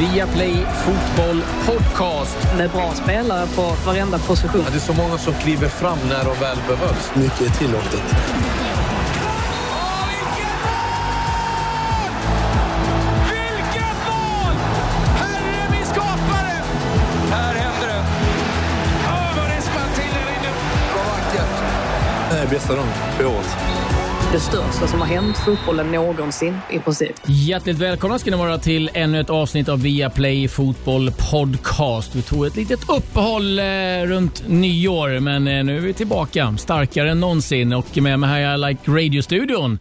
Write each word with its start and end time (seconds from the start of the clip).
Viaplay 0.00 0.54
Fotboll 0.84 1.42
Podcast. 1.66 2.38
Med 2.56 2.70
bra 2.70 2.92
spelare 2.94 3.46
på 3.46 3.76
varenda 3.86 4.18
position. 4.18 4.62
Ja, 4.64 4.70
det 4.70 4.76
är 4.76 4.80
så 4.80 4.92
många 4.92 5.18
som 5.18 5.34
kliver 5.34 5.68
fram 5.68 5.98
när 6.08 6.24
de 6.24 6.40
väl 6.40 6.58
behövs. 6.68 7.10
Mycket 7.14 7.40
är 7.40 7.58
tillåtet. 7.58 8.02
Det 22.30 22.36
här 22.36 22.46
är 22.46 22.50
bästa 22.50 22.74
dagen 22.74 22.88
på 23.18 23.24
året. 23.24 23.69
Det 24.32 24.40
största 24.40 24.86
som 24.86 25.00
har 25.00 25.06
hänt 25.06 25.38
fotbollen 25.38 25.92
någonsin 25.92 26.58
i 26.70 26.78
princip. 26.78 27.16
Hjärtligt 27.26 27.78
välkomna 27.78 28.18
ska 28.18 28.30
ni 28.30 28.36
vara 28.36 28.58
till 28.58 28.90
ännu 28.94 29.20
ett 29.20 29.30
avsnitt 29.30 29.68
av 29.68 29.82
Viaplay 29.82 30.48
Fotboll 30.48 31.12
Podcast. 31.30 32.14
Vi 32.14 32.22
tog 32.22 32.46
ett 32.46 32.56
litet 32.56 32.88
uppehåll 32.88 33.58
eh, 33.58 33.64
runt 34.04 34.48
nyår, 34.48 35.20
men 35.20 35.48
eh, 35.48 35.64
nu 35.64 35.76
är 35.76 35.80
vi 35.80 35.92
tillbaka 35.92 36.56
starkare 36.58 37.10
än 37.10 37.20
någonsin. 37.20 37.72
Och 37.72 37.96
med 37.96 38.18
mig 38.18 38.30
här 38.30 38.54
i 38.54 38.58
Like 38.68 38.90
Radio-studion 38.90 39.78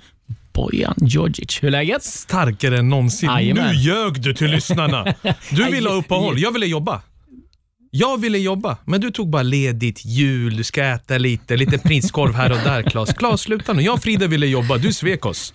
Bojan 0.53 0.95
Djordjic. 1.01 1.63
Hur 1.63 1.67
är 1.67 1.71
läget? 1.71 2.03
Starkare 2.03 2.77
än 2.77 2.89
någonsin. 2.89 3.29
Jajamän. 3.29 3.67
Nu 3.67 3.73
ljög 3.73 4.21
du 4.21 4.33
till 4.33 4.51
lyssnarna. 4.51 5.13
Du 5.51 5.63
ville 5.71 5.89
ha 5.89 5.95
uppehåll, 5.95 6.39
jag 6.39 6.51
ville 6.51 6.65
jobba. 6.65 7.01
Jag 7.91 8.21
ville 8.21 8.37
jobba, 8.37 8.77
men 8.85 9.01
du 9.01 9.11
tog 9.11 9.29
bara 9.29 9.43
ledigt 9.43 10.05
jul, 10.05 10.57
du 10.57 10.63
ska 10.63 10.83
äta 10.83 11.17
lite, 11.17 11.57
lite 11.57 11.77
prinskorv 11.77 12.33
här 12.33 12.51
och 12.51 12.57
där 12.57 12.83
Klas. 12.83 13.13
Klas, 13.13 13.41
sluta 13.41 13.73
nu. 13.73 13.81
Jag 13.81 13.93
och 13.93 14.01
Frida 14.01 14.27
ville 14.27 14.47
jobba, 14.47 14.77
du 14.77 14.93
svek 14.93 15.25
oss. 15.25 15.53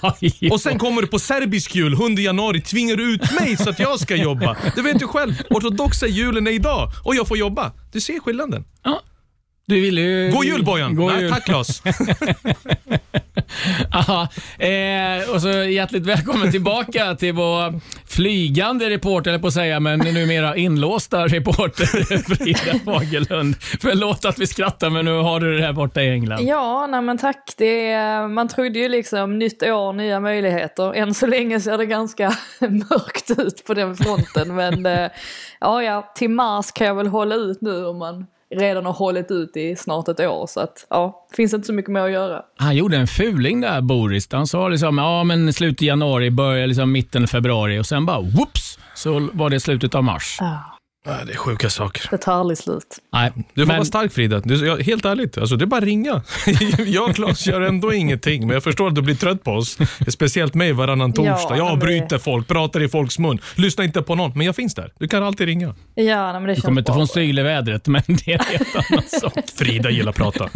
Och 0.50 0.60
sen 0.60 0.78
kommer 0.78 1.02
du 1.02 1.08
på 1.08 1.18
serbisk 1.18 1.74
jul, 1.74 1.96
7 1.96 2.14
januari, 2.22 2.60
tvingar 2.60 2.96
du 2.96 3.14
ut 3.14 3.32
mig 3.40 3.56
så 3.56 3.70
att 3.70 3.78
jag 3.78 4.00
ska 4.00 4.16
jobba. 4.16 4.56
Du 4.76 4.82
vet 4.82 5.02
ju 5.02 5.06
själv, 5.06 5.34
ortodoxa 5.50 6.06
julen 6.06 6.46
är 6.46 6.50
idag 6.50 6.90
och 7.04 7.14
jag 7.14 7.28
får 7.28 7.38
jobba. 7.38 7.72
Du 7.92 8.00
ser 8.00 8.20
skillnaden. 8.20 8.64
Ja. 8.82 9.02
Du 9.68 9.80
ville 9.80 10.00
ju... 10.00 10.30
God 10.30 10.44
jul 10.44 10.64
Bojan! 10.64 10.94
God 10.94 11.12
Nej, 11.12 11.22
jul. 11.22 11.30
tack 11.30 11.44
Klas. 11.44 11.82
Aha. 13.92 14.28
Eh, 14.58 15.30
och 15.34 15.42
så 15.42 15.48
hjärtligt 15.48 16.06
välkommen 16.06 16.50
tillbaka 16.50 17.14
till 17.14 17.32
vår 17.32 17.80
flygande 18.06 18.90
reporter, 18.90 19.30
eller 19.30 19.40
på 19.40 19.46
att 19.46 19.52
säga, 19.52 19.80
men 19.80 19.98
numera 19.98 20.56
inlåsta 20.56 21.26
reporter 21.26 21.84
Frida 22.36 22.78
Fagerlund. 22.84 23.54
Förlåt 23.80 24.24
att 24.24 24.38
vi 24.38 24.46
skrattar, 24.46 24.90
men 24.90 25.04
nu 25.04 25.18
har 25.18 25.40
du 25.40 25.56
det 25.56 25.62
här 25.62 25.72
borta 25.72 26.02
i 26.02 26.10
England. 26.10 26.42
Ja, 26.42 26.86
nej 26.86 27.02
men 27.02 27.18
tack. 27.18 27.54
Det 27.56 27.90
är, 27.90 28.28
man 28.28 28.48
trodde 28.48 28.78
ju 28.78 28.88
liksom 28.88 29.38
nytt 29.38 29.62
år, 29.62 29.92
nya 29.92 30.20
möjligheter. 30.20 30.94
Än 30.94 31.14
så 31.14 31.26
länge 31.26 31.60
ser 31.60 31.78
det 31.78 31.86
ganska 31.86 32.36
mörkt 32.60 33.30
ut 33.38 33.64
på 33.66 33.74
den 33.74 33.96
fronten. 33.96 34.54
Men 34.54 34.86
eh, 34.86 35.10
ja, 35.60 35.82
ja, 35.82 36.12
till 36.14 36.30
mars 36.30 36.72
kan 36.72 36.86
jag 36.86 36.94
väl 36.94 37.06
hålla 37.06 37.34
ut 37.34 37.60
nu 37.60 37.86
om 37.86 37.98
man 37.98 38.26
redan 38.54 38.86
har 38.86 38.92
hållit 38.92 39.30
ut 39.30 39.56
i 39.56 39.76
snart 39.76 40.08
ett 40.08 40.20
år. 40.20 40.46
Så 40.46 40.60
att 40.60 40.86
ja, 40.90 41.26
finns 41.36 41.54
inte 41.54 41.66
så 41.66 41.72
mycket 41.72 41.92
mer 41.92 42.00
att 42.00 42.12
göra. 42.12 42.42
Han 42.56 42.76
gjorde 42.76 42.96
en 42.96 43.06
fuling 43.06 43.60
där, 43.60 43.80
Boris. 43.80 44.28
Han 44.32 44.46
sa 44.46 44.68
liksom, 44.68 44.98
ja 44.98 45.24
men 45.24 45.52
slut 45.52 45.82
i 45.82 45.86
januari, 45.86 46.30
börjar 46.30 46.66
liksom 46.66 46.92
mitten 46.92 47.28
februari 47.28 47.78
och 47.78 47.86
sen 47.86 48.06
bara 48.06 48.20
whoops 48.20 48.78
så 48.94 49.28
var 49.32 49.50
det 49.50 49.60
slutet 49.60 49.94
av 49.94 50.04
mars. 50.04 50.38
Nej, 50.40 50.58
Det 51.06 51.32
är 51.32 51.36
sjuka 51.36 51.70
saker. 51.70 52.08
det 52.10 52.18
tar 52.18 52.32
aldrig 52.32 52.58
slut. 52.58 52.98
Nej, 53.12 53.32
Du 53.54 53.62
får 53.62 53.66
men- 53.66 53.76
vara 53.76 53.84
stark 53.84 54.12
Frida. 54.12 54.40
Du, 54.40 54.66
jag, 54.66 54.82
helt 54.82 55.04
ärligt, 55.04 55.38
alltså, 55.38 55.56
det 55.56 55.64
är 55.64 55.66
bara 55.66 55.78
att 55.78 55.84
ringa. 55.84 56.22
jag 56.86 57.08
och 57.10 57.14
Claes 57.16 57.46
gör 57.46 57.60
ändå 57.60 57.92
ingenting, 57.92 58.46
men 58.46 58.54
jag 58.54 58.62
förstår 58.64 58.88
att 58.88 58.94
du 58.94 59.02
blir 59.02 59.14
trött 59.14 59.44
på 59.44 59.50
oss. 59.52 59.78
Speciellt 60.08 60.54
mig 60.54 60.72
varannan 60.72 61.12
Ja, 61.16 61.36
torsdag. 61.36 61.56
Jag 61.56 61.78
men 61.84 62.08
det- 62.08 62.18
folk, 62.18 62.48
pratar 62.48 62.82
i 62.82 62.88
folks 62.88 63.18
mun. 63.18 63.38
Lyssna 63.54 63.84
inte 63.84 64.02
på 64.02 64.14
någon, 64.14 64.32
men 64.34 64.46
jag 64.46 64.56
finns 64.56 64.74
där. 64.74 64.92
Du 64.98 65.08
kan 65.08 65.22
alltid 65.22 65.46
ringa. 65.46 65.74
Ja, 65.94 66.32
nej, 66.32 66.32
men 66.32 66.44
det 66.44 66.54
Du 66.54 66.60
kommer 66.60 66.80
inte 66.80 66.90
bra. 66.92 66.94
få 66.94 67.00
en 67.00 67.08
syl 67.08 67.38
i 67.38 67.42
vädret, 67.42 67.86
men 67.88 68.02
det 68.06 68.32
är 68.32 68.38
en 68.38 68.44
helt 68.58 68.76
annan 68.92 69.02
sak. 69.20 69.32
Frida 69.58 69.90
gillar 69.90 70.12
prata. 70.12 70.48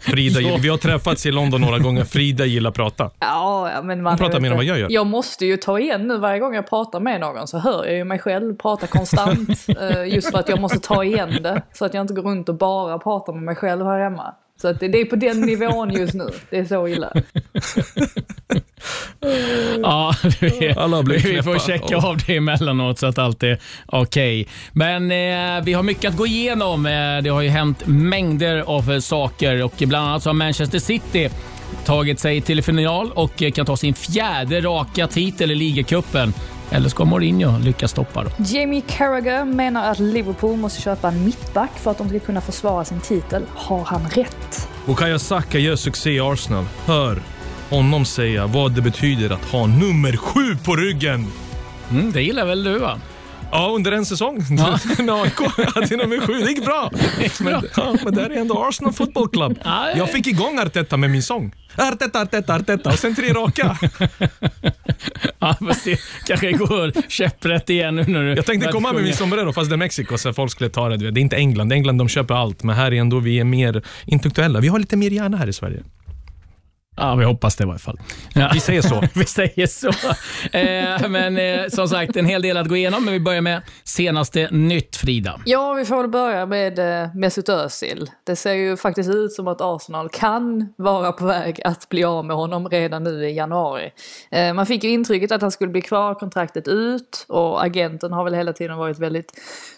Frida, 0.00 0.40
gillar- 0.40 0.58
vi 0.58 0.68
har 0.68 0.76
träffats 0.78 1.26
i 1.26 1.30
London 1.32 1.60
några 1.60 1.78
gånger. 1.78 2.04
Frida 2.04 2.44
gillar 2.44 2.70
prata. 2.70 3.10
Ja, 3.18 3.70
ja, 3.74 3.82
men 3.82 4.02
man 4.02 4.10
Hon 4.12 4.18
pratar 4.18 4.40
mer 4.40 4.50
än 4.50 4.56
vad 4.56 4.64
jag 4.64 4.78
gör. 4.78 4.86
Jag 4.90 5.06
måste 5.06 5.46
ju 5.46 5.56
ta 5.56 5.78
igen 5.78 6.08
nu 6.08 6.18
varje 6.18 6.38
gång 6.40 6.54
jag 6.54 6.68
pratar 6.68 7.00
med 7.00 7.20
någon 7.20 7.46
så 7.48 7.58
hör 7.58 7.84
jag 7.86 7.94
ju 7.96 8.04
mig 8.04 8.18
själv 8.18 8.56
prata 8.56 8.86
konstant. 8.86 9.35
Eh, 9.80 10.14
just 10.14 10.30
för 10.30 10.38
att 10.38 10.48
jag 10.48 10.60
måste 10.60 10.78
ta 10.78 11.04
igen 11.04 11.42
det. 11.42 11.62
Så 11.72 11.84
att 11.84 11.94
jag 11.94 12.00
inte 12.00 12.14
går 12.14 12.22
runt 12.22 12.48
och 12.48 12.54
bara 12.54 12.98
pratar 12.98 13.32
med 13.32 13.42
mig 13.42 13.54
själv 13.54 13.86
här 13.86 14.00
hemma. 14.00 14.34
Så 14.62 14.68
att 14.68 14.80
det, 14.80 14.88
det 14.88 15.00
är 15.00 15.04
på 15.04 15.16
den 15.16 15.40
nivån 15.40 15.90
just 15.90 16.14
nu. 16.14 16.30
Det 16.50 16.58
är 16.58 16.64
så 16.64 16.88
illa. 16.88 17.12
Ja, 19.82 20.14
vi, 20.40 20.74
Alla 20.76 21.02
blir 21.02 21.18
vi 21.18 21.42
får 21.42 21.58
checka 21.58 21.96
av 21.96 22.16
det 22.26 22.36
emellanåt 22.36 22.98
så 22.98 23.06
att 23.06 23.18
allt 23.18 23.42
är 23.42 23.58
okej. 23.86 24.48
Men 24.72 25.02
eh, 25.10 25.64
vi 25.64 25.72
har 25.72 25.82
mycket 25.82 26.10
att 26.10 26.16
gå 26.16 26.26
igenom. 26.26 26.86
Eh, 26.86 27.22
det 27.22 27.28
har 27.28 27.42
ju 27.42 27.48
hänt 27.48 27.86
mängder 27.86 28.58
av 28.60 29.00
saker 29.00 29.64
och 29.64 29.72
bland 29.78 30.08
annat 30.08 30.22
så 30.22 30.28
har 30.28 30.34
Manchester 30.34 30.78
City 30.78 31.30
tagit 31.84 32.20
sig 32.20 32.40
till 32.40 32.62
final 32.62 33.12
och 33.12 33.42
eh, 33.42 33.52
kan 33.52 33.66
ta 33.66 33.76
sin 33.76 33.94
fjärde 33.94 34.60
raka 34.60 35.06
titel 35.06 35.50
i 35.50 35.54
ligacupen. 35.54 36.32
Eller 36.70 36.88
ska 36.88 37.04
Mourinho 37.04 37.58
lyckas 37.58 37.90
stoppa 37.90 38.24
då? 38.24 38.30
Jamie 38.44 38.82
Carragher 38.86 39.44
menar 39.44 39.90
att 39.90 39.98
Liverpool 39.98 40.56
måste 40.56 40.82
köpa 40.82 41.08
en 41.08 41.24
mittback 41.24 41.70
för 41.78 41.90
att 41.90 41.98
de 41.98 42.08
ska 42.08 42.18
kunna 42.18 42.40
försvara 42.40 42.84
sin 42.84 43.00
titel. 43.00 43.42
Har 43.54 43.84
han 43.84 44.08
rätt? 44.08 44.68
Bukayo 44.86 45.18
Saka 45.18 45.58
gör 45.58 45.76
succé 45.76 46.10
i 46.10 46.20
Arsenal. 46.20 46.64
Hör 46.86 47.22
honom 47.70 48.04
säga 48.04 48.46
vad 48.46 48.72
det 48.72 48.82
betyder 48.82 49.30
att 49.30 49.44
ha 49.44 49.66
nummer 49.66 50.16
sju 50.16 50.56
på 50.64 50.76
ryggen. 50.76 51.26
Mm, 51.90 52.12
det 52.12 52.22
gillar 52.22 52.46
väl 52.46 52.64
du 52.64 52.78
va? 52.78 53.00
Ja, 53.52 53.72
under 53.74 53.92
en 53.92 54.06
säsong. 54.06 54.44
När 54.98 55.22
AIK 55.22 55.38
hade 55.74 55.96
nummer 55.96 56.26
sju. 56.26 56.32
Det 56.32 56.50
gick 56.50 56.64
bra. 56.64 56.90
Men, 57.40 57.64
ja, 57.76 57.96
men 58.04 58.14
det 58.14 58.22
här 58.22 58.30
är 58.30 58.40
ändå 58.40 58.64
Arsenal 58.68 58.92
Football 58.92 59.28
Club. 59.28 59.58
Ja, 59.64 59.90
ja. 59.90 59.96
Jag 59.96 60.10
fick 60.10 60.26
igång 60.26 60.58
Arteta 60.58 60.96
med 60.96 61.10
min 61.10 61.22
sång. 61.22 61.54
Arteta, 61.76 62.20
Arteta, 62.20 62.54
Arteta 62.54 62.90
och 62.90 62.98
sen 62.98 63.14
tre 63.14 63.32
raka. 63.32 63.78
Ja, 65.38 65.54
får 65.58 65.72
se. 65.72 65.96
Kanske 66.26 66.52
går 66.52 67.10
käpprätt 67.10 67.70
igen 67.70 67.96
nu 67.96 68.04
när 68.06 68.22
du 68.22 68.34
Jag 68.34 68.46
tänkte 68.46 68.72
komma 68.72 68.92
med 68.92 69.02
min 69.02 69.14
sombrero 69.14 69.52
fast 69.52 69.70
det 69.70 69.74
är 69.74 69.78
Mexiko 69.78 70.18
så 70.18 70.32
folk 70.32 70.52
skulle 70.52 70.70
ta 70.70 70.88
det. 70.88 71.10
Det 71.10 71.20
är 71.20 71.22
inte 71.22 71.36
England. 71.36 71.72
England 71.72 71.98
de 71.98 72.08
köper 72.08 72.34
allt, 72.34 72.62
men 72.62 72.76
här 72.76 72.92
är 72.92 73.00
ändå 73.00 73.18
vi 73.18 73.40
är 73.40 73.44
mer 73.44 73.82
intellektuella. 74.04 74.60
Vi 74.60 74.68
har 74.68 74.78
lite 74.78 74.96
mer 74.96 75.10
hjärna 75.10 75.36
här 75.36 75.48
i 75.48 75.52
Sverige. 75.52 75.82
Ja, 76.96 77.14
vi 77.14 77.24
hoppas 77.24 77.56
det 77.56 77.64
i 77.64 77.66
varje 77.66 77.78
fall. 77.78 78.00
Ja. 78.34 78.50
Vi 78.54 78.60
säger 78.60 78.82
så. 78.82 79.02
vi 79.14 79.24
säger 79.24 79.66
så. 79.66 79.88
Eh, 80.58 81.08
men 81.08 81.38
eh, 81.38 81.68
som 81.68 81.88
sagt, 81.88 82.16
en 82.16 82.26
hel 82.26 82.42
del 82.42 82.56
att 82.56 82.68
gå 82.68 82.76
igenom, 82.76 83.04
men 83.04 83.12
vi 83.12 83.20
börjar 83.20 83.40
med 83.40 83.62
senaste 83.84 84.48
nytt, 84.50 84.96
Frida. 84.96 85.40
Ja, 85.44 85.72
vi 85.72 85.84
får 85.84 85.96
väl 85.96 86.08
börja 86.08 86.46
med 86.46 87.02
eh, 87.02 87.14
Mesut 87.14 87.48
Özil. 87.48 88.10
Det 88.24 88.36
ser 88.36 88.52
ju 88.52 88.76
faktiskt 88.76 89.10
ut 89.10 89.32
som 89.32 89.48
att 89.48 89.60
Arsenal 89.60 90.08
kan 90.08 90.74
vara 90.76 91.12
på 91.12 91.26
väg 91.26 91.60
att 91.64 91.88
bli 91.88 92.04
av 92.04 92.24
med 92.24 92.36
honom 92.36 92.68
redan 92.68 93.04
nu 93.04 93.28
i 93.28 93.36
januari. 93.36 93.90
Eh, 94.30 94.54
man 94.54 94.66
fick 94.66 94.84
ju 94.84 94.90
intrycket 94.90 95.32
att 95.32 95.42
han 95.42 95.50
skulle 95.50 95.70
bli 95.70 95.82
kvar 95.82 96.14
kontraktet 96.14 96.68
ut 96.68 97.26
och 97.28 97.64
agenten 97.64 98.12
har 98.12 98.24
väl 98.24 98.34
hela 98.34 98.52
tiden 98.52 98.76
varit 98.76 98.98
väldigt 98.98 99.32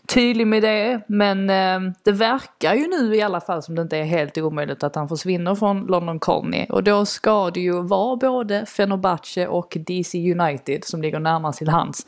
tydlig 0.08 0.46
med 0.46 0.62
det. 0.62 1.00
Men 1.08 1.50
eh, 1.50 1.92
det 2.04 2.12
verkar 2.12 2.74
ju 2.74 2.86
nu 2.86 3.16
i 3.16 3.22
alla 3.22 3.40
fall 3.40 3.62
som 3.62 3.74
det 3.74 3.82
inte 3.82 3.96
är 3.96 4.04
helt 4.04 4.38
omöjligt 4.38 4.82
att 4.82 4.94
han 4.94 5.08
försvinner 5.08 5.54
från 5.54 5.86
London 5.86 6.18
Colney. 6.18 6.66
Och 6.68 6.82
då 6.82 7.04
ska 7.08 7.50
det 7.50 7.60
ju 7.60 7.82
vara 7.82 8.16
både 8.16 8.66
Fenerbahce 8.66 9.46
och 9.46 9.76
DC 9.86 10.32
United 10.32 10.84
som 10.84 11.02
ligger 11.02 11.20
närmast 11.20 11.58
till 11.58 11.68
hands. 11.68 12.06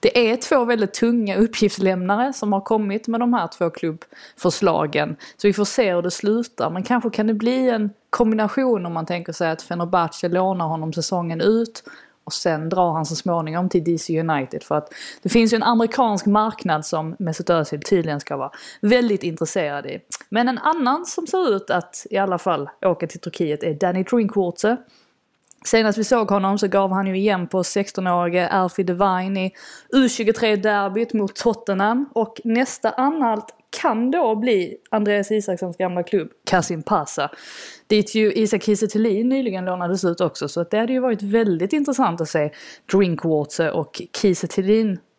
Det 0.00 0.30
är 0.30 0.36
två 0.36 0.64
väldigt 0.64 0.94
tunga 0.94 1.36
uppgiftslämnare 1.36 2.32
som 2.32 2.52
har 2.52 2.60
kommit 2.60 3.08
med 3.08 3.20
de 3.20 3.34
här 3.34 3.48
två 3.48 3.70
klubbförslagen. 3.70 5.16
Så 5.36 5.46
vi 5.46 5.52
får 5.52 5.64
se 5.64 5.94
hur 5.94 6.02
det 6.02 6.10
slutar. 6.10 6.70
Men 6.70 6.82
kanske 6.82 7.10
kan 7.10 7.26
det 7.26 7.34
bli 7.34 7.68
en 7.68 7.90
kombination 8.10 8.86
om 8.86 8.92
man 8.92 9.06
tänker 9.06 9.32
sig 9.32 9.50
att 9.50 9.62
Fenerbahce 9.62 10.28
lånar 10.28 10.66
honom 10.66 10.92
säsongen 10.92 11.40
ut 11.40 11.82
och 12.24 12.32
sen 12.32 12.68
drar 12.68 12.92
han 12.92 13.06
så 13.06 13.16
småningom 13.16 13.68
till 13.68 13.84
DC 13.84 14.20
United. 14.20 14.62
För 14.62 14.74
att 14.74 14.92
det 15.22 15.28
finns 15.28 15.52
ju 15.52 15.56
en 15.56 15.62
amerikansk 15.62 16.26
marknad 16.26 16.86
som 16.86 17.16
Mesut 17.18 17.50
Özil 17.50 17.82
tydligen 17.82 18.20
ska 18.20 18.36
vara 18.36 18.50
väldigt 18.80 19.22
intresserad 19.22 19.86
i. 19.86 20.00
Men 20.34 20.48
en 20.48 20.58
annan 20.58 21.06
som 21.06 21.26
ser 21.26 21.56
ut 21.56 21.70
att 21.70 22.06
i 22.10 22.16
alla 22.16 22.38
fall 22.38 22.70
åka 22.80 23.06
till 23.06 23.20
Turkiet 23.20 23.62
är 23.62 23.74
Danny 23.74 24.02
Drinkwater. 24.02 24.76
Senast 25.64 25.98
vi 25.98 26.04
såg 26.04 26.30
honom 26.30 26.58
så 26.58 26.68
gav 26.68 26.92
han 26.92 27.06
ju 27.06 27.16
igen 27.16 27.46
på 27.46 27.62
16-årige 27.62 28.48
Alfie 28.48 28.84
Devine 28.84 29.46
i 29.46 29.52
U23-derbyt 29.92 31.12
mot 31.12 31.36
Tottenham. 31.36 32.08
Och 32.12 32.40
nästa 32.44 32.90
anhalt 32.90 33.46
kan 33.80 34.10
då 34.10 34.34
bli 34.34 34.76
Andreas 34.90 35.30
Isakssons 35.30 35.76
gamla 35.76 36.02
klubb 36.02 36.28
Kasim 36.44 36.82
Pasa. 36.82 37.30
Dit 37.86 38.14
ju 38.14 38.32
Isak 38.32 38.62
Kiese 38.62 38.98
nyligen 38.98 39.64
lånades 39.64 40.04
ut 40.04 40.20
också. 40.20 40.48
Så 40.48 40.60
att 40.60 40.70
det 40.70 40.78
hade 40.78 40.92
ju 40.92 41.00
varit 41.00 41.22
väldigt 41.22 41.72
intressant 41.72 42.20
att 42.20 42.28
se 42.28 42.50
Drinkwater 42.92 43.70
och 43.70 44.02
Kiese 44.16 44.46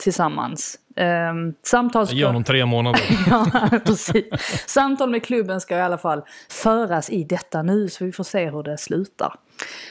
tillsammans. 0.03 0.79
Um, 0.95 1.53
samtal 1.63 2.07
Ge 2.11 2.25
honom 2.25 2.43
tre 2.43 2.65
månader. 2.65 3.01
Ja, 3.29 3.69
precis. 3.85 4.25
Samtal 4.67 5.09
med 5.09 5.23
klubben 5.23 5.61
ska 5.61 5.77
i 5.77 5.81
alla 5.81 5.97
fall 5.97 6.21
föras 6.49 7.09
i 7.09 7.23
detta 7.23 7.63
nu 7.63 7.89
så 7.89 8.05
vi 8.05 8.11
får 8.11 8.23
se 8.23 8.49
hur 8.49 8.63
det 8.63 8.77
slutar. 8.77 9.33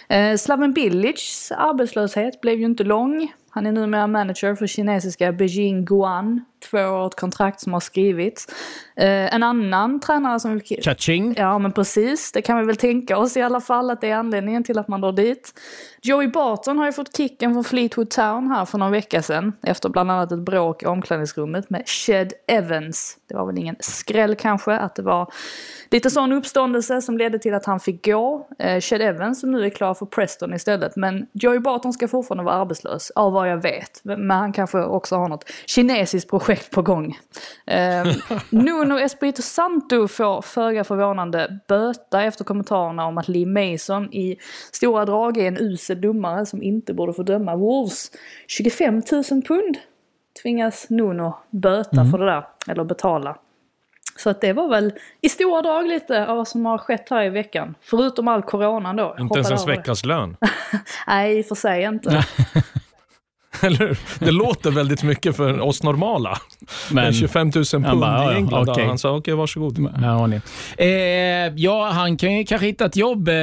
Eh, 0.09 0.37
Slaven 0.37 0.73
Bilics 0.73 1.53
arbetslöshet 1.53 2.41
blev 2.41 2.59
ju 2.59 2.65
inte 2.65 2.85
lång. 2.85 3.33
Han 3.55 3.67
är 3.67 3.73
numera 3.73 4.07
manager 4.07 4.55
för 4.55 4.67
kinesiska 4.67 5.33
Beijing 5.33 5.85
Guan. 5.85 6.45
Två 6.71 6.79
år 6.79 7.07
ett 7.07 7.15
kontrakt 7.15 7.61
som 7.61 7.73
har 7.73 7.81
skrivits. 7.81 8.47
Eh, 8.97 9.35
en 9.35 9.43
annan 9.43 10.01
tränare 10.01 10.41
som... 10.41 10.61
Kaching. 10.61 11.35
Ja 11.37 11.59
men 11.59 11.73
precis, 11.73 12.33
det 12.33 12.43
kan 12.43 12.59
vi 12.59 12.65
väl 12.65 12.77
tänka 12.77 13.19
oss 13.19 13.37
i 13.37 13.43
alla 13.43 13.61
fall 13.61 13.91
att 13.91 14.01
det 14.01 14.11
är 14.11 14.17
anledningen 14.17 14.65
till 14.65 14.79
att 14.79 14.89
man 14.89 15.01
drar 15.01 15.13
dit. 15.13 15.61
Joey 16.03 16.29
Barton 16.29 16.79
har 16.79 16.87
ju 16.87 16.93
fått 16.93 17.17
kicken 17.17 17.53
från 17.53 17.65
Fleetwood 17.65 18.11
Town 18.11 18.51
här 18.51 18.65
för 18.65 18.79
någon 18.79 18.93
vecka 18.93 19.23
sedan. 19.23 19.53
Efter 19.63 19.89
bland 19.89 20.11
annat 20.11 20.33
ett 20.33 20.39
bråk 20.39 20.83
i 20.83 20.87
omklädningsrummet 20.87 21.71
med 21.71 21.89
Shed 21.89 22.33
Evans. 22.49 23.17
Det 23.29 23.35
var 23.35 23.47
väl 23.47 23.59
ingen 23.59 23.77
skräll 23.81 24.35
kanske 24.35 24.73
att 24.73 24.95
det 24.95 25.03
var 25.03 25.33
lite 25.91 26.11
sån 26.11 26.33
uppståndelse 26.33 27.03
som 27.03 27.19
ledde 27.19 27.39
till 27.39 27.55
att 27.55 27.67
han 27.67 27.81
fick 27.81 28.05
gå. 28.05 28.49
Eh, 28.59 28.81
Shed 28.81 29.03
Evans 29.03 29.41
som 29.41 29.52
nu 29.53 29.65
är 29.65 29.71
klar 29.71 29.95
för 29.95 30.07
Preston 30.07 30.55
istället. 30.55 30.97
Men 30.97 31.27
Joey 31.33 31.59
Barton 31.59 31.93
ska 31.93 32.09
fortfarande 32.09 32.45
vara 32.45 32.55
arbetslös, 32.55 33.11
av 33.11 33.33
vad 33.33 33.51
jag 33.51 33.63
vet. 33.63 34.01
Men 34.03 34.31
han 34.31 34.53
kanske 34.53 34.79
också 34.85 35.17
har 35.17 35.29
något 35.29 35.45
kinesiskt 35.67 36.31
projekt 36.31 36.71
på 36.71 36.83
gång. 36.83 37.19
Eh, 37.67 38.07
Nuno 38.51 38.99
Espirito 38.99 39.43
Santo 39.43 40.09
får 40.09 40.43
föga 40.43 40.85
förvånande 40.85 41.59
böta 41.69 42.23
efter 42.23 42.45
kommentarerna 42.45 43.07
om 43.07 43.19
att 43.19 43.29
Lee 43.29 43.47
Mason 43.47 44.13
i 44.13 44.37
stora 44.73 45.05
drag 45.05 45.37
är 45.39 45.49
en 45.49 45.59
usel 45.59 46.01
domare 46.01 46.47
som 46.47 46.63
inte 46.63 46.95
borde 46.95 47.13
få 47.13 47.23
döma 47.23 47.57
Wolves. 47.57 48.11
25 48.47 49.03
000 49.13 49.25
pund 49.25 49.79
tvingas 50.43 50.91
Nuno 50.91 51.35
böta 51.51 52.05
för 52.11 52.19
det 52.19 52.27
där, 52.27 52.45
eller 52.69 52.85
betala. 52.85 53.39
Så 54.17 54.31
att 54.31 54.41
det 54.41 54.53
var 54.53 54.69
väl 54.69 54.93
i 55.21 55.29
stora 55.29 55.63
drag 55.63 55.89
lite 55.89 56.27
av 56.27 56.37
vad 56.37 56.49
som 56.49 56.67
har 56.67 56.79
skett 56.79 57.07
här 57.11 57.25
i 57.25 57.29
veckan. 57.29 57.75
Förutom 57.83 58.29
all 58.29 58.43
coronan 58.43 58.97
då. 58.97 59.17
Inte 59.21 59.39
ens 59.39 59.51
över. 59.51 59.67
veckans 59.77 60.05
lön. 60.05 60.37
Nej, 61.07 61.39
i 61.39 61.43
och 61.43 61.47
för 61.47 61.55
sig 61.55 61.83
inte. 61.85 62.25
Eller 63.63 63.79
hur? 63.79 63.99
Det 64.19 64.31
låter 64.31 64.71
väldigt 64.71 65.03
mycket 65.03 65.37
för 65.37 65.61
oss 65.61 65.83
normala. 65.83 66.39
Men, 66.91 67.05
Men, 67.05 67.13
25 67.13 67.51
000 67.55 67.65
pund 67.65 67.85
bara, 68.01 68.25
ja, 68.25 68.33
i 68.33 68.37
England. 68.37 68.69
okej. 68.69 68.87
Han 68.87 68.99
sa 68.99 69.17
okej, 69.17 69.35
varsågod. 69.35 69.97
Här 69.97 70.09
har 70.09 70.27
ni. 70.27 70.41
Eh, 70.79 71.55
ja, 71.57 71.89
han 71.89 72.17
kan 72.17 72.33
ju 72.39 72.45
kanske 72.45 72.67
hitta 72.67 72.85
ett 72.85 72.97
jobb, 72.97 73.29
eh, 73.29 73.35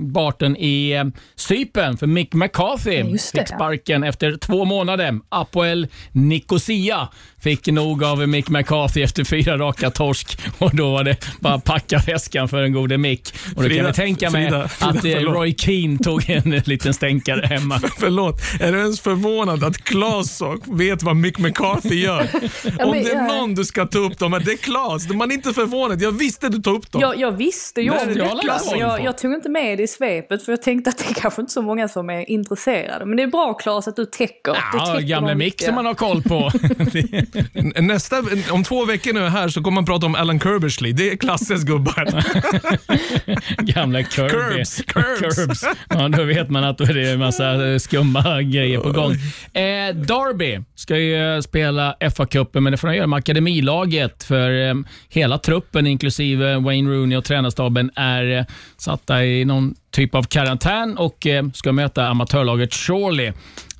Barton, 0.00 0.56
i 0.56 0.92
eh, 0.92 1.04
Cypern. 1.36 1.96
För 1.96 2.06
Mick 2.06 2.34
McCarthy 2.34 2.94
Ja, 2.94 3.04
det, 3.04 3.18
fick 3.18 3.40
ja. 3.40 3.46
sparken 3.46 4.04
efter 4.04 4.36
två 4.36 4.64
månader. 4.64 5.20
Apoel 5.28 5.86
Nicosia 6.12 7.08
fick 7.42 7.66
nog 7.66 8.04
av 8.04 8.28
Mick 8.28 8.48
McCarthy 8.48 9.02
efter 9.02 9.24
fyra 9.24 9.58
raka 9.58 9.90
torsk. 9.90 10.38
Och 10.58 10.76
då 10.76 10.90
var 10.92 11.04
det 11.04 11.16
bara 11.40 11.58
packa 11.58 12.02
väskan 12.06 12.48
för 12.48 12.62
den 12.62 12.72
gode 12.72 12.98
Mick. 12.98 13.34
Och 13.56 13.62
då 13.62 13.68
kan 13.68 13.68
Frida, 13.70 13.86
vi 13.86 13.92
tänka 13.92 14.30
mig 14.30 14.44
Frida, 14.50 14.68
Frida, 14.68 14.90
att 14.90 14.96
eh, 14.96 15.00
förlåt. 15.12 15.34
Roy 15.34 15.54
Keane 15.58 15.98
tog 15.98 16.30
en 16.30 16.50
liten 16.64 16.94
stänkare 16.94 17.46
hemma. 17.46 17.80
Förlåt, 17.98 18.40
är 18.60 18.72
du 18.72 18.78
ens 18.78 19.00
förvånad 19.00 19.64
att 19.64 19.76
Claes 19.84 20.40
vet 20.66 21.02
vad 21.02 21.16
Mick 21.16 21.38
McCarthy 21.38 21.94
gör? 21.94 22.20
Om 22.84 22.92
det 22.92 22.98
är 23.10 23.14
jag- 23.14 23.26
någon 23.28 23.54
du 23.54 23.64
ska 23.64 23.86
ta 23.86 23.98
upp 23.98 24.18
dem, 24.18 24.40
det 24.44 24.52
är 24.52 24.56
Claes. 24.56 25.08
Man 25.08 25.30
är 25.30 25.34
inte 25.34 25.52
förvånad. 25.52 26.02
Jag 26.02 26.12
visste 26.12 26.48
du 26.48 26.58
tog 26.62 26.76
upp 26.76 26.92
dem. 26.92 27.00
Jag, 27.00 27.18
jag 27.20 27.32
visste 27.32 27.80
ju 27.80 27.90
Nej, 27.90 28.00
om 28.02 28.14
det 28.14 28.78
jag, 28.78 29.04
jag 29.04 29.18
tog 29.18 29.34
inte 29.34 29.48
med 29.48 29.78
det 29.78 29.82
i 29.84 29.88
svepet 29.88 30.44
för 30.44 30.52
jag 30.52 30.62
tänkte 30.62 30.90
att 30.90 30.98
det 30.98 31.10
är 31.10 31.14
kanske 31.14 31.40
inte 31.40 31.52
så 31.52 31.62
många 31.62 31.88
som 31.88 32.10
är 32.10 32.30
intresserade. 32.30 33.04
Men 33.06 33.16
det 33.16 33.22
är 33.22 33.26
bra 33.26 33.54
Claes 33.54 33.88
att 33.88 33.96
du 33.96 34.04
täcker. 34.06 34.52
du 34.52 34.58
Ja, 34.78 34.86
täcker 34.86 35.00
gamle 35.06 35.34
Mick 35.34 35.62
som 35.62 35.74
man 35.74 35.86
har 35.86 35.94
koll 35.94 36.22
på. 36.22 36.50
Nästa, 37.80 38.22
om 38.50 38.64
två 38.64 38.84
veckor 38.84 39.12
när 39.12 39.20
jag 39.20 39.26
är 39.26 39.30
här 39.30 39.48
så 39.48 39.62
kommer 39.62 39.74
man 39.74 39.84
prata 39.84 40.06
om 40.06 40.14
Alan 40.14 40.40
Kerbersley. 40.40 40.92
Det 40.92 41.10
är 41.10 41.16
Klasses 41.16 41.62
gubbar. 41.62 42.24
Gamla 43.62 44.02
Kirby. 44.02 44.34
Curbs, 44.54 44.82
curbs. 44.86 45.64
Ja, 45.88 46.08
då 46.08 46.24
vet 46.24 46.50
man 46.50 46.64
att 46.64 46.78
då 46.78 46.84
är 46.84 46.94
det 46.94 47.10
en 47.10 47.18
massa 47.18 47.68
eh, 47.68 47.78
skumma 47.78 48.42
grejer 48.42 48.78
på 48.78 48.92
gång. 48.92 49.12
Eh, 49.52 49.94
Derby 49.94 50.60
ska 50.74 50.98
ju 50.98 51.34
eh, 51.34 51.40
spela 51.40 51.96
FA-cupen, 52.00 52.60
men 52.60 52.70
det 52.70 52.76
får 52.76 52.88
de 52.88 52.94
göra 52.94 53.06
med 53.06 53.16
akademilaget. 53.16 54.22
För 54.24 54.68
eh, 54.68 54.74
hela 55.08 55.38
truppen, 55.38 55.86
inklusive 55.86 56.56
Wayne 56.56 56.90
Rooney 56.90 57.18
och 57.18 57.24
tränarstaben, 57.24 57.90
är 57.96 58.38
eh, 58.38 58.44
satta 58.76 59.24
i 59.24 59.44
någon 59.44 59.74
typ 59.90 60.14
av 60.14 60.22
karantän 60.22 60.96
och 60.98 61.26
eh, 61.26 61.44
ska 61.54 61.72
möta 61.72 62.06
amatörlaget 62.06 62.74
Chorley. 62.74 63.32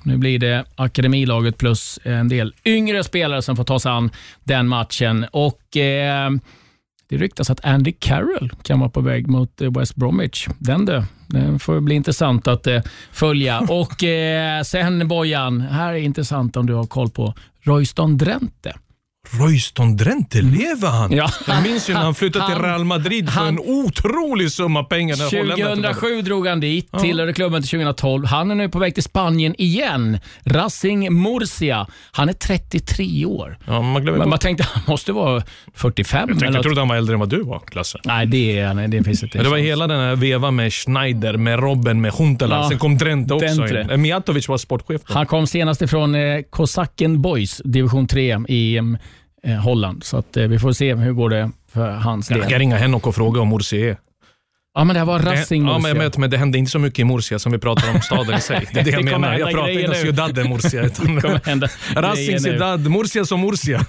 Nu 0.03 0.17
blir 0.17 0.39
det 0.39 0.65
akademilaget 0.75 1.57
plus 1.57 1.99
en 2.03 2.29
del 2.29 2.53
yngre 2.65 3.03
spelare 3.03 3.41
som 3.41 3.55
får 3.55 3.63
ta 3.63 3.79
sig 3.79 3.91
an 3.91 4.11
den 4.43 4.67
matchen. 4.67 5.25
Och 5.31 5.77
eh, 5.77 6.31
det 7.09 7.17
ryktas 7.17 7.49
att 7.49 7.65
Andy 7.65 7.91
Carroll 7.99 8.51
kan 8.63 8.79
vara 8.79 8.89
på 8.89 9.01
väg 9.01 9.27
mot 9.27 9.61
eh, 9.61 9.71
West 9.71 9.95
Bromwich. 9.95 10.47
Den 10.59 10.85
du, 10.85 11.03
den 11.27 11.59
får 11.59 11.79
bli 11.79 11.95
intressant 11.95 12.47
att 12.47 12.67
eh, 12.67 12.81
följa. 13.11 13.59
Och 13.69 14.03
eh, 14.03 14.61
sen 14.63 15.07
Bojan, 15.07 15.61
här 15.61 15.93
är 15.93 15.97
intressant 15.97 16.57
om 16.57 16.65
du 16.65 16.73
har 16.73 16.85
koll 16.85 17.09
på 17.09 17.33
Royston 17.61 18.17
Drenthe. 18.17 18.73
Royston 19.39 19.97
Drenthe, 19.97 20.41
lever 20.41 20.87
han? 20.89 21.11
Ja. 21.11 21.29
Jag 21.47 21.63
minns 21.63 21.89
ju 21.89 21.93
när 21.93 22.01
han 22.01 22.15
flyttade 22.15 22.45
till 22.45 22.55
Han- 22.55 22.63
Real 22.65 22.85
Madrid 22.85 23.29
för 23.29 23.39
han- 23.39 23.47
en 23.47 23.59
otrolig 23.59 24.51
summa 24.51 24.83
pengar. 24.83 25.15
när 25.17 25.25
holländarna 25.39 25.65
tog 25.93 25.99
2007 26.01 26.21
drog 26.21 26.47
han 26.47 26.59
dit, 26.59 26.91
tillhörde 27.01 27.33
klubben 27.33 27.61
till 27.61 27.69
2012. 27.69 28.25
Han 28.25 28.51
är 28.51 28.55
nu 28.55 28.69
på 28.69 28.79
väg 28.79 28.93
till 28.93 29.03
Spanien 29.03 29.55
igen. 29.57 30.17
Racing 30.45 31.13
Murcia. 31.21 31.87
Han 32.11 32.29
är 32.29 32.33
33 32.33 33.25
år. 33.25 33.57
Ja, 33.65 33.81
man 33.81 34.01
glömmer 34.01 34.19
Men 34.19 34.29
man 34.29 34.39
tänkte 34.39 34.67
han 34.73 34.83
måste 34.87 35.11
vara 35.11 35.43
45. 35.75 36.19
Jag, 36.19 36.27
tänkte, 36.27 36.45
eller- 36.45 36.55
jag 36.57 36.63
trodde 36.63 36.81
han 36.81 36.87
var 36.87 36.95
äldre 36.95 37.13
än 37.13 37.19
vad 37.19 37.29
du 37.29 37.43
var, 37.43 37.59
Klasse. 37.59 37.99
Nej, 38.05 38.25
det, 38.25 38.59
är, 38.59 38.73
nej, 38.73 38.87
det 38.87 39.03
finns 39.03 39.23
inte. 39.23 39.37
Det 39.43 39.49
var 39.49 39.57
hela 39.57 39.87
den 39.87 39.99
här 39.99 40.15
vevan 40.15 40.55
med 40.55 40.73
Schneider, 40.73 41.37
med 41.37 41.59
Robben, 41.59 42.01
med 42.01 42.11
Huntelaar. 42.13 42.61
Ja, 42.61 42.69
Sen 42.69 42.79
kom 42.79 42.97
Drenthe 42.97 43.33
också 43.33 43.45
Drenthe. 43.47 43.93
in. 43.93 44.01
Mijatovic 44.01 44.47
var 44.47 44.57
sportchef 44.57 45.01
då. 45.07 45.13
Han 45.13 45.25
kom 45.25 45.47
senast 45.47 45.81
ifrån 45.81 46.15
eh, 46.15 46.41
Kosaken 46.49 47.21
Boys, 47.21 47.61
division 47.65 48.07
3 48.07 48.37
i 48.47 48.79
Holland. 49.51 50.03
Så 50.03 50.17
att, 50.17 50.37
eh, 50.37 50.43
vi 50.47 50.59
får 50.59 50.71
se 50.71 50.95
hur 50.95 51.13
går 51.13 51.29
det 51.29 51.51
för 51.71 51.89
hans 51.91 52.29
Jag 52.29 52.39
del. 52.39 52.49
kan 52.49 52.59
ringa 52.59 52.77
Henok 52.77 53.07
och 53.07 53.15
fråga 53.15 53.41
om 53.41 53.53
är. 53.53 53.97
Ja, 54.75 54.83
men 54.83 54.93
det 54.93 54.99
här 54.99 55.05
var 55.05 55.19
Racing 55.19 55.65
ja, 55.65 55.71
men, 55.73 55.81
Murcia. 55.81 55.95
jag 55.95 56.03
vet, 56.03 56.17
men 56.17 56.29
det 56.29 56.37
hände 56.37 56.57
inte 56.57 56.71
så 56.71 56.79
mycket 56.79 56.99
i 56.99 57.03
Murcia 57.03 57.39
som 57.39 57.51
vi 57.51 57.57
pratar 57.57 57.95
om 57.95 58.01
staden 58.01 58.37
i 58.37 58.41
sig. 58.41 58.67
Det 58.73 58.79
är 58.79 58.83
det 58.83 58.91
jag 58.91 58.99
Det 59.05 59.11
kommer 59.11 59.27
menar. 59.27 59.39
Jag 59.39 59.51
pratar 59.51 59.69
inte 59.69 59.87
om. 59.87 59.95
Ciudad 59.95 60.35
de 60.35 60.43
Murcia. 60.43 60.83
Utan 60.85 61.21
Racing. 61.95 62.39
Ciudad, 62.39 62.91
Murcia 62.91 63.25
som 63.25 63.41
Murcia. 63.41 63.85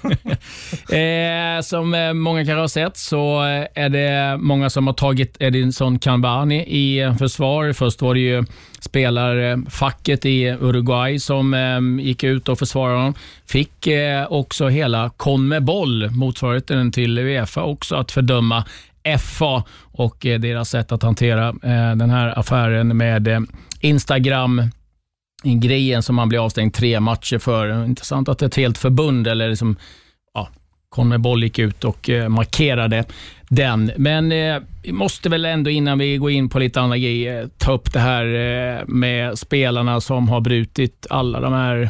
Eh, 0.89 1.61
som 1.61 1.93
eh, 1.93 2.13
många 2.13 2.45
kanske 2.45 2.59
har 2.59 2.67
sett 2.67 2.97
så 2.97 3.43
eh, 3.43 3.83
är 3.83 3.89
det 3.89 4.37
många 4.37 4.69
som 4.69 4.87
har 4.87 4.93
tagit 4.93 5.37
Edinson 5.39 5.99
Cavani 5.99 6.63
i 6.63 6.99
eh, 7.01 7.17
försvar. 7.17 7.73
Först 7.73 8.01
var 8.01 8.13
det 8.13 8.19
ju 8.19 8.43
spelarfacket 8.79 10.25
i 10.25 10.45
Uruguay 10.47 11.19
som 11.19 11.53
eh, 11.53 12.05
gick 12.05 12.23
ut 12.23 12.49
och 12.49 12.59
försvarade 12.59 12.97
honom. 12.97 13.13
Fick 13.47 13.87
eh, 13.87 14.31
också 14.31 14.67
hela 14.67 15.09
Conmebol, 15.17 16.09
motsvarigheten 16.09 16.91
till 16.91 17.19
Uefa, 17.19 17.63
också 17.63 17.95
att 17.95 18.11
fördöma 18.11 18.65
FA 19.19 19.63
och 19.91 20.25
eh, 20.25 20.39
deras 20.39 20.69
sätt 20.69 20.91
att 20.91 21.03
hantera 21.03 21.47
eh, 21.47 21.95
den 21.95 22.09
här 22.09 22.39
affären 22.39 22.97
med 22.97 23.27
eh, 23.27 23.39
Instagram 23.79 24.61
grejen 25.43 26.03
som 26.03 26.15
man 26.15 26.29
blir 26.29 26.45
avstängd 26.45 26.73
tre 26.73 26.99
matcher 26.99 27.37
för. 27.37 27.85
Intressant 27.85 28.29
att 28.29 28.41
ett 28.41 28.55
helt 28.55 28.77
förbund, 28.77 29.27
eller 29.27 29.49
liksom, 29.49 29.75
ja, 30.33 30.49
Conmebol 30.89 31.43
gick 31.43 31.59
ut 31.59 31.83
och 31.83 32.09
markerade 32.29 33.05
den. 33.49 33.91
Men 33.97 34.31
eh, 34.31 34.61
vi 34.83 34.91
måste 34.91 35.29
väl 35.29 35.45
ändå 35.45 35.69
innan 35.69 35.97
vi 35.99 36.17
går 36.17 36.31
in 36.31 36.49
på 36.49 36.59
lite 36.59 36.81
andra 36.81 36.97
grejer 36.97 37.49
ta 37.57 37.71
upp 37.71 37.93
det 37.93 37.99
här 37.99 38.25
eh, 38.25 38.85
med 38.87 39.37
spelarna 39.37 40.01
som 40.01 40.29
har 40.29 40.41
brutit 40.41 41.07
alla 41.09 41.39
de 41.39 41.53
här 41.53 41.89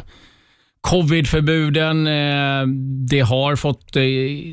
Covidförbuden, 0.86 2.06
eh, 2.06 2.66
det 3.08 3.20
har 3.20 3.56
fått 3.56 3.96
eh, 3.96 4.02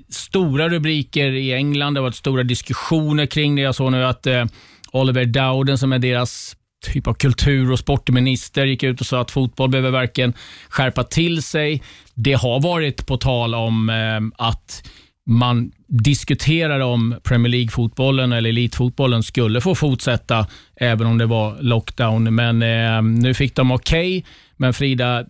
stora 0.09 0.69
rubriker 0.69 1.31
i 1.31 1.53
England. 1.53 1.93
Det 1.93 1.99
har 1.99 2.03
varit 2.03 2.15
stora 2.15 2.43
diskussioner 2.43 3.25
kring 3.25 3.55
det. 3.55 3.61
Jag 3.61 3.75
såg 3.75 3.91
nu 3.91 4.05
att 4.05 4.27
eh, 4.27 4.45
Oliver 4.91 5.25
Dowden 5.25 5.77
som 5.77 5.93
är 5.93 5.99
deras 5.99 6.55
typ 6.85 7.07
av 7.07 7.13
kultur 7.13 7.71
och 7.71 7.79
sportminister 7.79 8.65
gick 8.65 8.83
ut 8.83 9.01
och 9.01 9.07
sa 9.07 9.21
att 9.21 9.31
fotboll 9.31 9.69
behöver 9.69 9.91
verkligen 9.91 10.33
skärpa 10.69 11.03
till 11.03 11.43
sig. 11.43 11.83
Det 12.13 12.33
har 12.33 12.61
varit 12.61 13.05
på 13.05 13.17
tal 13.17 13.55
om 13.55 13.89
eh, 13.89 14.47
att 14.47 14.83
man 15.29 15.71
diskuterar 15.87 16.79
om 16.79 17.15
Premier 17.23 17.51
League-fotbollen 17.51 18.31
eller 18.31 18.49
elitfotbollen 18.49 19.23
skulle 19.23 19.61
få 19.61 19.75
fortsätta 19.75 20.47
även 20.75 21.07
om 21.07 21.17
det 21.17 21.25
var 21.25 21.57
lockdown. 21.61 22.35
Men 22.35 22.61
eh, 22.61 23.01
nu 23.01 23.33
fick 23.33 23.55
de 23.55 23.71
okej. 23.71 24.25
Men 24.57 24.73
Frida, 24.73 25.25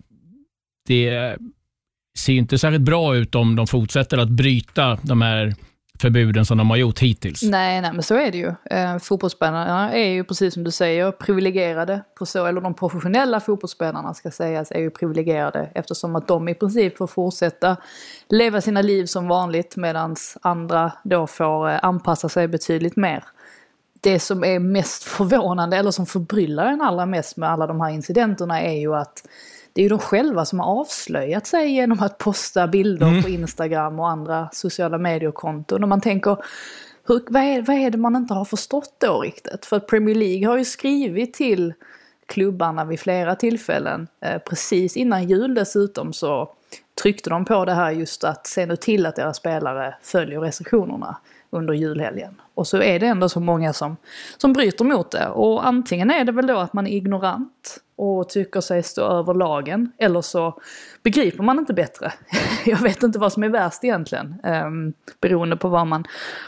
det 0.86 1.36
ser 2.18 2.32
ju 2.32 2.38
inte 2.38 2.58
särskilt 2.58 2.84
bra 2.84 3.16
ut 3.16 3.34
om 3.34 3.56
de 3.56 3.66
fortsätter 3.66 4.18
att 4.18 4.28
bryta 4.28 4.98
de 5.02 5.22
här 5.22 5.54
förbuden 6.00 6.46
som 6.46 6.58
de 6.58 6.70
har 6.70 6.76
gjort 6.76 6.98
hittills. 6.98 7.42
Nej, 7.42 7.80
nej, 7.80 7.92
men 7.92 8.02
så 8.02 8.14
är 8.14 8.32
det 8.32 8.38
ju. 8.38 8.54
Eh, 8.70 8.98
fotbollsspelarna 8.98 9.92
är 9.92 10.08
ju 10.08 10.24
precis 10.24 10.54
som 10.54 10.64
du 10.64 10.70
säger 10.70 11.12
privilegierade. 11.12 12.02
På 12.18 12.26
så, 12.26 12.46
eller 12.46 12.60
de 12.60 12.74
professionella 12.74 13.40
fotbollsspelarna 13.40 14.14
ska 14.14 14.30
sägas 14.30 14.70
är 14.70 14.78
ju 14.78 14.90
privilegierade 14.90 15.70
eftersom 15.74 16.16
att 16.16 16.28
de 16.28 16.48
i 16.48 16.54
princip 16.54 16.96
får 16.96 17.06
fortsätta 17.06 17.76
leva 18.28 18.60
sina 18.60 18.82
liv 18.82 19.06
som 19.06 19.28
vanligt 19.28 19.76
medan 19.76 20.16
andra 20.42 20.92
då 21.04 21.26
får 21.26 21.70
eh, 21.70 21.78
anpassa 21.82 22.28
sig 22.28 22.48
betydligt 22.48 22.96
mer. 22.96 23.24
det 24.00 24.18
som 24.18 24.44
är 24.44 24.58
mest 24.58 25.04
förvånande, 25.04 25.76
eller 25.76 25.90
som 25.90 26.06
förbryllar 26.06 26.66
en 26.66 26.80
allra 26.80 27.06
mest 27.06 27.36
med 27.36 27.50
alla 27.50 27.66
de 27.66 27.80
här 27.80 27.90
incidenterna 27.90 28.60
är 28.60 28.80
ju 28.80 28.94
att 28.94 29.22
det 29.74 29.80
är 29.80 29.82
ju 29.82 29.88
de 29.88 29.98
själva 29.98 30.44
som 30.44 30.60
har 30.60 30.66
avslöjat 30.66 31.46
sig 31.46 31.70
genom 31.70 32.00
att 32.00 32.18
posta 32.18 32.66
bilder 32.68 33.06
Mm. 33.06 33.22
på 33.22 33.28
Instagram 33.28 34.00
och 34.00 34.08
andra 34.08 34.48
sociala 34.52 34.98
mediekonton. 34.98 35.82
Och 35.82 35.88
man 35.88 36.00
tänker, 36.00 36.36
hur, 37.06 37.22
vad, 37.28 37.42
är, 37.42 37.62
vad 37.62 37.76
är 37.76 37.90
det 37.90 37.98
man 37.98 38.16
inte 38.16 38.34
har 38.34 38.44
förstått 38.44 38.94
då 38.98 39.20
riktigt? 39.20 39.66
För 39.66 39.76
att 39.76 39.86
Premier 39.86 40.14
League 40.14 40.46
har 40.48 40.58
ju 40.58 40.64
skrivit 40.64 41.34
till 41.34 41.72
klubbarna 42.26 42.84
vid 42.84 43.00
flera 43.00 43.34
tillfällen. 43.36 44.08
Eh, 44.20 44.38
precis 44.38 44.96
innan 44.96 45.28
jul 45.28 45.54
dessutom 45.54 46.12
så 46.12 46.50
tryckte 47.02 47.30
de 47.30 47.44
på 47.44 47.64
det 47.64 47.72
här 47.72 47.90
just 47.90 48.24
att 48.24 48.46
se 48.46 48.66
nu 48.66 48.76
till 48.76 49.06
att 49.06 49.16
deras 49.16 49.36
spelare 49.36 49.94
följer 50.02 50.40
restriktionerna 50.40 51.16
under 51.54 51.74
julhelgen. 51.74 52.40
Och 52.54 52.66
så 52.66 52.82
är 52.82 53.00
det 53.00 53.06
ändå 53.06 53.28
så 53.28 53.40
många 53.40 53.72
som, 53.72 53.96
som 54.36 54.52
bryter 54.52 54.84
mot 54.84 55.10
det. 55.10 55.28
Och 55.28 55.66
antingen 55.66 56.10
är 56.10 56.24
det 56.24 56.32
väl 56.32 56.46
då 56.46 56.58
att 56.58 56.72
man 56.72 56.86
är 56.86 56.96
ignorant 56.96 57.80
och 57.96 58.28
tycker 58.28 58.60
sig 58.60 58.82
stå 58.82 59.02
över 59.02 59.34
lagen. 59.34 59.92
Eller 59.98 60.20
så 60.20 60.60
begriper 61.02 61.42
man 61.42 61.58
inte 61.58 61.74
bättre. 61.74 62.12
Jag 62.64 62.78
vet 62.78 63.02
inte 63.02 63.18
vad 63.18 63.32
som 63.32 63.42
är 63.42 63.48
värst 63.48 63.84
egentligen. 63.84 64.40
Um, 64.44 64.92
beroende 65.20 65.56
på 65.56 65.68
vad 65.68 65.86
man 65.86 66.04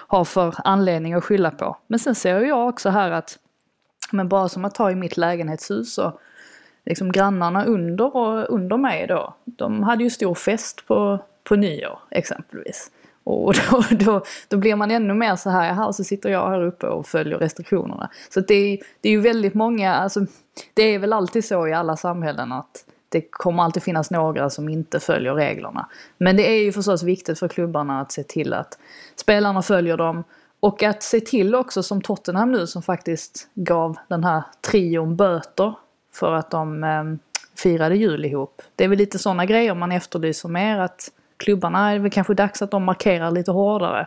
har 0.08 0.24
för 0.24 0.54
anledning 0.64 1.14
att 1.14 1.24
skylla 1.24 1.50
på. 1.50 1.76
Men 1.86 1.98
sen 1.98 2.14
ser 2.14 2.40
jag 2.40 2.68
också 2.68 2.90
här 2.90 3.10
att, 3.10 3.38
men 4.12 4.28
bara 4.28 4.48
som 4.48 4.64
att 4.64 4.74
ta 4.74 4.90
i 4.90 4.94
mitt 4.94 5.16
lägenhetshus 5.16 5.98
och 5.98 6.20
liksom 6.84 7.12
grannarna 7.12 7.64
under 7.64 8.16
och 8.16 8.54
under 8.54 8.76
mig 8.76 9.06
då, 9.06 9.34
de 9.44 9.82
hade 9.82 10.04
ju 10.04 10.10
stor 10.10 10.34
fest 10.34 10.86
på, 10.86 11.18
på 11.44 11.56
nyår 11.56 11.98
exempelvis. 12.10 12.90
Och 13.26 13.54
då, 13.54 13.84
då, 13.96 14.22
då 14.48 14.56
blir 14.56 14.76
man 14.76 14.90
ännu 14.90 15.14
mer 15.14 15.36
så 15.36 15.50
här, 15.50 15.68
jaha, 15.68 15.92
så 15.92 16.04
sitter 16.04 16.28
jag 16.28 16.50
här 16.50 16.62
uppe 16.62 16.86
och 16.86 17.06
följer 17.06 17.38
restriktionerna. 17.38 18.10
Så 18.30 18.40
det 18.40 18.54
är, 18.54 18.78
det 19.00 19.08
är 19.08 19.12
ju 19.12 19.20
väldigt 19.20 19.54
många, 19.54 19.94
alltså 19.94 20.26
det 20.74 20.82
är 20.82 20.98
väl 20.98 21.12
alltid 21.12 21.44
så 21.44 21.68
i 21.68 21.72
alla 21.72 21.96
samhällen 21.96 22.52
att 22.52 22.84
det 23.08 23.20
kommer 23.30 23.62
alltid 23.62 23.82
finnas 23.82 24.10
några 24.10 24.50
som 24.50 24.68
inte 24.68 25.00
följer 25.00 25.34
reglerna. 25.34 25.88
Men 26.18 26.36
det 26.36 26.50
är 26.50 26.62
ju 26.62 26.72
förstås 26.72 27.02
viktigt 27.02 27.38
för 27.38 27.48
klubbarna 27.48 28.00
att 28.00 28.12
se 28.12 28.22
till 28.22 28.52
att 28.52 28.78
spelarna 29.16 29.62
följer 29.62 29.96
dem 29.96 30.24
och 30.60 30.82
att 30.82 31.02
se 31.02 31.20
till 31.20 31.54
också 31.54 31.82
som 31.82 32.02
Tottenham 32.02 32.52
nu 32.52 32.66
som 32.66 32.82
faktiskt 32.82 33.48
gav 33.54 33.96
den 34.08 34.24
här 34.24 34.42
trion 34.70 35.16
böter 35.16 35.74
för 36.12 36.32
att 36.32 36.50
de 36.50 36.84
eh, 36.84 37.04
firade 37.56 37.96
jul 37.96 38.24
ihop. 38.24 38.62
Det 38.76 38.84
är 38.84 38.88
väl 38.88 38.98
lite 38.98 39.18
sådana 39.18 39.46
grejer 39.46 39.74
man 39.74 39.92
efterlyser 39.92 40.48
mer 40.48 40.78
att 40.78 41.10
klubbarna 41.36 41.92
är 41.92 41.98
väl 41.98 42.10
kanske 42.10 42.34
dags 42.34 42.62
att 42.62 42.70
de 42.70 42.84
markerar 42.84 43.30
lite 43.30 43.50
hårdare. 43.50 44.06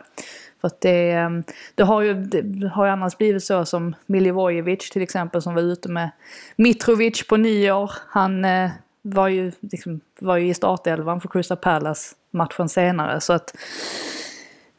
För 0.60 0.66
att 0.66 0.80
det, 0.80 1.10
ehm, 1.10 1.44
det, 1.74 1.82
har 1.82 2.02
ju, 2.02 2.14
det 2.14 2.68
har 2.68 2.84
ju 2.84 2.90
annars 2.90 3.18
blivit 3.18 3.44
så 3.44 3.64
som 3.64 3.94
Milivojevic 4.06 4.90
till 4.90 5.02
exempel 5.02 5.42
som 5.42 5.54
var 5.54 5.62
ute 5.62 5.88
med 5.88 6.10
Mitrovic 6.56 7.26
på 7.26 7.36
nyår. 7.36 7.92
Han 8.08 8.44
eh, 8.44 8.70
var, 9.02 9.28
ju, 9.28 9.52
liksom, 9.60 10.00
var 10.20 10.36
ju 10.36 10.48
i 10.48 10.54
startelvan 10.54 11.20
för 11.20 11.28
Crystal 11.28 11.56
Palace 11.56 12.14
matchen 12.30 12.68
senare. 12.68 13.20
Så 13.20 13.32
att 13.32 13.54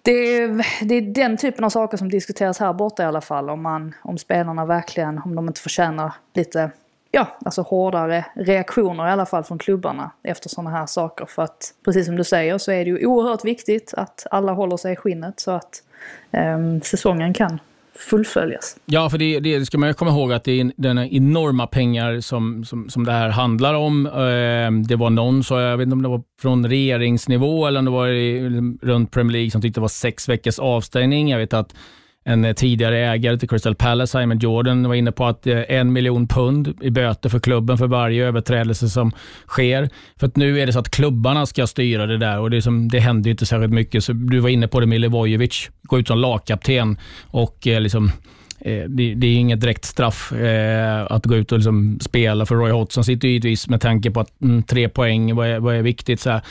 det 0.01 0.47
det 0.81 0.95
är 0.95 1.01
den 1.01 1.37
typen 1.37 1.63
av 1.63 1.69
saker 1.69 1.97
som 1.97 2.09
diskuteras 2.09 2.59
här 2.59 2.73
borta 2.73 3.03
i 3.03 3.05
alla 3.05 3.21
fall. 3.21 3.49
Om, 3.49 3.61
man, 3.61 3.93
om 4.01 4.17
spelarna 4.17 4.65
verkligen, 4.65 5.17
om 5.17 5.35
de 5.35 5.47
inte 5.47 5.61
förtjänar 5.61 6.13
lite, 6.33 6.71
ja, 7.11 7.37
alltså 7.45 7.61
hårdare 7.61 8.25
reaktioner 8.35 9.07
i 9.07 9.11
alla 9.11 9.25
fall 9.25 9.43
från 9.43 9.57
klubbarna 9.57 10.11
efter 10.23 10.49
sådana 10.49 10.69
här 10.69 10.85
saker. 10.85 11.25
För 11.25 11.41
att, 11.41 11.73
precis 11.85 12.05
som 12.05 12.15
du 12.15 12.23
säger, 12.23 12.57
så 12.57 12.71
är 12.71 12.85
det 12.85 12.91
ju 12.91 13.05
oerhört 13.05 13.45
viktigt 13.45 13.93
att 13.97 14.27
alla 14.31 14.51
håller 14.51 14.77
sig 14.77 14.93
i 14.93 14.95
skinnet 14.95 15.39
så 15.39 15.51
att 15.51 15.83
um, 16.31 16.81
säsongen 16.81 17.33
kan 17.33 17.59
fullföljas. 17.95 18.77
Ja, 18.85 19.09
för 19.09 19.17
det, 19.17 19.39
det 19.39 19.65
ska 19.65 19.77
man 19.77 19.89
ju 19.89 19.93
komma 19.93 20.11
ihåg 20.11 20.33
att 20.33 20.43
det 20.43 20.61
är 20.61 20.71
den 20.75 20.97
enorma 20.97 21.67
pengar 21.67 22.19
som, 22.19 22.65
som, 22.65 22.89
som 22.89 23.05
det 23.05 23.11
här 23.11 23.29
handlar 23.29 23.73
om. 23.73 24.05
Eh, 24.05 24.87
Det 24.87 24.95
var 24.95 25.09
någon, 25.09 25.43
så 25.43 25.59
jag 25.59 25.77
vet 25.77 25.85
inte 25.85 25.93
om 25.93 26.01
det 26.01 26.09
var 26.09 26.21
från 26.41 26.69
regeringsnivå 26.69 27.67
eller 27.67 27.79
om 27.79 27.85
det 27.85 27.91
var 27.91 28.07
i, 28.07 28.49
runt 28.81 29.11
Premier 29.11 29.31
League 29.31 29.51
som 29.51 29.61
tyckte 29.61 29.79
det 29.79 29.81
var 29.81 29.87
sex 29.87 30.29
veckors 30.29 30.59
avstängning. 30.59 31.29
Jag 31.29 31.37
vet 31.37 31.53
att 31.53 31.75
en 32.23 32.45
eh, 32.45 32.53
tidigare 32.53 32.97
ägare 32.97 33.37
till 33.37 33.49
Crystal 33.49 33.75
Palace, 33.75 34.19
Simon 34.19 34.39
Jordan, 34.39 34.87
var 34.87 34.95
inne 34.95 35.11
på 35.11 35.25
att 35.25 35.47
eh, 35.47 35.61
en 35.67 35.93
miljon 35.93 36.27
pund 36.27 36.73
i 36.81 36.89
böter 36.89 37.29
för 37.29 37.39
klubben 37.39 37.77
för 37.77 37.87
varje 37.87 38.27
överträdelse 38.27 38.89
som 38.89 39.11
sker. 39.47 39.89
För 40.19 40.27
att 40.27 40.35
nu 40.35 40.59
är 40.59 40.65
det 40.65 40.73
så 40.73 40.79
att 40.79 40.91
klubbarna 40.91 41.45
ska 41.45 41.67
styra 41.67 42.05
det 42.05 42.17
där 42.17 42.39
och 42.39 42.49
det, 42.49 42.61
som, 42.61 42.87
det 42.87 42.99
händer 42.99 43.27
ju 43.27 43.31
inte 43.31 43.45
särskilt 43.45 43.73
mycket. 43.73 44.03
Så 44.03 44.13
du 44.13 44.39
var 44.39 44.49
inne 44.49 44.67
på 44.67 44.79
det, 44.79 44.85
Milivojevic, 44.85 45.69
gå 45.81 45.99
ut 45.99 46.07
som 46.07 46.17
lagkapten 46.17 46.97
och 47.21 47.67
eh, 47.67 47.81
liksom 47.81 48.11
eh, 48.59 48.83
det, 48.89 49.13
det 49.13 49.27
är 49.27 49.35
inget 49.35 49.61
direkt 49.61 49.85
straff 49.85 50.31
eh, 50.31 51.07
att 51.09 51.25
gå 51.25 51.35
ut 51.35 51.51
och 51.51 51.57
liksom 51.57 51.99
spela 52.01 52.45
för 52.45 52.55
Roy 52.55 52.71
Hodgson 52.71 53.03
sitter 53.03 53.27
givetvis 53.27 53.67
med 53.67 53.81
tanke 53.81 54.11
på 54.11 54.19
att 54.19 54.41
mm, 54.41 54.63
tre 54.63 54.89
poäng, 54.89 55.35
vad 55.35 55.47
är, 55.47 55.59
vad 55.59 55.75
är 55.75 55.81
viktigt? 55.81 56.19
Så 56.19 56.29
här. 56.29 56.41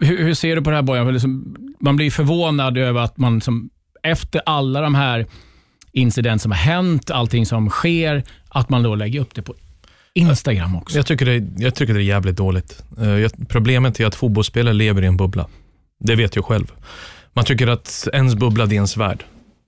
Hur, 0.00 0.24
hur 0.24 0.34
ser 0.34 0.56
du 0.56 0.62
på 0.62 0.70
det 0.70 0.76
här 0.76 0.82
Bojan? 0.82 1.12
Liksom, 1.12 1.56
man 1.80 1.96
blir 1.96 2.10
förvånad 2.10 2.78
över 2.78 3.00
att 3.00 3.18
man 3.18 3.40
som, 3.40 3.70
efter 4.02 4.42
alla 4.46 4.80
de 4.80 4.94
här 4.94 5.26
incidenter 5.92 6.42
som 6.42 6.52
har 6.52 6.58
hänt, 6.58 7.10
allting 7.10 7.46
som 7.46 7.70
sker, 7.70 8.24
att 8.48 8.68
man 8.68 8.82
då 8.82 8.94
lägger 8.94 9.20
upp 9.20 9.34
det 9.34 9.42
på 9.42 9.54
Instagram 10.14 10.76
också. 10.76 10.96
Jag 10.96 11.06
tycker, 11.06 11.26
det, 11.26 11.62
jag 11.62 11.74
tycker 11.74 11.94
det 11.94 12.00
är 12.00 12.04
jävligt 12.04 12.36
dåligt. 12.36 12.82
Eh, 13.00 13.08
jag, 13.08 13.32
problemet 13.48 14.00
är 14.00 14.06
att 14.06 14.14
fotbollsspelare 14.14 14.74
lever 14.74 15.02
i 15.02 15.06
en 15.06 15.16
bubbla. 15.16 15.48
Det 16.00 16.14
vet 16.14 16.36
jag 16.36 16.44
själv. 16.44 16.72
Man 17.32 17.44
tycker 17.44 17.66
att 17.66 18.08
ens 18.12 18.34
bubbla 18.34 18.64
är 18.64 18.72
ens 18.72 18.96
värld. 18.96 19.24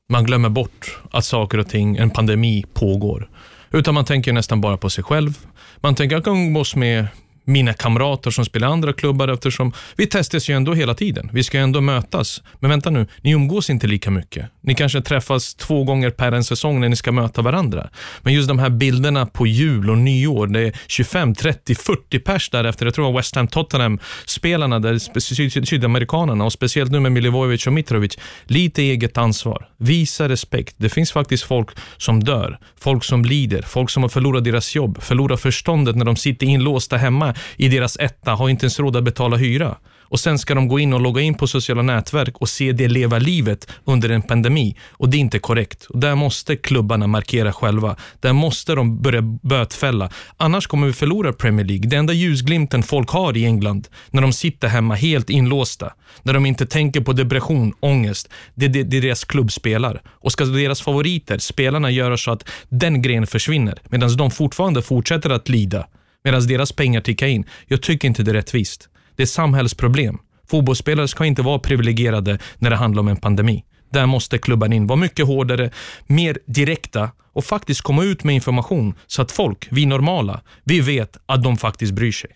Man 0.08 0.24
glömmer 0.24 0.48
bort 0.48 0.98
att 1.10 1.24
saker 1.24 1.58
och 1.58 1.68
ting, 1.68 1.96
en 1.96 2.10
pandemi, 2.10 2.64
pågår. 2.74 3.30
Utan 3.70 3.94
man 3.94 4.04
tänker 4.04 4.32
nästan 4.32 4.60
bara 4.60 4.76
på 4.76 4.90
sig 4.90 5.04
själv. 5.04 5.38
Man 5.76 5.94
tänker, 5.94 6.16
jag 6.16 6.24
kan 6.24 6.36
umgås 6.36 6.76
med 6.76 7.06
mina 7.44 7.72
kamrater 7.72 8.30
som 8.30 8.44
spelar 8.44 8.68
i 8.68 8.70
andra 8.70 8.92
klubbar 8.92 9.28
eftersom 9.28 9.72
vi 9.96 10.06
testas 10.06 10.48
ju 10.50 10.56
ändå 10.56 10.74
hela 10.74 10.94
tiden. 10.94 11.30
Vi 11.32 11.42
ska 11.42 11.58
ju 11.58 11.62
ändå 11.64 11.80
mötas. 11.80 12.42
Men 12.60 12.70
vänta 12.70 12.90
nu, 12.90 13.06
ni 13.20 13.30
umgås 13.30 13.70
inte 13.70 13.86
lika 13.86 14.10
mycket. 14.10 14.46
Ni 14.60 14.74
kanske 14.74 15.00
träffas 15.00 15.54
två 15.54 15.84
gånger 15.84 16.10
per 16.10 16.32
en 16.32 16.44
säsong 16.44 16.80
när 16.80 16.88
ni 16.88 16.96
ska 16.96 17.12
möta 17.12 17.42
varandra. 17.42 17.90
Men 18.22 18.32
just 18.34 18.48
de 18.48 18.58
här 18.58 18.70
bilderna 18.70 19.26
på 19.26 19.46
jul 19.46 19.90
och 19.90 19.98
nyår, 19.98 20.46
det 20.46 20.60
är 20.60 20.72
25, 20.86 21.34
30, 21.34 21.74
40 21.74 22.18
pers 22.18 22.50
därefter. 22.50 22.86
Jag 22.86 22.94
tror 22.94 23.10
att 23.10 23.16
West 23.18 23.34
Ham 23.34 23.48
Tottenham-spelarna, 23.48 24.78
där 24.78 24.98
syd- 25.20 25.52
syd- 25.52 25.68
sydamerikanerna 25.68 26.44
och 26.44 26.52
speciellt 26.52 26.90
nu 26.92 27.00
med 27.00 27.12
Milivojevic 27.12 27.66
och 27.66 27.72
Mitrovic, 27.72 28.18
lite 28.44 28.82
eget 28.82 29.18
ansvar. 29.18 29.68
Visa 29.78 30.28
respekt. 30.28 30.74
Det 30.78 30.88
finns 30.88 31.12
faktiskt 31.12 31.44
folk 31.44 31.68
som 31.96 32.24
dör, 32.24 32.58
folk 32.80 33.04
som 33.04 33.24
lider, 33.24 33.62
folk 33.62 33.90
som 33.90 34.02
har 34.02 34.10
förlorat 34.10 34.44
deras 34.44 34.74
jobb, 34.74 35.02
förlorat 35.02 35.40
förståndet 35.40 35.96
när 35.96 36.04
de 36.04 36.16
sitter 36.16 36.46
inlåsta 36.46 36.96
hemma 36.96 37.33
i 37.56 37.68
deras 37.68 37.96
etta, 37.96 38.30
har 38.34 38.48
inte 38.48 38.64
ens 38.64 38.80
råd 38.80 38.96
att 38.96 39.04
betala 39.04 39.36
hyra. 39.36 39.76
Och 40.14 40.20
sen 40.20 40.38
ska 40.38 40.54
de 40.54 40.68
gå 40.68 40.78
in 40.78 40.92
och 40.92 41.00
logga 41.00 41.22
in 41.22 41.34
på 41.34 41.46
sociala 41.46 41.82
nätverk 41.82 42.36
och 42.36 42.48
se 42.48 42.72
det 42.72 42.88
leva 42.88 43.18
livet 43.18 43.68
under 43.84 44.08
en 44.08 44.22
pandemi. 44.22 44.76
Och 44.90 45.08
det 45.08 45.16
är 45.16 45.18
inte 45.18 45.38
korrekt. 45.38 45.84
Och 45.84 45.98
där 45.98 46.14
måste 46.14 46.56
klubbarna 46.56 47.06
markera 47.06 47.52
själva. 47.52 47.96
Där 48.20 48.32
måste 48.32 48.74
de 48.74 49.02
börja 49.02 49.22
bötfälla. 49.22 50.10
Annars 50.36 50.66
kommer 50.66 50.86
vi 50.86 50.92
förlora 50.92 51.32
Premier 51.32 51.66
League. 51.66 51.88
Det 51.88 51.96
enda 51.96 52.12
ljusglimten 52.12 52.82
folk 52.82 53.10
har 53.10 53.36
i 53.36 53.44
England, 53.44 53.88
när 54.10 54.22
de 54.22 54.32
sitter 54.32 54.68
hemma 54.68 54.94
helt 54.94 55.30
inlåsta, 55.30 55.92
när 56.22 56.34
de 56.34 56.46
inte 56.46 56.66
tänker 56.66 57.00
på 57.00 57.12
depression, 57.12 57.72
ångest, 57.80 58.28
det 58.54 58.64
är 58.64 58.68
det, 58.68 58.82
det 58.82 59.00
deras 59.00 59.24
klubb 59.24 59.52
spelar. 59.52 60.02
Och 60.08 60.32
ska 60.32 60.44
deras 60.44 60.82
favoriter, 60.82 61.38
spelarna, 61.38 61.90
göra 61.90 62.16
så 62.16 62.30
att 62.30 62.48
den 62.68 63.02
grenen 63.02 63.26
försvinner, 63.26 63.78
medan 63.88 64.16
de 64.16 64.30
fortfarande 64.30 64.82
fortsätter 64.82 65.30
att 65.30 65.48
lida, 65.48 65.86
medan 66.24 66.46
deras 66.46 66.72
pengar 66.72 67.00
tickar 67.00 67.26
in. 67.26 67.44
Jag 67.66 67.82
tycker 67.82 68.08
inte 68.08 68.22
det 68.22 68.30
är 68.30 68.34
rättvist. 68.34 68.88
Det 69.16 69.22
är 69.22 69.26
samhällsproblem. 69.26 70.18
Fotbollsspelare 70.50 71.08
ska 71.08 71.24
inte 71.24 71.42
vara 71.42 71.58
privilegierade 71.58 72.38
när 72.58 72.70
det 72.70 72.76
handlar 72.76 73.00
om 73.00 73.08
en 73.08 73.16
pandemi. 73.16 73.64
Där 73.92 74.06
måste 74.06 74.38
klubban 74.38 74.72
in 74.72 74.86
vara 74.86 74.98
mycket 74.98 75.26
hårdare, 75.26 75.70
mer 76.06 76.38
direkta 76.46 77.10
och 77.32 77.44
faktiskt 77.44 77.80
komma 77.80 78.04
ut 78.04 78.24
med 78.24 78.34
information 78.34 78.94
så 79.06 79.22
att 79.22 79.32
folk, 79.32 79.68
vi 79.70 79.86
normala, 79.86 80.40
vi 80.64 80.80
vet 80.80 81.16
att 81.26 81.42
de 81.42 81.56
faktiskt 81.56 81.92
bryr 81.92 82.12
sig. 82.12 82.30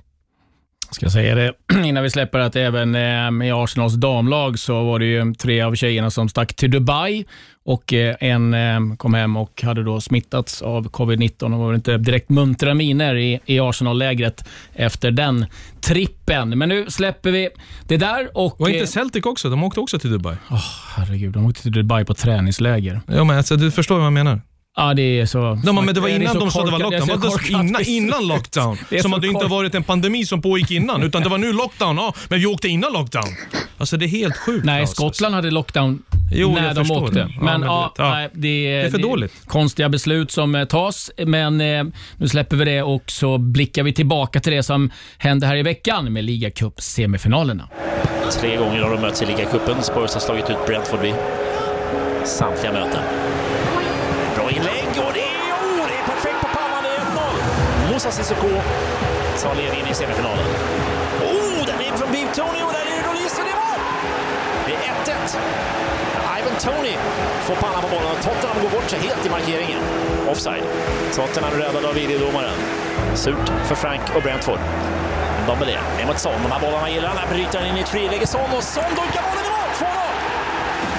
Ska 0.91 1.05
jag 1.05 1.13
säga 1.13 1.35
det 1.35 1.53
innan 1.85 2.03
vi 2.03 2.11
släpper 2.11 2.39
att 2.39 2.57
även 2.57 2.95
eh, 2.95 3.47
i 3.49 3.51
Arsenals 3.51 3.95
damlag 3.95 4.59
så 4.59 4.85
var 4.85 4.99
det 4.99 5.07
ju 5.07 5.35
tre 5.35 5.63
av 5.63 5.75
tjejerna 5.75 6.11
som 6.11 6.29
stack 6.29 6.55
till 6.55 6.71
Dubai 6.71 7.25
och 7.65 7.93
eh, 7.93 8.17
en 8.21 8.55
eh, 8.55 8.97
kom 8.97 9.15
hem 9.15 9.37
och 9.37 9.63
hade 9.63 9.85
då 9.85 10.01
smittats 10.01 10.63
av 10.63 10.91
covid-19 10.91 11.55
och 11.55 11.59
var 11.59 11.75
inte 11.75 11.99
direkt 11.99 12.29
muntra 12.29 12.75
miner 12.75 13.15
i, 13.15 13.41
i 13.47 13.61
Arsenal-lägret 13.61 14.45
efter 14.73 15.11
den 15.11 15.47
trippen. 15.81 16.59
Men 16.59 16.69
nu 16.69 16.91
släpper 16.91 17.31
vi 17.31 17.49
det 17.89 17.97
där 17.97 18.29
och... 18.35 18.57
Var 18.59 18.69
eh, 18.69 18.75
inte 18.75 18.87
Celtic 18.87 19.27
också? 19.27 19.51
De 19.51 19.65
åkte 19.65 19.81
också 19.81 19.99
till 19.99 20.11
Dubai. 20.11 20.37
åh, 20.51 20.65
herregud, 20.97 21.33
de 21.33 21.47
åkte 21.47 21.63
till 21.63 21.73
Dubai 21.73 22.05
på 22.05 22.15
träningsläger. 22.15 23.01
Ja, 23.07 23.25
men 23.25 23.37
alltså, 23.37 23.57
du 23.57 23.71
förstår 23.71 23.97
vad 23.97 24.07
jag 24.07 24.13
menar. 24.13 24.41
Ja, 24.81 24.95
det 24.95 25.03
är 25.21 25.27
så... 25.27 25.61
Ja, 25.65 25.73
men 25.73 25.95
det 25.95 26.01
var 26.01 26.09
innan 26.09 26.33
så 26.35 26.41
de 26.41 26.51
sa 26.51 26.65
det 26.65 26.71
var 26.71 26.79
lockdown. 26.79 27.21
korkat 27.21 27.49
innan, 27.51 27.83
innan 27.85 28.27
lockdown? 28.29 28.79
Det 28.91 29.03
Som 29.03 29.11
så 29.11 29.17
att 29.17 29.23
det 29.23 29.29
inte 29.29 29.41
kork- 29.41 29.51
varit 29.51 29.75
en 29.75 29.83
pandemi 29.85 30.27
som 30.27 30.43
pågick 30.43 30.71
innan. 30.71 31.03
Utan 31.03 31.23
det 31.23 31.29
var 31.29 31.39
nu 31.39 31.53
lockdown. 31.53 31.97
Ja, 31.97 32.15
men 32.29 32.39
vi 32.41 32.47
åkte 32.47 32.69
innan 32.69 32.93
lockdown. 32.93 33.25
Alltså 33.79 33.97
det 33.97 34.05
är 34.05 34.09
helt 34.09 34.37
sjukt. 34.37 34.65
Nej, 34.65 34.79
Klaus, 34.79 34.91
Skottland 34.91 35.35
hade 35.35 35.51
lockdown 35.51 36.03
Jo, 36.33 36.55
när 36.55 36.69
de 36.75 36.85
förstår 36.85 37.03
åkte. 37.03 37.15
det. 37.15 37.21
Ja, 37.37 37.43
Men, 37.43 37.61
men 37.61 37.69
ja, 37.71 37.93
det- 37.97 38.03
ja. 38.03 38.11
nej, 38.15 38.29
det, 38.33 38.41
Det 38.41 38.77
är 38.87 38.91
för 38.91 38.99
dåligt. 38.99 39.33
konstiga 39.47 39.89
beslut 39.89 40.31
som 40.31 40.55
eh, 40.55 40.65
tas. 40.65 41.11
Men 41.27 41.61
eh, 41.61 41.85
nu 42.17 42.29
släpper 42.29 42.57
vi 42.57 42.65
det 42.65 42.83
och 42.83 43.03
så 43.07 43.39
blickar 43.39 43.83
vi 43.83 43.93
tillbaka 43.93 44.41
till 44.41 44.53
det 44.53 44.63
som 44.63 44.91
hände 45.19 45.47
här 45.47 45.57
i 45.57 45.63
veckan 45.63 46.13
med 46.13 46.25
ligacup-semifinalerna. 46.25 47.69
Tre 48.41 48.57
gånger 48.57 48.83
har 48.83 48.91
de 48.91 49.01
mötts 49.01 49.23
i 49.23 49.27
ligacupen. 49.27 49.83
Spurs 49.83 50.13
har 50.15 50.21
slagit 50.21 50.51
ut 50.51 50.57
Brentford 50.67 51.01
vid 51.01 51.15
samtliga 52.25 52.73
möten. 52.73 53.03
Moussa 58.09 58.23
Sissoko 58.23 58.49
tar 59.43 59.55
ledningen 59.55 59.87
i 59.87 59.95
semifinalen. 59.95 60.45
Oh, 61.23 61.67
den 61.67 61.81
är 61.81 61.97
från 61.97 62.13
Beep 62.13 62.35
Tony 62.35 62.63
och 62.63 62.73
där 62.73 62.81
är 62.81 62.97
det 62.97 63.07
Lloris 63.07 63.39
och 63.39 63.45
det 63.45 63.51
är 63.51 63.61
mål! 63.65 63.81
Det 64.67 64.75
är 64.75 64.81
1-1. 65.15 65.37
Ivan 66.39 66.57
Tony 66.61 66.95
får 67.47 67.55
pannan 67.55 67.83
på 67.83 67.89
bollen 67.89 68.11
och 68.17 68.23
Tottenham 68.23 68.63
går 68.63 68.71
bort 68.71 68.91
sig 68.91 68.99
helt 68.99 69.27
i 69.27 69.31
markeringen. 69.31 69.81
Offside. 70.29 70.65
Tottenham 71.15 71.53
räddad 71.53 71.85
av 71.85 71.95
videodomaren. 71.95 72.59
Surt 73.15 73.49
för 73.65 73.75
Frank 73.75 74.03
och 74.17 74.23
Brentford. 74.23 74.61
Dombele 75.47 75.81
ner 75.99 76.07
mot 76.07 76.19
Son. 76.19 76.43
De 76.43 76.53
här 76.53 76.61
bollarna 76.61 76.91
gillar 76.91 77.09
han. 77.09 77.19
Här 77.19 77.29
bryter 77.35 77.59
han 77.59 77.69
in 77.69 77.77
i 77.77 77.81
ett 77.81 77.89
friläge. 77.89 78.27
Son 78.27 78.51
och 78.57 78.63
Son 78.63 78.85
dunkar 78.85 79.23
bollen 79.23 79.45
i 79.45 79.51
mål! 79.57 79.71
2-0! 79.79 80.09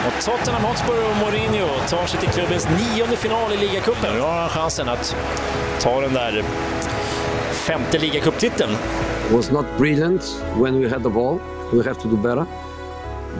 Och 0.07 0.23
Tottenham 0.25 0.63
Hotspur 0.63 1.09
och 1.09 1.17
Mourinho 1.17 1.67
tar 1.87 2.07
sig 2.07 2.19
till 2.19 2.29
klubbens 2.29 2.67
nionde 2.69 3.17
final 3.17 3.53
i 3.53 3.57
ligacupen. 3.57 4.13
Nu 4.15 4.21
har 4.21 4.33
han 4.33 4.49
chansen 4.49 4.89
att 4.89 5.15
ta 5.79 6.01
den 6.01 6.13
där 6.13 6.43
femte 7.69 7.99
ligacuptiteln. 7.99 8.73
was 9.31 9.51
not 9.51 9.65
brilliant 9.77 10.23
when 10.57 10.79
we 10.79 10.89
had 10.89 11.03
the 11.03 11.09
ball. 11.09 11.39
We 11.71 11.83
have 11.83 11.99
to 11.99 12.09
do 12.09 12.17
better. 12.17 12.47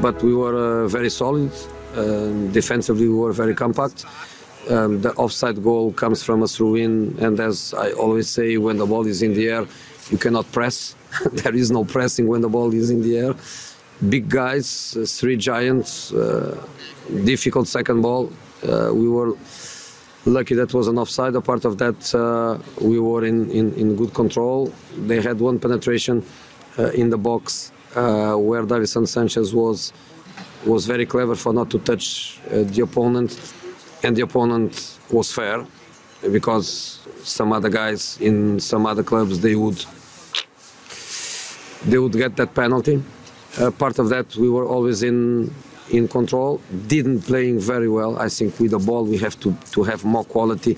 But 0.04 0.22
we 0.22 0.36
were 0.36 0.84
uh, 0.84 0.88
very 0.88 1.10
solid. 1.10 1.52
Defensively, 2.54 3.08
we 3.08 3.16
were 3.16 3.34
very 3.34 3.56
compact. 3.56 4.06
Um, 4.70 5.02
the 5.02 5.14
offside 5.16 5.64
goal 5.64 5.94
comes 5.94 6.22
from 6.22 6.44
a 6.44 6.48
throw 6.48 6.76
in, 6.76 7.18
and 7.20 7.40
as 7.40 7.74
I 7.74 7.92
always 7.94 8.30
say, 8.30 8.58
when 8.58 8.78
the 8.78 8.86
ball 8.86 9.08
is 9.08 9.24
in 9.24 9.34
the 9.34 9.48
air, 9.50 9.66
you 10.12 10.20
cannot 10.20 10.46
press. 10.52 10.96
there 11.42 11.56
is 11.56 11.72
no 11.72 11.84
pressing 11.84 12.28
when 12.28 12.42
the 12.42 12.50
ball 12.50 12.72
is 12.72 12.92
in 12.92 13.02
the 13.02 13.18
air. 13.18 13.34
Big 14.10 14.30
guys, 14.30 14.96
uh, 14.96 15.06
three 15.08 15.38
giants, 15.38 16.14
uh, 16.14 16.56
difficult 17.26 17.68
second 17.68 18.02
ball. 18.02 18.32
Uh, 18.62 18.92
we 18.94 19.10
were 19.10 19.34
lucky 20.26 20.56
that 20.56 20.74
was 20.74 20.88
an 20.88 20.98
offside. 20.98 21.36
A 21.36 21.42
part 21.42 21.66
of 21.66 21.78
that, 21.78 22.14
uh, 22.16 22.58
we 22.82 23.00
were 23.00 23.26
in, 23.26 23.50
in, 23.52 23.74
in 23.74 23.96
good 23.96 24.14
control. 24.14 24.74
They 24.98 25.22
had 25.22 25.40
one 25.40 25.60
penetration 25.60 26.24
uh, 26.78 26.92
in 26.92 27.10
the 27.10 27.18
box 27.18 27.72
uh, 27.96 28.36
where 28.36 28.64
Davison 28.64 29.06
Sanchez 29.06 29.54
was 29.54 29.94
was 30.66 30.86
very 30.86 31.06
clever 31.06 31.36
for 31.36 31.54
not 31.54 31.70
to 31.70 31.80
touch 31.80 32.38
uh, 32.52 32.64
the 32.64 32.82
opponent, 32.82 33.40
and 34.04 34.16
the 34.16 34.22
opponent 34.22 34.98
was 35.10 35.32
fair 35.32 35.66
because 36.34 37.00
some 37.24 37.54
other 37.54 37.70
guys 37.70 38.18
in 38.20 38.60
some 38.60 38.86
other 38.86 39.04
clubs 39.04 39.40
they 39.40 39.56
would 39.56 39.86
they 41.86 41.98
would 41.98 42.12
get 42.12 42.36
that 42.36 42.54
penalty. 42.54 43.02
Uh, 43.58 43.72
part 43.72 44.00
of 44.00 44.10
that 44.10 44.36
we 44.36 44.50
were 44.50 44.66
always 44.66 45.02
in 45.02 45.52
in 45.92 46.08
control. 46.08 46.62
Didn't 46.88 47.22
playing 47.22 47.60
very 47.60 47.90
well. 47.90 48.18
I 48.20 48.30
think 48.30 48.60
with 48.60 48.72
the 48.72 48.80
ball 48.80 49.06
we 49.06 49.18
have 49.18 49.40
to 49.42 49.56
to 49.72 49.84
have 49.84 50.04
more 50.04 50.24
quality. 50.24 50.74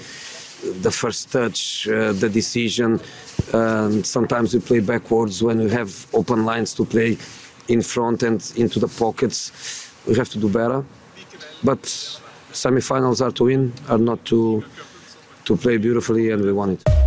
The 0.82 0.91
first 0.91 1.32
touch, 1.32 1.88
uh, 1.88 2.13
the 2.13 2.30
decision. 2.30 3.00
Um, 3.53 4.03
sometimes 4.03 4.53
we 4.53 4.60
play 4.60 4.80
backwards 4.80 5.41
when 5.41 5.58
we 5.58 5.70
have 5.72 6.06
open 6.13 6.46
lines 6.46 6.74
to 6.75 6.86
play 6.86 7.18
in 7.68 7.82
front 7.82 8.24
and 8.24 8.39
into 8.56 8.80
the 8.80 8.88
pockets. 8.88 9.51
We 10.08 10.15
have 10.15 10.30
to 10.30 10.39
do 10.39 10.50
better. 10.50 10.84
But 11.63 11.82
semifinals 12.51 13.22
are 13.25 13.32
to 13.32 13.44
win, 13.46 13.74
are 13.89 13.98
not 13.98 14.24
to 14.25 14.63
to 15.46 15.58
play 15.58 15.77
beautifully, 15.77 16.30
and 16.30 16.44
we 16.44 16.53
won 16.53 16.72
it. 16.72 17.00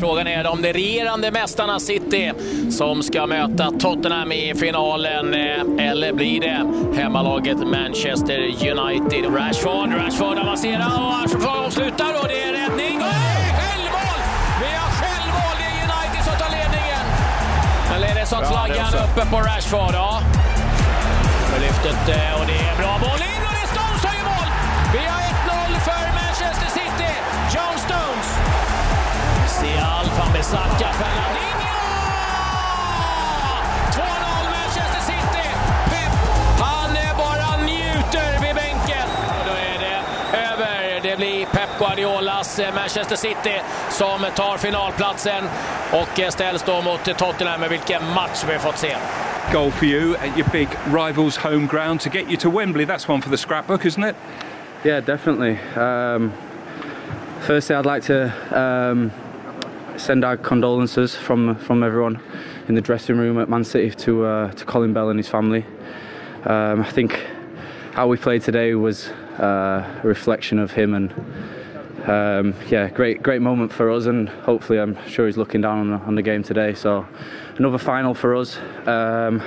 Frågan 0.00 0.26
är 0.26 0.46
om 0.46 0.62
det 0.62 0.72
regerande 0.72 1.30
mästarna 1.30 1.80
City 1.80 2.32
som 2.70 3.02
ska 3.02 3.26
möta 3.26 3.70
Tottenham 3.70 4.32
i 4.32 4.54
finalen. 4.56 5.34
eh, 5.34 5.88
Eller 5.90 6.12
blir 6.12 6.40
det 6.40 6.58
hemmalaget 7.00 7.58
Manchester 7.58 8.38
United? 8.70 9.34
Rashford, 9.36 9.92
Rashford 9.92 10.38
avancerar 10.38 10.86
och 10.86 11.22
Rashford 11.22 11.64
avslutar 11.66 12.12
och 12.22 12.28
det 12.28 12.42
är 12.42 12.52
räddning. 12.52 12.96
Oj, 13.02 13.54
självmål! 13.60 14.18
Vi 14.62 14.70
har 14.80 14.90
självmål! 15.00 15.54
Det 15.58 15.64
är 15.64 15.82
United 15.88 16.24
som 16.24 16.34
tar 16.42 16.50
ledningen. 16.58 17.04
Eller 17.94 18.08
är 18.08 18.20
det 18.20 18.26
så 18.26 18.36
att 18.36 18.48
flaggan 18.48 18.94
uppe 19.04 19.26
på 19.30 19.36
Rashford? 19.36 19.94
Ja. 19.94 20.20
Lyftet 21.60 22.08
eh, 22.08 22.40
och 22.40 22.46
det 22.46 22.58
är 22.70 22.76
bra 22.78 22.98
boll 23.00 23.35
Fernandinho! 31.00 31.76
2-0 33.92 34.50
Manchester 34.56 35.00
City. 35.10 35.48
Pep, 35.90 36.12
han 36.60 36.90
bara 37.18 37.64
njuter 37.66 38.40
vid 38.42 38.54
bänken. 38.54 39.08
Och 39.38 39.44
då 39.46 39.52
är 39.52 39.78
det 39.78 39.98
över. 40.38 41.00
Det 41.02 41.16
blir 41.16 41.46
Pep 41.46 41.68
Guardiolas 41.78 42.58
eh, 42.58 42.74
Manchester 42.74 43.16
City 43.16 43.60
som 43.90 44.26
tar 44.34 44.56
finalplatsen 44.56 45.44
och 45.92 46.20
eh, 46.20 46.28
ställs 46.28 46.62
då 46.62 46.82
mot 46.82 47.04
Tottenham. 47.04 47.60
Men 47.60 47.70
vilken 47.70 48.02
match 48.14 48.44
vi 48.46 48.52
har 48.52 48.60
fått 48.60 48.78
se. 48.78 48.96
goal 49.52 49.70
for 49.70 49.84
you 49.84 50.16
at 50.16 50.36
your 50.36 50.48
big 50.50 50.68
rivals' 50.86 51.36
home 51.36 51.66
ground 51.68 52.00
to 52.00 52.10
get 52.10 52.28
you 52.28 52.36
to 52.36 52.50
Wembley. 52.50 52.84
That's 52.84 53.06
one 53.08 53.20
for 53.22 53.30
the 53.30 53.38
scrapbook, 53.38 53.86
isn't 53.86 54.02
it? 54.02 54.16
Yeah, 54.84 55.00
definitely. 55.00 55.58
Um, 55.76 56.32
firstly, 57.40 57.76
I'd 57.76 57.86
like 57.86 58.02
to 58.04 58.32
um, 58.50 59.12
send 59.98 60.24
our 60.24 60.36
condolences 60.36 61.14
from 61.14 61.56
from 61.56 61.82
everyone 61.82 62.20
in 62.68 62.74
the 62.74 62.80
dressing 62.80 63.16
room 63.18 63.38
at 63.38 63.48
Man 63.48 63.64
City 63.64 63.90
to 63.90 64.24
uh, 64.24 64.50
to 64.52 64.64
Colin 64.64 64.92
Bell 64.92 65.08
and 65.08 65.18
his 65.18 65.28
family. 65.28 65.64
Um, 66.44 66.82
I 66.82 66.90
think 66.90 67.20
how 67.92 68.06
we 68.06 68.16
played 68.16 68.42
today 68.42 68.74
was 68.74 69.08
uh, 69.38 70.00
a 70.02 70.06
reflection 70.06 70.58
of 70.58 70.72
him, 70.72 70.94
and 70.94 71.12
um, 72.06 72.54
yeah, 72.68 72.88
great 72.88 73.22
great 73.22 73.42
moment 73.42 73.72
for 73.72 73.90
us. 73.90 74.06
And 74.06 74.28
hopefully, 74.28 74.78
I'm 74.78 74.96
sure 75.08 75.26
he's 75.26 75.36
looking 75.36 75.60
down 75.60 75.78
on 75.78 75.90
the, 75.90 76.06
on 76.06 76.14
the 76.14 76.22
game 76.22 76.42
today. 76.42 76.74
So 76.74 77.06
another 77.56 77.78
final 77.78 78.14
for 78.14 78.36
us. 78.36 78.58
Um, 78.86 79.42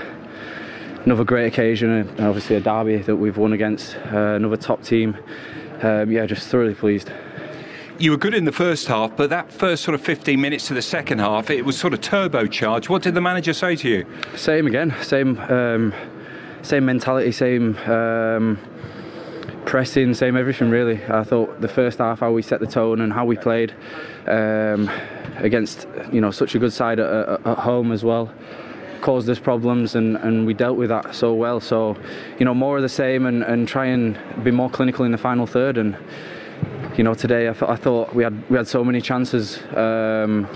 another 1.05 1.23
great 1.23 1.47
occasion, 1.47 1.91
and 1.91 2.19
obviously 2.21 2.55
a 2.55 2.59
derby 2.59 2.97
that 2.97 3.15
we've 3.15 3.38
won 3.38 3.53
against 3.53 3.95
uh, 4.12 4.35
another 4.35 4.57
top 4.57 4.83
team. 4.83 5.17
Um, 5.81 6.12
yeah, 6.12 6.25
just 6.25 6.47
thoroughly 6.47 6.75
pleased. 6.75 7.12
You 7.99 8.12
were 8.12 8.17
good 8.17 8.33
in 8.33 8.45
the 8.45 8.53
first 8.53 8.88
half, 8.88 9.17
but 9.17 9.29
that 9.29 9.51
first 9.51 9.83
sort 9.83 9.93
of 9.93 9.99
15 9.99 10.39
minutes 10.39 10.67
to 10.67 10.73
the 10.73 10.81
second 10.81 11.19
half, 11.19 11.49
it 11.49 11.65
was 11.65 11.77
sort 11.77 11.93
of 11.93 11.99
turbocharged. 11.99 12.88
What 12.88 13.01
did 13.01 13.13
the 13.13 13.19
manager 13.19 13.51
say 13.51 13.75
to 13.75 13.89
you? 13.89 14.05
Same 14.38 14.67
again, 14.67 14.95
same 15.01 15.38
um, 15.38 15.93
same 16.62 16.85
mentality, 16.85 17.33
same 17.33 17.75
um, 17.79 18.57
pressing, 19.65 20.13
same 20.13 20.38
everything 20.38 20.69
really. 20.69 21.03
I 21.09 21.25
thought 21.25 21.59
the 21.59 21.67
first 21.67 21.97
half 21.97 22.21
how 22.21 22.31
we 22.31 22.41
set 22.41 22.62
the 22.62 22.67
tone 22.67 23.01
and 23.01 23.12
how 23.12 23.25
we 23.25 23.35
played 23.35 23.75
um, 24.27 24.89
against 25.35 25.85
you 26.09 26.21
know 26.21 26.31
such 26.31 26.55
a 26.55 26.59
good 26.59 26.71
side 26.71 27.01
at, 27.01 27.45
at, 27.45 27.57
home 27.57 27.91
as 27.91 28.05
well 28.05 28.33
caused 29.01 29.29
us 29.29 29.39
problems 29.39 29.95
and, 29.95 30.15
and 30.17 30.45
we 30.45 30.53
dealt 30.53 30.77
with 30.77 30.89
that 30.89 31.15
so 31.15 31.33
well. 31.33 31.59
So, 31.59 31.97
you 32.38 32.45
know, 32.45 32.53
more 32.53 32.75
of 32.77 32.81
the 32.81 32.89
same 32.89 33.25
and, 33.25 33.43
and 33.43 33.65
try 33.65 33.85
and 33.85 34.17
be 34.43 34.51
more 34.51 34.69
clinical 34.69 35.05
in 35.05 35.12
the 35.13 35.17
final 35.17 35.47
third. 35.47 35.77
And, 35.77 35.97
you 36.97 37.03
know, 37.03 37.13
today 37.13 37.49
I, 37.49 37.53
th- 37.53 37.69
I 37.69 37.75
thought 37.75 38.13
we 38.13 38.23
had 38.23 38.49
we 38.49 38.57
had 38.57 38.67
so 38.67 38.83
many 38.83 39.01
chances, 39.01 39.59
um, 39.75 40.47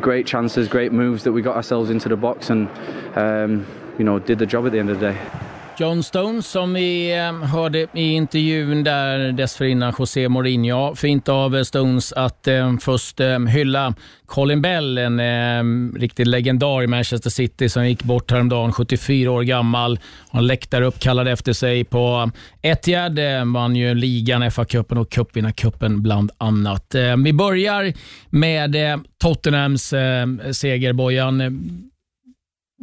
great 0.00 0.26
chances, 0.26 0.68
great 0.68 0.92
moves 0.92 1.24
that 1.24 1.32
we 1.32 1.42
got 1.42 1.56
ourselves 1.56 1.90
into 1.90 2.08
the 2.08 2.16
box 2.16 2.50
and, 2.50 2.68
um, 3.16 3.66
you 3.98 4.04
know, 4.04 4.18
did 4.18 4.38
the 4.38 4.46
job 4.46 4.66
at 4.66 4.72
the 4.72 4.78
end 4.78 4.90
of 4.90 5.00
the 5.00 5.12
day. 5.12 5.51
John 5.78 6.02
Stones 6.02 6.46
som 6.46 6.72
vi 6.72 7.18
eh, 7.18 7.32
hörde 7.32 7.86
i 7.94 8.12
intervjun 8.12 8.84
där 8.84 9.32
dessförinnan 9.32 9.94
José 9.98 10.28
Mourinho. 10.28 10.94
Fint 10.94 11.28
av 11.28 11.56
eh, 11.56 11.62
Stones 11.62 12.12
att 12.12 12.48
eh, 12.48 12.76
först 12.80 13.20
eh, 13.20 13.38
hylla 13.38 13.94
Colin 14.26 14.62
Bell, 14.62 14.98
en 14.98 15.20
eh, 15.20 15.98
riktig 16.00 16.26
legendar 16.26 16.82
i 16.82 16.86
Manchester 16.86 17.30
City 17.30 17.68
som 17.68 17.88
gick 17.88 18.02
bort 18.02 18.30
häromdagen, 18.30 18.72
74 18.72 19.30
år 19.30 19.42
gammal. 19.42 20.00
Han 20.30 20.46
läktare 20.46 20.84
uppkallad 20.84 21.28
efter 21.28 21.52
sig 21.52 21.84
på 21.84 22.30
Etihad. 22.62 23.18
Eh, 23.18 23.44
vann 23.44 23.76
ju 23.76 23.94
ligan, 23.94 24.42
FA-cupen 24.42 24.98
och 24.98 25.10
cupvinnarcupen 25.10 26.02
bland 26.02 26.30
annat. 26.38 26.94
Eh, 26.94 27.16
vi 27.16 27.32
börjar 27.32 27.92
med 28.30 28.92
eh, 28.92 29.00
Tottenhams 29.18 29.92
eh, 29.92 30.26
seger, 30.52 30.92
Bojan. 30.92 31.38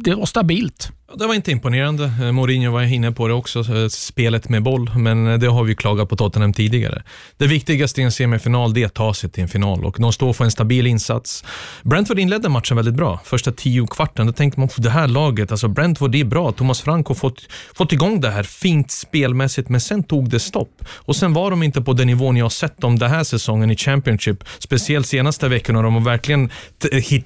Det 0.04 0.14
var 0.14 0.26
stabilt. 0.26 0.92
Det 1.14 1.26
var 1.26 1.34
inte 1.34 1.50
imponerande. 1.50 2.04
Eh, 2.04 2.32
Mourinho 2.32 2.72
var 2.72 2.82
inne 2.82 3.12
på 3.12 3.28
det 3.28 3.34
också, 3.34 3.58
eh, 3.58 3.88
spelet 3.88 4.48
med 4.48 4.62
boll, 4.62 4.90
men 4.96 5.26
eh, 5.26 5.38
det 5.38 5.46
har 5.46 5.64
vi 5.64 5.74
klagat 5.74 6.08
på 6.08 6.16
Tottenham 6.16 6.52
tidigare. 6.52 7.02
Det 7.36 7.46
viktigaste 7.46 8.00
i 8.00 8.04
en 8.04 8.12
semifinal 8.12 8.74
det 8.74 8.82
är 8.82 8.86
att 8.86 8.94
ta 8.94 9.14
sig 9.14 9.30
till 9.30 9.42
en 9.42 9.48
final 9.48 9.84
och 9.84 9.96
de 9.98 10.12
står 10.12 10.32
för 10.32 10.44
en 10.44 10.50
stabil 10.50 10.86
insats. 10.86 11.44
Brentford 11.82 12.18
inledde 12.18 12.48
matchen 12.48 12.76
väldigt 12.76 12.94
bra. 12.94 13.20
Första 13.24 13.52
tio 13.52 13.86
kvarten, 13.86 14.26
då 14.26 14.32
tänkte 14.32 14.60
man 14.60 14.68
på 14.68 14.80
det 14.80 14.90
här 14.90 15.08
laget, 15.08 15.50
alltså 15.50 15.68
Brentford 15.68 16.10
det 16.10 16.20
är 16.20 16.24
bra. 16.24 16.52
Thomas 16.52 16.80
Frank 16.80 17.06
har 17.06 17.14
fått, 17.14 17.48
fått 17.74 17.92
igång 17.92 18.20
det 18.20 18.30
här 18.30 18.42
fint 18.42 18.90
spelmässigt, 18.90 19.68
men 19.68 19.80
sen 19.80 20.02
tog 20.02 20.30
det 20.30 20.40
stopp. 20.40 20.84
Och 20.88 21.16
sen 21.16 21.32
var 21.32 21.50
de 21.50 21.62
inte 21.62 21.82
på 21.82 21.92
den 21.92 22.06
nivån 22.06 22.36
jag 22.36 22.44
har 22.44 22.50
sett 22.50 22.80
dem 22.80 22.98
den 22.98 23.10
här 23.10 23.24
säsongen 23.24 23.70
i 23.70 23.76
Championship, 23.76 24.44
speciellt 24.58 25.06
senaste 25.06 25.48
veckorna. 25.48 25.82
De 25.82 25.94
har 25.94 26.00
verkligen 26.00 26.50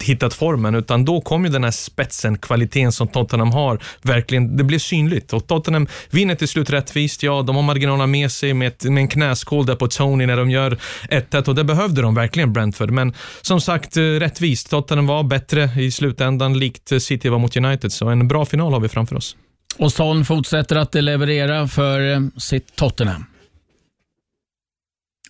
hittat 0.00 0.34
formen, 0.34 0.74
utan 0.74 1.04
då 1.04 1.20
kom 1.20 1.44
ju 1.44 1.50
den 1.50 1.64
här 1.64 1.70
spetsen, 1.70 2.38
kvaliteten 2.38 2.92
som 2.92 3.08
Tottenham 3.08 3.52
har 3.52 3.73
verkligen, 4.02 4.56
det 4.56 4.64
blev 4.64 4.78
synligt. 4.78 5.32
Och 5.32 5.46
Tottenham 5.46 5.86
vinner 6.10 6.34
till 6.34 6.48
slut 6.48 6.70
rättvist. 6.70 7.22
Ja, 7.22 7.42
de 7.42 7.56
har 7.56 7.62
marginalerna 7.62 8.06
med 8.06 8.32
sig 8.32 8.54
med, 8.54 8.68
ett, 8.68 8.84
med 8.84 9.00
en 9.00 9.08
knäskål 9.08 9.66
där 9.66 9.74
på 9.74 9.88
Tony 9.88 10.26
när 10.26 10.36
de 10.36 10.50
gör 10.50 10.78
1-1 11.10 11.48
och 11.48 11.54
det 11.54 11.64
behövde 11.64 12.02
de 12.02 12.14
verkligen, 12.14 12.52
Brentford. 12.52 12.90
Men 12.90 13.14
som 13.42 13.60
sagt, 13.60 13.96
eh, 13.96 14.02
rättvist. 14.02 14.70
Tottenham 14.70 15.06
var 15.06 15.22
bättre 15.22 15.70
i 15.80 15.90
slutändan, 15.90 16.58
likt 16.58 17.02
City 17.02 17.28
var 17.28 17.38
mot 17.38 17.56
United. 17.56 17.92
Så 17.92 18.08
en 18.08 18.28
bra 18.28 18.44
final 18.44 18.72
har 18.72 18.80
vi 18.80 18.88
framför 18.88 19.16
oss. 19.16 19.36
Och 19.78 19.92
Son 19.92 20.24
fortsätter 20.24 20.76
att 20.76 20.94
leverera 20.94 21.68
för 21.68 22.12
eh, 22.12 22.20
sitt 22.36 22.76
Tottenham. 22.76 23.24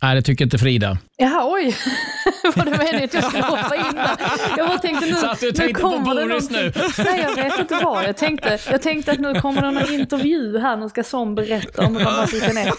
Nej, 0.04 0.14
det 0.14 0.22
tycker 0.22 0.44
inte 0.44 0.58
Frida. 0.58 0.98
Jaha, 1.16 1.52
oj. 1.52 1.76
Var 2.56 2.64
det 2.64 2.70
meningen 2.70 3.04
att 3.04 3.14
jag 3.14 3.24
skulle 3.24 3.42
hoppa 3.42 3.76
in 3.76 3.94
där? 3.94 4.16
Jag 4.56 4.68
bara 4.68 4.78
tänkte 4.78 5.06
nu, 5.06 5.14
Så 5.14 5.26
att 5.26 5.40
du 5.40 5.52
tänkte 5.52 5.82
på 5.82 5.98
Boris 5.98 6.50
nu? 6.50 6.72
Nej, 6.98 7.20
jag 7.20 7.34
vet 7.34 7.58
inte 7.58 7.80
vad. 7.84 8.04
Jag 8.04 8.16
tänkte, 8.16 8.58
jag 8.70 8.82
tänkte 8.82 9.12
att 9.12 9.18
nu 9.18 9.34
kommer 9.34 9.62
det 9.62 9.70
någon 9.70 9.92
intervju 9.92 10.58
här, 10.58 10.76
nu 10.76 10.88
ska 10.88 11.02
Son 11.02 11.34
berätta 11.34 11.86
om 11.86 11.94
vad 11.94 12.02
man 12.04 12.28
sitter 12.28 12.52
ner. 12.54 12.72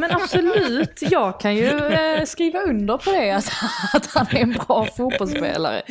Men 0.00 0.10
absolut, 0.10 1.02
jag 1.10 1.40
kan 1.40 1.56
ju 1.56 1.68
eh, 1.68 2.24
skriva 2.24 2.58
under 2.58 2.96
på 2.96 3.10
det, 3.10 3.30
att, 3.30 3.52
att 3.94 4.06
han 4.06 4.26
är 4.30 4.42
en 4.42 4.52
bra 4.52 4.88
fotbollsspelare. 4.96 5.82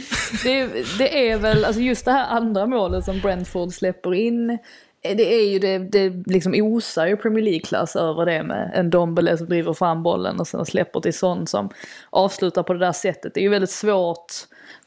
Det, 0.43 0.67
det 0.97 1.29
är 1.29 1.37
väl, 1.37 1.65
alltså 1.65 1.81
just 1.81 2.05
det 2.05 2.11
här 2.11 2.25
andra 2.25 2.65
målet 2.65 3.05
som 3.05 3.19
Brentford 3.19 3.73
släpper 3.73 4.13
in, 4.13 4.57
Eh, 5.01 5.17
det 5.17 5.33
är 5.33 5.49
ju 5.49 5.59
det, 5.59 5.77
det 5.77 6.09
liksom 6.25 6.53
osar 6.53 7.07
ju 7.07 7.17
Premier 7.17 7.43
League-klass 7.43 7.95
över 7.95 8.25
det 8.25 8.43
med 8.43 8.71
en 8.73 8.89
Dombele 8.89 9.37
som 9.37 9.47
driver 9.47 9.73
fram 9.73 10.03
bollen 10.03 10.39
och 10.39 10.47
sen 10.47 10.65
släpper 10.65 10.99
till 10.99 11.13
sån 11.13 11.47
som 11.47 11.69
avslutar 12.09 12.63
på 12.63 12.73
det 12.73 12.79
där 12.79 12.91
sättet. 12.91 13.33
Det 13.33 13.39
är 13.39 13.43
ju 13.43 13.49
väldigt 13.49 13.69
svårt 13.69 14.33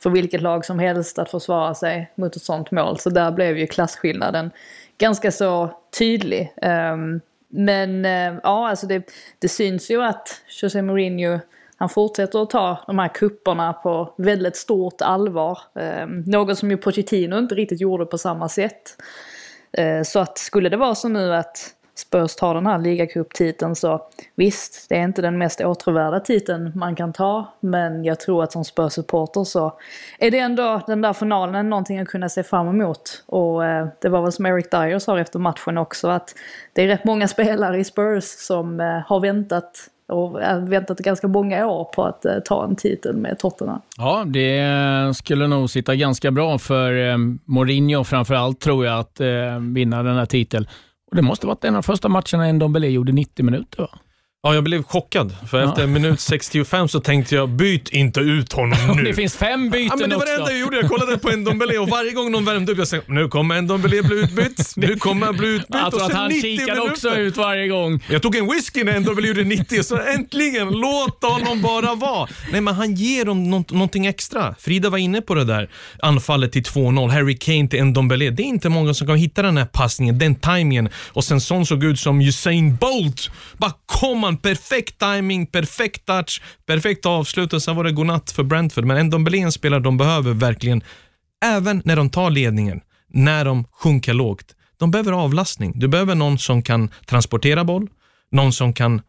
för 0.02 0.10
vilket 0.10 0.42
lag 0.42 0.64
som 0.64 0.78
helst 0.78 1.18
att 1.18 1.30
försvara 1.30 1.74
sig 1.74 2.12
mot 2.14 2.36
ett 2.36 2.42
sånt 2.42 2.70
mål. 2.70 2.98
Så 2.98 3.10
där 3.10 3.32
blev 3.32 3.58
ju 3.58 3.66
klasskillnaden 3.66 4.50
ganska 4.98 5.32
så 5.32 5.70
tydlig. 5.98 6.52
Um, 6.62 7.20
men 7.48 8.04
uh, 8.04 8.40
ja, 8.42 8.68
alltså 8.68 8.86
det, 8.86 9.02
det 9.38 9.48
syns 9.48 9.90
ju 9.90 10.02
att 10.02 10.40
José 10.62 10.82
Mourinho 10.82 11.38
han 11.76 11.88
fortsätter 11.88 12.42
att 12.42 12.50
ta 12.50 12.84
de 12.86 12.98
här 12.98 13.08
kupperna 13.08 13.72
på 13.72 14.14
väldigt 14.18 14.56
stort 14.56 15.02
allvar. 15.02 15.58
Um, 16.02 16.24
något 16.26 16.58
som 16.58 16.70
ju 16.70 16.76
Pochettino 16.76 17.38
inte 17.38 17.54
riktigt 17.54 17.80
gjorde 17.80 18.06
på 18.06 18.18
samma 18.18 18.48
sätt. 18.48 18.96
Eh, 19.72 20.02
så 20.02 20.20
att 20.20 20.38
skulle 20.38 20.68
det 20.68 20.76
vara 20.76 20.94
så 20.94 21.08
nu 21.08 21.34
att 21.34 21.74
Spurs 21.94 22.36
tar 22.36 22.54
den 22.54 22.66
här 22.66 22.78
ligacuptiteln 22.78 23.74
så 23.76 24.02
visst, 24.34 24.88
det 24.88 24.96
är 24.96 25.04
inte 25.04 25.22
den 25.22 25.38
mest 25.38 25.60
åtråvärda 25.60 26.20
titeln 26.20 26.72
man 26.74 26.96
kan 26.96 27.12
ta. 27.12 27.52
Men 27.60 28.04
jag 28.04 28.20
tror 28.20 28.42
att 28.42 28.52
som 28.52 28.64
Spurs-supporter 28.64 29.44
så 29.44 29.78
är 30.18 30.30
det 30.30 30.38
ändå 30.38 30.80
den 30.86 31.00
där 31.00 31.12
finalen 31.12 31.70
någonting 31.70 31.98
att 31.98 32.08
kunna 32.08 32.28
se 32.28 32.42
fram 32.42 32.68
emot. 32.68 33.24
Och 33.26 33.64
eh, 33.64 33.86
det 34.00 34.08
var 34.08 34.22
väl 34.22 34.32
som 34.32 34.46
Eric 34.46 34.70
Dyer 34.70 34.98
sa 34.98 35.18
efter 35.18 35.38
matchen 35.38 35.78
också 35.78 36.08
att 36.08 36.34
det 36.72 36.82
är 36.82 36.86
rätt 36.86 37.04
många 37.04 37.28
spelare 37.28 37.78
i 37.78 37.84
Spurs 37.84 38.24
som 38.24 38.80
eh, 38.80 39.00
har 39.06 39.20
väntat 39.20 39.88
och 40.08 40.40
väntat 40.72 40.98
ganska 40.98 41.28
många 41.28 41.66
år 41.66 41.84
på 41.84 42.04
att 42.04 42.24
eh, 42.24 42.38
ta 42.44 42.64
en 42.64 42.76
titel 42.76 43.16
med 43.16 43.38
Tottenham. 43.38 43.80
Ja, 43.98 44.24
det 44.26 45.16
skulle 45.16 45.46
nog 45.46 45.70
sitta 45.70 45.94
ganska 45.94 46.30
bra 46.30 46.58
för 46.58 47.10
eh, 47.10 47.16
Mourinho 47.44 48.04
framför 48.04 48.34
allt 48.34 48.60
tror 48.60 48.86
jag 48.86 48.98
att 48.98 49.20
eh, 49.20 49.58
vinna 49.74 50.02
den 50.02 50.16
här 50.16 50.26
titeln. 50.26 50.66
Och 51.10 51.16
det 51.16 51.22
måste 51.22 51.46
varit 51.46 51.64
en 51.64 51.74
av 51.74 51.82
de 51.82 51.86
första 51.86 52.08
matcherna 52.08 52.46
en 52.46 52.56
Ndombele 52.56 52.88
gjorde 52.88 53.12
90 53.12 53.44
minuter 53.44 53.82
va? 53.82 53.88
Ja, 54.44 54.54
jag 54.54 54.64
blev 54.64 54.82
chockad. 54.82 55.36
För 55.46 55.60
ja. 55.60 55.68
efter 55.68 55.86
minut 55.86 56.20
65 56.20 56.88
så 56.88 57.00
tänkte 57.00 57.34
jag, 57.34 57.48
byt 57.48 57.88
inte 57.88 58.20
ut 58.20 58.52
honom 58.52 58.78
nu. 58.96 59.02
det 59.02 59.14
finns 59.14 59.36
fem 59.36 59.70
byten 59.70 59.88
ja, 59.90 59.96
men 59.96 60.10
Det 60.10 60.16
var 60.16 60.26
det 60.26 60.34
enda 60.34 60.50
jag 60.50 60.60
gjorde. 60.60 60.76
Jag 60.76 60.88
kollade 60.88 61.18
på 61.18 61.30
Ndombele 61.30 61.78
och 61.78 61.88
varje 61.88 62.12
gång 62.12 62.32
någon 62.32 62.44
värmde 62.44 62.72
upp, 62.72 62.78
jag 62.78 62.88
sa, 62.88 62.96
nu 63.06 63.28
kommer 63.28 63.62
Ndombele 63.62 64.02
bli 64.02 64.16
utbytt. 64.16 64.72
Nu 64.76 64.96
kommer 64.96 65.26
han 65.26 65.36
bli 65.36 65.48
utbytt. 65.48 65.68
Jag 65.70 65.90
tror 65.90 66.04
att 66.04 66.12
han 66.12 66.30
kikade 66.30 66.72
minuter. 66.72 66.92
också 66.92 67.16
ut 67.16 67.36
varje 67.36 67.68
gång. 67.68 68.04
Jag 68.08 68.22
tog 68.22 68.36
en 68.36 68.50
whisky 68.50 68.84
när 68.84 69.00
Ndombele 69.00 69.28
gjorde 69.28 69.44
90, 69.44 69.82
så 69.82 70.00
äntligen, 70.00 70.68
låt 70.70 71.24
honom 71.24 71.62
bara 71.62 71.94
vara. 71.94 72.28
Nej, 72.52 72.60
men 72.60 72.74
han 72.74 72.94
ger 72.94 73.24
dem 73.24 73.50
någonting 73.50 74.06
extra. 74.06 74.54
Frida 74.58 74.90
var 74.90 74.98
inne 74.98 75.20
på 75.20 75.34
det 75.34 75.44
där 75.44 75.70
anfallet 76.02 76.52
till 76.52 76.62
2-0, 76.62 77.10
Harry 77.10 77.38
Kane 77.38 77.68
till 77.68 77.84
Ndombele. 77.84 78.30
Det 78.30 78.42
är 78.42 78.46
inte 78.46 78.68
många 78.68 78.94
som 78.94 79.06
kan 79.06 79.16
hitta 79.16 79.42
den 79.42 79.56
här 79.56 79.66
passningen, 79.66 80.18
den 80.18 80.34
tajmingen 80.34 80.88
och 81.08 81.24
sen 81.24 81.40
sån 81.40 81.66
såg 81.66 81.84
ut 81.84 82.00
som 82.00 82.20
Usain 82.20 82.76
Bolt. 82.76 83.30
Bara 83.56 83.72
kom 83.86 84.24
fan 84.32 84.36
perfekt 84.36 84.98
timing, 84.98 85.46
perfekt 85.46 86.06
touch, 86.06 86.42
perfekt 86.66 87.06
avslut 87.06 87.52
och 87.52 87.62
sen 87.62 87.76
var 87.76 87.84
det 87.84 87.92
godnatt 87.92 88.30
för 88.30 88.42
Brentford. 88.42 88.84
Men 88.84 88.96
ändå 88.96 89.36
en 89.36 89.52
spelare 89.52 89.80
de 89.80 89.96
behöver 89.96 90.34
verkligen, 90.34 90.82
även 91.44 91.82
när 91.84 91.96
de 91.96 92.10
tar 92.10 92.30
ledningen, 92.30 92.80
när 93.08 93.44
de 93.44 93.64
sjunker 93.72 94.14
lågt. 94.14 94.54
De 94.78 94.90
behöver 94.90 95.12
avlastning. 95.12 95.72
Du 95.74 95.88
behöver 95.88 96.14
någon 96.14 96.38
som 96.38 96.62
kan 96.62 96.90
transportera 97.06 97.64
boll, 97.64 97.88
någon 98.30 98.52
som 98.52 98.72
kan 98.72 99.02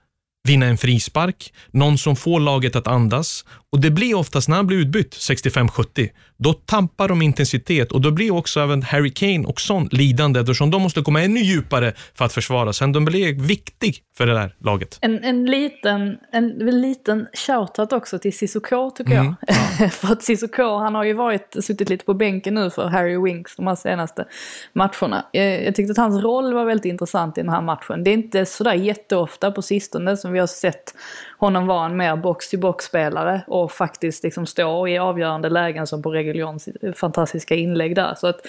vinna 0.47 0.65
en 0.65 0.77
frispark, 0.77 1.53
någon 1.71 1.97
som 1.97 2.15
får 2.15 2.39
laget 2.39 2.75
att 2.75 2.88
andas. 2.88 3.45
Och 3.71 3.79
Det 3.79 3.91
blir 3.91 4.15
oftast 4.15 4.49
när 4.49 4.55
han 4.55 4.67
blir 4.67 4.77
utbytt 4.77 5.13
65-70, 5.13 6.09
då 6.43 6.53
tampar 6.53 7.08
de 7.08 7.21
intensitet 7.21 7.91
och 7.91 8.01
då 8.01 8.12
blir 8.12 8.34
också 8.34 8.60
även 8.60 8.82
Harry 8.82 9.13
Kane 9.13 9.45
och 9.47 9.62
Son 9.62 9.89
lidande 9.91 10.39
eftersom 10.39 10.71
de 10.71 10.82
måste 10.82 11.01
komma 11.01 11.21
ännu 11.21 11.39
djupare 11.39 11.93
för 12.13 12.25
att 12.25 12.34
försvara 12.34 12.73
sig. 12.73 12.91
De 12.93 13.06
blir 13.06 13.34
viktig 13.34 13.97
för 14.17 14.25
det 14.25 14.34
där 14.34 14.56
laget. 14.60 14.97
En, 15.01 15.23
en 15.23 15.45
liten, 15.45 16.17
en, 16.32 16.62
en 16.62 16.82
liten 16.82 17.27
shoutout 17.34 17.93
också 17.93 18.19
till 18.19 18.38
Cissoko 18.38 18.91
tycker 18.91 19.12
mm. 19.12 19.36
jag. 19.77 19.93
för 19.93 20.13
att 20.13 20.23
Cissoko, 20.23 20.77
han 20.77 20.95
har 20.95 21.03
ju 21.03 21.13
varit, 21.13 21.56
suttit 21.62 21.89
lite 21.89 22.06
på 22.06 22.13
bänken 22.13 22.56
nu 22.56 22.69
för 22.69 22.88
Harry 22.88 23.17
Winks 23.17 23.56
de 23.56 23.67
här 23.67 23.75
senaste 23.75 24.25
matcherna. 24.73 25.25
Jag, 25.32 25.65
jag 25.65 25.75
tyckte 25.75 25.91
att 25.91 25.97
hans 25.97 26.23
roll 26.23 26.53
var 26.53 26.65
väldigt 26.65 26.86
intressant 26.86 27.38
i 27.38 27.41
den 27.41 27.49
här 27.49 27.62
matchen. 27.62 28.03
Det 28.03 28.10
är 28.10 28.13
inte 28.13 28.45
sådär 28.45 28.73
jätteofta 28.73 29.51
på 29.51 29.62
sistone 29.62 30.17
som 30.17 30.32
vi 30.32 30.39
har 30.39 30.47
sett 30.47 30.93
honom 31.37 31.67
vara 31.67 31.85
en 31.85 31.97
mer 31.97 32.15
box-to-box-spelare 32.15 33.41
och 33.47 33.71
faktiskt 33.71 34.23
liksom 34.23 34.45
stå 34.45 34.87
i 34.87 34.97
avgörande 34.97 35.49
lägen 35.49 35.87
som 35.87 36.01
på 36.01 36.11
Reguljons 36.11 36.69
fantastiska 36.95 37.55
inlägg 37.55 37.95
där. 37.95 38.15
Så 38.15 38.27
att, 38.27 38.41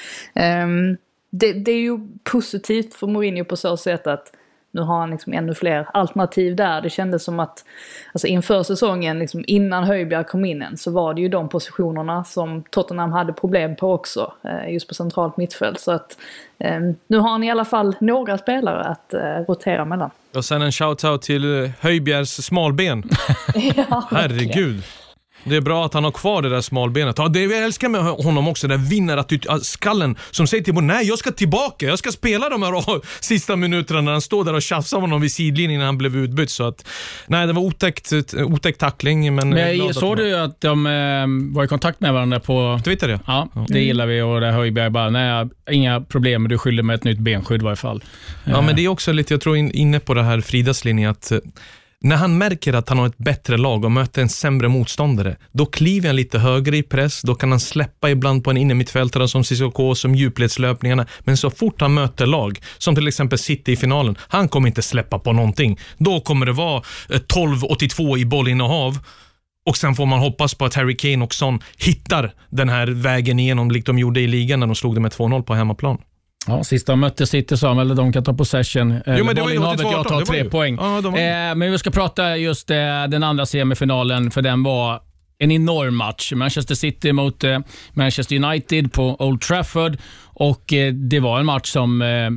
um, 0.65 0.97
det, 1.31 1.53
det, 1.53 1.73
är 1.73 1.81
ju 1.81 1.99
positivt 2.25 2.95
för 2.95 3.07
Mourinho 3.07 3.45
på 3.45 3.57
så 3.57 3.77
sätt 3.77 4.07
att 4.07 4.33
nu 4.75 4.83
har 4.83 4.99
han 4.99 5.11
liksom 5.11 5.33
ännu 5.33 5.55
fler 5.55 5.87
alternativ 5.95 6.57
där. 6.57 6.81
Det 6.81 6.91
kändes 6.91 7.25
som 7.25 7.41
att 7.41 7.65
alltså 8.13 8.27
inför 8.27 8.63
säsongen, 8.63 9.19
liksom 9.19 9.45
innan 9.47 9.85
Höjbjerg 9.85 10.25
kom 10.25 10.45
in 10.45 10.63
än, 10.63 10.77
så 10.77 10.91
var 10.91 11.15
det 11.15 11.21
ju 11.21 11.29
de 11.29 11.49
positionerna 11.49 12.25
som 12.25 12.65
Tottenham 12.71 13.13
hade 13.13 13.33
problem 13.33 13.77
på 13.77 13.93
också. 13.93 14.33
Eh, 14.43 14.73
just 14.73 14.89
på 14.89 14.95
centralt 14.95 15.37
mittfält. 15.37 15.81
Så 15.81 15.93
att 15.93 16.19
eh, 16.59 16.81
nu 17.07 17.19
har 17.19 17.31
han 17.31 17.45
i 17.45 17.51
alla 17.51 17.65
fall 17.65 17.97
några 18.01 18.39
spelare 18.39 18.85
att 18.85 19.15
eh, 19.15 19.21
rotera 19.49 19.85
mellan. 19.85 20.11
Och 20.35 20.45
sen 20.45 20.63
en 20.63 20.71
shout-out 20.71 21.19
till 21.19 21.73
Höjbjergs 21.81 22.31
smalben. 22.31 23.03
ja, 23.77 24.09
Herregud. 24.11 24.83
Det 25.45 25.57
är 25.57 25.61
bra 25.61 25.87
att 25.87 25.95
han 25.95 26.05
har 26.05 26.11
kvar 26.11 26.43
det 26.43 26.49
där 26.49 26.61
smalbenet. 26.61 27.19
Ja, 27.19 27.29
det 27.29 27.43
jag 27.43 27.65
älskar 27.65 27.89
med 27.89 28.01
honom 28.01 28.49
också, 28.49 28.69
den 28.69 28.85
vinnarskallen 28.85 30.17
som 30.31 30.47
säger 30.47 30.65
till 30.65 30.75
honom, 30.75 30.87
nej 30.87 31.07
jag 31.07 31.19
ska 31.19 31.31
tillbaka, 31.31 31.87
jag 31.87 31.99
ska 31.99 32.13
spela 32.13 32.49
de 32.49 32.63
här 32.63 33.01
sista 33.23 33.57
minuterna 33.57 34.01
när 34.01 34.13
han 34.13 34.21
står 34.21 34.45
där 34.45 34.55
och 34.55 34.63
tjafsar 34.63 34.97
med 34.97 35.03
honom 35.03 35.21
vid 35.21 35.33
sidlinjen 35.33 35.79
när 35.79 35.87
han 35.87 35.99
blev 35.99 36.17
utbytt. 36.17 36.51
Så 36.51 36.65
att, 36.65 36.87
nej, 37.27 37.47
det 37.47 37.53
var 37.53 37.63
otäckt, 37.63 38.13
otäckt 38.35 38.81
tackling. 38.81 39.35
Men, 39.35 39.49
men 39.49 39.79
jag 39.79 39.95
såg 39.95 40.17
du 40.17 40.37
att 40.37 40.61
de 40.61 40.87
äh, 40.87 41.55
var 41.55 41.65
i 41.65 41.69
kontakt 41.69 42.01
med 42.01 42.13
varandra 42.13 42.41
på 42.41 42.81
Twitter? 42.85 43.09
Ja, 43.09 43.19
ja, 43.27 43.49
ja. 43.55 43.67
det 43.69 43.81
gillar 43.81 44.07
vi 44.07 44.23
och 44.23 44.41
det 44.41 44.53
Höjberg 44.53 44.91
bara, 44.91 45.11
nej 45.11 45.49
inga 45.71 46.01
problem, 46.01 46.49
du 46.49 46.59
skyller 46.59 46.83
mig 46.83 46.95
ett 46.95 47.05
nytt 47.05 47.19
benskydd 47.19 47.61
i 47.61 47.65
varje 47.65 47.77
fall. 47.77 48.05
Ja, 48.45 48.61
men 48.61 48.77
det 48.77 48.85
är 48.85 48.89
också 48.89 49.13
lite, 49.13 49.35
jag 49.35 49.41
tror 49.41 49.57
inne 49.57 50.01
på 50.01 50.15
det 50.15 50.23
här 50.23 50.41
Fridas 50.41 50.85
linje, 50.85 51.11
att 51.11 51.33
när 52.01 52.17
han 52.17 52.39
märker 52.39 52.73
att 52.73 52.89
han 52.89 52.99
har 52.99 53.07
ett 53.07 53.19
bättre 53.19 53.57
lag 53.57 53.85
och 53.85 53.93
möter 53.93 54.23
en 54.23 54.29
sämre 54.29 54.69
motståndare, 54.69 55.37
då 55.53 55.67
kliver 55.67 56.09
han 56.09 56.17
lite 56.17 56.39
högre 56.39 56.77
i 56.77 56.83
press, 56.83 57.23
då 57.23 57.35
kan 57.35 57.51
han 57.51 57.61
släppa 57.61 58.11
ibland 58.11 58.45
på 58.45 58.51
en 58.51 58.57
innermittfältare 58.57 59.29
som 59.29 59.45
Cissoko, 59.45 59.95
som 59.95 60.15
djupledslöpningarna. 60.15 61.07
Men 61.21 61.37
så 61.37 61.51
fort 61.51 61.81
han 61.81 61.95
möter 61.95 62.27
lag, 62.27 62.61
som 62.79 62.95
till 62.95 63.09
exempel 63.09 63.39
City 63.39 63.73
i 63.73 63.77
finalen, 63.77 64.17
han 64.21 64.49
kommer 64.49 64.69
inte 64.69 64.83
släppa 64.83 65.19
på 65.19 65.33
någonting. 65.33 65.79
Då 65.99 66.21
kommer 66.21 66.47
det 66.47 66.53
vara 66.53 66.83
eh, 67.09 67.21
12-82 67.21 68.19
i 68.19 68.25
bollinnehav 68.25 68.99
och 69.67 69.77
sen 69.77 69.95
får 69.95 70.07
man 70.07 70.19
hoppas 70.19 70.55
på 70.55 70.65
att 70.65 70.75
Harry 70.75 70.97
Kane 70.97 71.25
och 71.25 71.35
Son 71.35 71.61
hittar 71.79 72.35
den 72.51 72.69
här 72.69 72.87
vägen 72.87 73.39
igenom, 73.39 73.71
likt 73.71 73.87
de 73.87 73.99
gjorde 73.99 74.21
i 74.21 74.27
ligan 74.27 74.61
när 74.61 74.67
de 74.67 74.75
slog 74.75 74.95
det 74.95 75.01
med 75.01 75.13
2-0 75.13 75.43
på 75.43 75.55
hemmaplan. 75.55 75.99
Ja, 76.47 76.65
sista 76.65 76.97
mötte 76.97 77.27
City 77.27 77.57
sa 77.57 77.69
han 77.69 77.77
väl 77.77 77.97
de 77.97 78.13
kan 78.13 78.25
ta 78.25 78.35
possession. 78.35 78.93
Eh, 78.93 79.19
Jo, 79.19 79.25
men 79.25 79.35
det 79.35 79.43
var 79.43 79.51
ju 79.51 79.59
bollinnehavet, 79.59 79.81
82-18, 79.87 79.93
jag 79.93 80.09
tar 80.09 80.21
tre 80.21 80.45
poäng. 80.45 80.77
Ja, 80.81 80.99
eh, 80.99 81.55
men 81.55 81.73
vi 81.73 81.79
ska 81.79 81.91
prata 81.91 82.37
just 82.37 82.71
eh, 82.71 82.77
den 83.09 83.23
andra 83.23 83.47
semifinalen, 83.47 84.31
för 84.31 84.43
den 84.43 84.63
var 84.63 85.01
en 85.39 85.51
enorm 85.51 85.97
match. 85.97 86.33
Manchester 86.33 86.75
City 86.75 87.13
mot 87.13 87.45
eh, 87.45 87.59
Manchester 87.93 88.37
United 88.37 88.93
på 88.93 89.17
Old 89.19 89.41
Trafford. 89.41 89.97
Och 90.23 90.73
eh, 90.73 90.93
Det 90.93 91.21
var 91.21 91.41
en 91.41 91.47
match 91.47 91.69
som, 91.71 92.03
eh, 92.03 92.31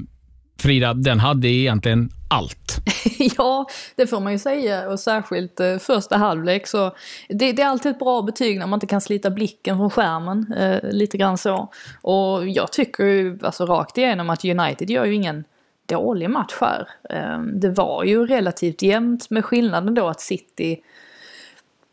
Frida, 0.60 0.94
den 0.94 1.20
hade 1.20 1.48
egentligen 1.48 2.10
allt. 2.30 2.78
ja, 3.38 3.66
det 3.96 4.08
får 4.08 4.20
man 4.20 4.32
ju 4.32 4.40
säga 4.40 4.90
och 4.90 5.00
särskilt 5.00 5.60
eh, 5.60 5.78
första 5.78 6.18
halvlek 6.18 6.68
så 6.68 6.96
det, 7.30 7.52
det 7.52 7.62
är 7.62 7.68
alltid 7.68 7.92
ett 7.92 8.00
bra 8.00 8.22
betyg 8.22 8.60
när 8.60 8.68
man 8.68 8.78
inte 8.78 8.88
kan 8.88 9.02
slita 9.02 9.30
blicken 9.30 9.78
från 9.78 9.90
skärmen, 9.90 10.54
eh, 10.54 10.92
lite 10.92 11.18
grann 11.18 11.38
så. 11.38 11.72
Och 12.02 12.48
jag 12.48 12.72
tycker 12.72 13.04
ju 13.04 13.40
alltså 13.42 13.66
rakt 13.66 13.98
igenom 13.98 14.30
att 14.30 14.46
United 14.46 14.90
gör 14.90 15.06
ju 15.06 15.14
ingen 15.14 15.44
dålig 15.86 16.30
match 16.30 16.58
här. 16.62 16.88
Eh, 17.10 17.40
det 17.40 17.70
var 17.70 18.04
ju 18.04 18.26
relativt 18.26 18.82
jämnt 18.82 19.30
med 19.30 19.46
skillnaden 19.46 19.94
då 19.94 20.08
att 20.08 20.22
City 20.22 20.78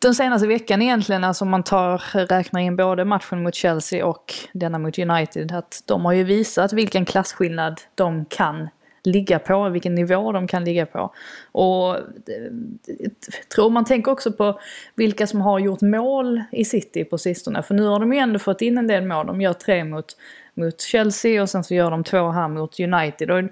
den 0.05 0.15
senaste 0.15 0.47
veckan 0.47 0.83
egentligen, 0.83 1.25
alltså 1.25 1.45
om 1.45 1.51
man 1.51 1.63
tar, 1.63 2.27
räknar 2.27 2.61
in 2.61 2.77
både 2.77 3.05
matchen 3.05 3.43
mot 3.43 3.55
Chelsea 3.55 4.07
och 4.07 4.35
denna 4.53 4.79
mot 4.79 4.99
United, 4.99 5.53
att 5.53 5.83
de 5.87 6.05
har 6.05 6.13
ju 6.13 6.25
visat 6.25 6.73
vilken 6.73 7.05
klasskillnad 7.05 7.81
de 7.95 8.25
kan 8.25 8.69
ligga 9.05 9.39
på, 9.39 9.69
vilken 9.69 9.95
nivå 9.95 10.33
de 10.33 10.47
kan 10.47 10.65
ligga 10.65 10.87
på. 10.87 11.15
Och 11.53 11.97
eh, 11.97 12.03
tror 13.55 13.71
man 13.71 13.85
tänker 13.85 14.13
också 14.13 14.33
på 14.33 14.61
vilka 14.95 15.27
som 15.27 15.41
har 15.41 15.59
gjort 15.59 15.81
mål 15.81 16.43
i 16.53 16.65
City 16.65 17.05
på 17.05 17.19
sistone, 17.19 17.63
för 17.63 17.75
nu 17.75 17.87
har 17.87 18.01
de 18.01 18.13
ju 18.13 18.19
ändå 18.19 18.39
fått 18.39 18.63
in 18.63 18.79
en 18.79 18.87
del 18.87 19.05
mål. 19.05 19.27
De 19.27 19.41
gör 19.41 19.53
tre 19.53 19.85
mot, 19.85 20.17
mot 20.55 20.81
Chelsea 20.81 21.43
och 21.43 21.51
sen 21.51 21.65
så 21.65 21.75
gör 21.75 21.91
de 21.91 22.05
två 22.05 22.31
här 22.31 22.49
mot 22.49 22.81
United. 22.81 23.31
Och 23.31 23.43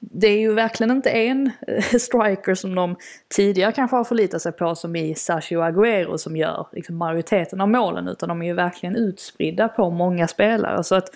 det 0.00 0.26
är 0.26 0.38
ju 0.38 0.54
verkligen 0.54 0.90
inte 0.90 1.10
en 1.10 1.50
eh, 1.66 1.82
striker 1.82 2.54
som 2.54 2.74
de 2.74 2.96
tidigare 3.28 3.72
kanske 3.72 3.96
har 3.96 4.04
förlitat 4.04 4.42
sig 4.42 4.52
på 4.52 4.74
som 4.74 4.96
i 4.96 5.14
Sergio 5.14 5.60
Aguero 5.60 6.18
som 6.18 6.36
gör 6.36 6.66
liksom 6.72 6.96
majoriteten 6.96 7.60
av 7.60 7.68
målen 7.68 8.08
utan 8.08 8.28
de 8.28 8.42
är 8.42 8.46
ju 8.46 8.54
verkligen 8.54 8.96
utspridda 8.96 9.68
på 9.68 9.90
många 9.90 10.28
spelare. 10.28 10.84
Så 10.84 10.94
att 10.94 11.08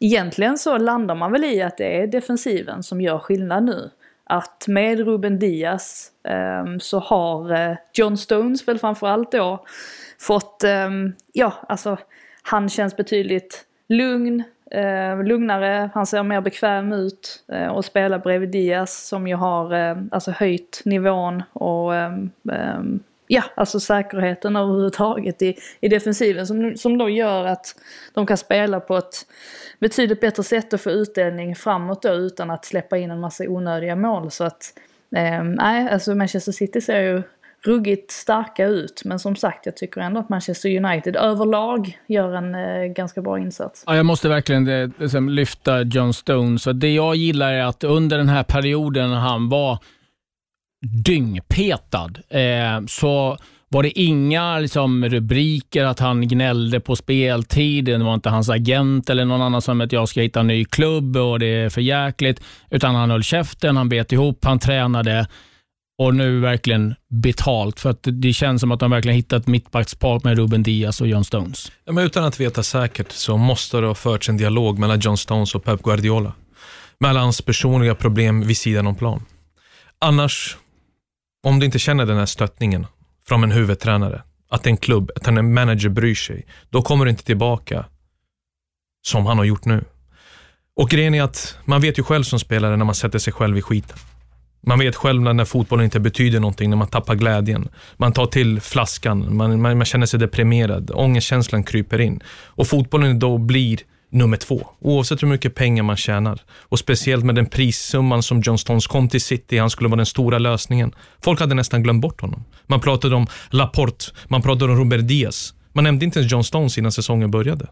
egentligen 0.00 0.58
så 0.58 0.78
landar 0.78 1.14
man 1.14 1.32
väl 1.32 1.44
i 1.44 1.62
att 1.62 1.76
det 1.76 2.00
är 2.02 2.06
defensiven 2.06 2.82
som 2.82 3.00
gör 3.00 3.18
skillnad 3.18 3.64
nu. 3.64 3.90
Att 4.24 4.64
med 4.68 4.98
Ruben 4.98 5.38
Diaz 5.38 6.10
eh, 6.28 6.78
så 6.80 6.98
har 6.98 7.52
eh, 7.52 7.76
John 7.92 8.16
Stones 8.16 8.68
väl 8.68 8.78
framförallt 8.78 9.32
då 9.32 9.64
fått, 10.20 10.64
eh, 10.64 10.90
ja 11.32 11.52
alltså 11.68 11.98
han 12.42 12.68
känns 12.68 12.96
betydligt 12.96 13.66
lugn, 13.88 14.42
eh, 14.74 15.24
lugnare, 15.24 15.90
han 15.94 16.06
ser 16.06 16.22
mer 16.22 16.40
bekväm 16.40 16.92
ut 16.92 17.44
eh, 17.52 17.66
och 17.66 17.84
spelar 17.84 18.18
bredvid 18.18 18.50
Diaz 18.50 19.08
som 19.08 19.26
ju 19.26 19.34
har 19.34 19.74
eh, 19.74 19.96
alltså 20.10 20.30
höjt 20.30 20.82
nivån 20.84 21.42
och 21.52 21.94
eh, 21.94 22.12
eh, 22.52 22.80
ja, 23.26 23.42
alltså 23.54 23.80
säkerheten 23.80 24.56
överhuvudtaget 24.56 25.42
i, 25.42 25.56
i 25.80 25.88
defensiven 25.88 26.46
som, 26.46 26.76
som 26.76 26.98
då 26.98 27.08
gör 27.08 27.44
att 27.44 27.76
de 28.14 28.26
kan 28.26 28.36
spela 28.36 28.80
på 28.80 28.96
ett 28.96 29.26
betydligt 29.78 30.20
bättre 30.20 30.42
sätt 30.42 30.72
och 30.72 30.80
få 30.80 30.90
utdelning 30.90 31.56
framåt 31.56 32.02
då 32.02 32.12
utan 32.12 32.50
att 32.50 32.64
släppa 32.64 32.96
in 32.98 33.10
en 33.10 33.20
massa 33.20 33.44
onödiga 33.44 33.96
mål. 33.96 34.30
Så 34.30 34.44
att, 34.44 34.72
eh, 35.16 35.44
nej, 35.44 35.88
alltså 35.90 36.14
Manchester 36.14 36.52
City 36.52 36.80
ser 36.80 37.00
ju 37.00 37.22
ruggigt 37.64 38.10
starka 38.10 38.66
ut. 38.66 39.02
Men 39.04 39.18
som 39.18 39.36
sagt, 39.36 39.66
jag 39.66 39.76
tycker 39.76 40.00
ändå 40.00 40.20
att 40.20 40.28
Manchester 40.28 40.84
United 40.84 41.16
överlag 41.16 41.98
gör 42.06 42.34
en 42.34 42.54
eh, 42.54 42.92
ganska 42.92 43.22
bra 43.22 43.38
insats. 43.38 43.84
Ja, 43.86 43.96
jag 43.96 44.06
måste 44.06 44.28
verkligen 44.28 44.68
eh, 44.68 44.88
liksom, 44.98 45.28
lyfta 45.28 45.82
John 45.82 46.12
Stones. 46.12 46.62
Så 46.62 46.72
det 46.72 46.94
jag 46.94 47.16
gillar 47.16 47.52
är 47.52 47.64
att 47.64 47.84
under 47.84 48.18
den 48.18 48.28
här 48.28 48.42
perioden 48.42 49.10
när 49.10 49.18
han 49.18 49.48
var 49.48 49.78
dyngpetad 51.04 52.10
eh, 52.28 52.86
så 52.88 53.36
var 53.68 53.82
det 53.82 53.98
inga 54.00 54.58
liksom, 54.58 55.04
rubriker 55.04 55.84
att 55.84 56.00
han 56.00 56.28
gnällde 56.28 56.80
på 56.80 56.96
speltiden. 56.96 58.00
Det 58.00 58.06
var 58.06 58.14
inte 58.14 58.30
hans 58.30 58.50
agent 58.50 59.10
eller 59.10 59.24
någon 59.24 59.42
annan 59.42 59.62
som 59.62 59.80
att 59.80 59.92
jag 59.92 60.08
ska 60.08 60.20
hitta 60.20 60.40
en 60.40 60.46
ny 60.46 60.64
klubb 60.64 61.16
och 61.16 61.38
det 61.38 61.46
är 61.46 61.68
för 61.68 61.80
jäkligt. 61.80 62.42
Utan 62.70 62.94
han 62.94 63.10
höll 63.10 63.22
käften, 63.22 63.76
han 63.76 63.88
bet 63.88 64.12
ihop, 64.12 64.44
han 64.44 64.58
tränade 64.58 65.26
och 65.98 66.14
nu 66.14 66.40
verkligen 66.40 66.94
betalt. 67.08 67.80
För 67.80 67.90
att 67.90 67.98
det 68.02 68.32
känns 68.32 68.60
som 68.60 68.72
att 68.72 68.80
de 68.80 68.90
verkligen 68.90 69.16
hittat 69.16 69.46
mittbackspar 69.46 70.20
med 70.24 70.36
Ruben 70.36 70.62
Diaz 70.62 71.00
och 71.00 71.08
John 71.08 71.24
Stones. 71.24 71.72
Ja, 71.84 71.92
men 71.92 72.04
utan 72.04 72.24
att 72.24 72.40
veta 72.40 72.62
säkert 72.62 73.12
så 73.12 73.36
måste 73.36 73.80
det 73.80 73.86
ha 73.86 73.94
förts 73.94 74.28
en 74.28 74.36
dialog 74.36 74.78
mellan 74.78 75.00
John 75.00 75.16
Stones 75.16 75.54
och 75.54 75.64
Pep 75.64 75.82
Guardiola. 75.82 76.32
Mellan 77.00 77.22
hans 77.22 77.42
personliga 77.42 77.94
problem 77.94 78.46
vid 78.46 78.56
sidan 78.56 78.86
om 78.86 78.94
plan. 78.94 79.24
Annars, 79.98 80.56
om 81.46 81.60
du 81.60 81.66
inte 81.66 81.78
känner 81.78 82.06
den 82.06 82.16
här 82.16 82.26
stöttningen 82.26 82.86
från 83.26 83.44
en 83.44 83.50
huvudtränare, 83.50 84.22
att 84.50 84.66
en 84.66 84.76
klubb, 84.76 85.10
att 85.16 85.26
en 85.26 85.54
manager 85.54 85.88
bryr 85.88 86.14
sig, 86.14 86.46
då 86.70 86.82
kommer 86.82 87.04
du 87.04 87.10
inte 87.10 87.24
tillbaka 87.24 87.84
som 89.06 89.26
han 89.26 89.38
har 89.38 89.44
gjort 89.44 89.64
nu. 89.64 89.84
Och 90.76 90.90
grejen 90.90 91.14
är 91.14 91.22
att 91.22 91.58
man 91.64 91.80
vet 91.80 91.98
ju 91.98 92.02
själv 92.02 92.22
som 92.22 92.40
spelare 92.40 92.76
när 92.76 92.84
man 92.84 92.94
sätter 92.94 93.18
sig 93.18 93.32
själv 93.32 93.58
i 93.58 93.62
skiten. 93.62 93.98
Man 94.66 94.78
vet 94.78 94.96
själv 94.96 95.22
när 95.22 95.32
när 95.32 95.44
fotbollen 95.44 95.84
inte 95.84 96.00
betyder 96.00 96.40
någonting, 96.40 96.70
när 96.70 96.76
man 96.76 96.88
tappar 96.88 97.14
glädjen. 97.14 97.68
Man 97.96 98.12
tar 98.12 98.26
till 98.26 98.60
flaskan, 98.60 99.36
man, 99.36 99.60
man, 99.60 99.78
man 99.78 99.84
känner 99.84 100.06
sig 100.06 100.20
deprimerad, 100.20 100.90
ångestkänslan 100.94 101.64
kryper 101.64 102.00
in. 102.00 102.20
Och 102.46 102.66
fotbollen 102.66 103.18
då 103.18 103.38
blir 103.38 103.78
nummer 104.10 104.36
två, 104.36 104.68
oavsett 104.80 105.22
hur 105.22 105.28
mycket 105.28 105.54
pengar 105.54 105.82
man 105.82 105.96
tjänar. 105.96 106.40
Och 106.50 106.78
speciellt 106.78 107.24
med 107.24 107.34
den 107.34 107.46
prissumman 107.46 108.22
som 108.22 108.40
John 108.40 108.58
Stones 108.58 108.86
kom 108.86 109.08
till 109.08 109.20
City, 109.20 109.58
han 109.58 109.70
skulle 109.70 109.88
vara 109.88 109.96
den 109.96 110.06
stora 110.06 110.38
lösningen. 110.38 110.94
Folk 111.22 111.40
hade 111.40 111.54
nästan 111.54 111.82
glömt 111.82 112.02
bort 112.02 112.20
honom. 112.20 112.44
Man 112.66 112.80
pratade 112.80 113.14
om 113.14 113.26
Laporte, 113.50 114.04
man 114.28 114.42
pratade 114.42 114.72
om 114.72 114.78
Robert 114.78 115.08
Diaz. 115.08 115.54
Man 115.72 115.84
nämnde 115.84 116.04
inte 116.04 116.18
ens 116.18 116.32
John 116.32 116.44
Stones 116.44 116.78
innan 116.78 116.92
säsongen 116.92 117.30
började. 117.30 117.66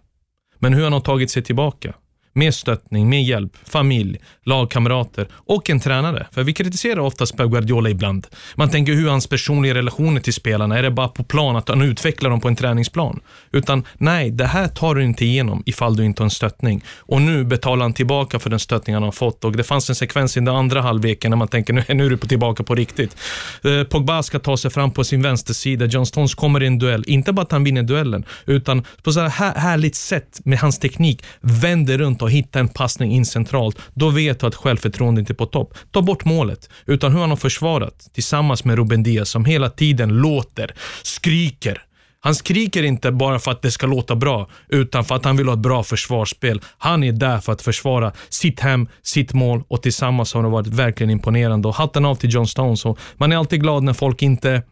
Men 0.59 0.75
hur 0.75 0.85
han 0.85 0.93
har 0.93 1.01
tagit 1.01 1.31
sig 1.31 1.43
tillbaka. 1.43 1.95
Med 2.33 2.55
stöttning, 2.55 3.09
med 3.09 3.25
hjälp, 3.25 3.53
familj, 3.64 4.18
lagkamrater 4.45 5.29
och 5.33 5.71
en 5.71 5.81
tränare. 5.81 6.27
För 6.33 6.42
vi 6.42 6.53
kritiserar 6.53 6.99
oftast 6.99 7.37
Pep 7.37 7.51
Guardiola 7.51 7.90
ibland. 7.90 8.27
Man 8.55 8.71
tänker 8.71 8.92
hur 8.92 9.09
hans 9.09 9.27
personliga 9.27 9.75
relationer 9.75 10.21
till 10.21 10.35
spelarna, 10.35 10.79
är 10.79 10.83
det 10.83 10.90
bara 10.90 11.09
på 11.09 11.25
plan 11.25 11.57
att 11.57 11.68
han 11.68 11.83
utvecklar 11.83 12.31
dem 12.31 12.40
på 12.40 12.49
en 12.49 12.57
träningsplan? 12.57 13.21
Utan 13.53 13.85
nej, 13.99 14.31
det 14.31 14.47
här 14.47 14.68
tar 14.68 14.95
du 14.95 15.05
inte 15.05 15.25
igenom 15.25 15.62
ifall 15.66 15.97
du 15.97 16.05
inte 16.05 16.23
har 16.23 16.25
en 16.25 16.31
stöttning. 16.31 16.85
Och 16.99 17.23
nu 17.23 17.45
betalar 17.45 17.83
han 17.83 17.92
tillbaka 17.92 18.38
för 18.38 18.51
den 18.51 18.59
stöttning 18.59 18.95
han 18.95 19.03
har 19.03 19.12
fått. 19.12 19.45
Och 19.45 19.57
det 19.57 19.64
fanns 19.64 19.88
en 19.88 19.95
sekvens 19.95 20.37
i 20.37 20.40
den 20.40 20.49
andra 20.49 20.81
halvleken 20.81 21.31
när 21.31 21.37
man 21.37 21.49
tänker 21.49 21.73
nu, 21.73 21.85
nu 21.95 22.07
är 22.07 22.11
du 22.11 22.16
tillbaka 22.16 22.62
på 22.62 22.75
riktigt. 22.75 23.16
Eh, 23.64 23.83
Pogba 23.83 24.23
ska 24.23 24.38
ta 24.38 24.57
sig 24.57 24.71
fram 24.71 24.90
på 24.90 25.05
sin 25.05 25.23
vänstersida. 25.23 25.85
John 25.85 26.07
Stones 26.07 26.35
kommer 26.35 26.62
i 26.62 26.66
en 26.66 26.79
duell. 26.79 27.05
Inte 27.07 27.33
bara 27.33 27.42
att 27.42 27.53
han 27.53 27.64
vinner 27.64 27.83
duellen, 27.83 28.25
utan 28.47 28.85
på 29.03 29.12
så 29.12 29.21
här 29.21 29.55
härligt 29.55 29.97
sätt 29.97 30.40
med 30.45 30.59
hans 30.59 30.79
teknik 30.79 31.23
vänder 31.40 31.99
runt 31.99 32.22
och 32.23 32.31
hitta 32.31 32.61
en 32.61 32.69
passning 32.69 33.13
in 33.13 33.27
centralt. 33.27 33.79
Då 33.95 34.11
vet 34.11 34.41
du 34.41 34.47
att 34.47 34.55
självförtroendet 34.55 35.23
inte 35.23 35.33
är 35.33 35.35
på 35.35 35.47
topp. 35.47 35.75
Ta 35.91 36.03
bort 36.03 36.25
målet, 36.25 36.71
utan 36.87 37.13
hur 37.13 37.21
han 37.21 37.31
har 37.31 37.37
försvarat 37.37 38.09
tillsammans 38.15 38.65
med 38.65 38.77
Ruben 38.77 39.03
Diaz 39.03 39.29
som 39.29 39.45
hela 39.45 39.71
tiden 39.71 40.09
låter, 40.09 40.75
skriker. 41.03 41.83
Han 42.25 42.35
skriker 42.35 42.83
inte 42.83 43.13
bara 43.13 43.39
för 43.39 43.51
att 43.51 43.63
det 43.63 43.71
ska 43.71 43.87
låta 43.87 44.17
bra, 44.17 44.51
utan 44.69 45.05
för 45.05 45.15
att 45.15 45.25
han 45.25 45.37
vill 45.37 45.47
ha 45.47 45.55
ett 45.55 45.61
bra 45.61 45.83
försvarsspel. 45.83 46.61
Han 46.79 47.05
är 47.05 47.13
där 47.13 47.39
för 47.39 47.53
att 47.53 47.63
försvara 47.63 48.13
sitt 48.29 48.61
hem, 48.61 48.89
sitt 49.03 49.33
mål 49.33 49.65
och 49.69 49.83
tillsammans 49.83 50.35
har 50.35 50.43
det 50.43 50.49
varit 50.49 50.67
verkligen 50.67 51.11
imponerande. 51.11 51.69
Och 51.69 51.75
hatten 51.75 52.05
av 52.05 52.15
till 52.15 52.35
John 52.35 52.47
Stones. 52.47 52.85
Och 52.85 52.99
man 53.17 53.33
är 53.33 53.37
alltid 53.37 53.61
glad 53.61 53.83
när 53.83 53.93
folk 53.93 54.23
inte 54.23 54.63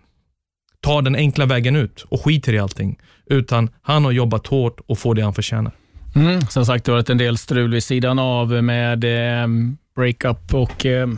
tar 0.81 1.03
den 1.03 1.15
enkla 1.15 1.47
vägen 1.47 1.77
ut 1.77 2.07
och 2.09 2.25
skiter 2.25 2.53
i 2.53 2.59
allting. 2.59 2.99
Utan 3.27 3.71
han 3.83 4.05
har 4.05 4.13
jobbat 4.13 4.47
hårt 4.47 4.81
och 4.87 4.99
får 4.99 5.15
det 5.15 5.23
han 5.23 5.35
förtjänar. 5.35 5.73
Mm, 6.15 6.41
som 6.41 6.67
sagt, 6.67 6.85
det 6.85 6.93
har 6.93 6.97
varit 6.97 7.11
en 7.11 7.19
del 7.19 7.39
strul 7.39 7.73
vid 7.73 7.85
sidan 7.85 8.19
av 8.19 8.65
med 8.65 9.05
eh, 9.05 9.49
breakup 9.97 10.55
och 10.55 10.87
eh, 10.87 11.09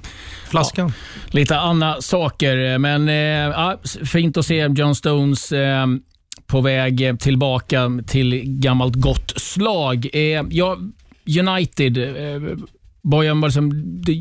Flaskan. 0.51 0.89
ja, 0.89 1.31
lite 1.31 1.59
andra 1.59 2.01
saker. 2.01 2.79
Men 2.79 3.09
eh, 3.09 3.77
fint 4.05 4.37
att 4.37 4.47
se 4.47 4.69
John 4.77 4.95
Stones 4.95 5.53
eh, 5.53 5.87
på 6.47 6.61
väg 6.61 7.21
tillbaka 7.21 7.91
till 8.07 8.43
gammalt 8.45 8.95
gott 8.95 9.33
slag. 9.37 10.09
Eh, 10.13 10.43
ja, 10.51 10.77
United, 11.41 11.99
Bojan, 13.03 13.41
liksom, 13.41 13.71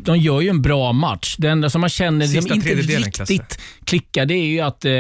de, 0.06 0.18
gör 0.18 0.42
ju 0.42 0.50
en 0.50 0.62
bra 0.62 0.94
match. 0.94 1.36
Det 1.38 1.48
enda 1.48 1.70
som 1.70 1.82
man 1.82 1.90
känner 1.90 2.26
Sista 2.26 2.42
som 2.42 2.54
inte 2.54 2.68
tredjedelen, 2.68 3.04
riktigt 3.04 3.16
Klasse. 3.16 3.60
klickar, 3.86 4.26
det 4.26 4.34
är 4.34 4.46
ju 4.46 4.60
att 4.60 4.86
eh, 4.86 4.92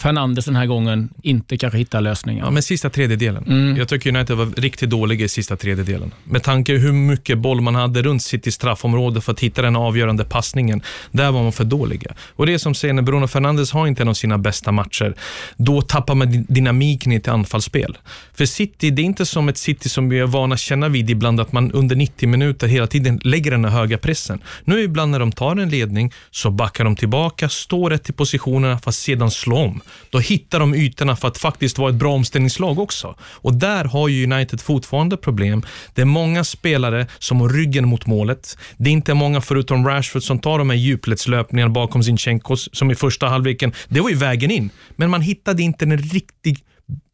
Fernandes 0.00 0.44
den 0.44 0.56
här 0.56 0.66
gången 0.66 1.08
inte 1.22 1.56
kanske 1.56 1.78
hittar 1.78 2.00
lösningen. 2.00 2.44
Ja, 2.44 2.50
men 2.50 2.62
sista 2.62 2.90
tredjedelen. 2.90 3.76
Jag 3.76 3.88
tycker 3.88 4.16
United 4.16 4.36
var 4.36 4.46
riktigt 4.46 4.90
dåliga 4.90 5.24
i 5.24 5.28
sista 5.28 5.56
tredjedelen. 5.56 6.14
Med 6.24 6.42
tanke 6.42 6.72
hur 6.72 6.92
mycket 6.92 7.38
boll 7.38 7.60
man 7.60 7.74
hade 7.74 8.02
runt 8.02 8.22
sitt 8.22 8.46
i 8.46 8.52
straffområde 8.52 9.20
för 9.20 9.32
att 9.32 9.40
hitta 9.40 9.62
den 9.62 9.76
avgörande 9.76 10.24
passningen. 10.24 10.82
Där 11.10 11.30
var 11.30 11.42
man 11.42 11.52
för 11.52 11.64
dåliga. 11.64 12.14
Och 12.36 12.46
det 12.46 12.54
är 12.54 12.58
som 12.58 12.74
säger, 12.74 12.94
när 12.94 13.02
Bruno 13.02 13.26
Fernandes 13.26 13.72
har 13.72 13.86
inte 13.86 14.02
en 14.02 14.08
av 14.08 14.14
sina 14.14 14.38
bästa 14.38 14.72
matcher, 14.72 15.14
då 15.56 15.82
tappar 15.82 16.14
man 16.14 16.44
dynamiken 16.48 17.12
i 17.12 17.16
ett 17.16 17.28
anfallsspel. 17.28 17.98
För 18.34 18.46
City, 18.46 18.90
det 18.90 19.02
är 19.02 19.06
inte 19.06 19.26
som 19.26 19.48
ett 19.48 19.58
City 19.58 19.88
som 19.88 20.08
vi 20.08 20.18
är 20.18 20.26
vana 20.26 20.54
att 20.54 20.60
känna 20.60 20.88
vid 20.88 21.10
ibland, 21.10 21.40
att 21.40 21.52
man 21.52 21.72
under 21.72 21.96
90 21.96 22.28
minuter 22.28 22.66
hela 22.66 22.86
tiden 22.86 23.20
lägger 23.30 23.50
den 23.50 23.64
här 23.64 23.72
höga 23.72 23.98
pressen. 23.98 24.42
Nu 24.64 24.80
ibland 24.80 25.10
när 25.10 25.18
de 25.18 25.32
tar 25.32 25.56
en 25.56 25.70
ledning, 25.70 26.12
så 26.30 26.50
backar 26.50 26.84
de 26.84 26.96
tillbaka, 26.96 27.48
står 27.48 27.90
rätt 27.90 28.10
i 28.10 28.12
positionerna 28.12 28.78
för 28.78 28.90
att 28.90 28.94
sedan 28.94 29.30
slå 29.30 29.56
om. 29.56 29.80
Då 30.10 30.18
hittar 30.18 30.60
de 30.60 30.74
ytorna 30.74 31.16
för 31.16 31.28
att 31.28 31.38
faktiskt 31.38 31.78
vara 31.78 31.90
ett 31.90 31.96
bra 31.96 32.12
omställningslag 32.12 32.78
också. 32.78 33.16
Och 33.20 33.54
där 33.54 33.84
har 33.84 34.08
ju 34.08 34.32
United 34.32 34.60
fortfarande 34.60 35.16
problem. 35.16 35.62
Det 35.94 36.00
är 36.00 36.06
många 36.06 36.44
spelare 36.44 37.06
som 37.18 37.40
har 37.40 37.48
ryggen 37.48 37.88
mot 37.88 38.06
målet. 38.06 38.58
Det 38.76 38.90
är 38.90 38.92
inte 38.92 39.14
många 39.14 39.40
förutom 39.40 39.86
Rashford 39.86 40.22
som 40.22 40.38
tar 40.38 40.58
de 40.58 40.70
här 40.70 40.76
djupledslöpningarna 40.76 41.70
bakom 41.70 42.02
Zinchenko 42.02 42.56
som 42.56 42.90
i 42.90 42.94
första 42.94 43.28
halvleken. 43.28 43.72
Det 43.88 44.00
var 44.00 44.10
ju 44.10 44.16
vägen 44.16 44.50
in, 44.50 44.70
men 44.96 45.10
man 45.10 45.20
hittade 45.20 45.62
inte 45.62 45.86
den 45.86 45.98
riktig 45.98 46.64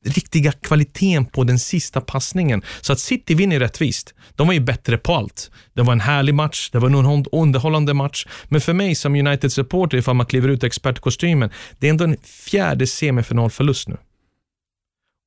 riktiga 0.06 0.52
kvaliteten 0.52 1.26
på 1.26 1.44
den 1.44 1.58
sista 1.58 2.00
passningen. 2.00 2.62
Så 2.80 2.92
att 2.92 3.00
City 3.00 3.34
vinner 3.34 3.60
rättvist. 3.60 4.14
De 4.34 4.46
var 4.46 4.54
ju 4.54 4.60
bättre 4.60 4.98
på 4.98 5.14
allt. 5.14 5.50
Det 5.74 5.82
var 5.82 5.92
en 5.92 6.00
härlig 6.00 6.34
match, 6.34 6.70
det 6.72 6.78
var 6.78 6.88
en 6.88 7.26
underhållande 7.32 7.94
match. 7.94 8.26
Men 8.48 8.60
för 8.60 8.72
mig 8.72 8.94
som 8.94 9.14
United-supporter, 9.14 9.98
ifall 9.98 10.16
man 10.16 10.26
kliver 10.26 10.48
ut 10.48 10.62
ur 10.62 10.66
expertkostymen, 10.66 11.50
det 11.78 11.86
är 11.86 11.90
ändå 11.90 12.04
en 12.04 12.16
fjärde 12.22 12.86
semifinalförlust 12.86 13.88
nu. 13.88 13.96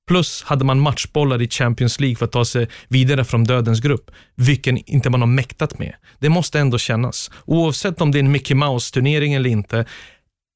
Plus 0.07 0.43
hade 0.43 0.65
man 0.65 0.79
matchbollar 0.79 1.41
i 1.41 1.49
Champions 1.49 1.99
League 1.99 2.15
för 2.15 2.25
att 2.25 2.31
ta 2.31 2.45
sig 2.45 2.67
vidare 2.87 3.25
från 3.25 3.43
dödens 3.43 3.79
grupp, 3.79 4.11
vilken 4.35 4.77
inte 4.77 5.09
man 5.09 5.21
har 5.21 5.27
mäktat 5.27 5.79
med. 5.79 5.95
Det 6.19 6.29
måste 6.29 6.59
ändå 6.59 6.77
kännas. 6.77 7.31
Oavsett 7.45 8.01
om 8.01 8.11
det 8.11 8.17
är 8.17 8.23
en 8.23 8.31
Mickey 8.31 8.53
Mouse-turnering 8.53 9.33
eller 9.33 9.49
inte, 9.49 9.85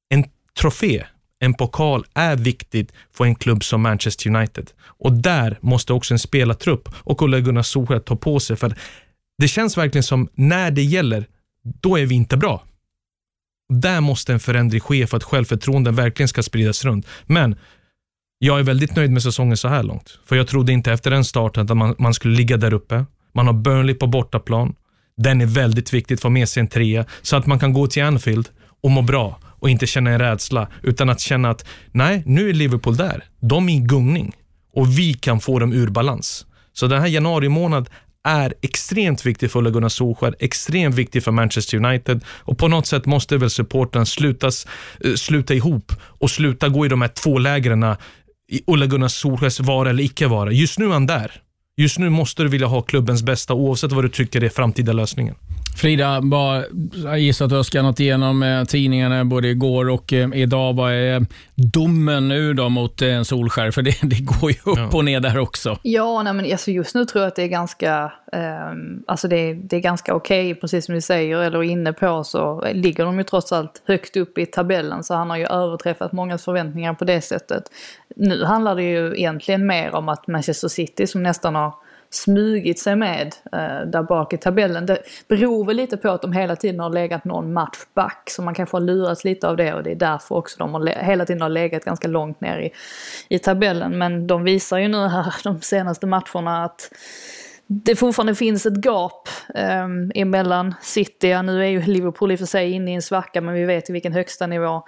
en 0.08 0.24
trofé, 0.60 1.04
en 1.44 1.54
pokal 1.54 2.04
är 2.14 2.36
viktigt 2.36 2.92
för 3.12 3.24
en 3.24 3.34
klubb 3.34 3.64
som 3.64 3.82
Manchester 3.82 4.36
United. 4.36 4.70
Och 4.84 5.12
där 5.12 5.58
måste 5.60 5.92
också 5.92 6.14
en 6.14 6.18
spelartrupp 6.18 6.88
och 6.94 7.22
Ole 7.22 7.40
Gunnar 7.40 7.62
Solskjaer 7.62 8.00
ta 8.00 8.16
på 8.16 8.40
sig. 8.40 8.56
För 8.56 8.74
det 9.38 9.48
känns 9.48 9.78
verkligen 9.78 10.02
som 10.02 10.28
när 10.34 10.70
det 10.70 10.82
gäller, 10.82 11.26
då 11.80 11.98
är 11.98 12.06
vi 12.06 12.14
inte 12.14 12.36
bra. 12.36 12.64
Där 13.68 14.00
måste 14.00 14.32
en 14.32 14.40
förändring 14.40 14.80
ske 14.80 15.06
för 15.06 15.16
att 15.16 15.24
självförtroenden 15.24 15.94
verkligen 15.94 16.28
ska 16.28 16.42
spridas 16.42 16.84
runt. 16.84 17.06
Men 17.26 17.56
jag 18.38 18.58
är 18.58 18.62
väldigt 18.62 18.96
nöjd 18.96 19.10
med 19.10 19.22
säsongen 19.22 19.56
så 19.56 19.68
här 19.68 19.82
långt. 19.82 20.18
För 20.26 20.36
jag 20.36 20.48
trodde 20.48 20.72
inte 20.72 20.92
efter 20.92 21.10
den 21.10 21.24
starten 21.24 21.62
att 21.62 21.76
man, 21.76 21.94
man 21.98 22.14
skulle 22.14 22.36
ligga 22.36 22.56
där 22.56 22.74
uppe. 22.74 23.04
Man 23.32 23.46
har 23.46 23.54
Burnley 23.54 23.94
på 23.94 24.06
bortaplan. 24.06 24.74
Den 25.16 25.40
är 25.40 25.46
väldigt 25.46 25.94
viktigt 25.94 26.20
för 26.20 26.28
att 26.28 26.30
få 26.30 26.30
med 26.30 26.48
sig 26.48 26.60
en 26.60 26.68
trea 26.68 27.04
så 27.22 27.36
att 27.36 27.46
man 27.46 27.58
kan 27.58 27.72
gå 27.72 27.86
till 27.86 28.02
Anfield 28.02 28.48
och 28.82 28.90
må 28.90 29.02
bra 29.02 29.40
och 29.64 29.70
inte 29.70 29.86
känna 29.86 30.10
en 30.10 30.18
rädsla 30.18 30.68
utan 30.82 31.10
att 31.10 31.20
känna 31.20 31.50
att 31.50 31.66
nej, 31.92 32.22
nu 32.26 32.48
är 32.48 32.54
Liverpool 32.54 32.96
där. 32.96 33.24
De 33.40 33.68
är 33.68 33.74
i 33.74 33.78
gungning 33.78 34.32
och 34.74 34.98
vi 34.98 35.14
kan 35.14 35.40
få 35.40 35.58
dem 35.58 35.72
ur 35.72 35.86
balans. 35.86 36.46
Så 36.72 36.86
den 36.86 37.00
här 37.00 37.08
januari 37.08 37.48
månad 37.48 37.88
är 38.24 38.54
extremt 38.62 39.26
viktig 39.26 39.50
för 39.50 39.58
Ole 39.58 39.70
Gunnar 39.70 39.88
Solskjaer, 39.88 40.34
extremt 40.38 40.94
viktig 40.94 41.22
för 41.22 41.32
Manchester 41.32 41.84
United 41.84 42.24
och 42.28 42.58
på 42.58 42.68
något 42.68 42.86
sätt 42.86 43.06
måste 43.06 43.36
väl 43.36 43.50
supporten 43.50 44.06
slutas, 44.06 44.66
eh, 45.04 45.14
sluta 45.14 45.54
ihop 45.54 45.92
och 46.02 46.30
sluta 46.30 46.68
gå 46.68 46.86
i 46.86 46.88
de 46.88 47.00
här 47.02 47.08
två 47.08 47.38
lägren 47.38 47.96
i 48.52 48.62
Ole 48.66 48.86
Gunnar 48.86 49.08
Solskjaers 49.08 49.60
vara 49.60 49.90
eller 49.90 50.04
icke 50.04 50.26
vara. 50.26 50.52
Just 50.52 50.78
nu 50.78 50.84
är 50.84 50.92
han 50.92 51.06
där. 51.06 51.32
Just 51.76 51.98
nu 51.98 52.10
måste 52.10 52.42
du 52.42 52.48
vilja 52.48 52.66
ha 52.66 52.82
klubbens 52.82 53.22
bästa 53.22 53.54
oavsett 53.54 53.92
vad 53.92 54.04
du 54.04 54.08
tycker 54.08 54.44
är 54.44 54.48
framtida 54.48 54.92
lösningen. 54.92 55.34
Frida, 55.76 56.20
bara, 56.20 56.64
jag 57.04 57.18
gissar 57.18 57.44
att 57.44 57.48
du 57.50 57.56
har 57.56 57.62
skannat 57.62 58.00
igenom 58.00 58.42
eh, 58.42 58.64
tidningarna 58.64 59.24
både 59.24 59.48
igår 59.48 59.88
och 59.88 60.12
eh, 60.12 60.28
idag. 60.34 60.72
Vad 60.76 60.92
är 60.92 61.26
domen 61.54 62.28
nu 62.28 62.54
då 62.54 62.68
mot 62.68 63.02
eh, 63.02 63.22
Solskär? 63.22 63.70
För 63.70 63.82
det, 63.82 63.94
det 64.02 64.20
går 64.20 64.50
ju 64.50 64.56
upp 64.64 64.78
Ja. 64.78 64.90
och 64.92 65.04
ner 65.04 65.20
där 65.20 65.38
också. 65.38 65.78
Ja, 65.82 66.22
nej, 66.22 66.32
men 66.32 66.52
alltså 66.52 66.70
just 66.70 66.94
nu 66.94 67.04
tror 67.04 67.22
jag 67.22 67.28
att 67.28 67.36
det 67.36 67.42
är 67.42 67.48
ganska, 67.48 68.12
ehm, 68.32 69.02
alltså 69.06 69.28
det, 69.28 69.36
är- 69.36 69.54
det 69.54 69.76
är 69.76 69.80
ganska 69.80 70.14
okej, 70.14 70.54
precis 70.54 70.86
som 70.86 70.94
du 70.94 71.00
säger, 71.00 71.38
eller 71.38 71.62
inne 71.62 71.92
på 71.92 72.24
så 72.24 72.64
ligger 72.72 73.04
de 73.04 73.18
ju 73.18 73.24
trots 73.24 73.52
allt 73.52 73.82
högt 73.86 74.16
upp 74.16 74.38
i 74.38 74.46
tabellen 74.46 75.04
så 75.04 75.14
han 75.14 75.30
har 75.30 75.36
ju 75.36 75.46
överträffat 75.46 76.12
mångas 76.12 76.44
förväntningar 76.44 76.94
på 76.94 77.04
det 77.04 77.20
sättet. 77.20 77.62
Nu 78.16 78.44
handlar 78.44 78.76
det 78.76 78.82
ju 78.82 79.14
egentligen 79.16 79.66
mer 79.66 79.94
om 79.94 80.08
att 80.08 80.26
Manchester 80.26 80.68
City 80.68 81.06
som 81.06 81.22
nästan 81.22 81.54
har 81.54 81.74
smugit 82.14 82.78
sig 82.78 82.96
med 82.96 83.34
eh, 83.52 83.86
där 83.86 84.02
bak 84.02 84.32
i 84.32 84.36
tabellen. 84.36 84.86
Det 84.86 84.98
beror 85.28 85.64
väl 85.64 85.76
lite 85.76 85.96
på 85.96 86.10
att 86.10 86.22
de 86.22 86.32
hela 86.32 86.56
tiden 86.56 86.80
har 86.80 86.90
legat 86.90 87.24
någon 87.24 87.52
match 87.52 87.78
back 87.94 88.30
så 88.30 88.42
man 88.42 88.54
kanske 88.54 88.76
har 88.76 88.82
lurats 88.82 89.24
lite 89.24 89.48
av 89.48 89.56
det 89.56 89.74
och 89.74 89.82
det 89.82 89.90
är 89.90 89.96
därför 89.96 90.34
också 90.34 90.58
de 90.58 90.74
har 90.74 90.86
hela 90.86 91.26
tiden 91.26 91.42
har 91.42 91.48
legat 91.48 91.84
ganska 91.84 92.08
långt 92.08 92.40
ner 92.40 92.58
i, 92.58 92.70
i 93.28 93.38
tabellen. 93.38 93.98
Men 93.98 94.26
de 94.26 94.44
visar 94.44 94.78
ju 94.78 94.88
nu 94.88 95.08
här 95.08 95.34
de 95.44 95.60
senaste 95.60 96.06
matcherna 96.06 96.64
att 96.64 96.90
det 97.66 97.96
fortfarande 97.96 98.34
finns 98.34 98.66
ett 98.66 98.84
gap 98.84 99.28
eh, 99.54 99.88
emellan 100.14 100.74
City. 100.82 101.28
Ja, 101.28 101.42
nu 101.42 101.64
är 101.64 101.68
ju 101.68 101.82
Liverpool 101.82 102.32
i 102.32 102.34
och 102.34 102.38
för 102.38 102.46
sig 102.46 102.70
inne 102.70 102.90
i 102.90 102.94
en 102.94 103.02
svacka 103.02 103.40
men 103.40 103.54
vi 103.54 103.64
vet 103.64 103.90
ju 103.90 103.92
vilken 103.92 104.12
högsta 104.12 104.46
nivå 104.46 104.82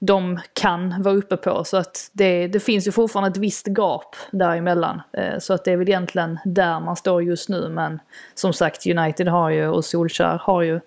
de 0.00 0.38
kan 0.60 1.02
vara 1.02 1.14
uppe 1.14 1.36
på. 1.36 1.64
Så 1.64 1.76
att 1.76 2.10
det, 2.12 2.46
det 2.46 2.60
finns 2.60 2.86
ju 2.88 2.92
fortfarande 2.92 3.30
ett 3.30 3.36
visst 3.36 3.66
gap 3.66 4.16
däremellan. 4.30 5.00
Eh, 5.12 5.38
så 5.38 5.54
att 5.54 5.64
det 5.64 5.72
är 5.72 5.76
väl 5.76 5.88
egentligen 5.88 6.38
där 6.44 6.80
man 6.80 6.96
står 6.96 7.22
just 7.22 7.48
nu. 7.48 7.68
Men 7.68 8.00
som 8.34 8.52
sagt, 8.52 8.86
United 8.86 9.28
har 9.28 9.50
ju 9.50 9.68
och 9.68 9.84
Solskjaer 9.84 10.38
har 10.42 10.62
ju, 10.62 10.80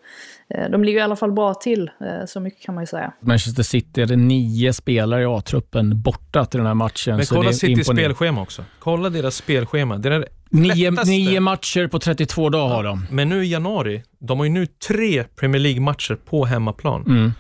eh, 0.50 0.70
de 0.70 0.84
ligger 0.84 1.00
i 1.00 1.04
alla 1.04 1.16
fall 1.16 1.32
bra 1.32 1.54
till. 1.54 1.92
Eh, 2.02 2.26
så 2.28 2.40
mycket 2.40 2.66
kan 2.66 2.76
man 2.76 2.84
ju 2.84 2.88
säga. 2.88 3.12
Manchester 3.20 3.64
City 3.64 4.02
är 4.02 4.06
det 4.06 4.16
nio 4.16 4.74
spelare 4.74 5.22
i 5.22 5.26
A-truppen 5.26 6.02
borta 6.02 6.46
till 6.46 6.58
den 6.58 6.68
här 6.68 6.74
matchen. 6.74 7.16
Men 7.16 7.26
så 7.26 7.36
kolla 7.36 7.50
det 7.50 7.56
är 7.56 7.58
Citys 7.58 7.88
spelschema 7.88 8.42
också. 8.42 8.64
Kolla 8.80 9.10
deras 9.10 9.36
spelschema. 9.36 9.98
Det 9.98 10.10
är 10.10 10.20
det 10.20 10.28
Nio, 10.56 10.92
nio 10.92 11.40
matcher 11.40 11.88
på 11.88 12.00
32 12.00 12.50
dagar 12.50 12.76
har 12.76 12.84
de. 12.84 13.08
Men 13.12 13.30
nu 13.30 13.46
i 13.46 13.52
januari, 13.52 14.04
de 14.20 14.38
har 14.40 14.46
ju 14.46 14.52
nu 14.52 14.66
tre 14.66 15.24
Premier 15.24 15.60
League-matcher 15.60 16.16
på 16.16 16.46
hemmaplan. 16.46 17.02
Mm. 17.08 17.34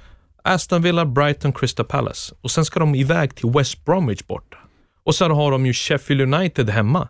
Aston 0.46 0.82
Villa, 0.82 1.06
Brighton, 1.06 1.54
Crystal 1.54 1.86
Palace. 1.86 2.36
Och 2.42 2.52
sen 2.52 2.66
ska 2.66 2.80
de 2.80 2.96
iväg 2.96 3.36
till 3.36 3.50
West 3.50 3.86
Bromwich 3.86 4.24
borta. 4.24 4.58
Och 5.04 5.16
sen 5.16 5.32
har 5.32 5.52
de 5.52 5.66
ju 5.66 5.74
Sheffield 5.74 6.34
United 6.34 6.70
hemma. 6.70 7.08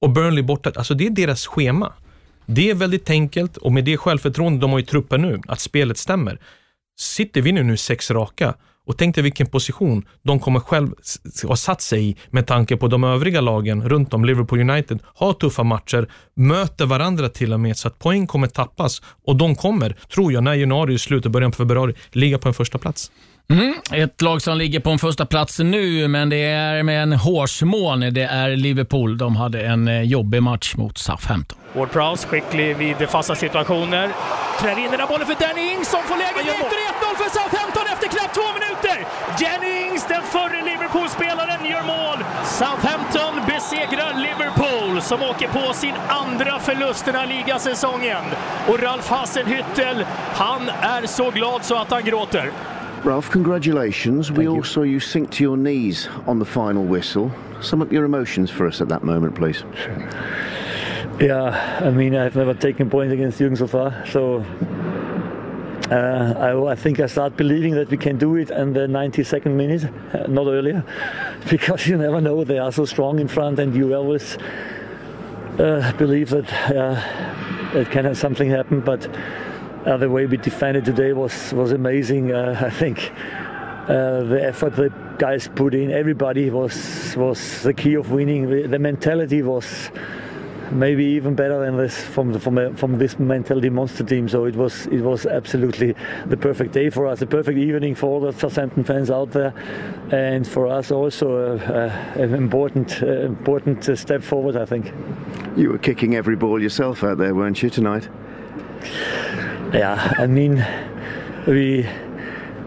Och 0.00 0.10
Burnley 0.10 0.42
borta. 0.42 0.72
Alltså 0.76 0.94
det 0.94 1.06
är 1.06 1.10
deras 1.10 1.46
schema. 1.46 1.92
Det 2.46 2.70
är 2.70 2.74
väldigt 2.74 3.10
enkelt 3.10 3.56
och 3.56 3.72
med 3.72 3.84
det 3.84 3.96
självförtroende 3.96 4.60
de 4.60 4.70
har 4.70 4.78
i 4.78 4.84
truppen 4.84 5.22
nu, 5.22 5.40
att 5.48 5.60
spelet 5.60 5.98
stämmer. 5.98 6.40
City 6.98 7.40
vinner 7.40 7.62
nu 7.62 7.76
sex 7.76 8.10
raka. 8.10 8.54
Och 8.86 8.98
tänk 8.98 9.14
dig 9.14 9.24
vilken 9.24 9.46
position 9.46 10.06
de 10.22 10.40
kommer 10.40 10.60
själv 10.60 10.90
ha 11.48 11.56
satt 11.56 11.82
sig 11.82 12.08
i 12.08 12.16
med 12.30 12.46
tanke 12.46 12.76
på 12.76 12.88
de 12.88 13.04
övriga 13.04 13.40
lagen 13.40 13.88
runt 13.88 14.14
om 14.14 14.24
Liverpool 14.24 14.70
United 14.70 15.02
har 15.14 15.32
tuffa 15.32 15.62
matcher, 15.62 16.08
möter 16.34 16.86
varandra 16.86 17.28
till 17.28 17.52
och 17.52 17.60
med 17.60 17.76
så 17.76 17.88
att 17.88 17.98
poäng 17.98 18.26
kommer 18.26 18.46
tappas 18.46 19.02
och 19.24 19.36
de 19.36 19.54
kommer, 19.54 19.96
tror 20.14 20.32
jag, 20.32 20.44
när 20.44 20.54
januari 20.54 20.94
är 20.94 20.98
slut 20.98 21.24
och 21.24 21.30
början 21.30 21.50
på 21.50 21.56
februari, 21.56 21.94
ligga 22.12 22.38
på 22.38 22.48
en 22.48 22.54
första 22.54 22.78
plats. 22.78 23.10
Mm. 23.50 23.74
Ett 23.92 24.22
lag 24.22 24.42
som 24.42 24.58
ligger 24.58 24.80
på 24.80 24.90
en 24.90 24.98
första 24.98 25.26
plats 25.26 25.58
nu, 25.58 26.08
men 26.08 26.28
det 26.28 26.42
är 26.42 26.82
med 26.82 27.02
en 27.02 27.12
hårsmån. 27.12 28.00
Det 28.00 28.22
är 28.22 28.56
Liverpool. 28.56 29.18
De 29.18 29.36
hade 29.36 29.60
en 29.66 29.88
eh, 29.88 30.02
jobbig 30.02 30.42
match 30.42 30.74
mot 30.76 30.98
Southampton. 30.98 31.58
Ward 31.74 31.90
Prowse 31.90 32.28
skicklig 32.28 32.76
vid 32.76 32.96
fasta 33.08 33.34
situationer. 33.34 34.10
Trär 34.60 34.78
in 34.78 34.90
den 34.90 34.98
där 35.00 35.06
bollen 35.06 35.26
för 35.26 35.34
Danny 35.34 35.72
Ings 35.72 35.90
som 35.90 36.02
får 36.02 36.16
läget 36.16 36.62
och 36.62 36.68
1-0 36.68 37.16
för 37.22 37.30
Southampton 37.30 37.82
efter 37.92 38.08
knappt 38.08 38.25
två 38.36 38.48
minuter. 38.58 38.96
Danny 39.40 39.70
Ings, 39.84 40.06
den 40.14 40.22
förre 40.22 40.58
Liverpool-spelaren, 40.70 41.60
gör 41.72 41.84
mål. 41.96 42.18
Southampton 42.44 43.34
besegrar 43.52 44.12
Liverpool 44.26 45.02
som 45.02 45.18
åker 45.30 45.48
på 45.48 45.72
sin 45.72 45.94
andra 46.22 46.58
förlust 46.58 47.04
den 47.04 47.14
här 47.14 47.26
ligasäsongen. 47.26 48.24
Och 48.68 48.78
Ralf 48.82 49.10
Hasenhüttel, 49.10 50.04
han 50.34 50.62
är 50.68 51.06
så 51.06 51.30
glad 51.30 51.64
så 51.64 51.74
att 51.76 51.90
han 51.90 52.04
gråter. 52.04 52.50
Ralph, 53.04 53.30
congratulations. 53.30 54.30
we 54.30 54.48
all 54.48 54.64
saw 54.64 54.86
you 54.86 55.00
sink 55.00 55.30
to 55.30 55.42
your 55.42 55.56
knees 55.56 56.08
on 56.26 56.40
the 56.40 56.46
final 56.46 56.84
whistle. 56.94 57.30
Sum 57.60 57.82
up 57.82 57.92
your 57.92 58.04
emotions 58.04 58.50
for 58.50 58.66
us 58.66 58.80
at 58.80 58.88
that 58.88 59.02
moment, 59.02 59.34
please. 59.34 59.64
Yeah, 61.20 61.54
I 61.80 61.90
mean, 61.90 62.14
I've 62.14 62.36
never 62.36 62.54
taken 62.54 62.90
points 62.90 63.12
against 63.12 63.40
Jürgen 63.40 63.56
so 63.56 63.66
far, 63.66 63.94
so 64.06 64.44
uh, 65.90 66.34
I, 66.36 66.72
I 66.72 66.74
think 66.74 66.98
I 66.98 67.06
start 67.06 67.36
believing 67.36 67.74
that 67.74 67.90
we 67.90 67.96
can 67.96 68.18
do 68.18 68.34
it 68.36 68.50
in 68.50 68.72
the 68.72 68.88
92nd 68.88 69.52
minute, 69.52 69.84
uh, 70.12 70.26
not 70.26 70.48
earlier, 70.48 70.84
because 71.50 71.86
you 71.86 71.96
never 71.96 72.20
know. 72.20 72.42
They 72.42 72.58
are 72.58 72.72
so 72.72 72.84
strong 72.84 73.20
in 73.20 73.28
front, 73.28 73.60
and 73.60 73.74
you 73.74 73.94
always 73.94 74.36
uh, 75.58 75.92
believe 75.92 76.30
that 76.30 76.52
uh, 76.74 77.78
it 77.78 77.90
can 77.90 78.04
have 78.04 78.18
something 78.18 78.50
happen. 78.50 78.80
But 78.80 79.08
uh, 79.86 79.96
the 79.96 80.10
way 80.10 80.26
we 80.26 80.38
defended 80.38 80.84
today 80.84 81.12
was 81.12 81.52
was 81.52 81.70
amazing. 81.70 82.32
Uh, 82.32 82.60
I 82.66 82.70
think 82.70 83.12
the 83.86 84.40
effort 84.42 84.74
the 84.74 84.92
guys 85.18 85.48
put 85.54 85.72
in, 85.72 85.92
everybody 85.92 86.50
was 86.50 87.14
was 87.16 87.62
the 87.62 87.72
key 87.72 87.94
of 87.94 88.10
winning. 88.10 88.50
The, 88.50 88.66
the 88.66 88.80
mentality 88.80 89.42
was 89.42 89.90
maybe 90.70 91.04
even 91.04 91.34
better 91.34 91.58
than 91.64 91.76
this 91.76 92.02
from 92.02 92.32
the, 92.32 92.40
from 92.40 92.58
a, 92.58 92.72
from 92.74 92.98
this 92.98 93.18
mentality 93.18 93.70
monster 93.70 94.04
team. 94.04 94.28
So 94.28 94.44
it 94.44 94.56
was 94.56 94.86
it 94.86 95.00
was 95.00 95.26
absolutely 95.26 95.94
the 96.26 96.36
perfect 96.36 96.72
day 96.72 96.90
for 96.90 97.06
us, 97.06 97.22
a 97.22 97.26
perfect 97.26 97.58
evening 97.58 97.94
for 97.94 98.06
all 98.06 98.20
the 98.20 98.32
Southampton 98.32 98.84
fans 98.84 99.10
out 99.10 99.30
there, 99.32 99.52
and 100.10 100.46
for 100.46 100.66
us 100.66 100.90
also 100.90 101.58
an 102.16 102.34
important 102.34 103.02
uh, 103.02 103.06
important 103.06 103.84
step 103.98 104.22
forward. 104.22 104.56
I 104.56 104.64
think. 104.64 104.92
You 105.56 105.70
were 105.70 105.78
kicking 105.78 106.14
every 106.14 106.36
ball 106.36 106.60
yourself 106.60 107.02
out 107.02 107.18
there, 107.18 107.34
weren't 107.34 107.62
you 107.62 107.70
tonight? 107.70 108.08
Yeah, 109.72 110.12
I 110.18 110.26
mean, 110.26 110.64
we 111.46 111.86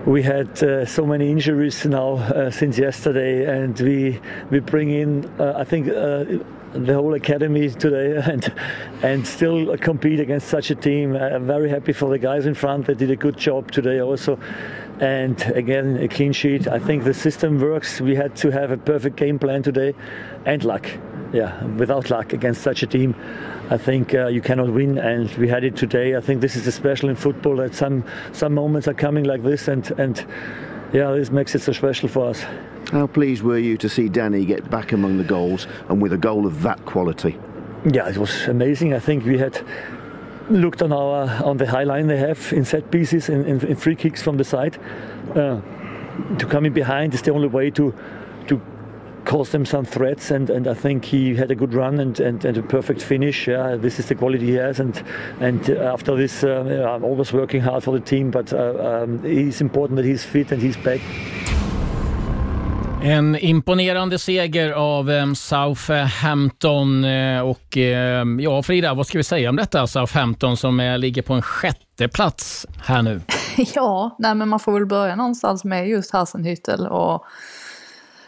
we 0.06 0.24
had 0.24 0.62
uh, 0.64 0.86
so 0.86 1.06
many 1.06 1.32
injuries 1.32 1.86
now 1.86 2.14
uh, 2.14 2.50
since 2.52 2.78
yesterday, 2.78 3.46
and 3.46 3.80
we 3.80 4.20
we 4.50 4.60
bring 4.60 4.90
in 4.90 5.26
uh, 5.40 5.54
I 5.56 5.64
think 5.64 5.88
uh, 5.88 6.26
the 6.74 6.94
whole 6.94 7.14
academy 7.14 7.70
today, 7.70 8.22
and 8.32 8.54
and 9.02 9.26
still 9.26 9.78
compete 9.78 10.20
against 10.20 10.48
such 10.48 10.72
a 10.72 10.76
team. 10.76 11.16
I'm 11.16 11.48
very 11.48 11.70
happy 11.70 11.94
for 11.94 12.10
the 12.10 12.20
guys 12.20 12.46
in 12.46 12.54
front. 12.54 12.88
They 12.88 12.94
did 12.94 13.12
a 13.12 13.16
good 13.16 13.38
job 13.38 13.72
today 13.72 14.02
also. 14.02 14.40
And 15.00 15.42
again, 15.56 15.98
a 15.98 16.08
clean 16.08 16.34
sheet. 16.34 16.68
I 16.68 16.78
think 16.78 17.06
the 17.06 17.14
system 17.14 17.60
works. 17.60 18.02
We 18.02 18.16
had 18.16 18.36
to 18.38 18.52
have 18.52 18.72
a 18.72 18.78
perfect 18.78 19.16
game 19.16 19.40
plan 19.40 19.64
today, 19.64 19.96
and 20.46 20.64
luck. 20.64 20.90
Yeah, 21.32 21.64
without 21.78 22.10
luck 22.10 22.34
against 22.34 22.62
such 22.62 22.82
a 22.82 22.88
team, 22.88 23.16
I 23.70 23.78
think 23.78 24.16
uh, 24.16 24.28
you 24.28 24.42
cannot 24.42 24.72
win. 24.74 24.98
And 24.98 25.30
we 25.38 25.48
had 25.48 25.64
it 25.64 25.76
today. 25.76 26.16
I 26.16 26.22
think 26.22 26.42
this 26.42 26.56
is 26.56 26.74
special 26.74 27.10
in 27.10 27.16
football 27.16 27.56
that 27.58 27.76
some 27.76 28.04
some 28.34 28.54
moments 28.54 28.88
are 28.88 28.94
coming 28.94 29.26
like 29.26 29.44
this, 29.44 29.68
and 29.68 29.90
and 30.00 30.26
yeah, 30.92 31.12
this 31.12 31.32
makes 31.32 31.56
it 31.56 31.62
so 31.62 31.72
special 31.72 32.10
for 32.10 32.30
us. 32.30 32.44
How 32.92 33.08
pleased 33.08 33.44
were 33.44 33.58
you 33.58 33.78
to 33.78 33.90
see 33.90 34.10
Danny 34.10 34.46
get 34.46 34.70
back 34.70 34.92
among 34.92 35.18
the 35.18 35.24
goals 35.24 35.68
and 35.90 36.02
with 36.02 36.14
a 36.14 36.18
goal 36.18 36.48
of 36.48 36.64
that 36.64 36.84
quality? 36.86 37.38
Yeah, 37.86 38.10
it 38.10 38.18
was 38.18 38.48
amazing. 38.48 38.94
I 38.94 39.00
think 39.00 39.26
we 39.26 39.38
had 39.38 39.64
looked 40.50 40.82
on 40.82 40.92
our 40.92 41.30
on 41.44 41.58
the 41.58 41.68
high 41.68 41.84
line 41.84 42.08
they 42.08 42.18
have 42.18 42.52
in 42.52 42.66
set 42.66 42.90
pieces 42.92 43.30
in, 43.30 43.46
in, 43.46 43.66
in 43.66 43.76
free 43.76 43.96
kicks 43.96 44.22
from 44.22 44.38
the 44.38 44.44
side. 44.44 44.78
Uh, 45.36 45.62
to 46.38 46.46
come 46.48 46.66
in 46.66 46.74
behind 46.74 47.14
is 47.14 47.22
the 47.22 47.32
only 47.32 47.48
way 47.48 47.70
to 47.70 47.94
to 48.48 48.60
cause 49.26 49.52
them 49.52 49.66
some 49.66 49.86
threats 49.86 50.32
and, 50.32 50.50
and 50.50 50.68
I 50.68 50.74
think 50.74 51.06
he 51.06 51.36
had 51.36 51.52
a 51.52 51.56
good 51.56 51.74
run 51.74 52.00
and, 52.00 52.20
and, 52.20 52.44
and 52.44 52.58
a 52.58 52.64
perfect 52.64 53.02
finish. 53.02 53.48
Yeah, 53.48 53.76
this 53.76 54.00
is 54.00 54.08
the 54.08 54.16
quality 54.16 54.48
he 54.48 54.54
has 54.54 54.80
and 54.80 55.02
and 55.40 55.70
after 55.70 56.16
this 56.16 56.44
uh, 56.44 56.90
I'm 56.96 57.04
always 57.04 57.32
working 57.32 57.62
hard 57.62 57.84
for 57.84 57.92
the 57.92 58.04
team 58.04 58.32
but 58.32 58.52
uh, 58.52 59.04
um, 59.04 59.24
it's 59.24 59.62
important 59.62 59.98
that 59.98 60.06
he's 60.06 60.24
fit 60.24 60.52
and 60.52 60.62
he's 60.62 60.78
back. 60.78 61.02
En 63.04 63.36
imponerande 63.36 64.20
seger 64.20 64.72
av 64.72 65.12
eh, 65.12 65.34
Southampton. 65.34 67.04
eh, 67.04 67.42
Och 67.42 67.78
eh, 67.78 68.26
ja, 68.40 68.64
Frida, 68.64 68.94
vad 68.94 69.08
ska 69.08 69.18
vi 69.18 69.24
säga 69.24 69.50
om 69.50 69.56
detta 69.56 69.88
Southampton 69.88 70.58
som 70.58 70.80
eh, 70.80 70.98
ligger 70.98 71.22
på 71.22 71.34
en 71.34 71.42
sjätte 71.42 72.08
plats 72.08 72.68
här 72.86 73.02
nu? 73.02 73.22
Ja, 73.76 74.16
nej 74.20 74.36
men 74.36 74.50
man 74.50 74.60
får 74.60 74.72
väl 74.72 74.86
börja 74.86 75.16
någonstans 75.16 75.64
med 75.64 75.90
just 75.90 76.14
Hassenhüttel 76.14 76.88
och 76.88 77.26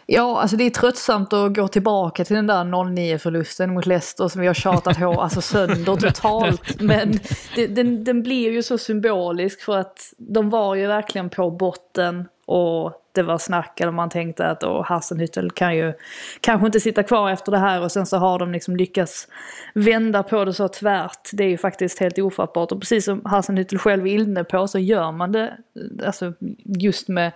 Ja, 0.06 0.42
alltså 0.42 0.58
det 0.58 0.64
är 0.64 0.70
tröttsamt 0.70 1.34
att 1.34 1.56
gå 1.56 1.68
tillbaka 1.68 2.26
till 2.26 2.36
den 2.36 2.48
där 2.48 2.64
0-9 2.64 3.18
förlusten 3.18 3.74
mot 3.74 3.86
Leicester 3.86 4.28
som 4.28 4.42
vi 4.42 4.48
har 4.48 4.54
tjatat 4.54 5.00
på 5.00 5.22
alltså 5.22 5.42
sönder 5.42 5.96
totalt. 5.96 6.62
Men 6.82 7.20
det, 7.56 7.68
den, 7.68 8.04
den 8.04 8.24
blir 8.24 8.52
ju 8.52 8.64
så 8.64 8.78
symbolisk 8.78 9.62
för 9.62 9.78
att 9.78 10.14
de 10.18 10.50
var 10.50 10.76
ju 10.76 10.88
verkligen 10.88 11.30
på 11.30 11.52
botten 11.52 12.26
och 12.46 12.94
det 13.12 13.24
var 13.24 13.38
snack 13.38 13.80
eller 13.80 13.92
man 13.92 14.10
tänkte 14.10 14.48
att 14.48 14.64
oh, 14.64 14.86
Hassenhüttel 14.86 15.50
kan 15.50 15.76
ju 15.76 15.94
kanske 16.42 16.66
inte 16.66 16.80
sitta 16.80 17.04
kvar 17.04 17.30
efter 17.30 17.52
det 17.52 17.58
här 17.58 17.82
och 17.82 17.92
sen 17.92 18.06
så 18.06 18.18
har 18.18 18.40
de 18.40 18.52
liksom 18.52 18.76
lyckats 18.76 19.28
vända 19.74 20.24
på 20.24 20.46
det 20.46 20.54
så 20.54 20.68
tvärt. 20.68 21.30
Det 21.34 21.44
är 21.44 21.48
ju 21.48 21.58
faktiskt 21.58 22.00
helt 22.00 22.20
ofattbart 22.20 22.72
och 22.72 22.80
precis 22.80 23.06
som 23.06 23.22
Hassenhüttel 23.22 23.78
själv 23.78 24.08
är 24.08 24.14
inne 24.14 24.44
på 24.44 24.68
så 24.68 24.80
gör 24.80 25.12
man 25.12 25.32
det 25.32 25.58
alltså 26.06 26.34
just 26.66 27.08
med 27.08 27.32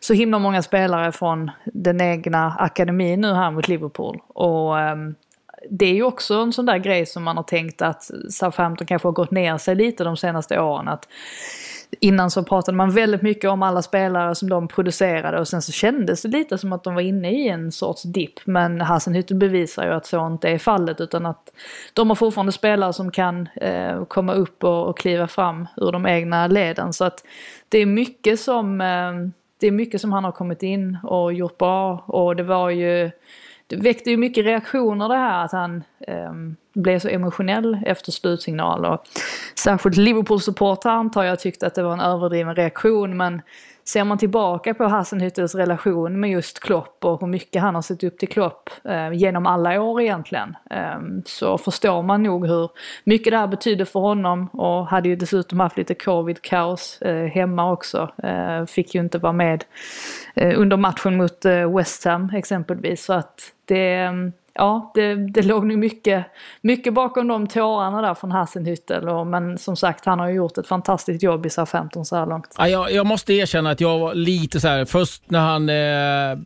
så 0.00 0.14
himla 0.14 0.38
många 0.38 0.62
spelare 0.62 1.12
från 1.12 1.50
den 1.64 2.00
egna 2.00 2.56
akademin 2.58 3.20
nu 3.20 3.32
här 3.32 3.50
mot 3.50 3.68
Liverpool. 3.68 4.20
Och 4.28 4.76
um, 4.76 5.14
det 5.70 5.86
är 5.86 5.94
ju 5.94 6.02
också 6.02 6.34
en 6.34 6.52
sån 6.52 6.66
där 6.66 6.78
grej 6.78 7.06
som 7.06 7.22
man 7.22 7.36
har 7.36 7.44
tänkt 7.44 7.82
att 7.82 8.10
Southampton 8.30 8.86
kanske 8.86 9.08
har 9.08 9.12
gått 9.12 9.30
ner 9.30 9.58
sig 9.58 9.74
lite 9.74 10.04
de 10.04 10.16
senaste 10.16 10.60
åren. 10.60 10.88
Att 10.88 11.08
Innan 12.00 12.30
så 12.30 12.44
pratade 12.44 12.76
man 12.76 12.90
väldigt 12.90 13.22
mycket 13.22 13.50
om 13.50 13.62
alla 13.62 13.82
spelare 13.82 14.34
som 14.34 14.48
de 14.48 14.68
producerade 14.68 15.40
och 15.40 15.48
sen 15.48 15.62
så 15.62 15.72
kändes 15.72 16.22
det 16.22 16.28
lite 16.28 16.58
som 16.58 16.72
att 16.72 16.84
de 16.84 16.94
var 16.94 17.02
inne 17.02 17.30
i 17.30 17.48
en 17.48 17.72
sorts 17.72 18.02
dipp. 18.02 18.40
Men 18.44 18.80
Hassenhüttel 18.80 19.34
bevisar 19.34 19.84
ju 19.84 19.92
att 19.92 20.06
så 20.06 20.26
inte 20.26 20.48
är 20.48 20.58
fallet 20.58 21.00
utan 21.00 21.26
att 21.26 21.52
de 21.92 22.08
har 22.08 22.14
fortfarande 22.14 22.52
spelare 22.52 22.92
som 22.92 23.10
kan 23.10 23.48
eh, 23.56 24.04
komma 24.04 24.32
upp 24.32 24.64
och, 24.64 24.88
och 24.88 24.98
kliva 24.98 25.26
fram 25.26 25.68
ur 25.76 25.92
de 25.92 26.06
egna 26.06 26.46
leden. 26.46 26.92
Så 26.92 27.04
att 27.04 27.24
det 27.68 27.78
är 27.78 27.86
mycket 27.86 28.40
som, 28.40 28.80
eh, 28.80 29.12
det 29.60 29.66
är 29.66 29.70
mycket 29.70 30.00
som 30.00 30.12
han 30.12 30.24
har 30.24 30.32
kommit 30.32 30.62
in 30.62 30.98
och 31.02 31.32
gjort 31.32 31.58
bra 31.58 32.04
och 32.06 32.36
det 32.36 32.42
var 32.42 32.70
ju 32.70 33.10
det 33.66 33.76
väckte 33.76 34.10
ju 34.10 34.16
mycket 34.16 34.44
reaktioner 34.44 35.08
det 35.08 35.16
här 35.16 35.44
att 35.44 35.52
han 35.52 35.84
eh, 36.00 36.32
blev 36.74 36.98
så 36.98 37.08
emotionell 37.08 37.78
efter 37.86 38.12
slutsignal. 38.12 38.84
Och 38.84 39.04
särskilt 39.58 39.96
Liverpool-supportrar 39.96 40.92
antar 40.92 41.24
jag 41.24 41.40
tyckte 41.40 41.66
att 41.66 41.74
det 41.74 41.82
var 41.82 41.92
en 41.92 42.00
överdriven 42.00 42.54
reaktion 42.56 43.16
men 43.16 43.42
ser 43.84 44.04
man 44.04 44.18
tillbaka 44.18 44.74
på 44.74 44.84
Hassenhüttels 44.84 45.56
relation 45.56 46.20
med 46.20 46.30
just 46.30 46.60
Klopp 46.60 47.04
och 47.04 47.20
hur 47.20 47.26
mycket 47.26 47.62
han 47.62 47.74
har 47.74 47.82
sett 47.82 48.04
upp 48.04 48.18
till 48.18 48.28
Klopp 48.28 48.70
eh, 48.84 49.12
genom 49.12 49.46
alla 49.46 49.82
år 49.82 50.00
egentligen 50.00 50.56
eh, 50.70 50.98
så 51.24 51.58
förstår 51.58 52.02
man 52.02 52.22
nog 52.22 52.46
hur 52.46 52.70
mycket 53.04 53.30
det 53.30 53.36
här 53.36 53.46
betyder 53.46 53.84
för 53.84 54.00
honom 54.00 54.46
och 54.46 54.86
hade 54.86 55.08
ju 55.08 55.16
dessutom 55.16 55.60
haft 55.60 55.76
lite 55.76 55.94
covid-kaos 55.94 57.02
eh, 57.02 57.26
hemma 57.26 57.72
också. 57.72 58.10
Eh, 58.22 58.66
fick 58.66 58.94
ju 58.94 59.00
inte 59.00 59.18
vara 59.18 59.32
med 59.32 59.64
eh, 60.34 60.60
under 60.60 60.76
matchen 60.76 61.16
mot 61.16 61.44
eh, 61.44 61.76
West 61.76 62.04
Ham 62.04 62.30
exempelvis 62.34 63.04
så 63.04 63.12
att 63.12 63.52
det 63.64 63.94
ehm, 63.94 64.32
ja, 64.54 64.92
det, 64.94 65.14
det 65.14 65.42
låg 65.42 65.66
nog 65.66 65.78
mycket, 65.78 66.26
mycket 66.62 66.94
bakom 66.94 67.28
de 67.28 67.46
tårarna 67.46 68.02
där 68.02 68.14
från 68.14 68.32
Hassenhüttel. 68.32 69.08
Och, 69.08 69.26
men 69.26 69.58
som 69.58 69.76
sagt, 69.76 70.04
han 70.04 70.18
har 70.18 70.28
ju 70.28 70.34
gjort 70.34 70.58
ett 70.58 70.66
fantastiskt 70.66 71.22
jobb 71.22 71.46
i 71.46 71.50
SA-15 71.50 72.04
så 72.04 72.16
här 72.16 72.26
långt. 72.26 72.54
Ja, 72.58 72.68
jag, 72.68 72.92
jag 72.92 73.06
måste 73.06 73.32
erkänna 73.32 73.70
att 73.70 73.80
jag 73.80 73.98
var 73.98 74.14
lite 74.14 74.60
så 74.60 74.68
här, 74.68 74.84
först 74.84 75.30
när 75.30 75.40
han 75.40 75.68
eh, 75.68 76.44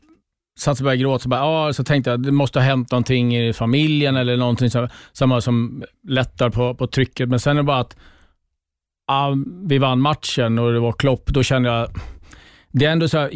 satt 0.59 0.77
sig 0.77 0.85
och 0.85 0.85
började 0.85 1.03
gråta 1.03 1.23
så, 1.23 1.29
bara, 1.29 1.45
ah, 1.45 1.73
så 1.73 1.85
tänkte 1.85 2.11
jag 2.11 2.21
att 2.21 2.25
det 2.25 2.33
måste 2.33 2.59
ha 2.59 2.65
hänt 2.65 2.91
någonting 2.91 3.37
i 3.37 3.53
familjen 3.53 4.17
eller 4.17 4.37
någonting 4.37 4.71
som, 4.71 4.89
som, 5.13 5.43
som 5.43 5.85
lättar 6.09 6.51
på, 6.51 6.75
på 6.75 6.87
trycket. 6.87 7.29
Men 7.29 7.41
sen 7.41 7.57
är 7.57 7.63
det 7.63 7.67
bara 7.67 7.81
att 7.81 7.97
ah, 9.07 9.35
vi 9.65 9.79
vann 9.79 10.01
matchen 10.01 10.59
och 10.59 10.73
det 10.73 10.81
var 10.81 10.93
Klopp. 10.93 11.27
Då 11.27 11.43
kände 11.43 11.69
jag, 11.69 11.89
det 12.73 12.85
är 12.85 12.93
ändå 12.93 13.09
så 13.09 13.19
här, 13.19 13.31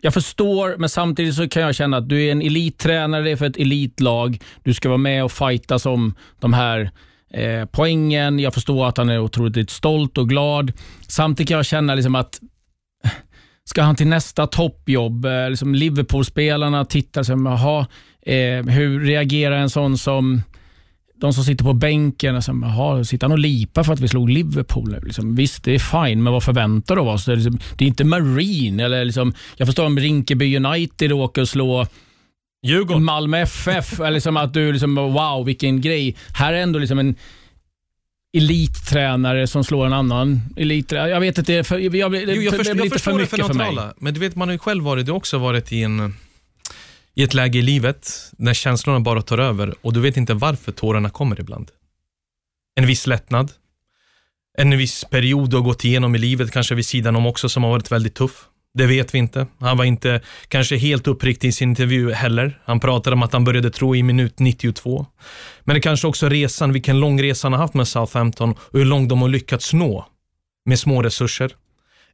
jag 0.00 0.14
förstår, 0.14 0.76
men 0.78 0.88
samtidigt 0.88 1.34
så 1.34 1.48
kan 1.48 1.62
jag 1.62 1.74
känna 1.74 1.96
att 1.96 2.08
du 2.08 2.26
är 2.26 2.32
en 2.32 2.42
elittränare 2.42 3.36
för 3.36 3.46
ett 3.46 3.56
elitlag. 3.56 4.42
Du 4.62 4.74
ska 4.74 4.88
vara 4.88 4.98
med 4.98 5.24
och 5.24 5.32
fighta 5.32 5.90
om 5.90 6.14
de 6.40 6.52
här 6.52 6.90
eh, 7.34 7.64
poängen. 7.64 8.38
Jag 8.38 8.54
förstår 8.54 8.88
att 8.88 8.96
han 8.96 9.10
är 9.10 9.18
otroligt 9.18 9.70
stolt 9.70 10.18
och 10.18 10.28
glad. 10.28 10.72
Samtidigt 11.08 11.48
kan 11.48 11.56
jag 11.56 11.66
känna 11.66 11.94
liksom 11.94 12.14
att 12.14 12.40
eh, 13.04 13.10
ska 13.64 13.82
han 13.82 13.96
till 13.96 14.08
nästa 14.08 14.46
toppjobb? 14.46 15.24
Eh, 15.24 15.50
liksom 15.50 15.74
Liverpool-spelarna 15.74 16.84
tittar 16.84 17.22
som, 17.22 17.46
jaha, 17.46 17.86
eh, 18.22 18.64
hur 18.64 19.04
reagerar 19.04 19.56
en 19.56 19.70
sån 19.70 19.98
som 19.98 20.42
de 21.20 21.32
som 21.32 21.44
sitter 21.44 21.64
på 21.64 21.72
bänken, 21.72 22.36
och 22.36 22.44
säger, 22.44 22.58
jaha, 22.62 23.04
sitter 23.04 23.24
han 23.24 23.32
och 23.32 23.38
lipar 23.38 23.82
för 23.82 23.92
att 23.92 24.00
vi 24.00 24.08
slog 24.08 24.30
Liverpool? 24.30 24.96
Liksom, 25.02 25.34
visst, 25.34 25.64
det 25.64 25.74
är 25.74 25.78
fine, 25.78 26.22
men 26.22 26.32
vad 26.32 26.42
förväntar 26.42 26.96
du 26.96 27.00
av 27.00 27.08
oss? 27.08 27.24
Det 27.24 27.32
är, 27.32 27.36
liksom, 27.36 27.58
det 27.76 27.84
är 27.84 27.88
inte 27.88 28.04
Marine. 28.04 28.84
Eller 28.84 29.04
liksom, 29.04 29.34
jag 29.56 29.68
förstår 29.68 29.86
om 29.86 29.98
Rinkeby 29.98 30.56
United 30.56 31.12
åker 31.12 31.42
och 31.42 31.48
slår 31.48 31.86
Djurgården. 32.66 33.04
Malmö 33.04 33.38
FF. 33.38 33.92
eller 34.00 34.10
liksom 34.10 34.36
att 34.36 34.54
du, 34.54 34.72
liksom, 34.72 34.94
wow, 34.94 35.44
vilken 35.46 35.80
grej. 35.80 36.16
Här 36.34 36.52
är 36.52 36.62
ändå 36.62 36.78
liksom 36.78 36.98
en 36.98 37.14
elittränare 38.32 39.46
som 39.46 39.64
slår 39.64 39.86
en 39.86 39.92
annan 39.92 40.40
elittränare. 40.56 41.10
Jag 41.10 41.20
vet 41.20 41.38
inte, 41.38 41.52
jag, 41.52 41.66
jag, 41.70 41.96
jag, 41.96 42.12
det, 42.12 42.18
jo, 42.20 42.42
jag, 42.42 42.56
förstår, 42.56 42.74
det 42.74 42.82
jag 42.84 42.92
förstår 42.92 43.12
för 43.12 43.18
det 43.18 43.26
för 43.26 43.36
mycket 43.36 43.56
för 43.56 43.72
mig. 43.72 43.92
men 43.98 44.14
du 44.14 44.20
vet, 44.20 44.36
man 44.36 44.48
har 44.48 44.52
ju 44.52 44.58
själv 44.58 44.84
varit, 44.84 45.06
du 45.06 45.12
också 45.12 45.38
varit 45.38 45.72
i 45.72 45.82
en 45.82 46.14
i 47.14 47.22
ett 47.22 47.34
läge 47.34 47.58
i 47.58 47.62
livet 47.62 48.32
när 48.38 48.54
känslorna 48.54 49.00
bara 49.00 49.22
tar 49.22 49.38
över 49.38 49.74
och 49.80 49.92
du 49.92 50.00
vet 50.00 50.16
inte 50.16 50.34
varför 50.34 50.72
tårarna 50.72 51.10
kommer 51.10 51.40
ibland. 51.40 51.70
En 52.74 52.86
viss 52.86 53.06
lättnad, 53.06 53.52
en 54.58 54.78
viss 54.78 55.04
period 55.04 55.50
du 55.50 55.56
har 55.56 55.64
gått 55.64 55.84
igenom 55.84 56.14
i 56.14 56.18
livet, 56.18 56.50
kanske 56.50 56.74
vid 56.74 56.86
sidan 56.86 57.16
om 57.16 57.26
också, 57.26 57.48
som 57.48 57.62
har 57.62 57.70
varit 57.70 57.92
väldigt 57.92 58.14
tuff. 58.14 58.46
Det 58.74 58.86
vet 58.86 59.14
vi 59.14 59.18
inte. 59.18 59.46
Han 59.58 59.76
var 59.76 59.84
inte 59.84 60.20
kanske 60.48 60.76
helt 60.76 61.06
uppriktig 61.06 61.48
i 61.48 61.52
sin 61.52 61.68
intervju 61.68 62.12
heller. 62.12 62.60
Han 62.64 62.80
pratade 62.80 63.14
om 63.14 63.22
att 63.22 63.32
han 63.32 63.44
började 63.44 63.70
tro 63.70 63.96
i 63.96 64.02
minut 64.02 64.38
92. 64.38 65.06
Men 65.64 65.74
det 65.74 65.80
kanske 65.80 66.06
också 66.06 66.28
resan, 66.28 66.72
vilken 66.72 67.00
lång 67.00 67.22
resa 67.22 67.46
han 67.46 67.52
har 67.52 67.60
haft 67.60 67.74
med 67.74 67.88
Southampton 67.88 68.50
och 68.50 68.78
hur 68.78 68.84
långt 68.84 69.08
de 69.08 69.22
har 69.22 69.28
lyckats 69.28 69.72
nå 69.72 70.06
med 70.64 70.78
små 70.78 71.02
resurser. 71.02 71.50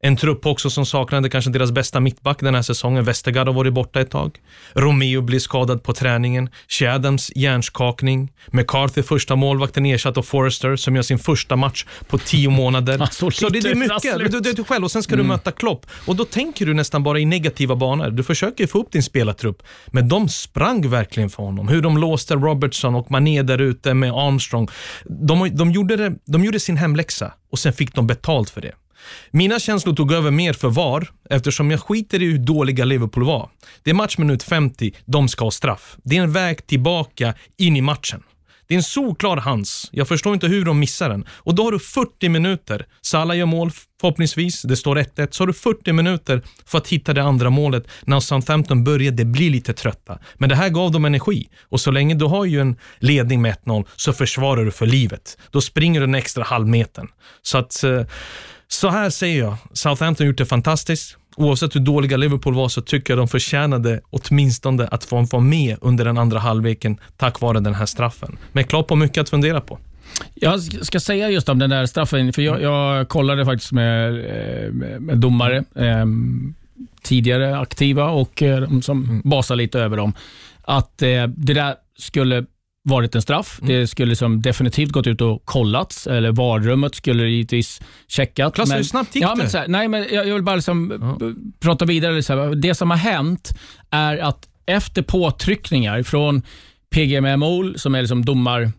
En 0.01 0.17
trupp 0.17 0.47
också 0.47 0.71
som 0.71 0.87
saknade 0.87 1.31
kanske 1.31 1.51
deras 1.51 1.73
bästa 1.73 2.01
mittback 2.01 2.41
den 2.41 2.55
här 2.55 2.63
säsongen. 2.63 3.05
Westergaard 3.05 3.47
har 3.47 3.55
varit 3.55 3.73
borta 3.73 4.01
ett 4.01 4.11
tag. 4.11 4.39
Romeo 4.73 5.21
blir 5.23 5.39
skadad 5.39 5.83
på 5.83 5.93
träningen. 5.93 6.51
Shadams 6.69 7.31
hjärnskakning. 7.37 8.33
McCarthy 8.53 9.03
första 9.03 9.37
målvakten 9.37 9.87
ersatt 9.87 10.17
av 10.17 10.23
Forrester 10.23 10.77
som 10.77 10.97
gör 10.97 11.03
sin 11.03 11.19
första 11.19 11.57
match 11.57 11.85
på 12.09 12.19
tio 12.19 12.51
månader. 12.51 12.99
Alltså, 13.07 13.31
Så 13.31 13.49
det, 13.49 13.59
är 13.59 13.75
mycket. 13.75 14.33
Du, 14.33 14.41
du, 14.41 14.53
du 14.53 14.65
själv 14.65 14.85
och 14.85 14.91
sen 14.91 15.03
ska 15.03 15.17
du 15.17 15.21
Mm. 15.21 15.29
möta 15.29 15.51
Klopp. 15.53 15.87
Och 16.07 16.17
då 16.17 16.25
tänker 16.25 16.67
du 16.67 16.75
nästan 16.75 17.03
bara 17.03 17.19
i 17.19 17.25
negativa 17.25 17.77
banor. 17.77 18.11
Du 18.11 18.23
försöker 18.23 18.67
få 18.67 18.79
upp 18.79 18.93
din 18.93 19.03
spelartrupp. 19.03 19.63
Men 19.87 20.09
de 20.09 20.29
sprang 20.29 20.91
verkligen 20.91 21.31
för 21.31 21.43
honom. 21.43 21.69
Hur 21.69 21.83
de 21.83 21.99
låste 21.99 22.35
Robertson 22.35 22.95
och 22.95 23.11
Mané 23.11 23.43
där 23.43 23.59
ute 23.61 23.95
med 23.95 24.13
Armstrong. 24.13 24.69
De, 25.05 25.57
de, 25.57 25.71
gjorde 25.71 25.97
det, 25.97 26.13
de 26.27 26.45
gjorde 26.45 26.61
sin 26.61 26.77
hemläxa 26.77 27.33
och 27.53 27.59
sen 27.59 27.73
fick 27.73 27.95
de 27.95 28.07
betalt 28.07 28.51
för 28.51 28.61
det. 28.61 28.73
Mina 29.31 29.59
känslor 29.59 29.95
tog 29.95 30.13
över 30.13 30.31
mer 30.31 30.53
för 30.53 30.69
VAR 30.69 31.11
eftersom 31.31 31.71
jag 31.71 31.81
skiter 31.81 32.23
i 32.23 32.25
hur 32.25 32.39
dåliga 32.39 32.85
Liverpool 32.85 33.25
var. 33.25 33.51
Det 33.83 33.91
är 33.91 33.95
matchminut 33.95 34.43
50, 34.43 34.93
de 35.05 35.29
ska 35.29 35.45
ha 35.45 35.51
straff. 35.51 35.97
Det 36.03 36.17
är 36.17 36.23
en 36.23 36.33
väg 36.33 36.67
tillbaka 36.67 37.35
in 37.57 37.77
i 37.77 37.81
matchen. 37.81 38.23
Det 38.69 38.75
är 38.75 38.77
en 38.77 38.83
solklar 38.83 39.37
hands. 39.37 39.89
Jag 39.93 40.09
förstår 40.09 40.35
inte 40.35 40.47
hur 40.47 40.65
de 40.65 40.79
missar 40.79 41.09
den. 41.09 41.27
Och 41.31 41.55
då 41.55 41.65
har 41.65 41.73
du 41.73 41.79
40 41.79 42.29
minuter. 42.29 42.87
Salah 43.03 43.39
gör 43.39 43.47
mål 43.47 43.71
förhoppningsvis. 44.01 44.63
Det 44.63 44.77
står 44.77 44.97
1-1. 44.97 45.29
Så 45.31 45.43
har 45.43 45.47
du 45.47 45.53
40 45.53 45.93
minuter 45.93 46.43
för 46.67 46.79
att 46.79 46.89
hitta 46.89 47.15
det 47.15 47.23
andra 47.23 47.51
målet 47.51 47.89
när 48.05 48.21
Southampton 48.21 48.85
började 48.85 49.25
bli 49.25 49.51
lite 49.51 49.73
trötta. 49.73 50.19
Men 50.35 50.49
det 50.49 50.55
här 50.55 50.69
gav 50.69 50.91
dem 50.91 51.05
energi. 51.05 51.49
Och 51.69 51.81
så 51.81 51.91
länge 51.91 52.15
du 52.15 52.25
har 52.25 52.45
ju 52.45 52.61
en 52.61 52.77
ledning 52.99 53.43
med 53.43 53.57
1-0 53.65 53.85
så 53.97 54.13
försvarar 54.13 54.65
du 54.65 54.71
för 54.71 54.87
livet. 54.87 55.39
Då 55.51 55.61
springer 55.61 56.01
du 56.01 56.07
den 56.07 56.15
extra 56.15 56.45
halvmetern. 56.45 57.09
Så 57.43 57.59
att 57.59 57.85
eh, 57.85 58.03
så 58.69 58.89
här 58.89 59.11
säger 59.11 59.39
jag. 59.39 59.57
Southampton 59.73 60.25
har 60.25 60.29
gjort 60.29 60.39
det 60.39 60.47
fantastiskt. 60.47 61.17
Oavsett 61.37 61.75
hur 61.75 61.81
dåliga 61.81 62.17
Liverpool 62.17 62.55
var 62.55 62.69
så 62.69 62.81
tycker 62.83 63.13
jag 63.13 63.19
de 63.19 63.29
förtjänade 63.29 64.01
åtminstone 64.11 64.89
att 64.89 65.05
få 65.05 65.23
vara 65.23 65.43
med 65.43 65.77
under 65.81 66.05
den 66.05 66.19
andra 66.19 66.39
halvleken 66.39 67.01
tack 67.17 67.41
vare 67.41 67.61
den 67.61 67.75
här 67.75 67.87
straffen. 67.87 68.39
Men 68.53 68.65
Klopp 68.65 68.91
har 68.91 68.97
mycket 68.97 69.21
att 69.21 69.29
fundera 69.29 69.61
på. 69.61 69.79
Jag 70.35 70.63
ska 70.63 71.01
säga 71.01 71.31
just 71.31 71.49
om 71.49 71.59
den 71.59 71.71
där 71.71 71.87
straffen, 71.87 72.33
för 72.33 72.43
jag, 72.43 72.63
jag 72.63 73.09
kollade 73.09 73.45
faktiskt 73.45 73.73
med, 73.73 74.19
eh, 74.19 74.71
med 75.01 75.19
domare, 75.19 75.57
eh, 75.75 76.07
tidigare 77.03 77.59
aktiva 77.59 78.11
och 78.11 78.43
eh, 78.43 78.61
de 78.61 78.83
som 78.83 79.23
basar 79.25 79.57
lite 79.57 79.81
över 79.81 79.97
dem, 79.97 80.13
att 80.63 81.03
eh, 81.03 81.27
det 81.27 81.55
där 81.55 81.75
skulle 81.99 82.45
varit 82.89 83.15
en 83.15 83.23
straff. 83.23 83.59
Det 83.63 83.87
skulle 83.87 84.09
liksom 84.09 84.43
definitivt 84.43 84.91
gått 84.93 85.07
ut 85.07 85.21
och 85.21 85.45
kollats, 85.45 86.07
eller 86.07 86.33
VAR-rummet 86.33 86.95
skulle 86.95 87.29
givetvis 87.29 87.81
checkat. 88.09 88.55
Klas, 88.55 88.69
Men- 88.69 88.77
hur 88.77 88.85
snabbt 88.85 89.15
gick 89.15 89.25
ja, 89.25 89.31
det? 89.31 89.37
Men 89.37 89.51
så 89.51 89.59
här, 89.59 89.69
nej, 89.69 89.89
men 89.89 90.07
jag, 90.13 90.29
jag 90.29 90.35
vill 90.35 90.43
bara 90.43 90.57
liksom 90.57 90.89
b- 90.89 91.35
prata 91.61 91.85
vidare. 91.85 92.23
Så 92.23 92.33
här, 92.37 92.55
det 92.55 92.75
som 92.75 92.91
har 92.91 92.97
hänt 92.99 93.53
är 93.91 94.19
att 94.19 94.49
efter 94.67 95.03
påtryckningar 95.03 96.03
från 96.03 96.43
PGMOL, 96.91 97.79
som 97.79 97.95
är 97.95 98.01
liksom 98.01 98.25
domar 98.25 98.73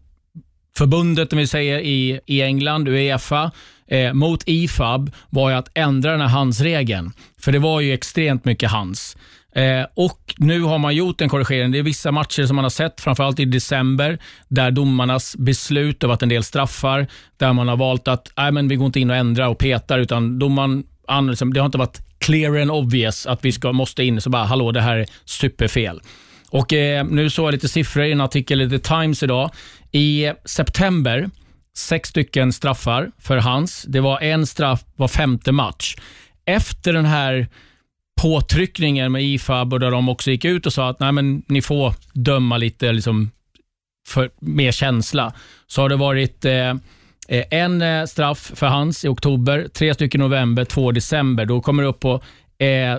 förbundet 0.77 1.33
om 1.33 1.39
vi 1.39 1.47
säger, 1.47 1.79
i, 1.79 2.19
i 2.25 2.41
England, 2.41 2.87
Uefa, 2.87 3.51
eh, 3.87 4.13
mot 4.13 4.43
IFAB 4.45 5.11
var 5.29 5.49
ju 5.49 5.55
att 5.55 5.69
ändra 5.73 6.11
den 6.11 6.21
här 6.21 6.27
handsregeln. 6.27 7.11
För 7.39 7.51
det 7.51 7.59
var 7.59 7.81
ju 7.81 7.93
extremt 7.93 8.45
mycket 8.45 8.71
hands. 8.71 9.17
Eh, 9.57 9.85
och 9.93 10.35
Nu 10.37 10.61
har 10.61 10.77
man 10.77 10.95
gjort 10.95 11.21
en 11.21 11.29
korrigering. 11.29 11.71
Det 11.71 11.79
är 11.79 11.83
vissa 11.83 12.11
matcher 12.11 12.45
som 12.45 12.55
man 12.55 12.65
har 12.65 12.69
sett, 12.69 13.01
framförallt 13.01 13.39
i 13.39 13.45
december, 13.45 14.17
där 14.47 14.71
domarnas 14.71 15.35
beslut 15.37 16.01
har 16.01 16.09
varit 16.09 16.23
en 16.23 16.29
del 16.29 16.43
straffar, 16.43 17.07
där 17.37 17.53
man 17.53 17.67
har 17.67 17.77
valt 17.77 18.07
att 18.07 18.31
nej, 18.37 18.51
men 18.51 18.67
vi 18.67 18.75
går 18.75 18.85
inte 18.85 18.99
in 18.99 19.09
och 19.09 19.15
ändrar 19.15 19.47
och 19.47 19.57
petar, 19.57 19.99
utan 19.99 20.39
domaren, 20.39 20.83
det 21.53 21.59
har 21.59 21.65
inte 21.65 21.77
varit 21.77 22.01
clear 22.19 22.61
and 22.61 22.71
obvious 22.71 23.25
att 23.25 23.45
vi 23.45 23.51
ska, 23.51 23.71
måste 23.71 24.03
in, 24.03 24.21
så 24.21 24.29
bara 24.29 24.43
hallå, 24.43 24.71
det 24.71 24.81
här 24.81 24.97
är 24.97 25.05
superfel. 25.25 26.01
Och 26.49 26.73
eh, 26.73 27.05
Nu 27.05 27.29
såg 27.29 27.47
jag 27.47 27.51
lite 27.51 27.69
siffror 27.69 28.03
i 28.03 28.11
en 28.11 28.21
artikel 28.21 28.61
i 28.61 28.69
The 28.69 28.79
Times 28.79 29.23
idag. 29.23 29.51
I 29.91 30.31
september, 30.45 31.29
sex 31.77 32.09
stycken 32.09 32.53
straffar 32.53 33.11
för 33.19 33.37
hans. 33.37 33.85
Det 33.87 33.99
var 33.99 34.19
en 34.19 34.47
straff 34.47 34.83
var 34.95 35.07
femte 35.07 35.51
match. 35.51 35.95
Efter 36.45 36.93
den 36.93 37.05
här 37.05 37.47
påtryckningen 38.17 39.11
med 39.11 39.23
IFAB 39.23 39.73
och 39.73 39.79
där 39.79 39.91
de 39.91 40.09
också 40.09 40.31
gick 40.31 40.45
ut 40.45 40.65
och 40.65 40.73
sa 40.73 40.89
att 40.89 40.99
Nej, 40.99 41.11
men 41.11 41.43
ni 41.47 41.61
får 41.61 41.93
döma 42.13 42.57
lite 42.57 42.91
liksom 42.91 43.31
för, 44.07 44.29
med 44.39 44.73
känsla, 44.73 45.33
så 45.67 45.81
har 45.81 45.89
det 45.89 45.95
varit 45.95 46.45
eh, 46.45 46.75
en 47.49 47.81
eh, 47.81 48.05
straff 48.05 48.51
för 48.55 48.67
hans 48.67 49.05
i 49.05 49.07
oktober, 49.07 49.67
tre 49.73 49.93
stycken 49.93 50.21
i 50.21 50.23
november, 50.23 50.65
två 50.65 50.91
i 50.91 50.93
december. 50.93 51.45
Då 51.45 51.61
kommer 51.61 51.83
det 51.83 51.89
upp 51.89 51.99
på 51.99 52.21
eh, 52.57 52.97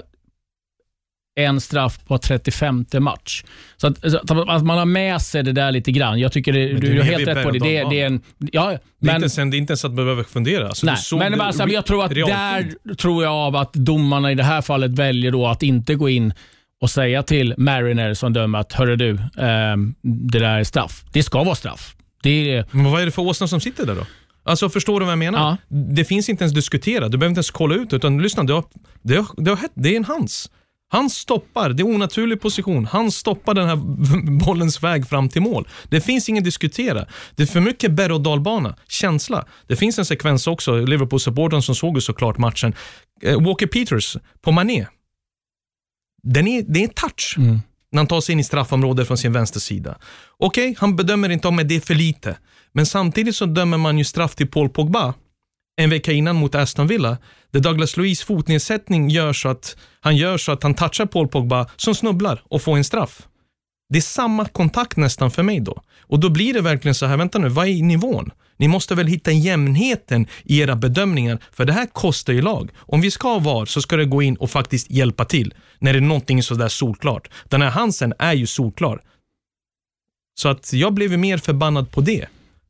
en 1.38 1.60
straff 1.60 1.98
på 2.06 2.18
35 2.18 2.86
match. 3.00 3.44
Så 3.76 3.86
att, 3.86 4.04
att 4.04 4.64
man 4.64 4.78
har 4.78 4.84
med 4.84 5.22
sig 5.22 5.42
det 5.42 5.52
där 5.52 5.72
lite 5.72 5.92
grann. 5.92 6.18
Jag 6.20 6.32
tycker 6.32 6.52
det, 6.52 6.72
Men 6.72 6.80
du, 6.80 6.90
har 6.90 6.98
är 6.98 7.02
helt 7.02 7.28
rätt 7.28 7.44
på 7.44 7.50
det. 7.50 7.58
Det, 7.58 7.84
det 7.90 8.00
är 8.00 8.06
en, 8.06 8.22
ja, 8.52 8.68
Det 8.68 8.74
är, 8.74 8.80
men, 8.98 9.16
ens, 9.16 9.36
det 9.36 9.42
är 9.42 9.54
inte 9.54 9.70
ens 9.70 9.84
att 9.84 9.92
man 9.92 10.04
behöver 10.04 10.22
fundera. 10.22 10.68
Alltså, 10.68 10.86
nej, 10.86 10.96
men 11.30 11.38
det 11.38 11.44
alltså, 11.44 11.68
jag 11.68 11.86
tror 11.86 12.04
att 12.04 12.14
där 12.14 12.94
tror 12.94 13.24
jag 13.24 13.32
av 13.32 13.56
att 13.56 13.72
domarna 13.72 14.32
i 14.32 14.34
det 14.34 14.44
här 14.44 14.62
fallet 14.62 14.90
väljer 14.90 15.30
då 15.30 15.46
att 15.46 15.62
inte 15.62 15.94
gå 15.94 16.08
in 16.08 16.32
och 16.80 16.90
säga 16.90 17.22
till 17.22 17.54
Mariner 17.58 18.14
som 18.14 18.32
dömer 18.32 18.58
att 18.58 18.72
hörru 18.72 18.96
du, 18.96 19.18
ehm, 19.38 19.94
det 20.02 20.38
där 20.38 20.58
är 20.58 20.64
straff. 20.64 21.04
Det 21.12 21.22
ska 21.22 21.44
vara 21.44 21.54
straff. 21.54 21.94
Det 22.22 22.54
är, 22.54 22.64
Men 22.70 22.90
vad 22.90 23.02
är 23.02 23.06
det 23.06 23.12
för 23.12 23.22
åsna 23.22 23.48
som 23.48 23.60
sitter 23.60 23.86
där 23.86 23.94
då? 23.94 24.06
Alltså 24.42 24.68
förstår 24.68 25.00
du 25.00 25.06
vad 25.06 25.12
jag 25.12 25.18
menar? 25.18 25.56
Det 25.68 26.04
finns 26.04 26.28
inte 26.28 26.44
ens 26.44 26.54
diskutera. 26.54 27.08
Du 27.08 27.18
behöver 27.18 27.30
inte 27.30 27.38
ens 27.38 27.50
kolla 27.50 27.74
ut 27.74 27.92
utan 27.92 28.22
lyssna, 28.22 28.44
det 28.44 28.52
har, 28.52 28.64
det 29.02 29.16
har, 29.16 29.26
det 29.36 29.50
har. 29.50 29.58
Det 29.74 29.88
är 29.88 29.96
en 29.96 30.04
hans. 30.04 30.50
Han 30.90 31.10
stoppar, 31.10 31.70
det 31.70 31.82
är 31.82 31.86
onaturlig 31.86 32.40
position. 32.40 32.86
Han 32.86 33.10
stoppar 33.10 33.54
den 33.54 33.68
här 33.68 33.76
bollens 34.44 34.82
väg 34.82 35.08
fram 35.08 35.28
till 35.28 35.42
mål. 35.42 35.68
Det 35.88 36.00
finns 36.00 36.28
ingen 36.28 36.44
diskutera. 36.44 37.06
Det 37.34 37.42
är 37.42 37.46
för 37.46 37.60
mycket 37.60 37.92
berg 37.92 38.12
och 38.12 38.20
dalbana, 38.20 38.76
känsla. 38.88 39.46
Det 39.66 39.76
finns 39.76 39.98
en 39.98 40.04
sekvens 40.04 40.46
också, 40.46 40.76
Liverpool-supporten 40.76 41.62
som 41.62 41.74
såg 41.74 41.96
ju 41.96 42.00
såklart 42.00 42.38
matchen. 42.38 42.74
Eh, 43.22 43.42
Walker 43.42 43.66
Peters 43.66 44.16
på 44.40 44.52
Mané. 44.52 44.86
Den 46.22 46.48
är, 46.48 46.62
det 46.62 46.80
är 46.80 46.84
en 46.84 46.94
touch 46.94 47.34
när 47.90 47.98
han 47.98 48.06
tar 48.06 48.20
sig 48.20 48.32
in 48.32 48.40
i 48.40 48.44
straffområdet 48.44 49.06
från 49.06 49.18
sin 49.18 49.32
vänstersida. 49.32 49.98
Okej, 50.38 50.74
han 50.78 50.96
bedömer 50.96 51.28
inte 51.28 51.48
om 51.48 51.56
det 51.56 51.76
är 51.76 51.80
för 51.80 51.94
lite, 51.94 52.38
men 52.72 52.86
samtidigt 52.86 53.36
så 53.36 53.46
dömer 53.46 53.78
man 53.78 53.98
ju 53.98 54.04
straff 54.04 54.34
till 54.34 54.48
Paul 54.48 54.68
Pogba 54.68 55.14
en 55.78 55.90
vecka 55.90 56.12
innan 56.12 56.36
mot 56.36 56.54
Aston 56.54 56.86
Villa, 56.86 57.18
där 57.50 57.60
Douglas 57.60 57.96
Luiz 57.96 58.22
fotnedsättning 58.22 59.10
gör 59.10 59.32
så 59.32 59.48
att 59.48 59.76
han 60.00 60.16
gör 60.16 60.38
så 60.38 60.52
att 60.52 60.62
han 60.62 60.74
touchar 60.74 61.06
Paul 61.06 61.28
Pogba 61.28 61.66
som 61.76 61.94
snubblar 61.94 62.42
och 62.48 62.62
får 62.62 62.76
en 62.76 62.84
straff. 62.84 63.22
Det 63.90 63.98
är 63.98 64.02
samma 64.02 64.44
kontakt 64.44 64.96
nästan 64.96 65.30
för 65.30 65.42
mig 65.42 65.60
då. 65.60 65.82
Och 66.00 66.20
då 66.20 66.30
blir 66.30 66.54
det 66.54 66.60
verkligen 66.60 66.94
så 66.94 67.06
här, 67.06 67.16
vänta 67.16 67.38
nu, 67.38 67.48
vad 67.48 67.68
är 67.68 67.82
nivån? 67.82 68.30
Ni 68.56 68.68
måste 68.68 68.94
väl 68.94 69.06
hitta 69.06 69.32
jämnheten 69.32 70.26
i 70.44 70.60
era 70.60 70.76
bedömningar, 70.76 71.38
för 71.52 71.64
det 71.64 71.72
här 71.72 71.86
kostar 71.86 72.32
ju 72.32 72.42
lag. 72.42 72.70
Om 72.76 73.00
vi 73.00 73.10
ska 73.10 73.28
ha 73.28 73.38
VAR 73.38 73.66
så 73.66 73.82
ska 73.82 73.96
det 73.96 74.04
gå 74.04 74.22
in 74.22 74.36
och 74.36 74.50
faktiskt 74.50 74.90
hjälpa 74.90 75.24
till 75.24 75.54
när 75.78 75.92
det 75.92 75.98
är 75.98 76.00
någonting 76.00 76.42
sådär 76.42 76.68
solklart. 76.68 77.30
Den 77.44 77.62
här 77.62 77.70
Hansen 77.70 78.14
är 78.18 78.32
ju 78.32 78.46
solklar. 78.46 79.02
Så 80.34 80.48
att 80.48 80.72
jag 80.72 80.94
blev 80.94 81.10
ju 81.10 81.16
mer 81.16 81.38
förbannad 81.38 81.90
på 81.90 82.00
det. 82.00 82.26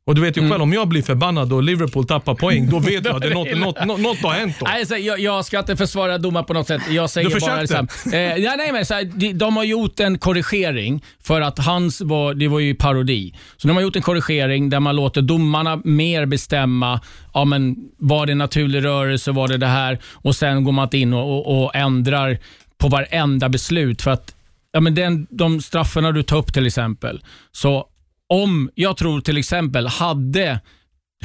Och 0.09 0.15
du 0.15 0.21
vet 0.21 0.37
ju 0.37 0.49
själv, 0.49 0.61
om 0.61 0.73
jag 0.73 0.87
blir 0.87 1.01
förbannad 1.01 1.53
och 1.53 1.63
Liverpool 1.63 2.07
tappar 2.07 2.35
poäng, 2.35 2.69
då 2.69 2.79
vet 2.79 3.05
jag 3.05 3.15
att 3.15 3.21
det 3.21 3.27
är 3.27 3.33
något, 3.33 3.57
något, 3.57 3.85
något, 3.85 3.99
något 3.99 4.17
har 4.17 4.31
hänt 4.31 4.55
då. 4.59 4.65
Nej, 4.65 4.85
så 4.85 4.97
jag, 4.97 5.19
jag 5.19 5.45
ska 5.45 5.59
inte 5.59 5.75
försvara 5.75 6.17
domar 6.17 6.43
på 6.43 6.53
något 6.53 6.67
sätt. 6.67 6.81
Jag 6.89 7.09
säger 7.09 7.29
Du 7.29 7.39
bara 7.39 7.55
här, 7.55 7.87
eh, 8.13 8.43
ja, 8.43 8.55
nej, 8.57 8.71
men 8.71 8.85
så 8.85 8.93
här, 8.93 9.03
de, 9.03 9.33
de 9.33 9.57
har 9.57 9.63
gjort 9.63 9.99
en 9.99 10.17
korrigering 10.17 11.03
för 11.23 11.41
att 11.41 11.59
hans 11.59 12.01
var, 12.01 12.33
det 12.33 12.47
var 12.47 12.59
ju 12.59 12.75
parodi. 12.75 13.33
Så 13.57 13.67
de 13.67 13.73
har 13.73 13.81
gjort 13.81 13.95
en 13.95 14.01
korrigering 14.01 14.69
där 14.69 14.79
man 14.79 14.95
låter 14.95 15.21
domarna 15.21 15.81
mer 15.83 16.25
bestämma, 16.25 17.01
ja 17.33 17.45
men 17.45 17.75
var 17.97 18.25
det 18.25 18.35
naturlig 18.35 18.85
rörelse, 18.85 19.31
var 19.31 19.47
det 19.47 19.57
det 19.57 19.67
här? 19.67 19.99
Och 20.13 20.35
sen 20.35 20.63
går 20.63 20.71
man 20.71 20.83
inte 20.83 20.97
in 20.97 21.13
och, 21.13 21.47
och, 21.47 21.63
och 21.63 21.75
ändrar 21.75 22.37
på 22.77 22.87
varenda 22.87 23.49
beslut 23.49 24.01
för 24.01 24.11
att 24.11 24.35
Ja, 24.71 24.79
men 24.79 24.95
den, 24.95 25.27
de 25.29 25.61
straffarna 25.61 26.11
du 26.11 26.23
tar 26.23 26.37
upp 26.37 26.53
till 26.53 26.67
exempel. 26.67 27.23
Så 27.51 27.85
om, 28.29 28.69
jag 28.75 28.97
tror 28.97 29.21
till 29.21 29.37
exempel, 29.37 29.87
hade 29.87 30.59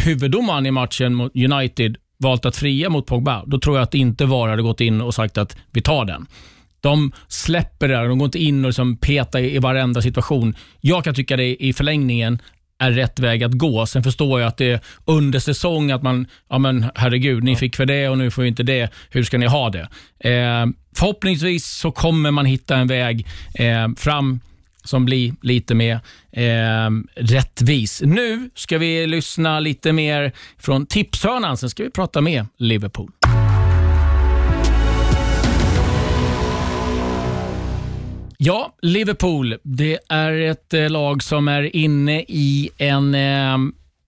huvuddomaren 0.01 0.67
i 0.67 0.71
matchen 0.71 1.15
mot 1.15 1.37
United 1.37 1.97
valt 2.19 2.45
att 2.45 2.57
fria 2.57 2.91
mot 2.91 3.07
Pogba, 3.07 3.45
då 3.47 3.59
tror 3.59 3.77
jag 3.77 3.83
att 3.83 3.95
inte 3.95 4.25
VAR 4.25 4.49
hade 4.49 4.63
gått 4.63 4.81
in 4.81 5.01
och 5.01 5.15
sagt 5.15 5.39
att 5.39 5.57
vi 5.73 5.83
tar 5.83 6.05
den. 6.05 6.27
De 6.81 7.13
släpper 7.29 7.89
det, 7.89 8.09
de 8.09 8.19
går 8.19 8.27
inte 8.27 8.39
in 8.39 8.65
och 8.65 8.69
liksom 8.69 8.97
petar 8.97 9.39
i, 9.39 9.55
i 9.55 9.59
varenda 9.59 10.03
situation. 10.03 10.55
Jag 10.81 11.05
kan 11.05 11.15
tycka 11.15 11.37
det 11.37 11.65
i 11.65 11.73
förlängningen 11.73 12.39
är 12.79 12.93
rätt 12.93 13.19
väg 13.19 13.45
att 13.45 13.53
gå. 13.53 13.87
Sen 13.87 14.03
förstår 14.03 14.41
jag 14.41 14.49
att 14.49 14.57
det 14.57 14.71
är 14.71 14.81
under 15.05 15.39
säsong 15.39 15.91
att 15.91 16.03
man, 16.03 16.27
ja 16.49 16.59
men 16.59 16.87
herregud, 16.95 17.45
ni 17.45 17.57
fick 17.57 17.77
för 17.77 17.87
det 17.87 18.09
och 18.09 18.19
nu 18.19 18.31
får 18.31 18.43
vi 18.43 18.49
inte 18.49 18.63
det. 18.63 18.93
Hur 19.11 19.23
ska 19.23 19.39
ni 19.39 19.47
ha 19.47 19.71
det? 19.71 19.89
Eh, 20.31 20.67
förhoppningsvis 20.97 21.67
så 21.67 21.91
kommer 21.91 22.31
man 22.31 22.47
hitta 22.47 22.77
en 22.77 22.87
väg 22.87 23.27
eh, 23.55 23.89
fram 23.97 24.41
som 24.85 25.05
blir 25.05 25.35
lite 25.43 25.75
mer 25.75 26.01
eh, 26.33 26.91
rättvis. 27.15 28.03
Nu 28.05 28.51
ska 28.55 28.79
vi 28.79 29.07
lyssna 29.07 29.61
lite 29.61 29.93
mer 29.93 30.33
från 30.59 30.87
tipshörnan, 30.87 31.57
sen 31.57 31.71
ska 31.71 31.83
vi 31.83 31.91
prata 31.91 32.21
med 32.21 32.47
Liverpool. 32.57 33.11
Ja, 38.39 38.75
Liverpool. 38.83 39.57
Det 39.63 39.99
är 40.09 40.33
ett 40.33 40.75
eh, 40.75 40.91
lag 40.91 41.23
som 41.23 41.49
är 41.49 41.77
inne 41.77 42.21
i 42.29 42.71
en 42.79 43.15
eh, 43.15 43.59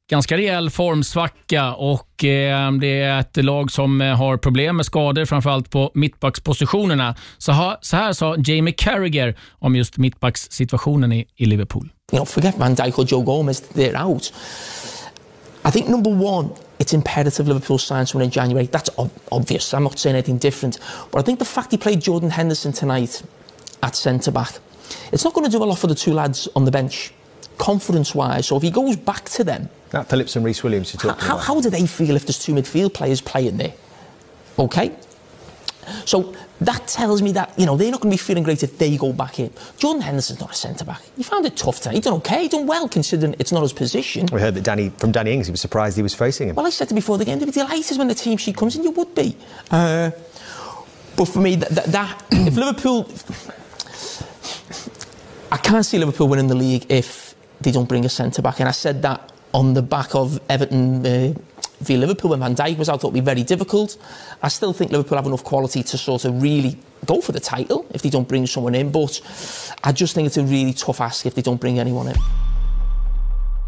ganska 0.09 0.37
rejäl 0.37 0.71
formsvacka 0.71 1.75
och 1.75 2.25
eh, 2.25 2.73
det 2.73 3.01
är 3.01 3.21
ett 3.21 3.45
lag 3.45 3.71
som 3.71 4.01
eh, 4.01 4.17
har 4.17 4.37
problem 4.37 4.77
med 4.77 4.87
skador, 4.87 5.25
framförallt 5.25 5.71
på 5.71 5.91
mittbackspositionerna. 5.95 7.15
Så, 7.39 7.53
ha, 7.53 7.79
så 7.81 7.97
här 7.97 8.13
sa 8.13 8.37
Jamie 8.37 8.75
Carragher 8.75 9.37
om 9.59 9.77
just 9.77 9.97
mittbackssituationen 9.97 11.13
i, 11.13 11.27
i 11.37 11.47
Liverpool. 11.47 11.89
You 12.13 12.19
know, 12.19 12.27
forget 12.27 12.55
Van 12.59 12.75
Dijk 12.75 12.99
or 12.99 13.05
Joe 13.05 13.23
Gomez, 13.23 13.63
they're 13.75 14.05
out. 14.07 14.33
I 15.69 15.71
think 15.71 15.89
number 15.89 16.11
one, 16.11 16.49
it's 16.79 16.95
imperative 16.95 17.49
Liverpool 17.49 17.79
signs 17.79 18.11
someone 18.11 18.25
in 18.27 18.31
January. 18.31 18.67
That's 18.67 18.91
ob 18.97 19.11
obvious. 19.31 19.75
I'm 19.75 19.83
not 19.83 19.99
saying 19.99 20.17
anything 20.17 20.39
different. 20.39 20.79
But 21.11 21.21
I 21.21 21.25
think 21.25 21.39
the 21.39 21.45
fact 21.45 21.73
he 21.73 21.79
played 21.79 22.01
Jordan 22.01 22.31
Henderson 22.31 22.73
tonight 22.73 23.23
at 23.83 23.97
centre 23.97 24.31
back, 24.33 24.53
it's 25.13 25.25
not 25.25 25.35
going 25.35 25.51
to 25.51 25.59
do 25.59 25.65
a 25.65 25.67
lot 25.67 25.79
for 25.79 25.89
the 25.89 25.95
two 25.95 26.13
lads 26.13 26.49
on 26.55 26.65
the 26.65 26.71
bench, 26.71 27.13
confidence 27.59 28.15
wise. 28.15 28.47
So 28.47 28.57
if 28.57 28.63
he 28.63 28.71
goes 28.71 28.97
back 28.97 29.25
to 29.31 29.45
them, 29.45 29.69
That 29.97 30.11
Phillips 30.11 30.37
and 30.37 30.45
Reece 30.45 30.63
Williams 30.63 30.93
you're 30.93 31.01
talking 31.01 31.27
how, 31.27 31.37
about. 31.37 31.47
how 31.47 31.61
do 31.63 31.71
they 31.71 31.87
feel 31.87 32.17
if 32.17 32.27
there's 32.27 32.39
two 32.39 32.53
midfield 32.53 32.93
players 32.93 33.23
playing 33.23 33.57
there? 33.57 33.73
Okay? 34.59 34.95
So 36.05 36.35
that 36.61 36.87
tells 36.87 37.23
me 37.23 37.33
that, 37.33 37.59
you 37.59 37.65
know, 37.65 37.79
they're 37.79 37.91
not 37.91 38.03
going 38.03 38.11
to 38.11 38.15
be 38.15 38.23
feeling 38.23 38.43
great 38.43 38.63
if 38.63 38.77
they 38.77 38.95
go 38.99 39.15
back 39.15 39.39
in. 39.39 39.51
Jordan 39.79 40.03
Henderson's 40.03 40.41
not 40.41 40.51
a 40.51 40.55
centre 40.55 40.85
back. 40.85 41.01
He 41.17 41.23
found 41.23 41.47
it 41.47 41.57
tough 41.57 41.81
tonight. 41.81 41.95
He 41.95 42.01
done 42.03 42.13
okay. 42.15 42.43
He 42.43 42.49
done 42.49 42.67
well 42.67 42.91
considering 42.91 43.37
it's 43.39 43.53
not 43.53 43.63
his 43.63 43.73
position. 43.73 44.27
We 44.31 44.39
heard 44.39 44.55
that 44.55 44.65
Danny 44.65 44.91
from 44.91 45.13
Danny 45.13 45.33
Ings, 45.33 45.47
he 45.47 45.51
was 45.51 45.63
surprised 45.63 45.97
he 45.97 46.03
was 46.03 46.15
facing 46.15 46.51
him. 46.51 46.57
Well, 46.57 46.67
I 46.67 46.71
said 46.71 46.91
to 46.91 46.95
before 46.95 47.17
the 47.17 47.25
game, 47.25 47.39
they'd 47.39 47.47
be 47.47 47.53
delighted 47.53 47.97
when 47.97 48.09
the 48.09 48.15
team 48.15 48.37
sheet 48.37 48.55
comes 48.55 48.77
in. 48.77 48.83
You 48.83 48.91
would 48.91 49.15
be. 49.15 49.35
Uh, 49.71 50.11
but 51.17 51.25
for 51.25 51.39
me, 51.39 51.57
that, 51.57 51.71
that, 51.71 51.87
that 51.87 52.25
if 52.33 52.55
Liverpool, 52.55 53.11
I 55.51 55.57
can't 55.57 55.87
see 55.87 55.99
Liverpool 55.99 56.29
winning 56.29 56.49
the 56.49 56.55
league 56.55 56.85
if 56.91 57.35
they 57.63 57.71
don't 57.71 57.89
bring 57.89 58.05
a 58.05 58.11
centre 58.11 58.43
back. 58.43 58.61
And 58.61 58.69
I 58.69 58.73
said 58.73 59.01
that 59.01 59.33
on 59.57 59.75
the 59.75 59.83
back 59.83 60.15
of 60.15 60.39
Everton 60.49 61.07
uh, 61.07 61.35
v 61.81 61.97
Liverpool 61.97 62.31
when 62.31 62.41
Van 62.41 62.55
Dijk 62.55 62.79
was 62.79 62.89
out. 62.89 63.01
Thought 63.01 63.13
would 63.13 63.25
be 63.25 63.33
very 63.33 63.43
difficult. 63.43 63.97
I 64.43 64.49
still 64.49 64.73
think 64.73 64.91
Liverpool 64.91 65.17
have 65.17 65.27
enough 65.27 65.45
quality 65.45 65.83
to 65.83 65.99
sort 65.99 66.25
of 66.25 66.43
really 66.43 66.77
go 67.07 67.21
for 67.23 67.33
the 67.33 67.41
title 67.41 67.87
if 67.95 68.03
they 68.03 68.11
don't 68.11 68.29
bring 68.29 68.47
someone 68.47 68.75
in. 68.75 68.91
But 68.91 69.21
I 69.83 69.93
just 69.93 70.15
think 70.15 70.27
it's 70.27 70.37
a 70.37 70.43
really 70.43 70.73
tough 70.73 71.01
ask 71.01 71.27
if 71.27 71.35
they 71.35 71.43
don't 71.43 71.61
bring 71.61 71.79
anyone 71.79 72.09
in. 72.09 72.17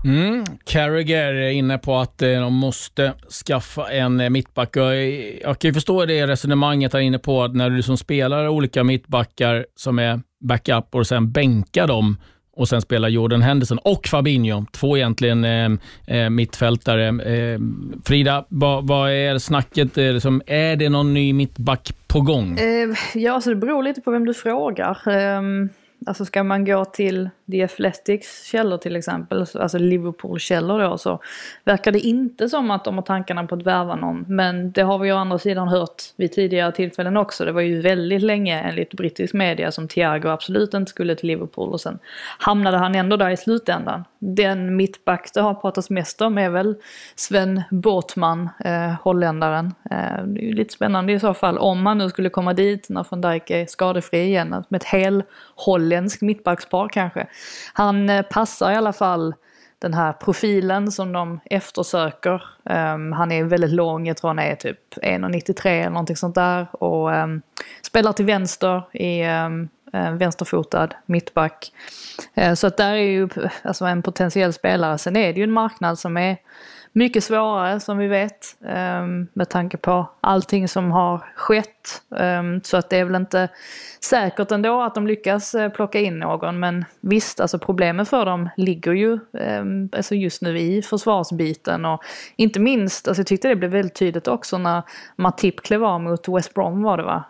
Mm. 0.04 0.44
Carragher 0.64 1.34
är 1.34 1.50
inne 1.50 1.78
på 1.78 1.96
att 1.96 2.22
eh, 2.22 2.28
de 2.28 2.54
måste 2.54 3.14
skaffa 3.46 3.92
en 3.92 4.20
eh, 4.20 4.30
mittback. 4.30 4.76
Jag, 4.76 4.96
jag 5.42 5.58
kan 5.58 5.68
ju 5.68 5.74
förstå 5.74 6.06
det 6.06 6.26
resonemanget 6.26 6.92
han 6.92 7.02
är 7.02 7.06
inne 7.06 7.18
på, 7.18 7.42
att 7.42 7.54
när 7.54 7.70
du 7.70 7.82
som 7.82 7.96
spelar 7.96 8.48
olika 8.48 8.84
mittbackar 8.84 9.66
som 9.76 9.98
är 9.98 10.20
backup 10.40 10.94
och 10.94 11.06
sen 11.06 11.32
bänkar 11.32 11.86
dem 11.86 12.16
och 12.58 12.68
sen 12.68 12.80
spelar 12.80 13.08
Jordan 13.08 13.42
Henderson 13.42 13.78
och 13.78 14.06
Fabinho, 14.06 14.64
två 14.72 14.96
egentligen 14.96 15.44
ehm, 15.44 15.78
eh, 16.06 16.30
mittfältare. 16.30 17.06
Eh, 17.08 17.60
Frida, 18.04 18.44
vad, 18.48 18.86
vad 18.86 19.10
är 19.10 19.38
snacket? 19.38 19.98
Är 19.98 20.12
det, 20.12 20.20
som, 20.20 20.42
är 20.46 20.76
det 20.76 20.88
någon 20.88 21.14
ny 21.14 21.32
mittback 21.32 21.92
på 22.06 22.20
gång? 22.20 22.58
Eh, 22.58 22.88
ja, 23.14 23.40
så 23.40 23.50
det 23.50 23.56
beror 23.56 23.82
lite 23.82 24.00
på 24.00 24.10
vem 24.10 24.26
du 24.26 24.34
frågar. 24.34 25.08
Ehm, 25.08 25.68
Alltså 26.06 26.24
ska 26.24 26.42
man 26.42 26.64
gå 26.64 26.84
till 26.84 27.30
The 27.50 27.64
Athletics 27.64 28.44
källor 28.44 28.78
till 28.78 28.96
exempel, 28.96 29.46
alltså 29.54 29.78
Liverpool-källor 29.78 30.78
då, 30.78 30.98
så 30.98 31.20
verkar 31.64 31.92
det 31.92 32.00
inte 32.00 32.48
som 32.48 32.70
att 32.70 32.84
de 32.84 32.94
har 32.94 33.02
tankarna 33.02 33.46
på 33.46 33.54
att 33.54 33.62
värva 33.62 33.96
någon. 33.96 34.24
Men 34.28 34.72
det 34.72 34.82
har 34.82 34.98
vi 34.98 35.12
å 35.12 35.16
andra 35.16 35.38
sidan 35.38 35.68
hört 35.68 36.02
vid 36.16 36.32
tidigare 36.32 36.72
tillfällen 36.72 37.16
också. 37.16 37.44
Det 37.44 37.52
var 37.52 37.60
ju 37.60 37.80
väldigt 37.80 38.22
länge 38.22 38.60
enligt 38.60 38.94
brittisk 38.94 39.34
media 39.34 39.72
som 39.72 39.88
Thiago 39.88 40.28
absolut 40.28 40.74
inte 40.74 40.90
skulle 40.90 41.14
till 41.14 41.26
Liverpool 41.26 41.72
och 41.72 41.80
sen 41.80 41.98
hamnade 42.38 42.76
han 42.76 42.94
ändå 42.94 43.16
där 43.16 43.30
i 43.30 43.36
slutändan. 43.36 44.04
Den 44.18 44.76
mittback 44.76 45.30
det 45.34 45.40
har 45.40 45.54
pratats 45.54 45.90
mest 45.90 46.20
om 46.20 46.38
är 46.38 46.50
väl 46.50 46.74
Sven 47.16 47.62
Båtman, 47.70 48.48
eh, 48.64 48.94
holländaren. 49.02 49.74
Eh, 49.90 50.24
det 50.24 50.40
är 50.40 50.44
ju 50.44 50.52
lite 50.52 50.74
spännande 50.74 51.12
i 51.12 51.20
så 51.20 51.34
fall 51.34 51.58
om 51.58 51.86
han 51.86 51.98
nu 51.98 52.08
skulle 52.08 52.30
komma 52.30 52.52
dit 52.52 52.88
när 52.88 53.06
van 53.10 53.20
Dijk 53.20 53.50
är 53.50 53.66
skadefri 53.66 54.20
igen, 54.20 54.52
att 54.52 54.70
med 54.70 54.82
ett 54.82 54.88
hel 54.88 55.22
holländsk 55.88 56.20
mittbackspar 56.20 56.88
kanske. 56.88 57.26
Han 57.72 58.10
eh, 58.10 58.22
passar 58.22 58.72
i 58.72 58.74
alla 58.74 58.92
fall 58.92 59.34
den 59.78 59.94
här 59.94 60.12
profilen 60.12 60.92
som 60.92 61.12
de 61.12 61.40
eftersöker. 61.44 62.42
Um, 62.64 63.12
han 63.12 63.32
är 63.32 63.44
väldigt 63.44 63.70
lång, 63.70 64.06
jag 64.06 64.16
tror 64.16 64.28
han 64.28 64.38
är 64.38 64.54
typ 64.54 64.94
1,93 64.96 65.66
eller 65.66 65.90
någonting 65.90 66.16
sånt 66.16 66.34
där. 66.34 66.82
Och 66.84 67.10
um, 67.10 67.42
spelar 67.82 68.12
till 68.12 68.24
vänster 68.24 68.82
i 68.92 69.26
um, 69.26 69.68
vänsterfotad 70.18 70.88
mittback. 71.06 71.72
Uh, 72.38 72.54
så 72.54 72.66
att 72.66 72.76
där 72.76 72.92
är 72.92 73.10
ju 73.10 73.28
alltså 73.62 73.84
en 73.84 74.02
potentiell 74.02 74.52
spelare. 74.52 74.98
Sen 74.98 75.16
är 75.16 75.32
det 75.32 75.38
ju 75.38 75.44
en 75.44 75.52
marknad 75.52 75.98
som 75.98 76.16
är 76.16 76.36
mycket 76.98 77.24
svårare 77.24 77.80
som 77.80 77.98
vi 77.98 78.06
vet 78.06 78.56
ehm, 78.66 79.26
med 79.32 79.48
tanke 79.48 79.76
på 79.76 80.10
allting 80.20 80.68
som 80.68 80.90
har 80.90 81.18
skett. 81.36 82.02
Ehm, 82.16 82.60
så 82.64 82.76
att 82.76 82.90
det 82.90 82.96
är 82.96 83.04
väl 83.04 83.14
inte 83.14 83.48
säkert 84.00 84.50
ändå 84.50 84.82
att 84.82 84.94
de 84.94 85.06
lyckas 85.06 85.54
eh, 85.54 85.70
plocka 85.72 86.00
in 86.00 86.18
någon 86.18 86.60
men 86.60 86.84
visst, 87.00 87.40
alltså 87.40 87.58
problemet 87.58 88.08
för 88.08 88.26
dem 88.26 88.48
ligger 88.56 88.92
ju 88.92 89.18
ehm, 89.38 89.88
alltså 89.96 90.14
just 90.14 90.42
nu 90.42 90.58
i 90.58 90.82
försvarsbiten 90.82 91.84
och 91.84 92.00
inte 92.36 92.60
minst, 92.60 93.08
alltså 93.08 93.20
jag 93.20 93.26
tyckte 93.26 93.48
det 93.48 93.56
blev 93.56 93.70
väldigt 93.70 93.94
tydligt 93.94 94.28
också 94.28 94.58
när 94.58 94.82
Matip 95.16 95.62
klev 95.62 95.84
av 95.84 96.00
mot 96.00 96.28
West 96.28 96.54
Brom 96.54 96.82
var 96.82 96.96
det 96.96 97.02
va? 97.02 97.24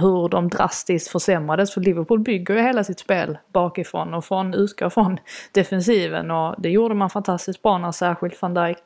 Hur 0.00 0.28
de 0.28 0.48
drastiskt 0.48 1.08
försämrades 1.08 1.74
för 1.74 1.80
Liverpool 1.80 2.20
bygger 2.20 2.54
ju 2.54 2.60
hela 2.60 2.84
sitt 2.84 2.98
spel 2.98 3.38
bakifrån 3.52 4.14
och 4.14 4.24
från, 4.24 4.54
utgår 4.54 4.90
från 4.90 5.18
defensiven 5.52 6.30
och 6.30 6.54
det 6.58 6.70
gjorde 6.70 6.94
man 6.94 7.10
fantastiskt 7.10 7.62
bra 7.62 7.78
när 7.78 7.92
särskilt 7.92 8.42
van 8.42 8.54
Dijk 8.54 8.81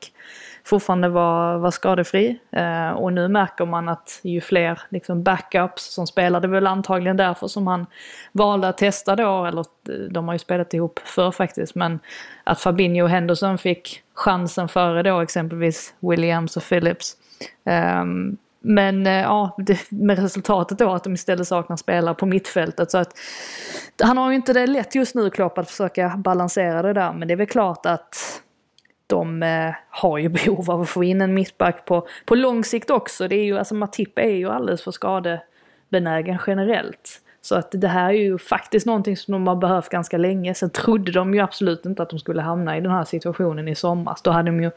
fortfarande 0.67 1.09
var, 1.09 1.57
var 1.57 1.71
skadefri. 1.71 2.39
Eh, 2.51 2.89
och 2.89 3.13
nu 3.13 3.27
märker 3.27 3.65
man 3.65 3.89
att 3.89 4.19
ju 4.23 4.41
fler 4.41 4.81
liksom, 4.89 5.23
backups 5.23 5.93
som 5.93 6.07
spelar, 6.07 6.39
det 6.39 6.47
är 6.47 6.49
väl 6.49 6.67
antagligen 6.67 7.17
därför 7.17 7.47
som 7.47 7.67
han 7.67 7.85
valde 8.31 8.67
att 8.67 8.77
testa 8.77 9.15
då, 9.15 9.45
eller 9.45 9.65
eh, 9.89 10.09
de 10.11 10.27
har 10.27 10.35
ju 10.35 10.39
spelat 10.39 10.73
ihop 10.73 10.99
förr 11.03 11.31
faktiskt, 11.31 11.75
men 11.75 11.99
att 12.43 12.59
Fabinho 12.59 13.03
och 13.03 13.09
Henderson 13.09 13.57
fick 13.57 14.03
chansen 14.13 14.67
före 14.67 15.03
då 15.03 15.19
exempelvis 15.19 15.93
Williams 15.99 16.57
och 16.57 16.63
Phillips. 16.63 17.17
Eh, 17.65 18.05
men 18.59 19.07
eh, 19.07 19.21
ja, 19.21 19.55
det, 19.57 19.91
med 19.91 20.19
resultatet 20.19 20.77
då 20.77 20.93
att 20.93 21.03
de 21.03 21.13
istället 21.13 21.47
saknar 21.47 21.77
spelare 21.77 22.15
på 22.15 22.25
mittfältet. 22.25 22.91
Så 22.91 22.97
att 22.97 23.13
han 24.03 24.17
har 24.17 24.29
ju 24.29 24.35
inte 24.35 24.53
det 24.53 24.67
lätt 24.67 24.95
just 24.95 25.15
nu 25.15 25.29
Klopp 25.29 25.57
att 25.57 25.69
försöka 25.69 26.13
balansera 26.17 26.81
det 26.81 26.93
där. 26.93 27.13
Men 27.13 27.27
det 27.27 27.33
är 27.33 27.35
väl 27.35 27.47
klart 27.47 27.85
att 27.85 28.41
de 29.07 29.43
eh, 29.43 29.73
har 29.89 30.17
ju 30.17 30.29
behov 30.45 30.71
av 30.71 30.81
att 30.81 30.89
få 30.89 31.03
in 31.03 31.21
en 31.21 31.33
mittback 31.33 31.85
på, 31.85 32.07
på 32.25 32.35
lång 32.35 32.63
sikt 32.63 32.89
också. 32.89 33.27
Det 33.27 33.35
är 33.35 33.43
ju, 33.43 33.57
alltså 33.57 33.75
Matip 33.75 34.19
är 34.19 34.29
ju 34.29 34.49
alldeles 34.49 34.83
för 34.83 34.91
skadebenägen 34.91 36.39
generellt. 36.47 37.21
Så 37.47 37.55
att 37.55 37.71
det 37.71 37.87
här 37.87 38.09
är 38.09 38.13
ju 38.13 38.37
faktiskt 38.37 38.85
någonting 38.85 39.17
som 39.17 39.31
de 39.31 39.47
har 39.47 39.55
behövt 39.55 39.89
ganska 39.89 40.17
länge. 40.17 40.53
Sen 40.53 40.69
trodde 40.69 41.11
de 41.11 41.33
ju 41.33 41.39
absolut 41.39 41.85
inte 41.85 42.03
att 42.03 42.09
de 42.09 42.19
skulle 42.19 42.41
hamna 42.41 42.77
i 42.77 42.81
den 42.81 42.91
här 42.91 43.03
situationen 43.03 43.67
i 43.67 43.75
somras. 43.75 44.21
Då 44.21 44.31
hade 44.31 44.51
de 44.51 44.63
ju 44.63 44.71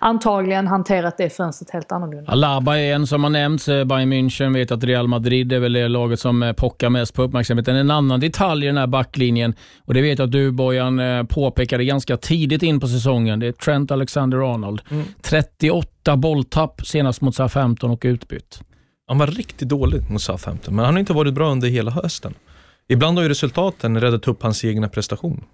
antagligen 0.00 0.66
hanterat 0.66 1.16
det 1.16 1.30
fönstret 1.30 1.70
helt 1.70 1.92
annorlunda. 1.92 2.32
Alaba 2.32 2.78
är 2.78 2.94
en 2.94 3.06
som 3.06 3.24
har 3.24 3.30
nämnts. 3.30 3.68
Eh, 3.68 3.84
Bayern 3.84 4.12
München 4.12 4.54
vet 4.54 4.70
att 4.70 4.84
Real 4.84 5.08
Madrid 5.08 5.52
är 5.52 5.58
väl 5.58 5.72
det 5.72 5.88
laget 5.88 6.20
som 6.20 6.42
eh, 6.42 6.52
pockar 6.52 6.90
mest 6.90 7.14
på 7.14 7.22
uppmärksamheten. 7.22 7.76
En 7.76 7.90
annan 7.90 8.20
detalj 8.20 8.64
i 8.64 8.66
den 8.66 8.76
här 8.76 8.86
backlinjen, 8.86 9.54
och 9.84 9.94
det 9.94 10.02
vet 10.02 10.18
jag 10.18 10.26
att 10.26 10.32
du 10.32 10.50
Bojan 10.50 11.00
eh, 11.00 11.22
påpekade 11.22 11.84
ganska 11.84 12.16
tidigt 12.16 12.62
in 12.62 12.80
på 12.80 12.88
säsongen. 12.88 13.40
Det 13.40 13.46
är 13.46 13.52
Trent 13.52 13.90
Alexander-Arnold. 13.90 14.80
Mm. 14.90 15.04
38 15.22 16.16
bolltapp 16.16 16.86
senast 16.86 17.20
mot 17.20 17.34
SA-15 17.34 17.92
och 17.92 18.02
utbytt. 18.04 18.60
Han 19.06 19.18
var 19.18 19.26
riktigt 19.26 19.68
dålig 19.68 20.10
mot 20.10 20.22
Southampton, 20.22 20.76
men 20.76 20.84
han 20.84 20.94
har 20.94 21.00
inte 21.00 21.12
varit 21.12 21.34
bra 21.34 21.50
under 21.50 21.68
hela 21.68 21.90
hösten. 21.90 22.34
Ibland 22.88 23.18
har 23.18 23.22
ju 23.22 23.28
resultaten 23.28 24.00
räddat 24.00 24.28
upp 24.28 24.42
hans 24.42 24.64
egna 24.64 24.88
prestation. 24.88 25.44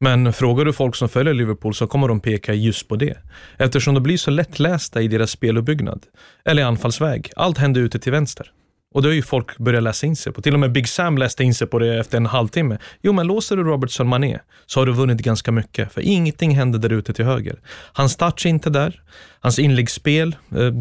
Men 0.00 0.32
frågar 0.32 0.64
du 0.64 0.72
folk 0.72 0.96
som 0.96 1.08
följer 1.08 1.34
Liverpool 1.34 1.74
så 1.74 1.86
kommer 1.86 2.08
de 2.08 2.20
peka 2.20 2.54
just 2.54 2.88
på 2.88 2.96
det. 2.96 3.18
Eftersom 3.58 3.94
de 3.94 4.02
blir 4.02 4.16
så 4.16 4.30
lättlästa 4.30 5.02
i 5.02 5.08
deras 5.08 5.30
speluppbyggnad, 5.30 6.02
eller 6.44 6.64
anfallsväg. 6.64 7.30
Allt 7.36 7.58
händer 7.58 7.80
ute 7.80 7.98
till 7.98 8.12
vänster. 8.12 8.50
Och 8.94 9.02
det 9.02 9.08
har 9.08 9.14
ju 9.14 9.22
folk 9.22 9.58
börjat 9.58 9.82
läsa 9.82 10.06
in 10.06 10.16
sig 10.16 10.32
på. 10.32 10.42
Till 10.42 10.54
och 10.54 10.60
med 10.60 10.72
Big 10.72 10.88
Sam 10.88 11.18
läste 11.18 11.44
in 11.44 11.54
sig 11.54 11.66
på 11.66 11.78
det 11.78 11.98
efter 11.98 12.16
en 12.16 12.26
halvtimme. 12.26 12.78
Jo, 13.02 13.12
men 13.12 13.26
låser 13.26 13.56
du 13.56 13.62
Robertson 13.62 14.08
Mané 14.08 14.38
så 14.66 14.80
har 14.80 14.86
du 14.86 14.92
vunnit 14.92 15.18
ganska 15.18 15.52
mycket. 15.52 15.92
För 15.92 16.00
ingenting 16.00 16.56
händer 16.56 16.78
där 16.78 16.92
ute 16.92 17.12
till 17.12 17.24
höger. 17.24 17.60
Hans 17.92 18.16
touch 18.16 18.46
är 18.46 18.50
inte 18.50 18.70
där. 18.70 19.02
Hans 19.40 19.58
inläggsspel, 19.58 20.36
eh, 20.50 20.72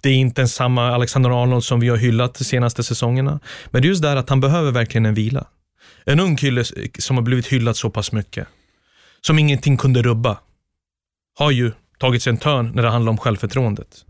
det 0.00 0.08
är 0.08 0.14
inte 0.14 0.40
ens 0.40 0.54
samma 0.54 0.90
Alexander 0.90 1.42
Arnold 1.42 1.64
som 1.64 1.80
vi 1.80 1.88
har 1.88 1.96
hyllat 1.96 2.34
de 2.34 2.44
senaste 2.44 2.82
säsongerna. 2.82 3.40
Men 3.70 3.82
det 3.82 3.86
är 3.86 3.90
just 3.90 4.02
där 4.02 4.16
att 4.16 4.28
han 4.28 4.40
behöver 4.40 4.72
verkligen 4.72 5.06
en 5.06 5.14
vila. 5.14 5.46
En 6.04 6.20
ung 6.20 6.36
kille 6.36 6.64
som 6.98 7.16
har 7.16 7.22
blivit 7.22 7.46
hyllad 7.46 7.76
så 7.76 7.90
pass 7.90 8.12
mycket, 8.12 8.48
som 9.20 9.38
ingenting 9.38 9.76
kunde 9.76 10.02
rubba, 10.02 10.38
har 11.38 11.50
ju 11.50 11.72
tagit 11.98 12.22
sig 12.22 12.30
en 12.30 12.36
törn 12.36 12.72
när 12.74 12.82
det 12.82 12.90
handlar 12.90 13.10
om 13.10 13.18
självförtroendet. 13.18 14.04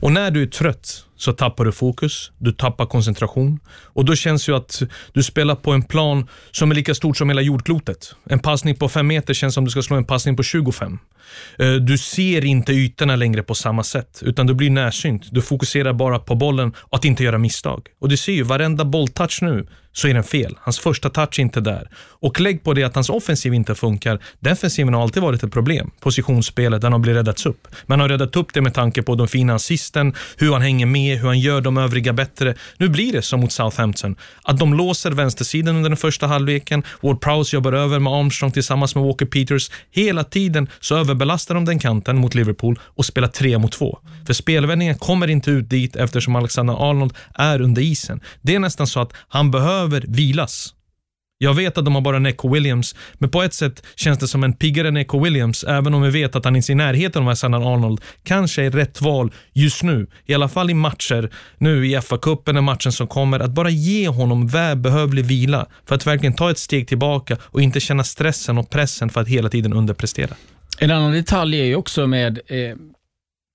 Och 0.00 0.12
när 0.12 0.30
du 0.30 0.42
är 0.42 0.46
trött 0.46 1.06
så 1.22 1.32
tappar 1.32 1.64
du 1.64 1.72
fokus, 1.72 2.32
du 2.38 2.52
tappar 2.52 2.86
koncentration 2.86 3.60
och 3.68 4.04
då 4.04 4.16
känns 4.16 4.46
det 4.46 4.52
ju 4.52 4.56
att 4.56 4.82
du 5.12 5.22
spelar 5.22 5.54
på 5.54 5.72
en 5.72 5.82
plan 5.82 6.28
som 6.50 6.70
är 6.70 6.74
lika 6.74 6.94
stort 6.94 7.16
som 7.16 7.28
hela 7.28 7.40
jordklotet. 7.40 8.14
En 8.24 8.38
passning 8.38 8.76
på 8.76 8.88
fem 8.88 9.06
meter 9.06 9.34
känns 9.34 9.54
som 9.54 9.64
du 9.64 9.70
ska 9.70 9.82
slå 9.82 9.96
en 9.96 10.04
passning 10.04 10.36
på 10.36 10.42
25. 10.42 10.98
Eh, 11.58 11.72
du 11.72 11.98
ser 11.98 12.44
inte 12.44 12.72
ytorna 12.72 13.16
längre 13.16 13.42
på 13.42 13.54
samma 13.54 13.82
sätt, 13.82 14.22
utan 14.22 14.46
du 14.46 14.54
blir 14.54 14.70
närsynt. 14.70 15.28
Du 15.30 15.42
fokuserar 15.42 15.92
bara 15.92 16.18
på 16.18 16.34
bollen 16.34 16.72
och 16.78 16.98
att 16.98 17.04
inte 17.04 17.24
göra 17.24 17.38
misstag. 17.38 17.88
Och 18.00 18.08
du 18.08 18.16
ser 18.16 18.32
ju, 18.32 18.42
varenda 18.42 18.84
bolltouch 18.84 19.42
nu 19.42 19.66
så 19.92 20.08
är 20.08 20.14
den 20.14 20.24
fel. 20.24 20.56
Hans 20.60 20.78
första 20.78 21.10
touch 21.10 21.38
är 21.38 21.42
inte 21.42 21.60
där. 21.60 21.88
Och 21.96 22.40
lägg 22.40 22.64
på 22.64 22.74
det 22.74 22.84
att 22.84 22.94
hans 22.94 23.10
offensiv 23.10 23.54
inte 23.54 23.74
funkar. 23.74 24.18
Defensiven 24.40 24.94
har 24.94 25.02
alltid 25.02 25.22
varit 25.22 25.42
ett 25.42 25.52
problem. 25.52 25.90
Positionsspelet, 26.00 26.80
den 26.80 26.92
har 26.92 26.98
blivit 26.98 27.18
räddats 27.18 27.46
upp. 27.46 27.68
Man 27.86 28.00
har 28.00 28.08
räddat 28.08 28.36
upp 28.36 28.54
det 28.54 28.60
med 28.60 28.74
tanke 28.74 29.02
på 29.02 29.14
de 29.14 29.28
fina 29.28 29.54
assisten, 29.54 30.14
hur 30.36 30.52
han 30.52 30.62
hänger 30.62 30.86
med, 30.86 31.11
hur 31.16 31.28
han 31.28 31.40
gör 31.40 31.60
de 31.60 31.78
övriga 31.78 32.12
bättre. 32.12 32.54
Nu 32.76 32.88
blir 32.88 33.12
det 33.12 33.22
som 33.22 33.40
mot 33.40 33.52
Southampton. 33.52 34.16
Att 34.42 34.58
de 34.58 34.74
låser 34.74 35.10
vänstersidan 35.10 35.76
under 35.76 35.90
den 35.90 35.96
första 35.96 36.26
halvleken. 36.26 36.82
Ward 37.00 37.20
Prowse 37.20 37.56
jobbar 37.56 37.72
över 37.72 37.98
med 37.98 38.12
Armstrong 38.12 38.52
tillsammans 38.52 38.94
med 38.94 39.04
Walker 39.04 39.26
Peters. 39.26 39.70
Hela 39.90 40.24
tiden 40.24 40.68
så 40.80 40.96
överbelastar 40.96 41.54
de 41.54 41.64
den 41.64 41.78
kanten 41.78 42.16
mot 42.16 42.34
Liverpool 42.34 42.78
och 42.82 43.06
spelar 43.06 43.28
tre 43.28 43.58
mot 43.58 43.72
två. 43.72 43.98
För 44.26 44.32
spelvändningen 44.34 44.94
kommer 44.94 45.30
inte 45.30 45.50
ut 45.50 45.70
dit 45.70 45.96
eftersom 45.96 46.36
Alexander 46.36 46.90
Arnold 46.90 47.14
är 47.34 47.60
under 47.60 47.82
isen. 47.82 48.20
Det 48.42 48.54
är 48.54 48.58
nästan 48.58 48.86
så 48.86 49.00
att 49.00 49.12
han 49.28 49.50
behöver 49.50 50.04
vilas. 50.08 50.74
Jag 51.42 51.54
vet 51.54 51.78
att 51.78 51.84
de 51.84 51.94
har 51.94 52.02
bara 52.02 52.18
Neco 52.18 52.48
Williams, 52.54 52.94
men 53.14 53.30
på 53.30 53.42
ett 53.42 53.54
sätt 53.54 53.82
känns 53.96 54.18
det 54.18 54.28
som 54.28 54.44
en 54.44 54.52
piggare 54.52 54.90
Neco 54.90 55.24
Williams, 55.24 55.64
även 55.64 55.94
om 55.94 56.02
vi 56.02 56.10
vet 56.10 56.36
att 56.36 56.44
han 56.44 56.56
inte 56.56 56.72
är 56.72 56.74
i 56.74 56.76
närheten 56.76 57.22
av 57.22 57.28
Alexander 57.28 57.74
Arnold, 57.74 58.00
kanske 58.22 58.62
är 58.62 58.70
rätt 58.70 59.00
val 59.00 59.32
just 59.52 59.82
nu. 59.82 60.06
I 60.26 60.34
alla 60.34 60.48
fall 60.48 60.70
i 60.70 60.74
matcher, 60.74 61.30
nu 61.58 61.86
i 61.86 61.96
FA-cupen, 61.96 62.56
och 62.56 62.64
matchen 62.64 62.92
som 62.92 63.06
kommer, 63.06 63.40
att 63.40 63.50
bara 63.50 63.70
ge 63.70 64.08
honom 64.08 64.46
välbehövlig 64.46 65.24
vila 65.24 65.66
för 65.88 65.94
att 65.94 66.06
verkligen 66.06 66.34
ta 66.34 66.50
ett 66.50 66.58
steg 66.58 66.88
tillbaka 66.88 67.36
och 67.42 67.62
inte 67.62 67.80
känna 67.80 68.04
stressen 68.04 68.58
och 68.58 68.70
pressen 68.70 69.10
för 69.10 69.20
att 69.20 69.28
hela 69.28 69.48
tiden 69.48 69.72
underprestera. 69.72 70.34
En 70.78 70.90
annan 70.90 71.12
detalj 71.12 71.60
är 71.60 71.64
ju 71.64 71.76
också 71.76 72.06
med 72.06 72.40
eh, 72.46 72.76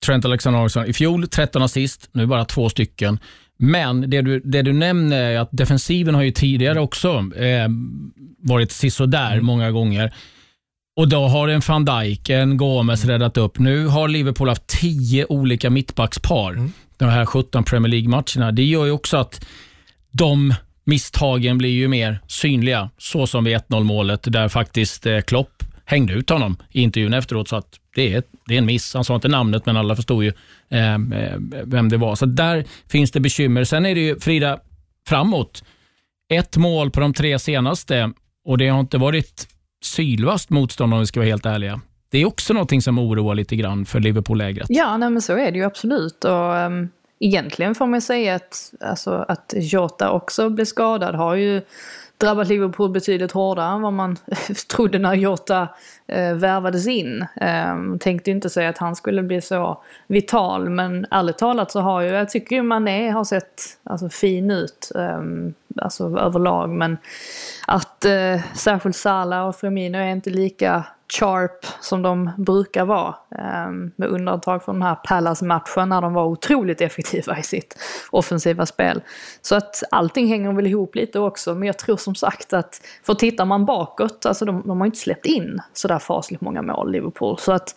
Trent 0.06 0.24
Alexander-Arnold. 0.24 0.88
I 0.88 0.92
fjol 0.92 1.28
13 1.28 1.62
assist, 1.62 2.08
nu 2.12 2.26
bara 2.26 2.44
två 2.44 2.68
stycken. 2.68 3.18
Men 3.58 4.10
det 4.10 4.22
du, 4.22 4.40
det 4.40 4.62
du 4.62 4.72
nämner 4.72 5.22
är 5.22 5.38
att 5.38 5.48
defensiven 5.52 6.14
har 6.14 6.22
ju 6.22 6.30
tidigare 6.30 6.80
också 6.80 7.08
eh, 7.36 7.68
varit 8.38 8.72
sisådär 8.72 9.32
mm. 9.32 9.46
många 9.46 9.70
gånger. 9.70 10.12
Och 10.96 11.08
då 11.08 11.26
har 11.26 11.48
en 11.48 11.62
van 11.68 11.84
Dijk, 11.84 12.30
en 12.30 12.56
Gomes 12.56 13.04
mm. 13.04 13.12
räddat 13.12 13.36
upp. 13.36 13.58
Nu 13.58 13.86
har 13.86 14.08
Liverpool 14.08 14.48
haft 14.48 14.66
tio 14.66 15.26
olika 15.28 15.70
mittbackspar 15.70 16.52
mm. 16.52 16.72
de 16.96 17.04
här 17.04 17.26
17 17.26 17.64
Premier 17.64 17.90
League-matcherna. 17.90 18.52
Det 18.52 18.64
gör 18.64 18.84
ju 18.84 18.90
också 18.90 19.16
att 19.16 19.46
de 20.10 20.54
misstagen 20.84 21.58
blir 21.58 21.70
ju 21.70 21.88
mer 21.88 22.20
synliga. 22.26 22.90
Så 22.98 23.26
som 23.26 23.44
vid 23.44 23.56
1-0 23.56 23.84
målet 23.84 24.32
där 24.32 24.48
faktiskt 24.48 25.06
eh, 25.06 25.20
Klopp 25.20 25.57
hängde 25.88 26.12
ut 26.12 26.30
honom 26.30 26.56
i 26.70 26.82
intervjun 26.82 27.14
efteråt. 27.14 27.48
Så 27.48 27.56
att 27.56 27.80
det 27.94 28.14
är, 28.14 28.22
det 28.46 28.54
är 28.54 28.58
en 28.58 28.66
miss. 28.66 28.94
Han 28.94 29.04
sa 29.04 29.14
inte 29.14 29.28
namnet, 29.28 29.66
men 29.66 29.76
alla 29.76 29.96
förstod 29.96 30.24
ju 30.24 30.32
ehm, 30.68 31.12
eh, 31.12 31.34
vem 31.64 31.88
det 31.88 31.96
var. 31.96 32.14
Så 32.14 32.26
där 32.26 32.64
finns 32.88 33.10
det 33.10 33.20
bekymmer. 33.20 33.64
Sen 33.64 33.86
är 33.86 33.94
det 33.94 34.00
ju, 34.00 34.20
Frida, 34.20 34.60
framåt. 35.06 35.64
Ett 36.32 36.56
mål 36.56 36.90
på 36.90 37.00
de 37.00 37.14
tre 37.14 37.38
senaste 37.38 38.12
och 38.44 38.58
det 38.58 38.68
har 38.68 38.80
inte 38.80 38.98
varit 38.98 39.48
sylvast 39.84 40.50
motstånd 40.50 40.94
om 40.94 41.00
vi 41.00 41.06
ska 41.06 41.20
vara 41.20 41.28
helt 41.28 41.46
ärliga. 41.46 41.80
Det 42.10 42.18
är 42.18 42.26
också 42.26 42.52
någonting 42.52 42.82
som 42.82 42.98
oroar 42.98 43.34
lite 43.34 43.56
grann 43.56 43.86
för 43.86 44.00
Liverpool-lägret. 44.00 44.66
Ja, 44.68 44.96
nej, 44.96 45.10
men 45.10 45.22
så 45.22 45.36
är 45.36 45.52
det 45.52 45.58
ju 45.58 45.64
absolut. 45.64 46.24
Och, 46.24 46.54
um, 46.54 46.88
egentligen 47.20 47.74
får 47.74 47.86
man 47.86 48.00
säga 48.00 48.34
att, 48.34 48.72
alltså, 48.80 49.24
att 49.28 49.54
Jota 49.56 50.10
också 50.10 50.50
blev 50.50 50.64
skadad 50.64 51.14
har 51.14 51.34
ju 51.34 51.62
drabbat 52.18 52.48
Liverpool 52.48 52.90
betydligt 52.90 53.32
hårdare 53.32 53.74
än 53.74 53.82
vad 53.82 53.92
man 53.92 54.16
trodde 54.70 54.98
när 54.98 55.14
Jota 55.14 55.68
eh, 56.06 56.34
värvades 56.34 56.86
in. 56.86 57.26
Eh, 57.36 57.76
tänkte 58.00 58.30
inte 58.30 58.50
säga 58.50 58.68
att 58.68 58.78
han 58.78 58.96
skulle 58.96 59.22
bli 59.22 59.40
så 59.40 59.82
vital 60.06 60.68
men 60.68 61.06
ärligt 61.10 61.38
talat 61.38 61.70
så 61.70 61.80
har 61.80 62.00
ju, 62.00 62.08
jag 62.08 62.30
tycker 62.30 62.56
ju 62.56 62.62
Mané 62.62 63.10
har 63.10 63.24
sett 63.24 63.62
alltså, 63.84 64.08
fin 64.08 64.50
ut. 64.50 64.92
Eh, 64.94 65.22
alltså 65.82 66.18
överlag 66.18 66.70
men 66.70 66.98
att 67.66 68.04
eh, 68.04 68.40
särskilt 68.54 68.96
Salah 68.96 69.48
och 69.48 69.56
Firmino 69.56 69.98
är 69.98 70.08
inte 70.08 70.30
lika 70.30 70.84
sharp 71.12 71.66
som 71.80 72.02
de 72.02 72.30
brukar 72.38 72.84
vara. 72.84 73.14
Ehm, 73.38 73.90
med 73.96 74.08
undantag 74.08 74.64
från 74.64 74.74
den 74.74 74.82
här 74.82 74.94
Palace-matchen 74.94 75.88
när 75.88 76.00
de 76.00 76.14
var 76.14 76.24
otroligt 76.24 76.80
effektiva 76.80 77.38
i 77.38 77.42
sitt 77.42 77.78
offensiva 78.10 78.66
spel. 78.66 79.02
Så 79.42 79.56
att 79.56 79.82
allting 79.90 80.28
hänger 80.28 80.52
väl 80.52 80.66
ihop 80.66 80.94
lite 80.94 81.20
också. 81.20 81.54
Men 81.54 81.66
jag 81.66 81.78
tror 81.78 81.96
som 81.96 82.14
sagt 82.14 82.52
att, 82.52 82.80
för 83.02 83.14
tittar 83.14 83.44
man 83.44 83.64
bakåt, 83.64 84.26
alltså 84.26 84.44
de, 84.44 84.62
de 84.66 84.80
har 84.80 84.86
inte 84.86 84.98
släppt 84.98 85.26
in 85.26 85.60
sådär 85.72 85.98
fasligt 85.98 86.40
många 86.40 86.62
mål, 86.62 86.92
Liverpool. 86.92 87.38
Så 87.38 87.52
att 87.52 87.74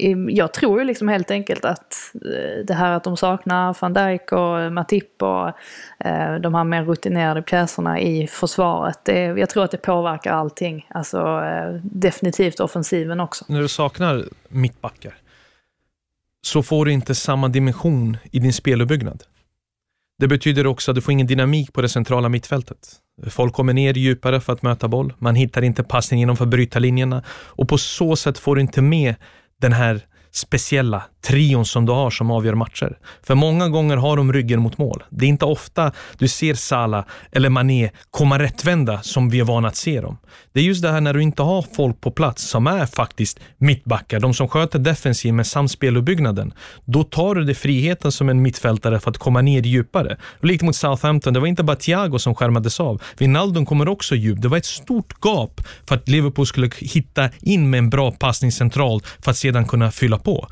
Ehm, 0.00 0.30
jag 0.30 0.52
tror 0.52 0.78
ju 0.78 0.84
liksom 0.84 1.08
helt 1.08 1.30
enkelt 1.30 1.64
att 1.64 1.94
eh, 2.14 2.64
det 2.66 2.74
här 2.74 2.92
att 2.92 3.04
de 3.04 3.16
saknar 3.16 3.76
van 3.80 3.92
Dijk 3.92 4.32
och 4.32 4.60
eh, 4.60 4.70
Matip 4.70 5.22
och 5.22 5.48
eh, 6.06 6.34
de 6.40 6.54
här 6.54 6.64
mer 6.64 6.84
rutinerade 6.84 7.42
pjäserna 7.42 8.00
i 8.00 8.26
försvaret. 8.26 8.98
Det, 9.04 9.20
jag 9.20 9.50
tror 9.50 9.64
att 9.64 9.70
det 9.70 9.82
påverkar 9.82 10.32
allting. 10.32 10.86
Alltså 10.90 11.42
definitivt 11.82 12.60
offensiven 12.60 13.20
också. 13.20 13.44
När 13.48 13.60
du 13.60 13.68
saknar 13.68 14.24
mittbackar 14.48 15.14
så 16.42 16.62
får 16.62 16.84
du 16.84 16.92
inte 16.92 17.14
samma 17.14 17.48
dimension 17.48 18.16
i 18.30 18.38
din 18.38 18.52
speluppbyggnad. 18.52 19.22
Det 20.18 20.28
betyder 20.28 20.66
också 20.66 20.90
att 20.90 20.94
du 20.94 21.00
får 21.00 21.12
ingen 21.12 21.26
dynamik 21.26 21.72
på 21.72 21.82
det 21.82 21.88
centrala 21.88 22.28
mittfältet. 22.28 22.78
Folk 23.30 23.54
kommer 23.54 23.72
ner 23.72 23.94
djupare 23.94 24.40
för 24.40 24.52
att 24.52 24.62
möta 24.62 24.88
boll. 24.88 25.12
Man 25.18 25.34
hittar 25.34 25.62
inte 25.62 25.82
passning 25.82 26.22
innanför 26.22 26.46
brytarlinjerna 26.46 27.22
och 27.28 27.68
på 27.68 27.78
så 27.78 28.16
sätt 28.16 28.38
får 28.38 28.54
du 28.54 28.60
inte 28.60 28.82
med 28.82 29.14
den 29.60 29.72
här 29.72 30.00
speciella 30.30 31.02
trion 31.20 31.64
som 31.64 31.86
du 31.86 31.92
har 31.92 32.10
som 32.10 32.30
avgör 32.30 32.54
matcher. 32.54 32.98
För 33.22 33.34
många 33.34 33.68
gånger 33.68 33.96
har 33.96 34.16
de 34.16 34.32
ryggen 34.32 34.60
mot 34.60 34.78
mål. 34.78 35.02
Det 35.10 35.24
är 35.24 35.28
inte 35.28 35.44
ofta 35.44 35.92
du 36.18 36.28
ser 36.28 36.54
Salah 36.54 37.04
eller 37.32 37.48
Mané 37.48 37.90
komma 38.10 38.38
rättvända 38.38 39.02
som 39.02 39.30
vi 39.30 39.40
är 39.40 39.44
vana 39.44 39.68
att 39.68 39.76
se 39.76 40.00
dem. 40.00 40.18
Det 40.52 40.60
är 40.60 40.64
just 40.64 40.82
det 40.82 40.90
här 40.90 41.00
när 41.00 41.14
du 41.14 41.22
inte 41.22 41.42
har 41.42 41.64
folk 41.76 42.00
på 42.00 42.10
plats 42.10 42.42
som 42.42 42.66
är 42.66 42.86
faktiskt 42.86 43.40
mittbackar, 43.58 44.20
de 44.20 44.34
som 44.34 44.48
sköter 44.48 44.78
defensiv 44.78 45.34
med 45.34 45.46
samspeluppbyggnaden. 45.46 46.52
Då 46.84 47.04
tar 47.04 47.34
du 47.34 47.44
dig 47.44 47.54
friheten 47.54 48.12
som 48.12 48.28
en 48.28 48.42
mittfältare 48.42 49.00
för 49.00 49.10
att 49.10 49.18
komma 49.18 49.40
ner 49.40 49.62
djupare. 49.62 50.16
Likt 50.40 50.62
mot 50.62 50.76
Southampton, 50.76 51.34
det 51.34 51.40
var 51.40 51.46
inte 51.46 51.62
bara 51.62 51.76
Thiago 51.76 52.18
som 52.18 52.34
skärmades 52.34 52.80
av. 52.80 53.02
Wijnaldum 53.18 53.66
kommer 53.66 53.88
också 53.88 54.14
djupt. 54.14 54.42
Det 54.42 54.48
var 54.48 54.56
ett 54.56 54.64
stort 54.64 55.14
gap 55.24 55.60
för 55.88 55.94
att 55.94 56.08
Liverpool 56.08 56.46
skulle 56.46 56.70
hitta 56.80 57.28
in 57.40 57.70
med 57.70 57.78
en 57.78 57.90
bra 57.90 58.10
passning 58.10 58.52
centralt 58.52 59.06
för 59.06 59.30
att 59.30 59.36
sedan 59.36 59.64
kunna 59.64 59.90
fylla 59.90 60.18
på 60.18 60.48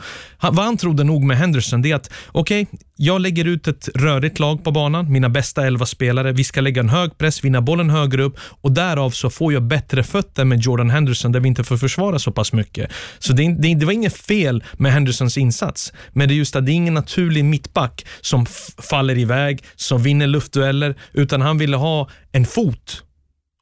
vad 0.59 0.67
han 0.67 0.77
trodde 0.77 1.05
nog 1.05 1.25
med 1.25 1.37
Henderson, 1.37 1.83
det 1.83 1.91
är 1.91 1.95
att 1.95 2.11
okej, 2.33 2.63
okay, 2.63 2.79
jag 2.97 3.21
lägger 3.21 3.45
ut 3.45 3.69
ett 3.69 3.89
rörigt 3.95 4.39
lag 4.39 4.65
på 4.65 4.71
banan, 4.71 5.13
mina 5.13 5.29
bästa 5.29 5.67
elva 5.67 5.87
spelare. 5.87 6.33
Vi 6.33 6.45
ska 6.45 6.61
lägga 6.61 6.81
en 6.81 6.89
hög 6.89 7.19
press, 7.19 7.45
vinna 7.45 7.61
bollen 7.61 7.91
högre 7.91 8.23
upp 8.23 8.37
och 8.41 8.73
därav 8.73 9.11
så 9.11 9.31
får 9.31 9.53
jag 9.53 9.63
bättre 9.63 10.03
fötter 10.03 10.45
med 10.45 10.61
Jordan 10.61 10.91
Henderson 10.91 11.33
där 11.33 11.41
vi 11.41 11.49
inte 11.49 11.65
får 11.65 11.77
försvara 11.77 12.19
så 12.19 12.33
pass 12.33 12.53
mycket. 12.53 12.91
Så 13.19 13.33
det, 13.33 13.55
det, 13.59 13.75
det 13.75 13.87
var 13.87 13.93
inget 13.93 14.17
fel 14.17 14.65
med 14.73 14.93
Hendersons 14.93 15.39
insats, 15.39 15.93
men 16.13 16.29
det 16.29 16.35
är 16.35 16.37
just 16.37 16.57
att 16.57 16.67
det 16.67 16.73
är 16.73 16.75
ingen 16.75 16.95
naturlig 16.95 17.45
mittback 17.45 18.07
som 18.21 18.47
faller 18.91 19.19
iväg, 19.19 19.65
som 19.77 20.03
vinner 20.03 20.27
luftdueller, 20.27 20.95
utan 21.13 21.41
han 21.41 21.59
ville 21.59 21.77
ha 21.77 22.09
en 22.33 22.47
fot 22.47 23.03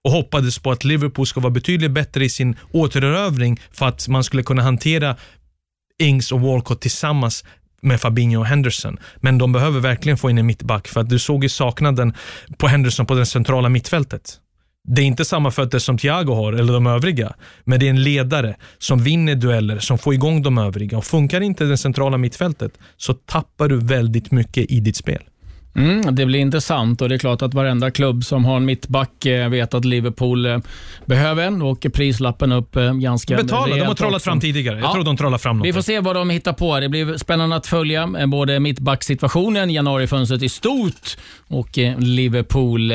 och 0.05 0.13
hoppades 0.13 0.59
på 0.59 0.71
att 0.71 0.85
Liverpool 0.85 1.27
ska 1.27 1.41
vara 1.41 1.51
betydligt 1.51 1.91
bättre 1.91 2.25
i 2.25 2.29
sin 2.29 2.57
återerövring 2.73 3.61
för 3.73 3.87
att 3.87 4.09
man 4.09 4.25
skulle 4.25 4.43
kunna 4.43 4.63
hantera 4.63 5.17
Ings 5.99 6.33
och 6.33 6.41
Walcott 6.41 6.81
tillsammans 6.81 7.45
med 7.83 8.01
Fabinho 8.01 8.41
och 8.41 8.47
Henderson. 8.47 8.99
Men 9.17 9.39
de 9.39 9.53
behöver 9.53 9.81
verkligen 9.81 10.19
få 10.19 10.31
in 10.31 10.39
en 10.39 10.47
mittback 10.47 10.89
för 10.89 11.01
att 11.01 11.09
du 11.09 11.19
såg 11.19 11.43
ju 11.43 11.49
saknaden 11.49 12.15
på 12.59 12.67
Henderson 12.67 13.07
på 13.07 13.15
det 13.15 13.27
centrala 13.27 13.69
mittfältet. 13.69 14.41
Det 14.89 15.03
är 15.03 15.07
inte 15.07 15.25
samma 15.25 15.51
fötter 15.51 15.79
som 15.79 15.99
Thiago 15.99 16.35
har 16.35 16.53
eller 16.53 16.73
de 16.73 16.87
övriga, 16.87 17.35
men 17.65 17.81
det 17.81 17.87
är 17.87 17.91
en 17.91 18.03
ledare 18.03 18.57
som 18.79 19.03
vinner 19.03 19.35
dueller, 19.35 19.79
som 19.79 19.99
får 19.99 20.15
igång 20.15 20.43
de 20.43 20.59
övriga. 20.59 20.99
Och 20.99 21.05
funkar 21.05 21.41
inte 21.41 21.65
det 21.65 21.77
centrala 21.77 22.19
mittfältet 22.19 22.73
så 22.97 23.15
tappar 23.15 23.69
du 23.69 23.81
väldigt 23.81 24.31
mycket 24.31 24.71
i 24.71 24.81
ditt 24.81 24.97
spel. 24.97 25.23
Mm, 25.77 26.15
det 26.15 26.27
blir 26.27 26.41
intressant 26.41 27.03
och 27.03 27.09
det 27.09 27.15
är 27.15 27.19
klart 27.19 27.43
att 27.43 27.55
varenda 27.55 27.91
klubb 27.91 28.25
som 28.25 28.45
har 28.45 28.57
en 28.57 28.65
mittback 28.65 29.27
eh, 29.27 29.49
vet 29.49 29.75
att 29.75 29.85
Liverpool 29.85 30.47
eh, 30.47 30.59
behöver 31.05 31.47
en 31.47 31.63
och 31.63 31.87
prislappen 31.95 32.53
upp 32.53 32.77
eh, 32.77 32.93
ganska 32.93 33.37
Betala, 33.37 33.77
de 33.77 33.83
har 33.83 33.95
trollat 33.95 34.23
fram 34.23 34.41
tidigare. 34.41 34.79
Jag 34.79 34.93
tror 34.93 35.05
de 35.05 35.17
trollar 35.17 35.39
fram 35.39 35.59
något. 35.59 35.67
Vi 35.67 35.73
får 35.73 35.81
se 35.81 36.01
vad 36.01 36.17
de 36.17 36.31
hittar 36.31 36.53
på. 36.53 36.81
Det 36.81 36.89
blir 36.89 37.17
spännande 37.17 37.57
att 37.57 37.67
följa 37.67 38.09
både 38.27 38.61
mittbacksituationen, 38.61 39.71
januarifönstret 39.71 40.43
i 40.43 40.49
stort 40.49 41.17
och 41.49 41.79
Liverpool. 41.99 42.93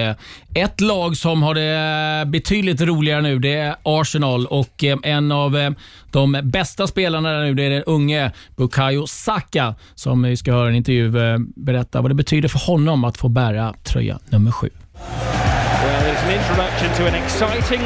Ett 0.53 0.81
lag 0.81 1.17
som 1.17 1.43
har 1.43 1.55
det 1.55 2.25
betydligt 2.25 2.81
roligare 2.81 3.21
nu 3.21 3.39
det 3.39 3.53
är 3.53 3.75
Arsenal 3.83 4.45
och 4.45 4.83
en 5.03 5.31
av 5.31 5.75
de 6.11 6.41
bästa 6.43 6.87
spelarna 6.87 7.31
där 7.31 7.41
nu 7.41 7.53
det 7.53 7.63
är 7.63 7.69
den 7.69 7.83
unge 7.83 8.31
Bukayo 8.55 9.07
Saka 9.07 9.75
som 9.95 10.23
vi 10.23 10.37
ska 10.37 10.53
höra 10.53 10.69
en 10.69 10.75
intervju 10.75 11.33
eh, 11.33 11.39
berätta 11.55 12.01
vad 12.01 12.11
det 12.11 12.15
betyder 12.15 12.49
för 12.49 12.59
honom 12.59 13.03
att 13.03 13.17
få 13.17 13.29
bära 13.29 13.73
tröja 13.83 14.19
nummer 14.29 14.51
sju. 14.51 14.69
Well, 15.83 16.13
it's 16.13 16.23
an 16.23 16.31
introduction 16.31 16.89
to 16.97 17.07
an 17.07 17.15
exciting 17.15 17.81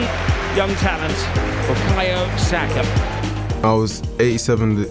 young 0.57 0.75
talent, 0.75 1.27
Bukayo 1.67 2.37
Saka. 2.37 2.83
I 3.63 3.73
was 3.81 4.03
87 4.19 4.75
the, 4.75 4.89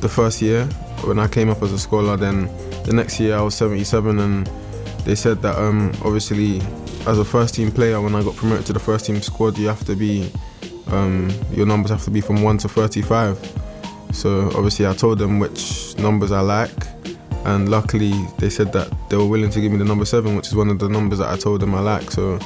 the 0.00 0.08
first 0.08 0.42
year 0.42 0.66
when 1.04 1.18
I 1.18 1.28
came 1.28 1.52
up 1.52 1.62
as 1.62 1.72
a 1.72 1.78
scholar. 1.78 2.16
Then 2.16 2.48
the 2.84 2.92
next 2.92 3.20
year 3.20 3.36
I 3.38 3.42
was 3.42 3.54
77, 3.54 4.18
and 4.18 4.46
they 5.04 5.14
said 5.14 5.42
that 5.42 5.56
um, 5.56 5.92
obviously 6.04 6.60
as 7.06 7.18
a 7.18 7.24
first 7.24 7.54
team 7.54 7.70
player, 7.70 8.00
when 8.00 8.14
I 8.14 8.22
got 8.22 8.36
promoted 8.36 8.66
to 8.66 8.72
the 8.72 8.80
first 8.80 9.06
team 9.06 9.20
squad, 9.22 9.58
you 9.58 9.68
have 9.68 9.84
to 9.86 9.94
be 9.94 10.30
um, 10.90 11.30
your 11.52 11.66
numbers 11.66 11.90
have 11.90 12.02
to 12.04 12.10
be 12.10 12.20
from 12.20 12.42
one 12.42 12.58
to 12.58 12.68
35. 12.68 13.38
So 14.12 14.46
obviously 14.54 14.86
I 14.86 14.94
told 14.94 15.18
them 15.18 15.38
which 15.38 15.96
numbers 15.98 16.32
I 16.32 16.40
like, 16.40 16.70
and 17.44 17.68
luckily 17.68 18.12
they 18.38 18.50
said 18.50 18.72
that 18.72 18.92
they 19.08 19.16
were 19.16 19.26
willing 19.26 19.50
to 19.50 19.60
give 19.60 19.70
me 19.70 19.78
the 19.78 19.84
number 19.84 20.04
seven, 20.04 20.36
which 20.36 20.48
is 20.48 20.54
one 20.54 20.68
of 20.68 20.78
the 20.78 20.88
numbers 20.88 21.18
that 21.18 21.30
I 21.30 21.36
told 21.36 21.60
them 21.60 21.74
I 21.74 21.80
like. 21.80 22.10
So 22.10 22.38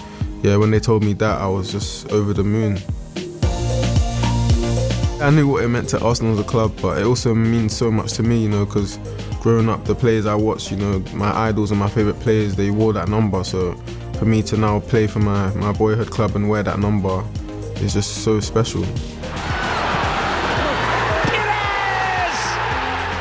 yeah, 0.43 0.57
when 0.57 0.71
they 0.71 0.81
told 0.81 1.05
me 1.05 1.13
that, 1.15 1.41
I 1.41 1.47
was 1.47 1.71
just 1.71 2.11
over 2.11 2.33
the 2.33 2.45
moon. 2.45 2.79
I 5.23 5.31
knew 5.31 5.47
what 5.47 5.63
it 5.63 5.69
meant 5.69 5.89
to 5.91 6.01
Arsenal 6.01 6.33
as 6.33 6.41
a 6.41 6.45
club, 6.45 6.73
but 6.83 6.99
it 6.99 7.05
also 7.05 7.33
means 7.33 7.77
so 7.77 7.93
much 7.93 8.15
to 8.15 8.25
me, 8.25 8.43
you 8.43 8.49
know, 8.49 8.65
because 8.67 8.99
growing 9.41 9.69
up, 9.69 9.85
the 9.85 9.95
players 9.95 10.27
I 10.27 10.35
watched, 10.35 10.73
you 10.73 10.77
know, 10.77 10.99
my 11.15 11.33
idols 11.33 11.71
and 11.71 11.79
my 11.79 11.89
favourite 11.89 12.19
players, 12.19 12.57
they 12.57 12.73
wore 12.73 12.93
that 12.93 13.09
number. 13.09 13.45
So 13.45 13.75
for 14.19 14.25
me 14.25 14.43
to 14.43 14.57
now 14.57 14.81
play 14.81 15.07
for 15.07 15.21
my, 15.21 15.55
my 15.55 15.73
boyhood 15.73 16.11
club 16.11 16.35
and 16.35 16.51
wear 16.51 16.65
that 16.65 16.81
number 16.81 17.25
is 17.83 17.95
just 17.95 18.25
so 18.25 18.41
special. 18.41 18.83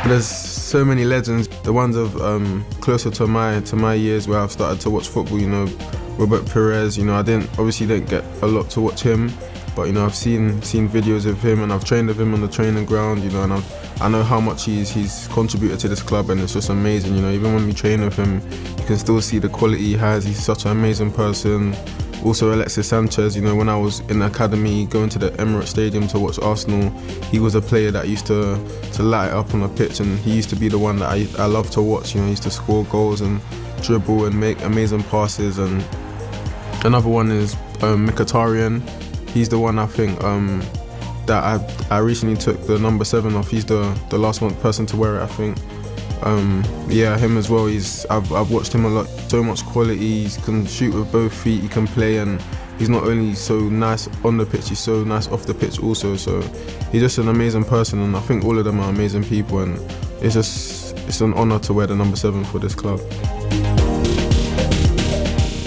There's 0.07 0.27
so 0.27 0.85
many 0.85 1.03
legends. 1.03 1.47
The 1.63 1.73
ones 1.73 1.95
of 1.95 2.19
um, 2.21 2.65
closer 2.79 3.11
to 3.11 3.27
my 3.27 3.59
to 3.61 3.75
my 3.75 3.93
years 3.93 4.27
where 4.27 4.39
I've 4.39 4.51
started 4.51 4.79
to 4.81 4.89
watch 4.89 5.07
football. 5.07 5.39
You 5.39 5.49
know, 5.49 5.65
Robert 6.17 6.45
Perez. 6.45 6.97
You 6.97 7.05
know, 7.05 7.15
I 7.15 7.21
didn't 7.21 7.49
obviously 7.59 7.87
didn't 7.87 8.09
get 8.09 8.23
a 8.41 8.47
lot 8.47 8.69
to 8.71 8.81
watch 8.81 9.01
him, 9.01 9.31
but 9.75 9.83
you 9.83 9.93
know 9.93 10.05
I've 10.05 10.15
seen 10.15 10.61
seen 10.61 10.87
videos 10.89 11.25
of 11.25 11.41
him 11.41 11.61
and 11.61 11.71
I've 11.73 11.85
trained 11.85 12.07
with 12.07 12.19
him 12.19 12.33
on 12.33 12.41
the 12.41 12.47
training 12.47 12.85
ground. 12.85 13.23
You 13.23 13.29
know, 13.31 13.43
and 13.43 13.53
I've, 13.53 14.01
I 14.01 14.09
know 14.09 14.23
how 14.23 14.39
much 14.39 14.65
he's 14.65 14.89
he's 14.89 15.27
contributed 15.27 15.79
to 15.79 15.87
this 15.87 16.01
club, 16.01 16.29
and 16.29 16.41
it's 16.41 16.53
just 16.53 16.69
amazing. 16.69 17.15
You 17.15 17.21
know, 17.21 17.31
even 17.31 17.53
when 17.53 17.65
we 17.65 17.73
train 17.73 18.01
with 18.01 18.15
him, 18.15 18.41
you 18.79 18.85
can 18.85 18.97
still 18.97 19.21
see 19.21 19.39
the 19.39 19.49
quality 19.49 19.83
he 19.83 19.93
has. 19.93 20.23
He's 20.23 20.43
such 20.43 20.65
an 20.65 20.71
amazing 20.71 21.11
person. 21.11 21.75
Also 22.23 22.53
Alexis 22.53 22.87
Sanchez, 22.87 23.35
you 23.35 23.41
know, 23.41 23.55
when 23.55 23.67
I 23.67 23.75
was 23.75 24.01
in 24.01 24.19
the 24.19 24.27
academy 24.27 24.85
going 24.85 25.09
to 25.09 25.19
the 25.19 25.31
Emirates 25.31 25.67
Stadium 25.67 26.07
to 26.09 26.19
watch 26.19 26.37
Arsenal, 26.39 26.89
he 27.31 27.39
was 27.39 27.55
a 27.55 27.61
player 27.61 27.89
that 27.91 28.07
used 28.07 28.27
to 28.27 28.59
to 28.93 29.03
light 29.03 29.31
up 29.31 29.53
on 29.53 29.61
the 29.61 29.69
pitch 29.69 29.99
and 29.99 30.19
he 30.19 30.35
used 30.35 30.49
to 30.49 30.55
be 30.55 30.67
the 30.67 30.77
one 30.77 30.99
that 30.99 31.09
I, 31.09 31.27
I 31.39 31.45
love 31.47 31.71
to 31.71 31.81
watch. 31.81 32.13
You 32.13 32.21
know, 32.21 32.25
he 32.27 32.31
used 32.31 32.43
to 32.43 32.51
score 32.51 32.83
goals 32.85 33.21
and 33.21 33.41
dribble 33.81 34.25
and 34.25 34.39
make 34.39 34.61
amazing 34.61 35.03
passes 35.03 35.57
and 35.57 35.83
another 36.85 37.09
one 37.09 37.31
is 37.31 37.55
um, 37.81 38.07
Mkhitaryan. 38.07 38.87
He's 39.29 39.49
the 39.49 39.57
one 39.57 39.79
I 39.79 39.87
think 39.87 40.23
um, 40.23 40.61
that 41.25 41.43
I 41.43 41.95
I 41.95 41.97
recently 41.99 42.35
took 42.35 42.61
the 42.67 42.77
number 42.77 43.03
seven 43.03 43.35
off. 43.35 43.49
He's 43.49 43.65
the 43.65 43.97
the 44.09 44.17
last 44.19 44.41
one 44.41 44.53
person 44.55 44.85
to 44.87 44.97
wear 44.97 45.17
it, 45.17 45.23
I 45.23 45.27
think. 45.27 45.57
Um, 46.23 46.63
yeah, 46.87 47.17
him 47.17 47.37
as 47.37 47.49
well. 47.49 47.65
He's 47.65 48.05
I've, 48.05 48.31
I've 48.31 48.51
watched 48.51 48.73
him 48.73 48.85
a 48.85 48.89
lot. 48.89 49.07
So 49.27 49.43
much 49.43 49.65
quality. 49.65 50.25
He 50.25 50.41
can 50.41 50.65
shoot 50.65 50.93
with 50.93 51.11
both 51.11 51.33
feet. 51.33 51.61
He 51.61 51.67
can 51.67 51.87
play, 51.87 52.17
and 52.17 52.41
he's 52.77 52.89
not 52.89 53.03
only 53.03 53.33
so 53.33 53.59
nice 53.59 54.07
on 54.23 54.37
the 54.37 54.45
pitch. 54.45 54.69
He's 54.69 54.79
so 54.79 55.03
nice 55.03 55.27
off 55.29 55.45
the 55.45 55.53
pitch 55.53 55.81
also. 55.81 56.15
So 56.15 56.41
he's 56.91 57.01
just 57.01 57.17
an 57.17 57.29
amazing 57.29 57.63
person, 57.63 58.01
and 58.01 58.15
I 58.15 58.19
think 58.19 58.45
all 58.45 58.57
of 58.57 58.65
them 58.65 58.79
are 58.79 58.89
amazing 58.89 59.23
people. 59.23 59.59
And 59.59 59.79
it's 60.21 60.35
just 60.35 60.95
it's 61.07 61.21
an 61.21 61.33
honor 61.33 61.59
to 61.59 61.73
wear 61.73 61.87
the 61.87 61.95
number 61.95 62.15
seven 62.15 62.43
for 62.45 62.59
this 62.59 62.75
club. 62.75 62.99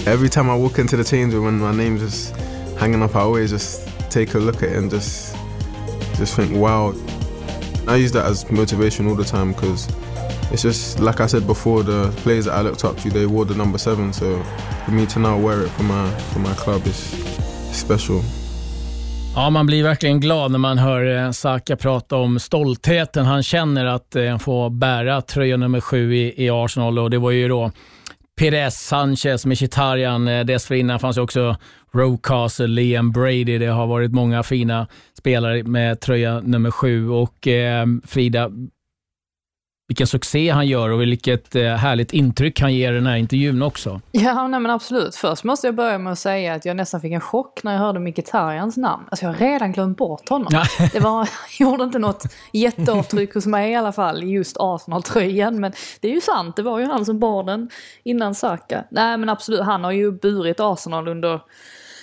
Every 0.06 0.28
time 0.28 0.50
I 0.50 0.56
walk 0.56 0.78
into 0.78 0.96
the 0.96 1.04
change 1.04 1.32
room 1.34 1.46
and 1.46 1.60
my 1.60 1.74
name's 1.74 2.00
just 2.02 2.36
hanging 2.76 3.02
up, 3.02 3.16
I 3.16 3.20
always 3.20 3.50
just 3.50 3.88
take 4.10 4.34
a 4.34 4.38
look 4.38 4.62
at 4.62 4.68
it 4.68 4.76
and 4.76 4.90
just 4.90 5.34
just 6.16 6.36
think, 6.36 6.56
wow. 6.56 6.94
I 7.86 7.96
use 7.96 8.12
that 8.12 8.24
as 8.24 8.50
motivation 8.50 9.06
all 9.08 9.14
the 9.14 9.24
time 9.24 9.52
because 9.52 9.88
it's 10.54 10.62
just 10.62 11.00
like 11.00 11.20
I 11.20 11.26
said 11.26 11.46
before, 11.46 11.82
the 11.82 12.12
players 12.22 12.44
that 12.44 12.54
I 12.54 12.62
looked 12.62 12.84
up 12.84 12.96
to, 13.02 13.10
they 13.10 13.26
wore 13.26 13.44
the 13.44 13.54
number 13.54 13.78
seven. 13.78 14.12
So 14.12 14.42
for 14.84 14.92
me 14.92 15.06
to 15.06 15.18
now 15.18 15.36
wear 15.38 15.64
it 15.64 15.70
for 15.70 15.82
my 15.82 16.10
for 16.32 16.38
my 16.38 16.54
club 16.54 16.86
is 16.86 16.96
special. 17.72 18.22
Ja, 19.36 19.50
man 19.50 19.66
blir 19.66 19.82
verkligen 19.82 20.20
glad 20.20 20.50
när 20.50 20.58
man 20.58 20.78
hör 20.78 21.24
eh, 21.24 21.30
Saka 21.30 21.76
prata 21.76 22.16
om 22.16 22.38
stoltheten 22.38 23.26
han 23.26 23.42
känner 23.42 23.86
att 23.86 24.16
eh, 24.16 24.38
få 24.38 24.68
bära 24.70 25.22
tröja 25.22 25.56
nummer 25.56 25.80
sju 25.80 26.14
i, 26.14 26.44
i 26.44 26.50
Arsenal. 26.50 26.98
Och 26.98 27.10
det 27.10 27.18
var 27.18 27.30
ju 27.30 27.48
då 27.48 27.70
Pires, 28.38 28.74
Sanchez, 28.74 29.46
Mkhitaryan. 29.46 30.28
Eh, 30.28 30.44
dessförinnan 30.44 31.00
fanns 31.00 31.16
ju 31.16 31.20
också 31.20 31.56
Rocastle, 31.94 32.66
Liam 32.66 33.12
Brady. 33.12 33.58
Det 33.58 33.66
har 33.66 33.86
varit 33.86 34.12
många 34.12 34.42
fina 34.42 34.86
spelare 35.18 35.62
med 35.62 36.00
tröja 36.00 36.40
nummer 36.40 36.70
sju. 36.70 37.08
Och 37.08 37.48
eh, 37.48 37.86
Frida, 38.06 38.50
vilken 39.86 40.06
succé 40.06 40.50
han 40.50 40.66
gör 40.66 40.88
och 40.88 41.00
vilket 41.00 41.56
eh, 41.56 41.62
härligt 41.62 42.12
intryck 42.12 42.60
han 42.60 42.74
ger 42.74 42.92
i 42.92 42.94
den 42.94 43.06
här 43.06 43.16
intervjun 43.16 43.62
också. 43.62 44.00
Ja, 44.12 44.48
nej 44.48 44.60
men 44.60 44.70
absolut. 44.70 45.16
Först 45.16 45.44
måste 45.44 45.66
jag 45.66 45.74
börja 45.74 45.98
med 45.98 46.12
att 46.12 46.18
säga 46.18 46.54
att 46.54 46.64
jag 46.64 46.76
nästan 46.76 47.00
fick 47.00 47.12
en 47.12 47.20
chock 47.20 47.64
när 47.64 47.72
jag 47.72 47.78
hörde 47.78 48.00
Mkhitarjans 48.00 48.76
namn. 48.76 49.04
Alltså 49.10 49.26
jag 49.26 49.32
har 49.32 49.38
redan 49.38 49.72
glömt 49.72 49.98
bort 49.98 50.28
honom. 50.28 50.48
Ja. 50.50 50.64
Det 50.92 51.00
var, 51.00 51.28
gjorde 51.58 51.84
inte 51.84 51.98
något 51.98 52.24
jätteavtryck 52.52 53.34
hos 53.34 53.46
mig 53.46 53.72
i 53.72 53.74
alla 53.74 53.92
fall, 53.92 54.22
just 54.22 54.56
Arsenal-tröjan. 54.60 55.60
Men 55.60 55.72
det 56.00 56.08
är 56.08 56.12
ju 56.12 56.20
sant, 56.20 56.56
det 56.56 56.62
var 56.62 56.78
ju 56.78 56.84
han 56.84 57.04
som 57.04 57.18
bar 57.18 57.42
den 57.42 57.70
innan 58.02 58.34
Saka. 58.34 58.84
Nej 58.90 59.18
men 59.18 59.28
absolut, 59.28 59.60
han 59.60 59.84
har 59.84 59.92
ju 59.92 60.12
burit 60.12 60.60
Arsenal 60.60 61.08
under 61.08 61.40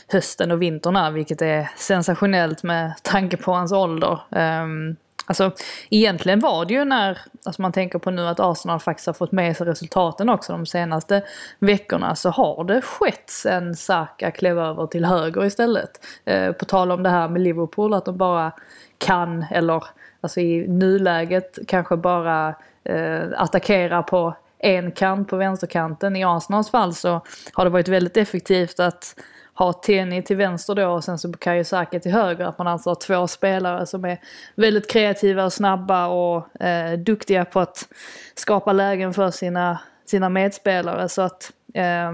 hösten 0.07 0.51
och 0.51 0.61
vintern 0.61 0.95
här, 0.95 1.11
vilket 1.11 1.41
är 1.41 1.69
sensationellt 1.77 2.63
med 2.63 2.93
tanke 3.03 3.37
på 3.37 3.53
hans 3.53 3.71
ålder. 3.71 4.19
Um, 4.29 4.95
Alltså 5.25 5.51
egentligen 5.89 6.39
var 6.39 6.65
det 6.65 6.73
ju 6.73 6.85
när, 6.85 7.17
alltså 7.45 7.61
man 7.61 7.71
tänker 7.71 7.99
på 7.99 8.11
nu 8.11 8.27
att 8.27 8.39
Arsenal 8.39 8.79
faktiskt 8.79 9.07
har 9.07 9.13
fått 9.13 9.31
med 9.31 9.57
sig 9.57 9.67
resultaten 9.67 10.29
också 10.29 10.51
de 10.51 10.65
senaste 10.65 11.23
veckorna 11.59 12.15
så 12.15 12.29
har 12.29 12.63
det 12.63 12.81
skett 12.81 13.29
sen 13.29 13.75
Saka 13.75 14.31
klev 14.31 14.59
över 14.59 14.87
till 14.87 15.05
höger 15.05 15.45
istället. 15.45 16.05
Eh, 16.25 16.51
på 16.51 16.65
tal 16.65 16.91
om 16.91 17.03
det 17.03 17.09
här 17.09 17.29
med 17.29 17.41
Liverpool 17.41 17.93
att 17.93 18.05
de 18.05 18.17
bara 18.17 18.51
kan 18.97 19.45
eller 19.51 19.83
alltså 20.21 20.39
i 20.39 20.67
nuläget 20.67 21.59
kanske 21.67 21.97
bara 21.97 22.55
eh, 22.83 23.21
attackera 23.35 24.03
på 24.03 24.35
en 24.59 24.91
kant 24.91 25.29
på 25.29 25.37
vänsterkanten. 25.37 26.15
I 26.15 26.23
Arsenals 26.23 26.71
fall 26.71 26.93
så 26.93 27.21
har 27.53 27.65
det 27.65 27.71
varit 27.71 27.87
väldigt 27.87 28.17
effektivt 28.17 28.79
att 28.79 29.15
ha 29.61 29.73
Teni 29.73 30.21
till 30.21 30.37
vänster 30.37 30.75
då 30.75 30.87
och 30.87 31.03
sen 31.03 31.17
så 31.17 31.33
Kajosaki 31.33 31.99
till 31.99 32.11
höger. 32.11 32.45
Att 32.45 32.57
man 32.57 32.67
alltså 32.67 32.89
har 32.89 32.95
två 32.95 33.27
spelare 33.27 33.85
som 33.85 34.05
är 34.05 34.17
väldigt 34.55 34.91
kreativa 34.91 35.45
och 35.45 35.53
snabba 35.53 36.07
och 36.07 36.61
eh, 36.61 36.99
duktiga 36.99 37.45
på 37.45 37.59
att 37.59 37.87
skapa 38.35 38.73
lägen 38.73 39.13
för 39.13 39.31
sina, 39.31 39.79
sina 40.05 40.29
medspelare. 40.29 41.09
Så 41.09 41.21
att 41.21 41.51
eh, 41.73 42.11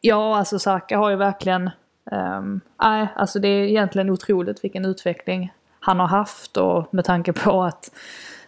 ja, 0.00 0.36
alltså 0.36 0.58
Saka 0.58 0.98
har 0.98 1.10
ju 1.10 1.16
verkligen, 1.16 1.70
nej, 2.10 2.60
nej, 2.82 3.08
alltså 3.16 3.38
det 3.38 3.48
är 3.48 3.64
egentligen 3.64 4.10
otroligt 4.10 4.64
vilken 4.64 4.84
utveckling 4.84 5.52
han 5.80 6.00
har 6.00 6.06
haft 6.06 6.56
och 6.56 6.94
med 6.94 7.04
tanke 7.04 7.32
på 7.32 7.62
att 7.62 7.90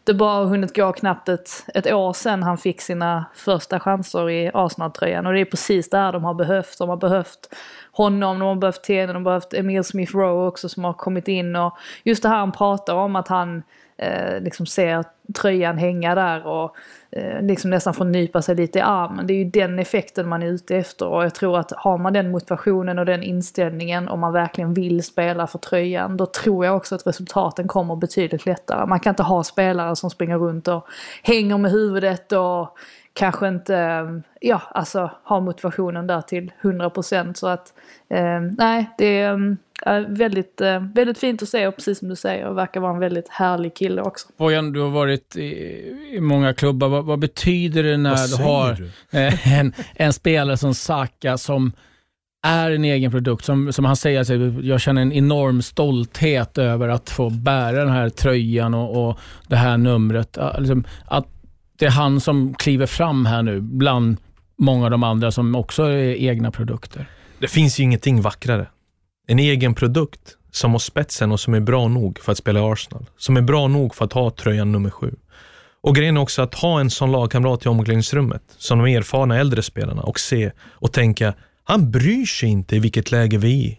det 0.04 0.14
bara 0.14 0.38
har 0.38 0.44
hunnit 0.44 0.76
gå 0.76 0.92
knappt 0.92 1.28
ett, 1.28 1.64
ett 1.74 1.86
år 1.86 2.12
sedan 2.12 2.42
han 2.42 2.58
fick 2.58 2.80
sina 2.80 3.24
första 3.34 3.80
chanser 3.80 4.30
i 4.30 4.50
Arsenal-tröjan. 4.54 5.26
Och 5.26 5.32
det 5.32 5.40
är 5.40 5.44
precis 5.44 5.90
det 5.90 5.96
här 5.96 6.12
de 6.12 6.24
har 6.24 6.34
behövt. 6.34 6.78
De 6.78 6.88
har 6.88 6.96
behövt 6.96 7.54
honom, 7.92 8.38
de 8.38 8.44
har 8.48 8.54
behövt 8.54 8.84
Tene, 8.84 9.12
de 9.12 9.16
har 9.26 9.32
behövt 9.32 9.54
Emil 9.54 9.84
Smith 9.84 10.16
Rowe 10.16 10.46
också 10.48 10.68
som 10.68 10.84
har 10.84 10.92
kommit 10.92 11.28
in. 11.28 11.56
Och 11.56 11.76
just 12.04 12.22
det 12.22 12.28
här 12.28 12.36
han 12.36 12.52
pratar 12.52 12.94
om 12.94 13.16
att 13.16 13.28
han 13.28 13.62
eh, 13.96 14.40
liksom 14.40 14.66
ser 14.66 15.04
tröjan 15.34 15.78
hänga 15.78 16.14
där 16.14 16.46
och 16.46 16.76
eh, 17.10 17.42
liksom 17.42 17.70
nästan 17.70 17.94
får 17.94 18.04
nypa 18.04 18.42
sig 18.42 18.54
lite 18.54 18.78
i 18.78 18.82
armen. 18.82 19.26
Det 19.26 19.32
är 19.32 19.38
ju 19.38 19.44
den 19.44 19.78
effekten 19.78 20.28
man 20.28 20.42
är 20.42 20.46
ute 20.46 20.76
efter 20.76 21.06
och 21.06 21.24
jag 21.24 21.34
tror 21.34 21.58
att 21.58 21.72
har 21.76 21.98
man 21.98 22.12
den 22.12 22.30
motivationen 22.30 22.98
och 22.98 23.06
den 23.06 23.22
inställningen 23.22 24.08
och 24.08 24.18
man 24.18 24.32
verkligen 24.32 24.74
vill 24.74 25.02
spela 25.02 25.46
för 25.46 25.58
tröjan 25.58 26.16
då 26.16 26.26
tror 26.26 26.64
jag 26.66 26.76
också 26.76 26.94
att 26.94 27.06
resultaten 27.06 27.68
kommer 27.68 27.96
betydligt 27.96 28.46
lättare. 28.46 28.86
Man 28.86 29.00
kan 29.00 29.10
inte 29.10 29.22
ha 29.22 29.44
spelare 29.44 29.96
som 29.96 30.10
springer 30.10 30.38
runt 30.38 30.68
och 30.68 30.86
hänger 31.22 31.58
med 31.58 31.70
huvudet 31.70 32.32
och 32.32 32.76
kanske 33.12 33.48
inte 33.48 33.76
eh, 33.76 34.08
ja, 34.40 34.62
alltså, 34.70 35.10
har 35.22 35.40
motivationen 35.40 36.06
där 36.06 36.20
till 36.20 36.52
100% 36.62 37.34
så 37.34 37.46
att 37.46 37.72
eh, 38.08 38.40
nej, 38.58 38.90
det 38.98 39.20
är 39.20 39.56
väldigt, 40.08 40.60
eh, 40.60 40.80
väldigt 40.94 41.18
fint 41.18 41.42
att 41.42 41.48
se 41.48 41.66
och 41.66 41.76
precis 41.76 41.98
som 41.98 42.08
du 42.08 42.16
säger, 42.16 42.50
verkar 42.50 42.80
vara 42.80 42.92
en 42.92 43.00
väldigt 43.00 43.28
härlig 43.28 43.74
kille 43.74 44.02
också. 44.02 44.28
Bojan, 44.36 44.72
du 44.72 44.80
har 44.80 44.90
varit 44.90 45.36
i, 45.36 45.42
i 46.12 46.20
många 46.20 46.54
klubbar. 46.54 46.88
Vad, 46.88 47.04
vad 47.04 47.18
betyder 47.18 47.82
det 47.82 47.96
när 47.96 48.36
du 48.36 48.42
har 48.42 48.72
du? 48.74 48.90
en, 49.52 49.72
en 49.94 50.12
spelare 50.12 50.56
som 50.56 50.74
Saka 50.74 51.38
som 51.38 51.72
är 52.46 52.70
en 52.70 52.84
egen 52.84 53.10
produkt. 53.10 53.44
Som, 53.44 53.72
som 53.72 53.84
han 53.84 53.96
säger, 53.96 54.60
jag 54.62 54.80
känner 54.80 55.02
en 55.02 55.12
enorm 55.12 55.62
stolthet 55.62 56.58
över 56.58 56.88
att 56.88 57.10
få 57.10 57.30
bära 57.30 57.84
den 57.84 57.92
här 57.92 58.08
tröjan 58.08 58.74
och, 58.74 59.08
och 59.08 59.18
det 59.48 59.56
här 59.56 59.76
numret. 59.76 60.38
Liksom, 60.58 60.84
att 61.06 61.26
det 61.78 61.86
är 61.86 61.90
han 61.90 62.20
som 62.20 62.54
kliver 62.54 62.86
fram 62.86 63.26
här 63.26 63.42
nu 63.42 63.60
bland 63.60 64.16
många 64.58 64.84
av 64.84 64.90
de 64.90 65.02
andra 65.02 65.30
som 65.30 65.54
också 65.54 65.82
är 65.82 66.14
egna 66.14 66.50
produkter. 66.50 67.06
Det 67.38 67.48
finns 67.48 67.80
ju 67.80 67.84
ingenting 67.84 68.22
vackrare. 68.22 68.66
En 69.26 69.38
egen 69.38 69.74
produkt 69.74 70.36
som 70.50 70.72
har 70.72 70.78
spetsen 70.78 71.32
och 71.32 71.40
som 71.40 71.54
är 71.54 71.60
bra 71.60 71.88
nog 71.88 72.18
för 72.18 72.32
att 72.32 72.38
spela 72.38 72.60
i 72.60 72.62
Arsenal. 72.62 73.10
Som 73.16 73.36
är 73.36 73.42
bra 73.42 73.68
nog 73.68 73.94
för 73.94 74.04
att 74.04 74.12
ha 74.12 74.30
tröjan 74.30 74.72
nummer 74.72 74.90
sju. 74.90 75.14
Och 75.82 75.94
grejen 75.96 76.16
är 76.16 76.20
också 76.20 76.42
att 76.42 76.54
ha 76.54 76.80
en 76.80 76.90
sån 76.90 77.12
lagkamrat 77.12 77.66
i 77.66 77.68
omklädningsrummet, 77.68 78.42
som 78.58 78.78
de 78.78 78.96
erfarna 78.96 79.38
äldre 79.38 79.62
spelarna, 79.62 80.02
och 80.02 80.20
se 80.20 80.52
och 80.70 80.92
tänka, 80.92 81.34
han 81.64 81.90
bryr 81.90 82.26
sig 82.26 82.48
inte 82.48 82.76
i 82.76 82.78
vilket 82.78 83.10
läge 83.10 83.38
vi 83.38 83.48
är 83.48 83.68
i. 83.68 83.78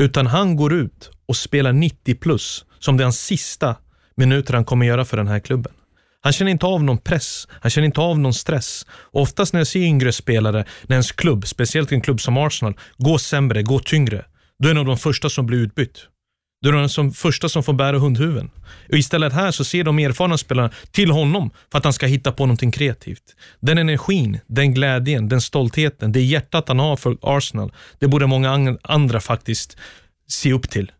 Utan 0.00 0.26
han 0.26 0.56
går 0.56 0.72
ut 0.72 1.10
och 1.26 1.36
spelar 1.36 1.72
90 1.72 2.14
plus, 2.14 2.64
som 2.78 2.96
det 2.96 3.02
är 3.02 3.04
hans 3.04 3.20
sista 3.20 3.76
minuter 4.16 4.54
han 4.54 4.64
kommer 4.64 4.86
göra 4.86 5.04
för 5.04 5.16
den 5.16 5.28
här 5.28 5.40
klubben. 5.40 5.72
Han 6.20 6.32
känner 6.32 6.50
inte 6.50 6.66
av 6.66 6.84
någon 6.84 6.98
press, 6.98 7.48
han 7.50 7.70
känner 7.70 7.86
inte 7.86 8.00
av 8.00 8.18
någon 8.18 8.34
stress. 8.34 8.86
Och 8.90 9.22
oftast 9.22 9.52
när 9.52 9.60
jag 9.60 9.66
ser 9.66 9.80
yngre 9.80 10.12
spelare, 10.12 10.64
när 10.82 10.94
ens 10.94 11.12
klubb, 11.12 11.46
speciellt 11.46 11.92
en 11.92 12.00
klubb 12.00 12.20
som 12.20 12.36
Arsenal, 12.36 12.74
går 12.98 13.18
sämre, 13.18 13.62
går 13.62 13.78
tyngre, 13.78 14.24
du 14.58 14.68
är 14.68 14.70
en 14.70 14.78
av 14.78 14.84
de 14.84 14.98
första 14.98 15.30
som 15.30 15.46
blir 15.46 15.58
utbytt. 15.58 16.08
Du 16.60 16.68
är 16.68 16.72
den 16.72 16.88
som 16.88 17.12
första 17.12 17.48
som 17.48 17.62
får 17.62 17.72
bära 17.72 17.98
hundhuven. 17.98 18.50
Och 18.88 18.98
istället 18.98 19.32
här 19.32 19.50
så 19.50 19.64
ser 19.64 19.84
de 19.84 19.98
erfarna 19.98 20.38
spelarna 20.38 20.70
till 20.90 21.10
honom 21.10 21.50
för 21.72 21.78
att 21.78 21.84
han 21.84 21.92
ska 21.92 22.06
hitta 22.06 22.32
på 22.32 22.46
någonting 22.46 22.70
kreativt. 22.70 23.22
Den 23.60 23.78
energin, 23.78 24.40
den 24.46 24.74
glädjen, 24.74 25.28
den 25.28 25.40
stoltheten, 25.40 26.12
det 26.12 26.22
hjärtat 26.22 26.68
han 26.68 26.78
har 26.78 26.96
för 26.96 27.16
Arsenal, 27.22 27.72
det 27.98 28.08
borde 28.08 28.26
många 28.26 28.78
andra 28.82 29.20
faktiskt 29.20 29.76
se 30.28 30.52
upp 30.52 30.70
till. 30.70 30.92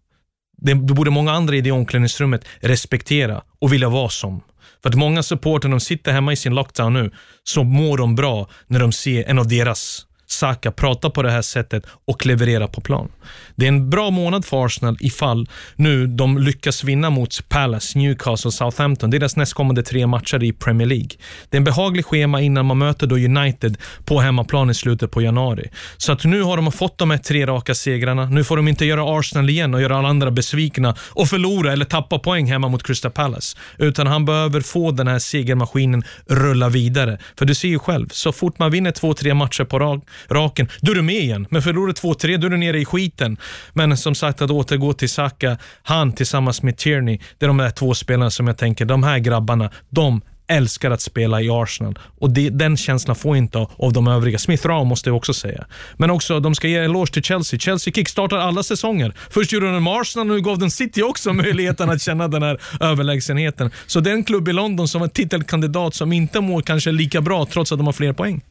Det 0.56 0.74
det 0.74 0.94
borde 0.94 1.10
många 1.10 1.32
andra 1.32 1.56
i 1.56 1.60
det 1.60 1.70
omklädningsrummet 1.70 2.44
respektera 2.60 3.42
och 3.58 3.72
vilja 3.72 3.88
vara 3.88 4.08
som. 4.08 4.40
För 4.82 4.88
att 4.88 4.94
många 4.94 5.22
supporter, 5.22 5.68
de 5.68 5.80
sitter 5.80 6.12
hemma 6.12 6.32
i 6.32 6.36
sin 6.36 6.54
lockdown 6.54 6.92
nu, 6.92 7.10
så 7.44 7.64
mår 7.64 7.98
de 7.98 8.14
bra 8.14 8.48
när 8.66 8.80
de 8.80 8.92
ser 8.92 9.24
en 9.24 9.38
av 9.38 9.48
deras 9.48 10.06
Saka 10.34 10.72
prata 10.72 11.10
på 11.10 11.22
det 11.22 11.30
här 11.30 11.42
sättet 11.42 11.86
och 12.06 12.26
leverera 12.26 12.68
på 12.68 12.80
plan. 12.80 13.08
Det 13.56 13.64
är 13.64 13.68
en 13.68 13.90
bra 13.90 14.10
månad 14.10 14.44
för 14.44 14.64
Arsenal 14.66 14.96
ifall 15.00 15.48
nu 15.76 16.06
de 16.06 16.38
lyckas 16.38 16.84
vinna 16.84 17.10
mot 17.10 17.48
Palace, 17.48 17.98
Newcastle 17.98 18.48
och 18.48 18.54
Southampton. 18.54 19.10
Deras 19.10 19.36
nästkommande 19.36 19.82
tre 19.82 20.06
matcher 20.06 20.42
i 20.42 20.52
Premier 20.52 20.88
League. 20.88 21.08
Det 21.50 21.56
är 21.56 21.58
en 21.58 21.64
behaglig 21.64 22.04
schema 22.04 22.40
innan 22.40 22.66
man 22.66 22.78
möter 22.78 23.06
då 23.06 23.14
United 23.14 23.78
på 24.04 24.20
hemmaplan 24.20 24.70
i 24.70 24.74
slutet 24.74 25.10
på 25.10 25.22
januari. 25.22 25.70
Så 25.96 26.12
att 26.12 26.24
nu 26.24 26.42
har 26.42 26.56
de 26.56 26.72
fått 26.72 26.98
de 26.98 27.10
här 27.10 27.18
tre 27.18 27.46
raka 27.46 27.74
segrarna. 27.74 28.24
Nu 28.24 28.44
får 28.44 28.56
de 28.56 28.68
inte 28.68 28.84
göra 28.84 29.18
Arsenal 29.18 29.50
igen 29.50 29.74
och 29.74 29.82
göra 29.82 29.96
alla 29.96 30.08
andra 30.08 30.30
besvikna 30.30 30.94
och 31.00 31.28
förlora 31.28 31.72
eller 31.72 31.84
tappa 31.84 32.18
poäng 32.18 32.46
hemma 32.46 32.68
mot 32.68 32.82
Crystal 32.82 33.10
Palace. 33.10 33.56
Utan 33.78 34.06
han 34.06 34.24
behöver 34.24 34.60
få 34.60 34.90
den 34.90 35.06
här 35.06 35.18
segermaskinen 35.18 36.02
rulla 36.26 36.68
vidare. 36.68 37.18
För 37.38 37.44
du 37.44 37.54
ser 37.54 37.68
ju 37.68 37.78
själv, 37.78 38.08
så 38.08 38.32
fort 38.32 38.58
man 38.58 38.70
vinner 38.70 38.90
två, 38.90 39.14
tre 39.14 39.34
matcher 39.34 39.64
på 39.64 39.78
rad, 39.78 40.00
raken, 40.28 40.68
då 40.80 40.92
är 40.92 40.96
du 40.96 41.02
med 41.02 41.14
igen. 41.14 41.46
Men 41.50 41.62
förlorar 41.62 41.92
två, 41.92 42.14
tre, 42.14 42.36
då 42.36 42.46
är 42.46 42.50
du 42.50 42.56
nere 42.56 42.78
i 42.78 42.84
skiten. 42.84 43.36
Men 43.72 43.96
som 43.96 44.14
sagt, 44.14 44.42
att 44.42 44.50
återgå 44.50 44.92
till 44.92 45.08
Saka, 45.08 45.58
han 45.82 46.12
tillsammans 46.12 46.62
med 46.62 46.76
Tierney, 46.76 47.18
det 47.38 47.46
är 47.46 47.48
de 47.48 47.56
där 47.56 47.70
två 47.70 47.94
spelarna 47.94 48.30
som 48.30 48.46
jag 48.46 48.58
tänker, 48.58 48.84
de 48.84 49.02
här 49.02 49.18
grabbarna, 49.18 49.70
de 49.90 50.20
älskar 50.46 50.90
att 50.90 51.00
spela 51.00 51.42
i 51.42 51.50
Arsenal. 51.50 51.98
Och 52.18 52.30
det, 52.30 52.50
den 52.50 52.76
känslan 52.76 53.16
får 53.16 53.36
inte 53.36 53.58
av, 53.58 53.92
de 53.92 54.08
övriga. 54.08 54.38
Smith 54.38 54.66
Rowe 54.66 54.84
måste 54.84 55.08
jag 55.08 55.16
också 55.16 55.34
säga. 55.34 55.64
Men 55.96 56.10
också, 56.10 56.40
de 56.40 56.54
ska 56.54 56.68
ge 56.68 56.76
en 56.76 56.84
eloge 56.84 57.12
till 57.12 57.22
Chelsea. 57.22 57.58
Chelsea 57.58 57.92
kickstartar 57.92 58.36
alla 58.36 58.62
säsonger. 58.62 59.14
Först 59.30 59.52
gjorde 59.52 59.72
de 59.72 59.84
med 59.84 59.92
Arsenal 59.92 60.30
och 60.30 60.36
nu 60.36 60.42
gav 60.42 60.58
den 60.58 60.70
City 60.70 61.02
också 61.02 61.32
möjligheten 61.32 61.90
att 61.90 62.02
känna 62.02 62.28
den 62.28 62.42
här 62.42 62.60
överlägsenheten. 62.80 63.70
Så 63.86 64.00
den 64.00 64.24
klubb 64.24 64.48
i 64.48 64.52
London 64.52 64.88
som 64.88 65.00
var 65.00 65.08
titelkandidat 65.08 65.94
som 65.94 66.12
inte 66.12 66.40
mår 66.40 66.62
kanske 66.62 66.92
lika 66.92 67.20
bra 67.20 67.46
trots 67.46 67.72
att 67.72 67.78
de 67.78 67.86
har 67.86 67.92
fler 67.92 68.12
poäng. 68.12 68.42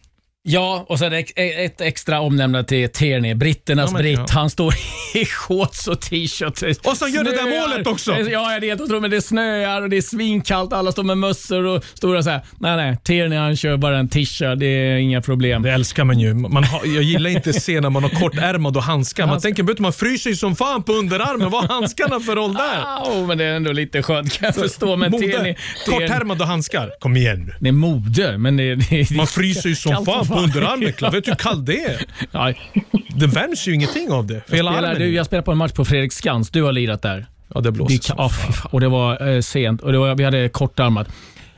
Ja, 0.46 0.86
och 0.90 1.00
sen 1.00 1.14
ett, 1.14 1.32
ett 1.36 1.82
extra 1.82 2.22
omnämnande 2.22 2.68
till 2.68 2.90
Tierney. 2.90 3.34
Britternas 3.34 3.92
Ja, 3.92 3.98
britt. 3.98 4.20
ja. 4.20 4.26
Han 4.30 4.50
står 4.50 4.74
i 5.14 5.26
shorts 5.26 5.88
och 5.88 6.02
t-shirt. 6.02 6.80
Och 6.86 6.98
så 6.98 7.08
gör 7.08 7.24
det 7.24 7.32
där 7.32 7.62
målet 7.62 7.88
också. 7.88 8.12
Ja, 8.20 8.54
jag 8.54 8.62
vet. 8.62 8.80
Jag 8.80 8.90
tror, 8.90 9.00
men 9.00 9.12
det 9.12 9.22
snöar 9.22 9.82
och 9.82 9.90
det 9.90 9.98
är 9.98 10.02
svinkallt. 10.02 10.74
Alla 10.74 10.92
står 10.92 11.04
med 11.04 11.18
mössor 11.18 11.66
och 11.66 11.84
stora 11.94 12.24
så 12.24 12.30
här. 12.30 12.42
Nej, 12.60 12.76
nej. 12.76 12.98
Tierney 13.04 13.38
han 13.40 13.56
kör 13.56 13.78
bara 13.78 13.98
en 13.98 14.10
tisha. 14.10 14.56
Det 14.56 14.66
är 14.66 14.98
inga 14.98 15.22
problem. 15.22 15.62
Det 15.62 15.72
älskar 15.72 16.04
man 16.04 16.20
ju. 16.20 16.34
Man 16.34 16.64
har, 16.64 16.82
jag 16.86 17.04
gillar 17.04 17.30
inte 17.30 17.50
att 17.50 17.62
se 17.62 17.82
när 17.82 17.90
man 17.90 18.04
har 18.04 18.10
kortärmad 18.10 18.78
och 18.78 18.84
handskar. 18.84 19.28
Man 19.28 19.42
tänker, 19.42 19.64
vet 19.64 19.80
man 19.80 19.94
fryser 19.94 20.30
ju 20.30 20.36
som 20.36 20.56
fan 20.56 20.84
på 20.84 20.92
underarmen. 20.94 21.50
Vad 21.50 21.62
har 21.64 21.74
handskarna 21.74 22.20
för 22.20 22.36
roll 22.36 22.54
där? 22.54 22.82
Oh, 23.04 23.28
men 23.28 23.38
det 23.38 23.44
är 23.46 23.56
ändå 23.56 23.72
lite 23.72 24.04
skönt 24.04 24.34
kan 24.34 24.46
jag 24.46 24.56
förstå. 24.56 24.96
Men 24.96 25.12
Mode. 25.12 25.28
Tierney, 25.28 25.56
Kortärmad 25.86 26.42
och 26.42 26.48
handskar. 26.48 26.92
Kom 27.00 27.18
igen 27.18 27.40
nu. 27.46 27.54
Det 27.60 27.68
är 27.68 27.72
mode, 27.72 28.38
men 28.38 28.58
det, 28.58 28.76
det, 28.76 29.12
Man 29.12 29.28
fryser 29.28 29.70
ju 29.70 29.76
som 29.76 30.06
fan 30.06 30.26
underarmen. 30.38 30.94
Vet 31.12 31.26
du 31.26 31.32
hur 31.32 31.36
kallt 31.36 31.66
det 31.66 31.84
är? 31.84 32.02
Ja, 32.32 32.54
Det 33.16 33.28
värms 33.28 33.68
ju 33.68 33.74
ingenting 33.74 34.12
av 34.12 34.28
det. 34.28 34.42
För 34.48 34.58
jag, 34.58 34.74
spelar, 34.74 34.96
du, 34.96 35.10
jag 35.16 35.26
spelade 35.26 35.46
på 35.46 35.52
en 35.52 35.58
match 35.58 35.72
på 35.72 35.86
Fredriksskans. 35.86 36.50
Du 36.50 36.64
har 36.64 36.72
lirat 36.72 37.02
där. 37.02 37.26
Ja, 37.56 37.62
det 37.62 37.72
blåser 37.72 37.96
Det, 37.98 38.04
som 38.04 38.30
fy 38.30 38.54
fan. 38.54 38.70
och 38.72 38.80
det 38.80 38.88
var 38.88 39.28
eh, 39.30 39.42
sent 39.42 39.82
och 39.82 39.92
det 39.92 39.98
var, 39.98 40.16
vi 40.16 40.24
hade 40.24 40.50
kortarmat. 40.50 41.08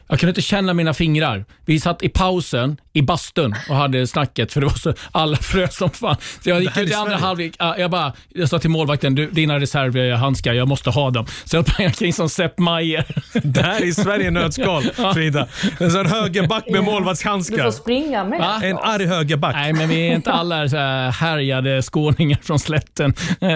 Jag 0.08 0.20
kunde 0.20 0.32
inte 0.32 0.41
känna 0.41 0.74
mina 0.74 0.93
fingrar. 0.93 1.45
Vi 1.66 1.80
satt 1.80 2.03
i 2.03 2.10
pausen 2.10 2.78
i 2.93 3.01
bastun 3.01 3.56
och 3.70 3.76
hade 3.76 4.08
snacket 4.08 4.53
för 4.53 4.62
det 4.62 4.68
var 4.68 4.74
så, 4.74 4.93
alla 5.12 5.38
frös 5.38 5.76
som 5.78 5.89
fan. 5.89 6.16
Så 6.43 6.49
jag 6.49 6.62
gick 6.62 6.78
ut 6.78 6.89
i 6.89 6.93
andra 6.93 7.16
halvlek. 7.18 7.56
ja, 7.60 7.78
Jag, 7.78 7.91
bara, 7.91 8.14
jag 8.30 8.49
sa 8.49 8.60
till 8.60 8.70
målvakten, 8.70 9.16
du, 9.16 9.30
dina 9.32 9.60
reservhandskar, 9.60 10.53
jag 10.53 10.68
måste 10.68 10.89
ha 10.89 11.10
dem. 11.12 11.26
Så 11.45 11.56
jag 11.56 11.68
sprang 11.70 11.86
omkring 11.88 12.14
som 12.14 12.30
Sepp 12.30 12.60
Maier. 12.60 13.06
Det 13.43 13.62
här 13.62 13.84
är 13.88 13.91
Sverige 13.91 14.32
nötskal, 14.32 14.84
Frida. 15.14 15.47
En 15.80 15.91
sån 15.91 16.06
högerback 16.06 16.64
med 16.66 16.74
Du 16.82 16.86
får 16.86 16.91
målvaktshandskar. 16.91 17.72
springa 17.72 18.24
med. 18.24 18.39
Va? 18.39 18.60
En 18.64 18.78
arg 18.78 19.06
högerback. 19.06 19.56
Nej, 19.56 19.74
men 19.74 19.89
vi 19.89 20.08
är 20.08 20.16
inte 20.16 20.32
alla 20.32 20.70
så 20.70 20.78
här 20.78 21.12
härjade 21.12 21.82
skåningar 21.82 22.39
från 22.43 22.60
slätten. 22.60 23.14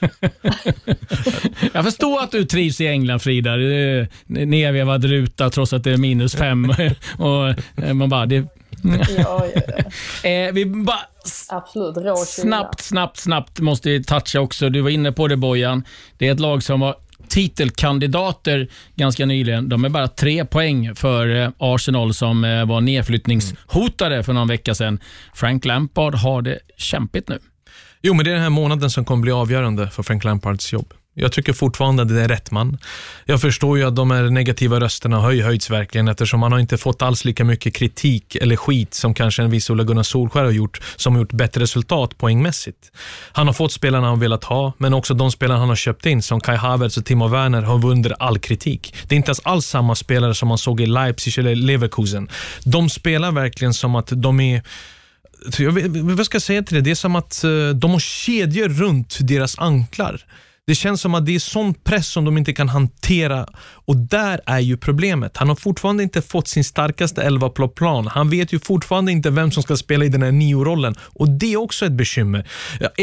Jag 1.72 1.84
förstår 1.84 2.22
att 2.22 2.30
du 2.30 2.44
trivs 2.44 2.80
i 2.80 2.86
England 2.86 3.20
Frida. 3.20 3.56
Nedvevad 4.26 5.04
ruta 5.04 5.50
trots 5.50 5.72
att 5.72 5.84
det 5.84 5.92
är 5.92 5.96
minus 5.96 6.34
fem. 6.34 6.72
Och 7.18 7.48
eh, 7.84 7.94
man 7.94 8.08
bara, 8.08 8.26
det, 8.26 8.46
Ja, 9.18 9.46
ja, 9.54 9.62
eh, 10.28 10.52
vi 10.52 10.66
bara 10.66 10.98
Absolut, 11.48 11.96
rå 11.96 12.16
snabbt, 12.16 12.80
snabbt, 12.80 13.16
snabbt 13.16 13.60
måste 13.60 13.88
vi 13.88 14.04
toucha 14.04 14.40
också. 14.40 14.68
Du 14.68 14.80
var 14.80 14.90
inne 14.90 15.12
på 15.12 15.28
det 15.28 15.36
Bojan. 15.36 15.84
Det 16.18 16.28
är 16.28 16.32
ett 16.32 16.40
lag 16.40 16.62
som 16.62 16.80
var 16.80 16.96
titelkandidater 17.28 18.68
ganska 18.96 19.26
nyligen. 19.26 19.68
De 19.68 19.84
är 19.84 19.88
bara 19.88 20.08
tre 20.08 20.44
poäng 20.44 20.94
för 20.94 21.36
eh, 21.36 21.50
Arsenal 21.58 22.14
som 22.14 22.42
var 22.68 22.80
nedflyttningshotade 22.80 24.22
för 24.22 24.32
någon 24.32 24.48
vecka 24.48 24.74
sedan. 24.74 25.00
Frank 25.34 25.64
Lampard 25.64 26.14
har 26.14 26.42
det 26.42 26.58
kämpigt 26.76 27.28
nu. 27.28 27.38
Jo, 28.02 28.14
men 28.14 28.24
det 28.24 28.30
är 28.30 28.34
den 28.34 28.42
här 28.42 28.50
månaden 28.50 28.90
som 28.90 29.04
kommer 29.04 29.22
bli 29.22 29.32
avgörande 29.32 29.90
för 29.90 30.02
Frank 30.02 30.24
Lampards 30.24 30.72
jobb. 30.72 30.94
Jag 31.14 31.32
tycker 31.32 31.52
fortfarande 31.52 32.02
att 32.02 32.08
det 32.08 32.22
är 32.22 32.28
rätt 32.28 32.50
man. 32.50 32.78
Jag 33.24 33.40
förstår 33.40 33.78
ju 33.78 33.84
att 33.84 33.96
de 33.96 34.10
här 34.10 34.22
negativa 34.22 34.80
rösterna 34.80 35.16
har 35.16 35.32
höjts 35.42 35.70
verkligen 35.70 36.08
eftersom 36.08 36.42
han 36.42 36.52
har 36.52 36.58
inte 36.58 36.78
fått 36.78 37.02
alls 37.02 37.24
lika 37.24 37.44
mycket 37.44 37.74
kritik 37.74 38.36
eller 38.36 38.56
skit 38.56 38.94
som 38.94 39.14
kanske 39.14 39.42
en 39.42 39.50
viss 39.50 39.70
Ola 39.70 39.84
Gunnar 39.84 40.02
Solskär 40.02 40.44
har 40.44 40.50
gjort 40.50 40.80
som 40.96 41.14
har 41.14 41.20
gjort 41.20 41.32
bättre 41.32 41.60
resultat 41.60 42.18
poängmässigt. 42.18 42.92
Han 43.32 43.46
har 43.46 43.54
fått 43.54 43.72
spelarna 43.72 44.06
han 44.06 44.20
velat 44.20 44.44
ha, 44.44 44.72
men 44.78 44.94
också 44.94 45.14
de 45.14 45.30
spelarna 45.30 45.60
han 45.60 45.68
har 45.68 45.76
köpt 45.76 46.06
in 46.06 46.22
som 46.22 46.40
Kai 46.40 46.56
Havertz 46.56 46.96
och 46.96 47.04
Timo 47.04 47.28
Werner 47.28 47.62
har 47.62 47.78
vunnit 47.78 48.12
all 48.18 48.38
kritik. 48.38 48.94
Det 49.08 49.14
är 49.14 49.16
inte 49.16 49.30
alls, 49.30 49.40
alls 49.44 49.66
samma 49.66 49.94
spelare 49.94 50.34
som 50.34 50.48
man 50.48 50.58
såg 50.58 50.80
i 50.80 50.86
Leipzig 50.86 51.38
eller 51.38 51.54
Leverkusen. 51.54 52.28
De 52.64 52.88
spelar 52.88 53.32
verkligen 53.32 53.74
som 53.74 53.94
att 53.94 54.08
de 54.12 54.40
är 54.40 54.62
jag 55.58 55.72
vet, 55.72 55.86
vad 56.16 56.26
ska 56.26 56.34
jag 56.34 56.42
säga 56.42 56.62
till 56.62 56.74
det? 56.74 56.80
Det 56.80 56.90
är 56.90 56.94
som 56.94 57.16
att 57.16 57.44
eh, 57.44 57.68
de 57.68 57.90
har 57.90 58.00
kedjor 58.00 58.68
runt 58.68 59.18
deras 59.20 59.58
anklar. 59.58 60.24
Det 60.66 60.74
känns 60.74 61.00
som 61.00 61.14
att 61.14 61.26
det 61.26 61.34
är 61.34 61.38
sån 61.38 61.74
press 61.74 62.08
som 62.08 62.24
de 62.24 62.38
inte 62.38 62.52
kan 62.52 62.68
hantera 62.68 63.46
och 63.86 63.96
där 63.96 64.40
är 64.46 64.58
ju 64.58 64.76
problemet. 64.76 65.36
Han 65.36 65.48
har 65.48 65.56
fortfarande 65.56 66.02
inte 66.02 66.22
fått 66.22 66.48
sin 66.48 66.64
starkaste 66.64 67.22
elva 67.22 67.48
på 67.48 67.68
plan. 67.68 68.06
Han 68.06 68.30
vet 68.30 68.52
ju 68.52 68.58
fortfarande 68.58 69.12
inte 69.12 69.30
vem 69.30 69.50
som 69.50 69.62
ska 69.62 69.76
spela 69.76 70.04
i 70.04 70.08
den 70.08 70.22
här 70.22 70.32
nio-rollen 70.32 70.94
och 71.00 71.28
det 71.28 71.52
är 71.52 71.56
också 71.56 71.86
ett 71.86 71.92
bekymmer. 71.92 72.48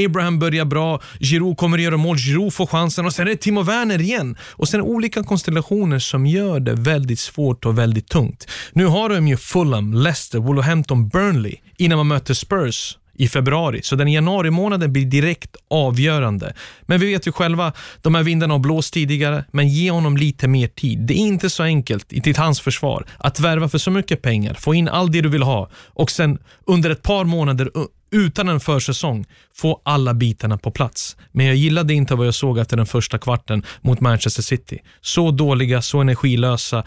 Abraham 0.05 0.39
börjar 0.39 0.65
bra, 0.65 1.01
Giroud 1.19 1.57
kommer 1.57 1.77
att 1.77 1.83
göra 1.83 1.97
mål, 1.97 2.17
Giroud 2.17 2.53
får 2.53 2.65
chansen 2.65 3.05
och 3.05 3.13
sen 3.13 3.27
är 3.27 3.31
det 3.31 3.37
Timo 3.37 3.61
Werner 3.61 4.01
igen. 4.01 4.37
Och 4.41 4.69
sen 4.69 4.81
olika 4.81 5.23
konstellationer 5.23 5.99
som 5.99 6.25
gör 6.25 6.59
det 6.59 6.73
väldigt 6.73 7.19
svårt 7.19 7.65
och 7.65 7.77
väldigt 7.77 8.07
tungt. 8.07 8.47
Nu 8.73 8.85
har 8.85 9.09
de 9.09 9.27
ju 9.27 9.37
Fulham, 9.37 9.93
Leicester, 9.93 10.39
Wolverhampton, 10.39 11.09
Burnley 11.09 11.55
innan 11.77 11.97
man 11.97 12.07
möter 12.07 12.33
Spurs 12.33 12.97
i 13.17 13.27
februari. 13.27 13.81
Så 13.83 13.95
den 13.95 14.07
januari 14.07 14.49
månaden 14.49 14.93
blir 14.93 15.05
direkt 15.05 15.55
avgörande. 15.69 16.53
Men 16.81 16.99
vi 16.99 17.11
vet 17.11 17.27
ju 17.27 17.31
själva, 17.31 17.73
de 18.01 18.15
här 18.15 18.23
vindarna 18.23 18.53
har 18.53 18.59
blåst 18.59 18.93
tidigare, 18.93 19.45
men 19.51 19.69
ge 19.69 19.91
honom 19.91 20.17
lite 20.17 20.47
mer 20.47 20.67
tid. 20.67 20.99
Det 20.99 21.13
är 21.13 21.17
inte 21.17 21.49
så 21.49 21.63
enkelt 21.63 22.13
i 22.13 22.21
till 22.21 22.37
hans 22.37 22.61
försvar 22.61 23.05
att 23.17 23.39
värva 23.39 23.69
för 23.69 23.77
så 23.77 23.91
mycket 23.91 24.21
pengar, 24.21 24.53
få 24.53 24.73
in 24.73 24.87
allt 24.87 25.11
det 25.11 25.21
du 25.21 25.29
vill 25.29 25.43
ha 25.43 25.69
och 25.75 26.11
sen 26.11 26.39
under 26.65 26.89
ett 26.89 27.03
par 27.03 27.23
månader 27.25 27.69
utan 28.11 28.49
en 28.49 28.59
försäsong 28.59 29.25
få 29.55 29.81
alla 29.83 30.13
bitarna 30.13 30.57
på 30.57 30.71
plats. 30.71 31.17
Men 31.31 31.45
jag 31.45 31.55
gillade 31.55 31.93
inte 31.93 32.15
vad 32.15 32.27
jag 32.27 32.35
såg 32.35 32.57
efter 32.57 32.77
den 32.77 32.85
första 32.85 33.17
kvarten 33.17 33.63
mot 33.81 33.99
Manchester 33.99 34.41
City. 34.41 34.79
Så 35.01 35.31
dåliga, 35.31 35.81
så 35.81 35.99
energilösa 35.99 36.83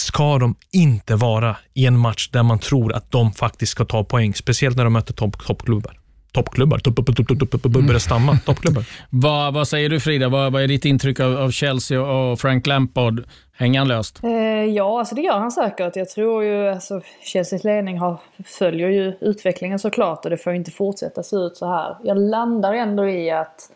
ska 0.00 0.38
de 0.38 0.54
inte 0.72 1.14
vara 1.14 1.56
i 1.74 1.86
en 1.86 1.98
match 1.98 2.28
där 2.32 2.42
man 2.42 2.58
tror 2.58 2.92
att 2.92 3.10
de 3.10 3.32
faktiskt 3.32 3.72
ska 3.72 3.84
ta 3.84 4.04
poäng. 4.04 4.34
Speciellt 4.34 4.76
när 4.76 4.84
de 4.84 4.92
möter 4.92 5.12
topp, 5.12 5.46
toppklubbar. 5.46 5.98
Toppklubbar? 6.32 6.78
Topp, 6.78 6.96
topp, 6.96 7.06
topp, 7.06 7.38
topp, 7.38 7.50
topp, 7.50 7.62
börjar 7.62 7.98
stamma. 7.98 8.38
Toppklubbar. 8.46 8.84
vad, 9.10 9.54
vad 9.54 9.68
säger 9.68 9.88
du 9.88 10.00
Frida? 10.00 10.28
Vad, 10.28 10.52
vad 10.52 10.62
är 10.62 10.68
ditt 10.68 10.84
intryck 10.84 11.20
av, 11.20 11.36
av 11.36 11.50
Chelsea 11.50 12.00
och 12.00 12.40
Frank 12.40 12.66
Lampard? 12.66 13.24
Hänger 13.58 13.78
han 13.78 13.88
löst? 13.88 14.24
Eh, 14.24 14.30
ja, 14.64 14.98
alltså 14.98 15.14
det 15.14 15.20
gör 15.20 15.38
han 15.38 15.52
säkert. 15.52 15.96
Jag 15.96 16.08
tror 16.08 16.44
ju, 16.44 16.68
alltså 16.68 17.00
Chelseas 17.32 17.64
ledning 17.64 17.98
har, 17.98 18.20
följer 18.44 18.88
ju 18.88 19.12
utvecklingen 19.20 19.78
såklart 19.78 20.24
och 20.24 20.30
det 20.30 20.36
får 20.36 20.52
ju 20.52 20.58
inte 20.58 20.70
fortsätta 20.70 21.22
se 21.22 21.36
ut 21.36 21.56
så 21.56 21.68
här. 21.68 21.96
Jag 22.04 22.18
landar 22.18 22.74
ändå 22.74 23.08
i 23.08 23.30
att 23.30 23.70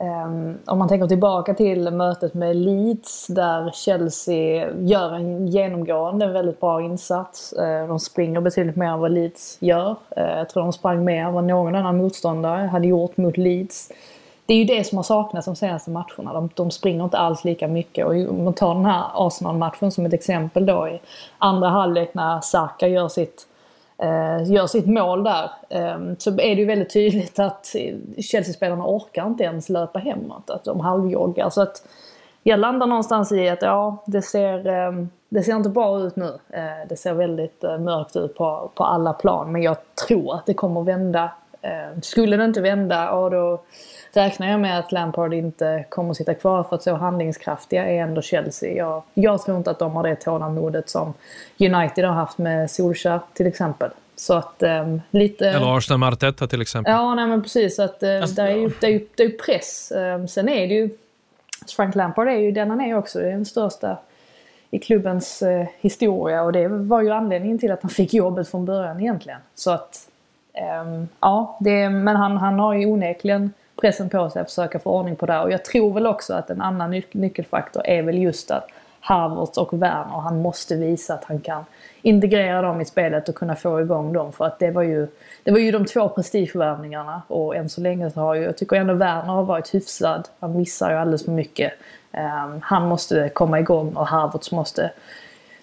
Ehm, 0.00 0.58
om 0.66 0.78
man 0.78 0.88
tänker 0.88 1.06
tillbaka 1.06 1.54
till 1.54 1.90
mötet 1.90 2.34
med 2.34 2.56
Leeds 2.56 3.26
där 3.26 3.70
Chelsea 3.74 4.70
gör 4.78 5.14
en 5.14 5.46
genomgående 5.46 6.26
väldigt 6.26 6.60
bra 6.60 6.82
insats. 6.82 7.52
Ehm, 7.52 7.88
de 7.88 7.98
springer 7.98 8.40
betydligt 8.40 8.76
mer 8.76 8.86
än 8.86 9.00
vad 9.00 9.10
Leeds 9.10 9.58
gör. 9.60 9.96
Ehm, 10.16 10.38
jag 10.38 10.48
tror 10.48 10.62
de 10.62 10.72
sprang 10.72 11.04
mer 11.04 11.24
än 11.24 11.32
vad 11.32 11.44
någon 11.44 11.74
annan 11.74 11.96
motståndare 11.96 12.66
hade 12.66 12.86
gjort 12.86 13.16
mot 13.16 13.36
Leeds. 13.36 13.92
Det 14.46 14.54
är 14.54 14.58
ju 14.58 14.64
det 14.64 14.84
som 14.84 14.98
har 14.98 15.02
saknats 15.02 15.46
de 15.46 15.56
senaste 15.56 15.90
matcherna. 15.90 16.32
De, 16.32 16.50
de 16.54 16.70
springer 16.70 17.04
inte 17.04 17.18
alls 17.18 17.44
lika 17.44 17.68
mycket. 17.68 18.06
Och 18.06 18.12
om 18.12 18.44
man 18.44 18.52
tar 18.52 18.74
den 18.74 18.84
här 18.84 19.04
Arsenal-matchen 19.14 19.90
som 19.90 20.06
ett 20.06 20.12
exempel 20.12 20.66
då 20.66 20.88
i 20.88 21.00
andra 21.38 21.68
halvlek 21.68 22.14
när 22.14 22.40
Saka 22.40 22.88
gör 22.88 23.08
sitt 23.08 23.46
eh, 24.02 24.52
gör 24.52 24.66
sitt 24.66 24.86
mål 24.86 25.24
där 25.24 25.50
eh, 25.68 25.98
så 26.18 26.30
är 26.30 26.36
det 26.36 26.60
ju 26.60 26.64
väldigt 26.64 26.92
tydligt 26.92 27.38
att 27.38 27.66
Chelsea-spelarna 28.18 28.84
orkar 28.86 29.26
inte 29.26 29.44
ens 29.44 29.68
löpa 29.68 29.98
hemåt. 29.98 30.50
Att 30.50 30.64
de 30.64 30.80
halvjoggar. 30.80 31.50
Så 31.50 31.62
att 31.62 31.82
jag 32.42 32.60
landar 32.60 32.86
någonstans 32.86 33.32
i 33.32 33.48
att 33.48 33.62
ja, 33.62 33.96
det 34.06 34.22
ser, 34.22 34.66
eh, 34.66 34.92
det 35.28 35.42
ser 35.42 35.56
inte 35.56 35.68
bra 35.68 36.00
ut 36.00 36.16
nu. 36.16 36.38
Eh, 36.50 36.88
det 36.88 36.96
ser 36.96 37.14
väldigt 37.14 37.64
eh, 37.64 37.78
mörkt 37.78 38.16
ut 38.16 38.34
på, 38.34 38.70
på 38.74 38.84
alla 38.84 39.12
plan. 39.12 39.52
Men 39.52 39.62
jag 39.62 39.76
tror 40.06 40.34
att 40.34 40.46
det 40.46 40.54
kommer 40.54 40.82
vända. 40.82 41.30
Eh, 41.62 42.00
skulle 42.02 42.36
det 42.36 42.44
inte 42.44 42.60
vända, 42.60 43.04
ja 43.04 43.30
då 43.30 43.60
räknar 44.12 44.50
jag 44.50 44.60
med 44.60 44.78
att 44.78 44.92
Lampard 44.92 45.34
inte 45.34 45.84
kommer 45.88 46.10
att 46.10 46.16
sitta 46.16 46.34
kvar 46.34 46.62
för 46.62 46.76
att 46.76 46.82
så 46.82 46.94
handlingskraftiga 46.94 47.86
är 47.86 48.02
ändå 48.02 48.22
Chelsea. 48.22 48.72
Jag, 48.72 49.02
jag 49.14 49.42
tror 49.42 49.58
inte 49.58 49.70
att 49.70 49.78
de 49.78 49.92
har 49.92 50.02
det 50.02 50.16
tålamodet 50.16 50.88
som 50.88 51.14
United 51.58 52.04
har 52.04 52.12
haft 52.12 52.38
med 52.38 52.70
Solskjaer 52.70 53.20
till 53.34 53.46
exempel. 53.46 53.90
Så 54.16 54.34
att 54.34 54.62
um, 54.62 55.02
lite... 55.10 55.48
Eller 55.48 55.76
Arsenal 55.76 56.00
med 56.00 56.08
Arteta 56.08 56.46
till 56.46 56.62
exempel. 56.62 56.92
Ja, 56.92 57.14
nej 57.14 57.26
men 57.26 57.42
precis. 57.42 57.78
Att, 57.78 58.02
uh, 58.02 58.20
alltså, 58.20 58.34
där 58.34 58.46
är 58.46 58.56
ju, 58.56 58.70
det, 58.80 58.86
är 58.86 58.90
ju, 58.90 59.06
det 59.16 59.22
är 59.22 59.28
ju 59.28 59.36
press. 59.36 59.92
Um, 59.96 60.28
sen 60.28 60.48
är 60.48 60.68
det 60.68 60.74
ju... 60.74 60.90
Frank 61.76 61.94
Lampard 61.94 62.28
är 62.28 62.32
ju 62.32 62.52
den 62.52 62.70
han 62.70 62.80
är 62.80 62.96
också. 62.96 63.18
Det 63.18 63.26
är 63.26 63.30
den 63.30 63.44
största 63.44 63.98
i 64.70 64.78
klubbens 64.78 65.42
uh, 65.42 65.66
historia 65.80 66.42
och 66.42 66.52
det 66.52 66.68
var 66.68 67.02
ju 67.02 67.10
anledningen 67.10 67.58
till 67.58 67.72
att 67.72 67.82
han 67.82 67.90
fick 67.90 68.14
jobbet 68.14 68.48
från 68.48 68.64
början 68.64 69.00
egentligen. 69.00 69.40
Så 69.54 69.70
att... 69.70 70.06
Um, 70.82 71.08
ja, 71.20 71.58
det, 71.60 71.90
men 71.90 72.16
han, 72.16 72.36
han 72.36 72.58
har 72.58 72.74
ju 72.74 72.86
onekligen 72.86 73.52
pressen 73.80 74.10
på 74.10 74.30
sig 74.30 74.42
att 74.42 74.48
försöka 74.48 74.78
få 74.78 74.90
ordning 74.90 75.16
på 75.16 75.26
det. 75.26 75.40
Och 75.40 75.52
jag 75.52 75.64
tror 75.64 75.94
väl 75.94 76.06
också 76.06 76.34
att 76.34 76.50
en 76.50 76.62
annan 76.62 76.90
nyc 76.90 77.04
nyckelfaktor 77.12 77.82
är 77.86 78.02
väl 78.02 78.18
just 78.18 78.50
att 78.50 78.68
Havertz 79.00 79.58
och 79.58 79.72
Werner, 79.72 80.20
han 80.20 80.42
måste 80.42 80.76
visa 80.76 81.14
att 81.14 81.24
han 81.24 81.40
kan 81.40 81.64
integrera 82.02 82.62
dem 82.62 82.80
i 82.80 82.84
spelet 82.84 83.28
och 83.28 83.34
kunna 83.34 83.56
få 83.56 83.80
igång 83.80 84.12
dem. 84.12 84.32
För 84.32 84.44
att 84.44 84.58
det 84.58 84.70
var 84.70 84.82
ju, 84.82 85.06
det 85.42 85.50
var 85.50 85.58
ju 85.58 85.70
de 85.70 85.84
två 85.84 86.08
prestigevärvningarna 86.08 87.22
och 87.28 87.56
än 87.56 87.68
så 87.68 87.80
länge 87.80 88.10
så 88.10 88.20
har 88.20 88.34
ju, 88.34 88.42
jag 88.42 88.56
tycker 88.56 88.76
ändå 88.76 88.94
Werner 88.94 89.32
har 89.32 89.42
varit 89.42 89.74
hyfsad. 89.74 90.28
Han 90.40 90.56
missar 90.56 90.90
ju 90.90 90.96
alldeles 90.96 91.24
för 91.24 91.32
mycket. 91.32 91.72
Um, 92.12 92.60
han 92.62 92.88
måste 92.88 93.28
komma 93.28 93.60
igång 93.60 93.96
och 93.96 94.06
Havertz 94.06 94.52
måste 94.52 94.90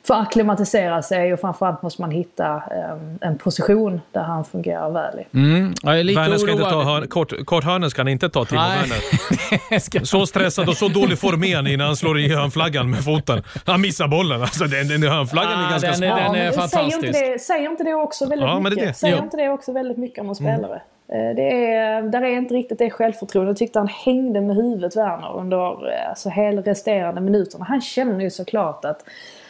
få 0.07 0.13
acklimatisera 0.13 1.01
sig 1.01 1.33
och 1.33 1.39
framförallt 1.39 1.81
måste 1.81 2.01
man 2.01 2.11
hitta 2.11 2.63
um, 2.93 3.17
en 3.21 3.37
position 3.37 4.01
där 4.11 4.21
han 4.21 4.45
fungerar 4.45 4.89
väl 4.91 5.19
i. 5.19 5.37
Mm. 5.37 5.73
Jag 5.83 5.99
är 5.99 6.03
lite 6.03 6.21
Werner 6.21 6.37
ska 6.37 6.51
inte 6.51 6.63
ta 6.63 6.83
hörn, 6.83 7.07
kort, 7.07 7.45
korthörnen 7.45 7.89
ska 7.89 7.99
han 8.01 8.07
inte 8.07 8.29
ta 8.29 8.45
Timo 8.45 8.61
Nej. 8.61 8.77
Werner. 8.79 10.05
Så 10.05 10.25
stressad 10.25 10.69
och 10.69 10.77
så 10.77 10.87
dålig 10.87 11.19
form 11.19 11.43
är 11.43 11.55
han 11.55 11.67
innan 11.67 11.87
han 11.87 11.95
slår 11.95 12.19
i 12.19 12.35
hörnflaggan 12.35 12.89
med 12.89 13.03
foten. 13.03 13.43
Han 13.65 13.81
missar 13.81 14.07
bollen. 14.07 14.41
Alltså, 14.41 14.63
den, 14.65 14.87
den 14.87 15.03
hörnflaggan 15.03 15.51
är 15.59 15.67
Ah, 15.67 15.69
ganska 15.69 15.91
den 15.91 16.03
är- 16.03 16.07
smart. 16.17 16.33
den 16.33 16.41
är 16.41 16.51
fantastisk. 16.51 16.91
Säger 17.01 17.07
inte, 17.07 17.31
det, 17.33 17.39
säger 17.39 17.69
inte 17.69 17.83
det 17.83 17.93
också 17.93 18.25
väldigt 18.29 18.47
Ja, 18.47 18.53
men 18.59 18.63
det 18.63 18.69
mycket? 18.69 18.87
det. 18.87 18.93
Säger 18.93 19.17
inte 19.23 19.37
det 19.37 19.49
också 19.49 19.71
väldigt 19.71 19.97
mycket 19.97 20.19
om 20.19 20.29
en 20.29 20.35
spelare? 20.35 20.81
Eh, 21.11 21.35
Det 21.35 21.73
är, 21.75 22.01
där 22.01 22.21
är 22.21 22.37
inte 22.37 22.53
riktigt 22.53 22.77
det 22.79 22.89
självförtroendet. 22.89 23.49
Jag 23.51 23.57
tyckte 23.57 23.79
han 23.79 23.87
hängde 23.87 24.41
med 24.41 24.55
huvudet 24.55 24.95
Werner 24.97 25.37
under 25.37 25.91
eh, 25.93 26.09
alltså, 26.09 26.29
hela 26.29 26.61
resterande 26.61 27.21
minuterna. 27.21 27.65
Han 27.65 27.81
känner 27.81 28.23
ju 28.23 28.29
såklart 28.29 28.85
att 28.85 29.03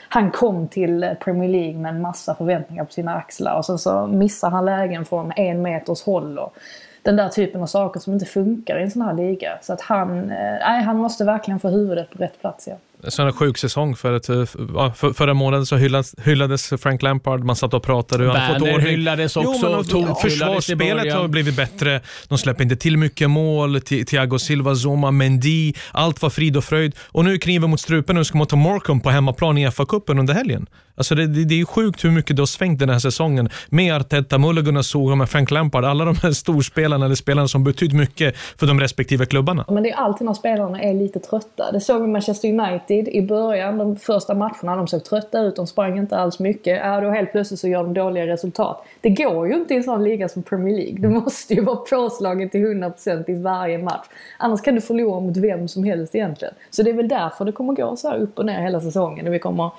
han 0.09 0.31
kom 0.31 0.67
till 0.67 1.15
Premier 1.19 1.49
League 1.49 1.79
med 1.79 1.89
en 1.89 2.01
massa 2.01 2.35
förväntningar 2.35 2.85
på 2.85 2.91
sina 2.91 3.15
axlar 3.15 3.57
och 3.57 3.65
sen 3.65 3.79
så 3.79 4.07
missar 4.07 4.49
han 4.49 4.65
lägen 4.65 5.05
från 5.05 5.31
en 5.35 5.61
meters 5.61 6.03
håll. 6.03 6.39
Och 6.39 6.57
den 7.01 7.15
där 7.15 7.29
typen 7.29 7.61
av 7.61 7.65
saker 7.65 7.99
som 7.99 8.13
inte 8.13 8.25
funkar 8.25 8.79
i 8.79 8.83
en 8.83 8.91
sån 8.91 9.01
här 9.01 9.13
liga. 9.13 9.57
Så 9.61 9.73
att 9.73 9.81
han, 9.81 10.31
eh, 10.31 10.57
nej, 10.59 10.83
han 10.83 10.97
måste 10.97 11.23
verkligen 11.23 11.59
få 11.59 11.69
huvudet 11.69 12.09
på 12.09 12.17
rätt 12.17 12.41
plats 12.41 12.67
igen 12.67 12.79
sån 13.07 13.25
här 13.25 13.31
sjuk 13.31 13.57
säsong. 13.57 13.95
För 13.95 14.13
att, 14.13 14.29
eh, 14.29 14.43
ja, 14.75 14.93
för, 14.95 15.13
förra 15.13 15.33
månaden 15.33 15.65
så 15.65 15.75
hyllades, 15.75 16.15
hyllades 16.23 16.73
Frank 16.79 17.01
Lampard, 17.01 17.43
man 17.43 17.55
satt 17.55 17.73
och 17.73 17.83
pratade. 17.83 18.27
Han 18.27 18.35
har 18.35 18.53
fått 18.59 18.67
Werner 18.67 18.79
hyllades 18.79 19.37
också, 19.37 19.51
Jo, 19.63 19.75
men, 19.75 19.83
tog- 19.85 20.09
i 20.09 20.21
försvarsspelet 20.21 21.13
har 21.13 21.27
blivit 21.27 21.55
bättre. 21.55 22.01
De 22.27 22.37
släpper 22.37 22.63
inte 22.63 22.75
till 22.75 22.97
mycket 22.97 23.29
mål. 23.29 23.77
Thi- 23.77 24.05
Thiago 24.05 24.39
Silva, 24.39 24.75
Zuma, 24.75 25.11
Mendy. 25.11 25.73
Allt 25.91 26.21
var 26.21 26.29
frid 26.29 26.57
och 26.57 26.63
fröjd. 26.63 26.95
Och 26.99 27.25
nu 27.25 27.33
är 27.33 27.37
kniven 27.37 27.69
mot 27.69 27.79
strupen 27.79 28.17
och 28.17 28.27
ska 28.27 28.37
man 28.37 28.47
ta 28.47 28.55
Morecambe 28.55 29.03
på 29.03 29.09
hemmaplan 29.09 29.57
i 29.57 29.67
FA-cupen 29.67 30.19
under 30.19 30.33
helgen. 30.33 30.67
Alltså 30.95 31.15
det, 31.15 31.27
det, 31.27 31.43
det 31.45 31.61
är 31.61 31.65
sjukt 31.65 32.03
hur 32.05 32.11
mycket 32.11 32.35
det 32.35 32.41
har 32.41 32.47
svängt 32.47 32.79
den 32.79 32.89
här 32.89 32.99
säsongen. 32.99 33.49
Med 33.69 33.95
Arteta, 33.95 34.37
Mulligan, 34.37 34.83
Soga, 34.83 35.15
med 35.15 35.29
Frank 35.29 35.51
Lampard. 35.51 35.85
Alla 35.85 36.05
de 36.05 36.15
här 36.23 36.31
storspelarna 36.31 37.05
eller 37.05 37.15
spelarna 37.15 37.47
som 37.47 37.63
betytt 37.63 37.93
mycket 37.93 38.35
för 38.37 38.67
de 38.67 38.79
respektive 38.79 39.25
klubbarna. 39.25 39.65
Men 39.67 39.83
det 39.83 39.89
är 39.89 39.95
alltid 39.95 40.25
när 40.25 40.33
spelarna 40.33 40.81
är 40.81 40.93
lite 40.93 41.19
trötta. 41.19 41.71
Det 41.71 41.81
såg 41.81 42.01
vi 42.01 42.07
Manchester 42.07 42.47
United 42.47 42.86
i 42.93 43.21
början, 43.21 43.77
de 43.77 43.95
första 43.95 44.33
matcherna. 44.33 44.75
De 44.75 44.87
såg 44.87 45.03
trötta 45.03 45.39
ut, 45.39 45.55
de 45.55 45.67
sprang 45.67 45.97
inte 45.97 46.17
alls 46.17 46.39
mycket. 46.39 46.77
Ja, 46.83 47.01
då 47.01 47.09
helt 47.09 47.31
plötsligt 47.31 47.59
så 47.59 47.67
gör 47.67 47.83
de 47.83 47.93
dåliga 47.93 48.27
resultat. 48.27 48.85
Det 49.01 49.09
går 49.09 49.47
ju 49.47 49.53
inte 49.53 49.73
i 49.73 49.77
en 49.77 49.83
sån 49.83 50.03
liga 50.03 50.29
som 50.29 50.43
Premier 50.43 50.77
League. 50.77 50.97
Du 50.99 51.09
måste 51.23 51.53
ju 51.53 51.63
vara 51.63 51.75
påslagen 51.75 52.49
till 52.49 52.65
100% 52.65 53.29
i 53.29 53.33
varje 53.33 53.77
match. 53.77 54.07
Annars 54.37 54.61
kan 54.61 54.75
du 54.75 54.81
förlora 54.81 55.19
mot 55.19 55.37
vem 55.37 55.67
som 55.67 55.83
helst 55.83 56.15
egentligen. 56.15 56.53
Så 56.69 56.83
det 56.83 56.89
är 56.89 56.93
väl 56.93 57.07
därför 57.07 57.45
det 57.45 57.51
kommer 57.51 57.73
gå 57.73 57.95
så 57.95 58.09
här 58.09 58.17
upp 58.17 58.39
och 58.39 58.45
ner 58.45 58.61
hela 58.61 58.81
säsongen. 58.81 59.27
Och 59.27 59.33
vi 59.33 59.39
kommer, 59.39 59.71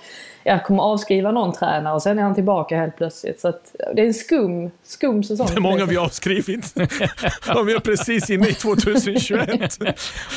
ja, 0.49 0.59
kommer 0.59 0.82
avskriva 0.82 1.32
någon 1.32 1.53
tränare 1.53 1.94
och 1.94 2.03
sen 2.03 2.18
är 2.18 2.22
han 2.22 2.34
tillbaka 2.34 2.76
helt 2.76 2.96
plötsligt. 2.96 3.40
Så 3.40 3.49
att, 3.49 3.74
det 3.94 4.03
är 4.03 4.07
en 4.07 4.14
skum, 4.14 4.70
skum 4.84 5.24
säsong. 5.24 5.46
Det 5.46 5.57
är 5.57 5.61
många 5.61 5.84
vi 5.84 5.96
har 5.96 6.05
avskrivit. 6.05 6.72
vi 7.66 7.72
är 7.72 7.78
precis 7.78 8.30
inne 8.30 8.49
i 8.49 8.55
2021. 8.55 9.78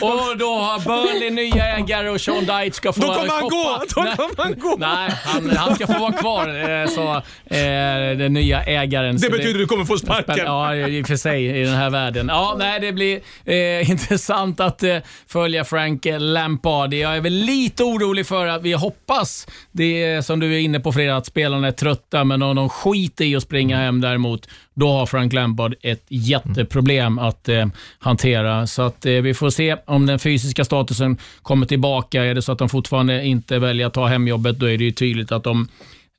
Och 0.01 0.37
då 0.37 0.45
har 0.45 0.79
Burnley 0.79 1.29
nya 1.29 1.77
ägare 1.77 2.09
och 2.09 2.21
Sean 2.21 2.45
Dyche 2.45 2.73
ska 2.73 2.93
få 2.93 3.01
Då 3.01 3.07
kommer 3.07 3.29
han 3.29 3.41
gå! 3.41 3.83
Då 3.95 4.01
Nej, 4.01 4.15
kommer 4.15 4.43
han 4.43 4.59
gå! 4.59 4.75
Nej, 4.79 5.11
han, 5.23 5.49
han 5.49 5.75
ska 5.75 5.87
få 5.87 5.99
vara 5.99 6.13
kvar, 6.13 6.47
eh, 6.47 6.87
så 6.87 7.15
eh, 7.55 8.17
den 8.17 8.33
nya 8.33 8.63
ägaren. 8.63 9.17
Det 9.17 9.29
betyder 9.29 9.49
att 9.49 9.57
du 9.57 9.67
kommer 9.67 9.85
få 9.85 9.97
sparken. 9.97 10.37
Ja, 10.37 10.75
i 10.75 11.03
och 11.03 11.07
för 11.07 11.15
sig 11.15 11.61
i 11.61 11.63
den 11.63 11.75
här 11.75 11.89
världen. 11.89 12.27
Ja, 12.29 12.55
nej, 12.59 12.79
det 12.79 12.91
blir 12.91 13.19
eh, 13.45 13.89
intressant 13.91 14.59
att 14.59 14.83
eh, 14.83 14.97
följa 15.27 15.63
Frank 15.63 16.07
Lampard. 16.19 16.93
Jag 16.93 17.17
är 17.17 17.21
väl 17.21 17.33
lite 17.33 17.83
orolig 17.83 18.27
för 18.27 18.47
att 18.47 18.61
vi 18.61 18.73
hoppas, 18.73 19.47
det 19.71 20.00
är 20.03 20.21
som 20.21 20.39
du 20.39 20.55
är 20.55 20.59
inne 20.59 20.79
på 20.79 20.91
Frida, 20.91 21.15
att 21.15 21.25
spelarna 21.25 21.67
är 21.67 21.71
trötta, 21.71 22.23
men 22.23 22.41
om 22.41 22.55
de 22.55 22.69
skiter 22.69 23.25
i 23.25 23.35
att 23.35 23.43
springa 23.43 23.77
hem 23.77 24.01
däremot, 24.01 24.47
då 24.73 24.91
har 24.91 25.05
Frank 25.05 25.33
Lampard 25.33 25.75
ett 25.81 26.05
jätteproblem 26.07 27.19
att 27.19 27.49
eh, 27.49 27.65
hantera. 27.99 28.67
Så 28.67 28.81
att 28.81 29.05
eh, 29.05 29.13
vi 29.13 29.33
får 29.33 29.49
se 29.49 29.77
om 29.85 30.05
den 30.05 30.19
fysiska 30.19 30.65
statusen 30.65 31.17
kommer 31.41 31.65
tillbaka. 31.65 32.25
Är 32.25 32.35
det 32.35 32.41
så 32.41 32.51
att 32.51 32.59
de 32.59 32.69
fortfarande 32.69 33.25
inte 33.25 33.59
väljer 33.59 33.87
att 33.87 33.93
ta 33.93 34.05
hemjobbet, 34.05 34.59
då 34.59 34.65
är 34.65 34.77
det 34.77 34.83
ju 34.83 34.91
tydligt 34.91 35.31
att 35.31 35.43
de 35.43 35.67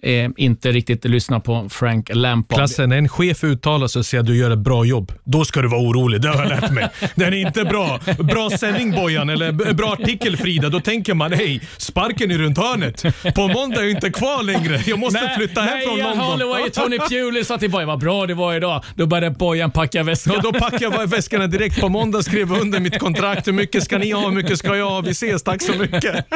eh, 0.03 0.31
inte 0.37 0.73
riktigt 0.73 1.05
lyssnar 1.05 1.41
på 1.41 1.69
Frank 1.70 2.11
Lampard. 2.12 2.59
Klassen, 2.59 2.89
när 2.89 2.99
en 2.99 3.09
chef 3.09 3.45
uttalar 3.45 3.87
sig 3.87 3.99
och 4.01 4.07
säger 4.07 4.20
att 4.20 4.27
du 4.27 4.37
gör 4.37 4.51
ett 4.51 4.59
bra 4.59 4.85
jobb, 4.85 5.12
då 5.24 5.45
ska 5.45 5.62
du 5.62 5.69
vara 5.69 5.81
orolig. 5.81 6.20
Det 6.20 6.29
har 6.29 6.43
jag 6.43 6.49
lärt 6.49 6.73
mig. 6.73 6.89
Den 7.15 7.33
är 7.33 7.37
inte 7.37 7.65
bra. 7.65 8.01
Bra 8.19 8.51
sändning 8.51 8.91
Bojan, 8.91 9.31
eller 9.31 9.73
bra 9.73 9.93
artikel 9.93 10.37
Frida. 10.37 10.69
Då 10.69 10.81
tänker 10.81 11.15
man, 11.15 11.33
hej, 11.33 11.61
sparken 11.77 12.31
är 12.31 12.39
runt 12.39 12.59
hörnet. 12.59 13.03
På 13.35 13.49
måndag 13.49 13.81
är 13.81 13.83
jag 13.83 13.91
inte 13.91 14.11
kvar 14.11 14.43
längre. 14.43 14.81
Jag 14.87 14.99
måste 14.99 15.20
Nej, 15.20 15.37
flytta 15.37 15.61
hem 15.61 15.70
nej, 15.74 15.87
från 15.87 15.99
London. 15.99 16.19
Holloway 16.19 16.62
och 16.62 16.73
Tony 16.73 16.99
Pulis 16.99 17.47
sa 17.47 17.59
till 17.59 17.70
Bojan, 17.70 17.89
vad 17.89 18.01
bra 18.01 18.27
det 18.27 18.35
var 18.35 18.55
idag. 18.55 18.85
Då 18.95 19.07
började 19.07 19.31
Bojan 19.31 19.70
packa 19.70 20.03
väskan. 20.03 20.37
Och 20.37 20.43
då 20.43 20.53
packade 20.53 20.85
jag 20.85 21.07
väskorna 21.11 21.47
direkt 21.47 21.81
på 21.81 21.89
måndag, 21.89 22.23
skrev 22.23 22.53
under 22.53 22.81
mitt 22.81 22.99
kontrakt. 22.99 23.47
Hur 23.47 23.53
mycket 23.53 23.83
ska 23.83 23.99
ni 23.99 24.11
ha? 24.11 24.20
Hur 24.29 24.35
mycket 24.35 24.59
ska 24.59 24.77
jag 24.77 24.91
ha? 24.91 25.01
Vi 25.01 25.11
ses, 25.11 25.43
tack 25.43 25.62
så 25.62 25.73
mycket. 25.73 26.27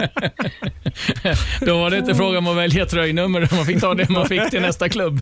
Då 1.61 1.79
var 1.79 1.91
det 1.91 1.99
inte 1.99 2.15
fråga 2.15 2.39
om 2.39 2.47
att 2.47 2.57
välja 2.57 2.87
tröjnummer, 2.87 3.49
man 3.57 3.67
fick 3.67 3.81
ta 3.81 3.95
det 3.95 4.09
man 4.09 4.27
fick 4.29 4.51
till 4.51 4.61
nästa 4.63 4.89
klubb. 4.89 5.21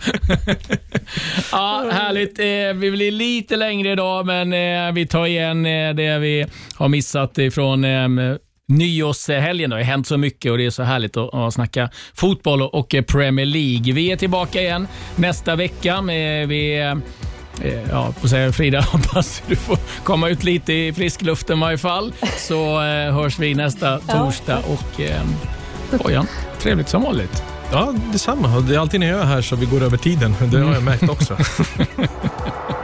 ja, 1.52 1.84
härligt. 1.92 2.38
Eh, 2.38 2.44
Vi 2.80 2.90
blir 2.90 3.10
lite 3.10 3.56
längre 3.56 3.92
idag, 3.92 4.26
men 4.26 4.52
eh, 4.52 4.92
vi 4.94 5.06
tar 5.06 5.26
igen 5.26 5.66
eh, 5.66 5.94
det 5.94 6.18
vi 6.18 6.46
har 6.74 6.88
missat 6.88 7.38
ifrån 7.38 7.84
eh, 7.84 8.08
nyårshelgen. 8.68 9.70
Det 9.70 9.76
har 9.76 9.82
hänt 9.82 10.06
så 10.06 10.16
mycket 10.18 10.52
och 10.52 10.58
det 10.58 10.66
är 10.66 10.70
så 10.70 10.82
härligt 10.82 11.16
att, 11.16 11.34
att 11.34 11.54
snacka 11.54 11.90
fotboll 12.14 12.62
och 12.62 12.94
Premier 13.06 13.46
League. 13.46 13.92
Vi 13.92 14.12
är 14.12 14.16
tillbaka 14.16 14.60
igen 14.60 14.88
nästa 15.16 15.56
vecka. 15.56 16.00
Vi, 16.48 16.94
Ja, 17.90 18.14
på 18.20 18.28
säga 18.28 18.52
Frida, 18.52 18.80
hoppas 18.92 19.42
du 19.48 19.56
får 19.56 19.78
komma 20.04 20.28
ut 20.28 20.44
lite 20.44 20.72
i 20.72 20.92
friskluften 20.92 21.58
i 21.58 21.60
varje 21.60 21.78
fall. 21.78 22.12
Så 22.36 22.80
hörs 23.10 23.38
vi 23.38 23.54
nästa 23.54 23.98
torsdag 23.98 24.58
och 24.58 25.00
eh, 25.00 25.22
Bojan, 26.02 26.26
trevligt 26.58 26.88
som 26.88 27.02
vanligt. 27.02 27.53
Ja, 27.72 27.94
detsamma. 28.12 28.60
Det 28.60 28.74
är 28.74 28.78
alltid 28.78 29.00
när 29.00 29.06
jag 29.06 29.20
är 29.20 29.24
här 29.24 29.42
så 29.42 29.56
vi 29.56 29.66
går 29.66 29.82
över 29.82 29.96
tiden. 29.96 30.34
Det 30.50 30.58
har 30.58 30.74
jag 30.74 30.82
märkt 30.82 31.08
också. 31.08 31.36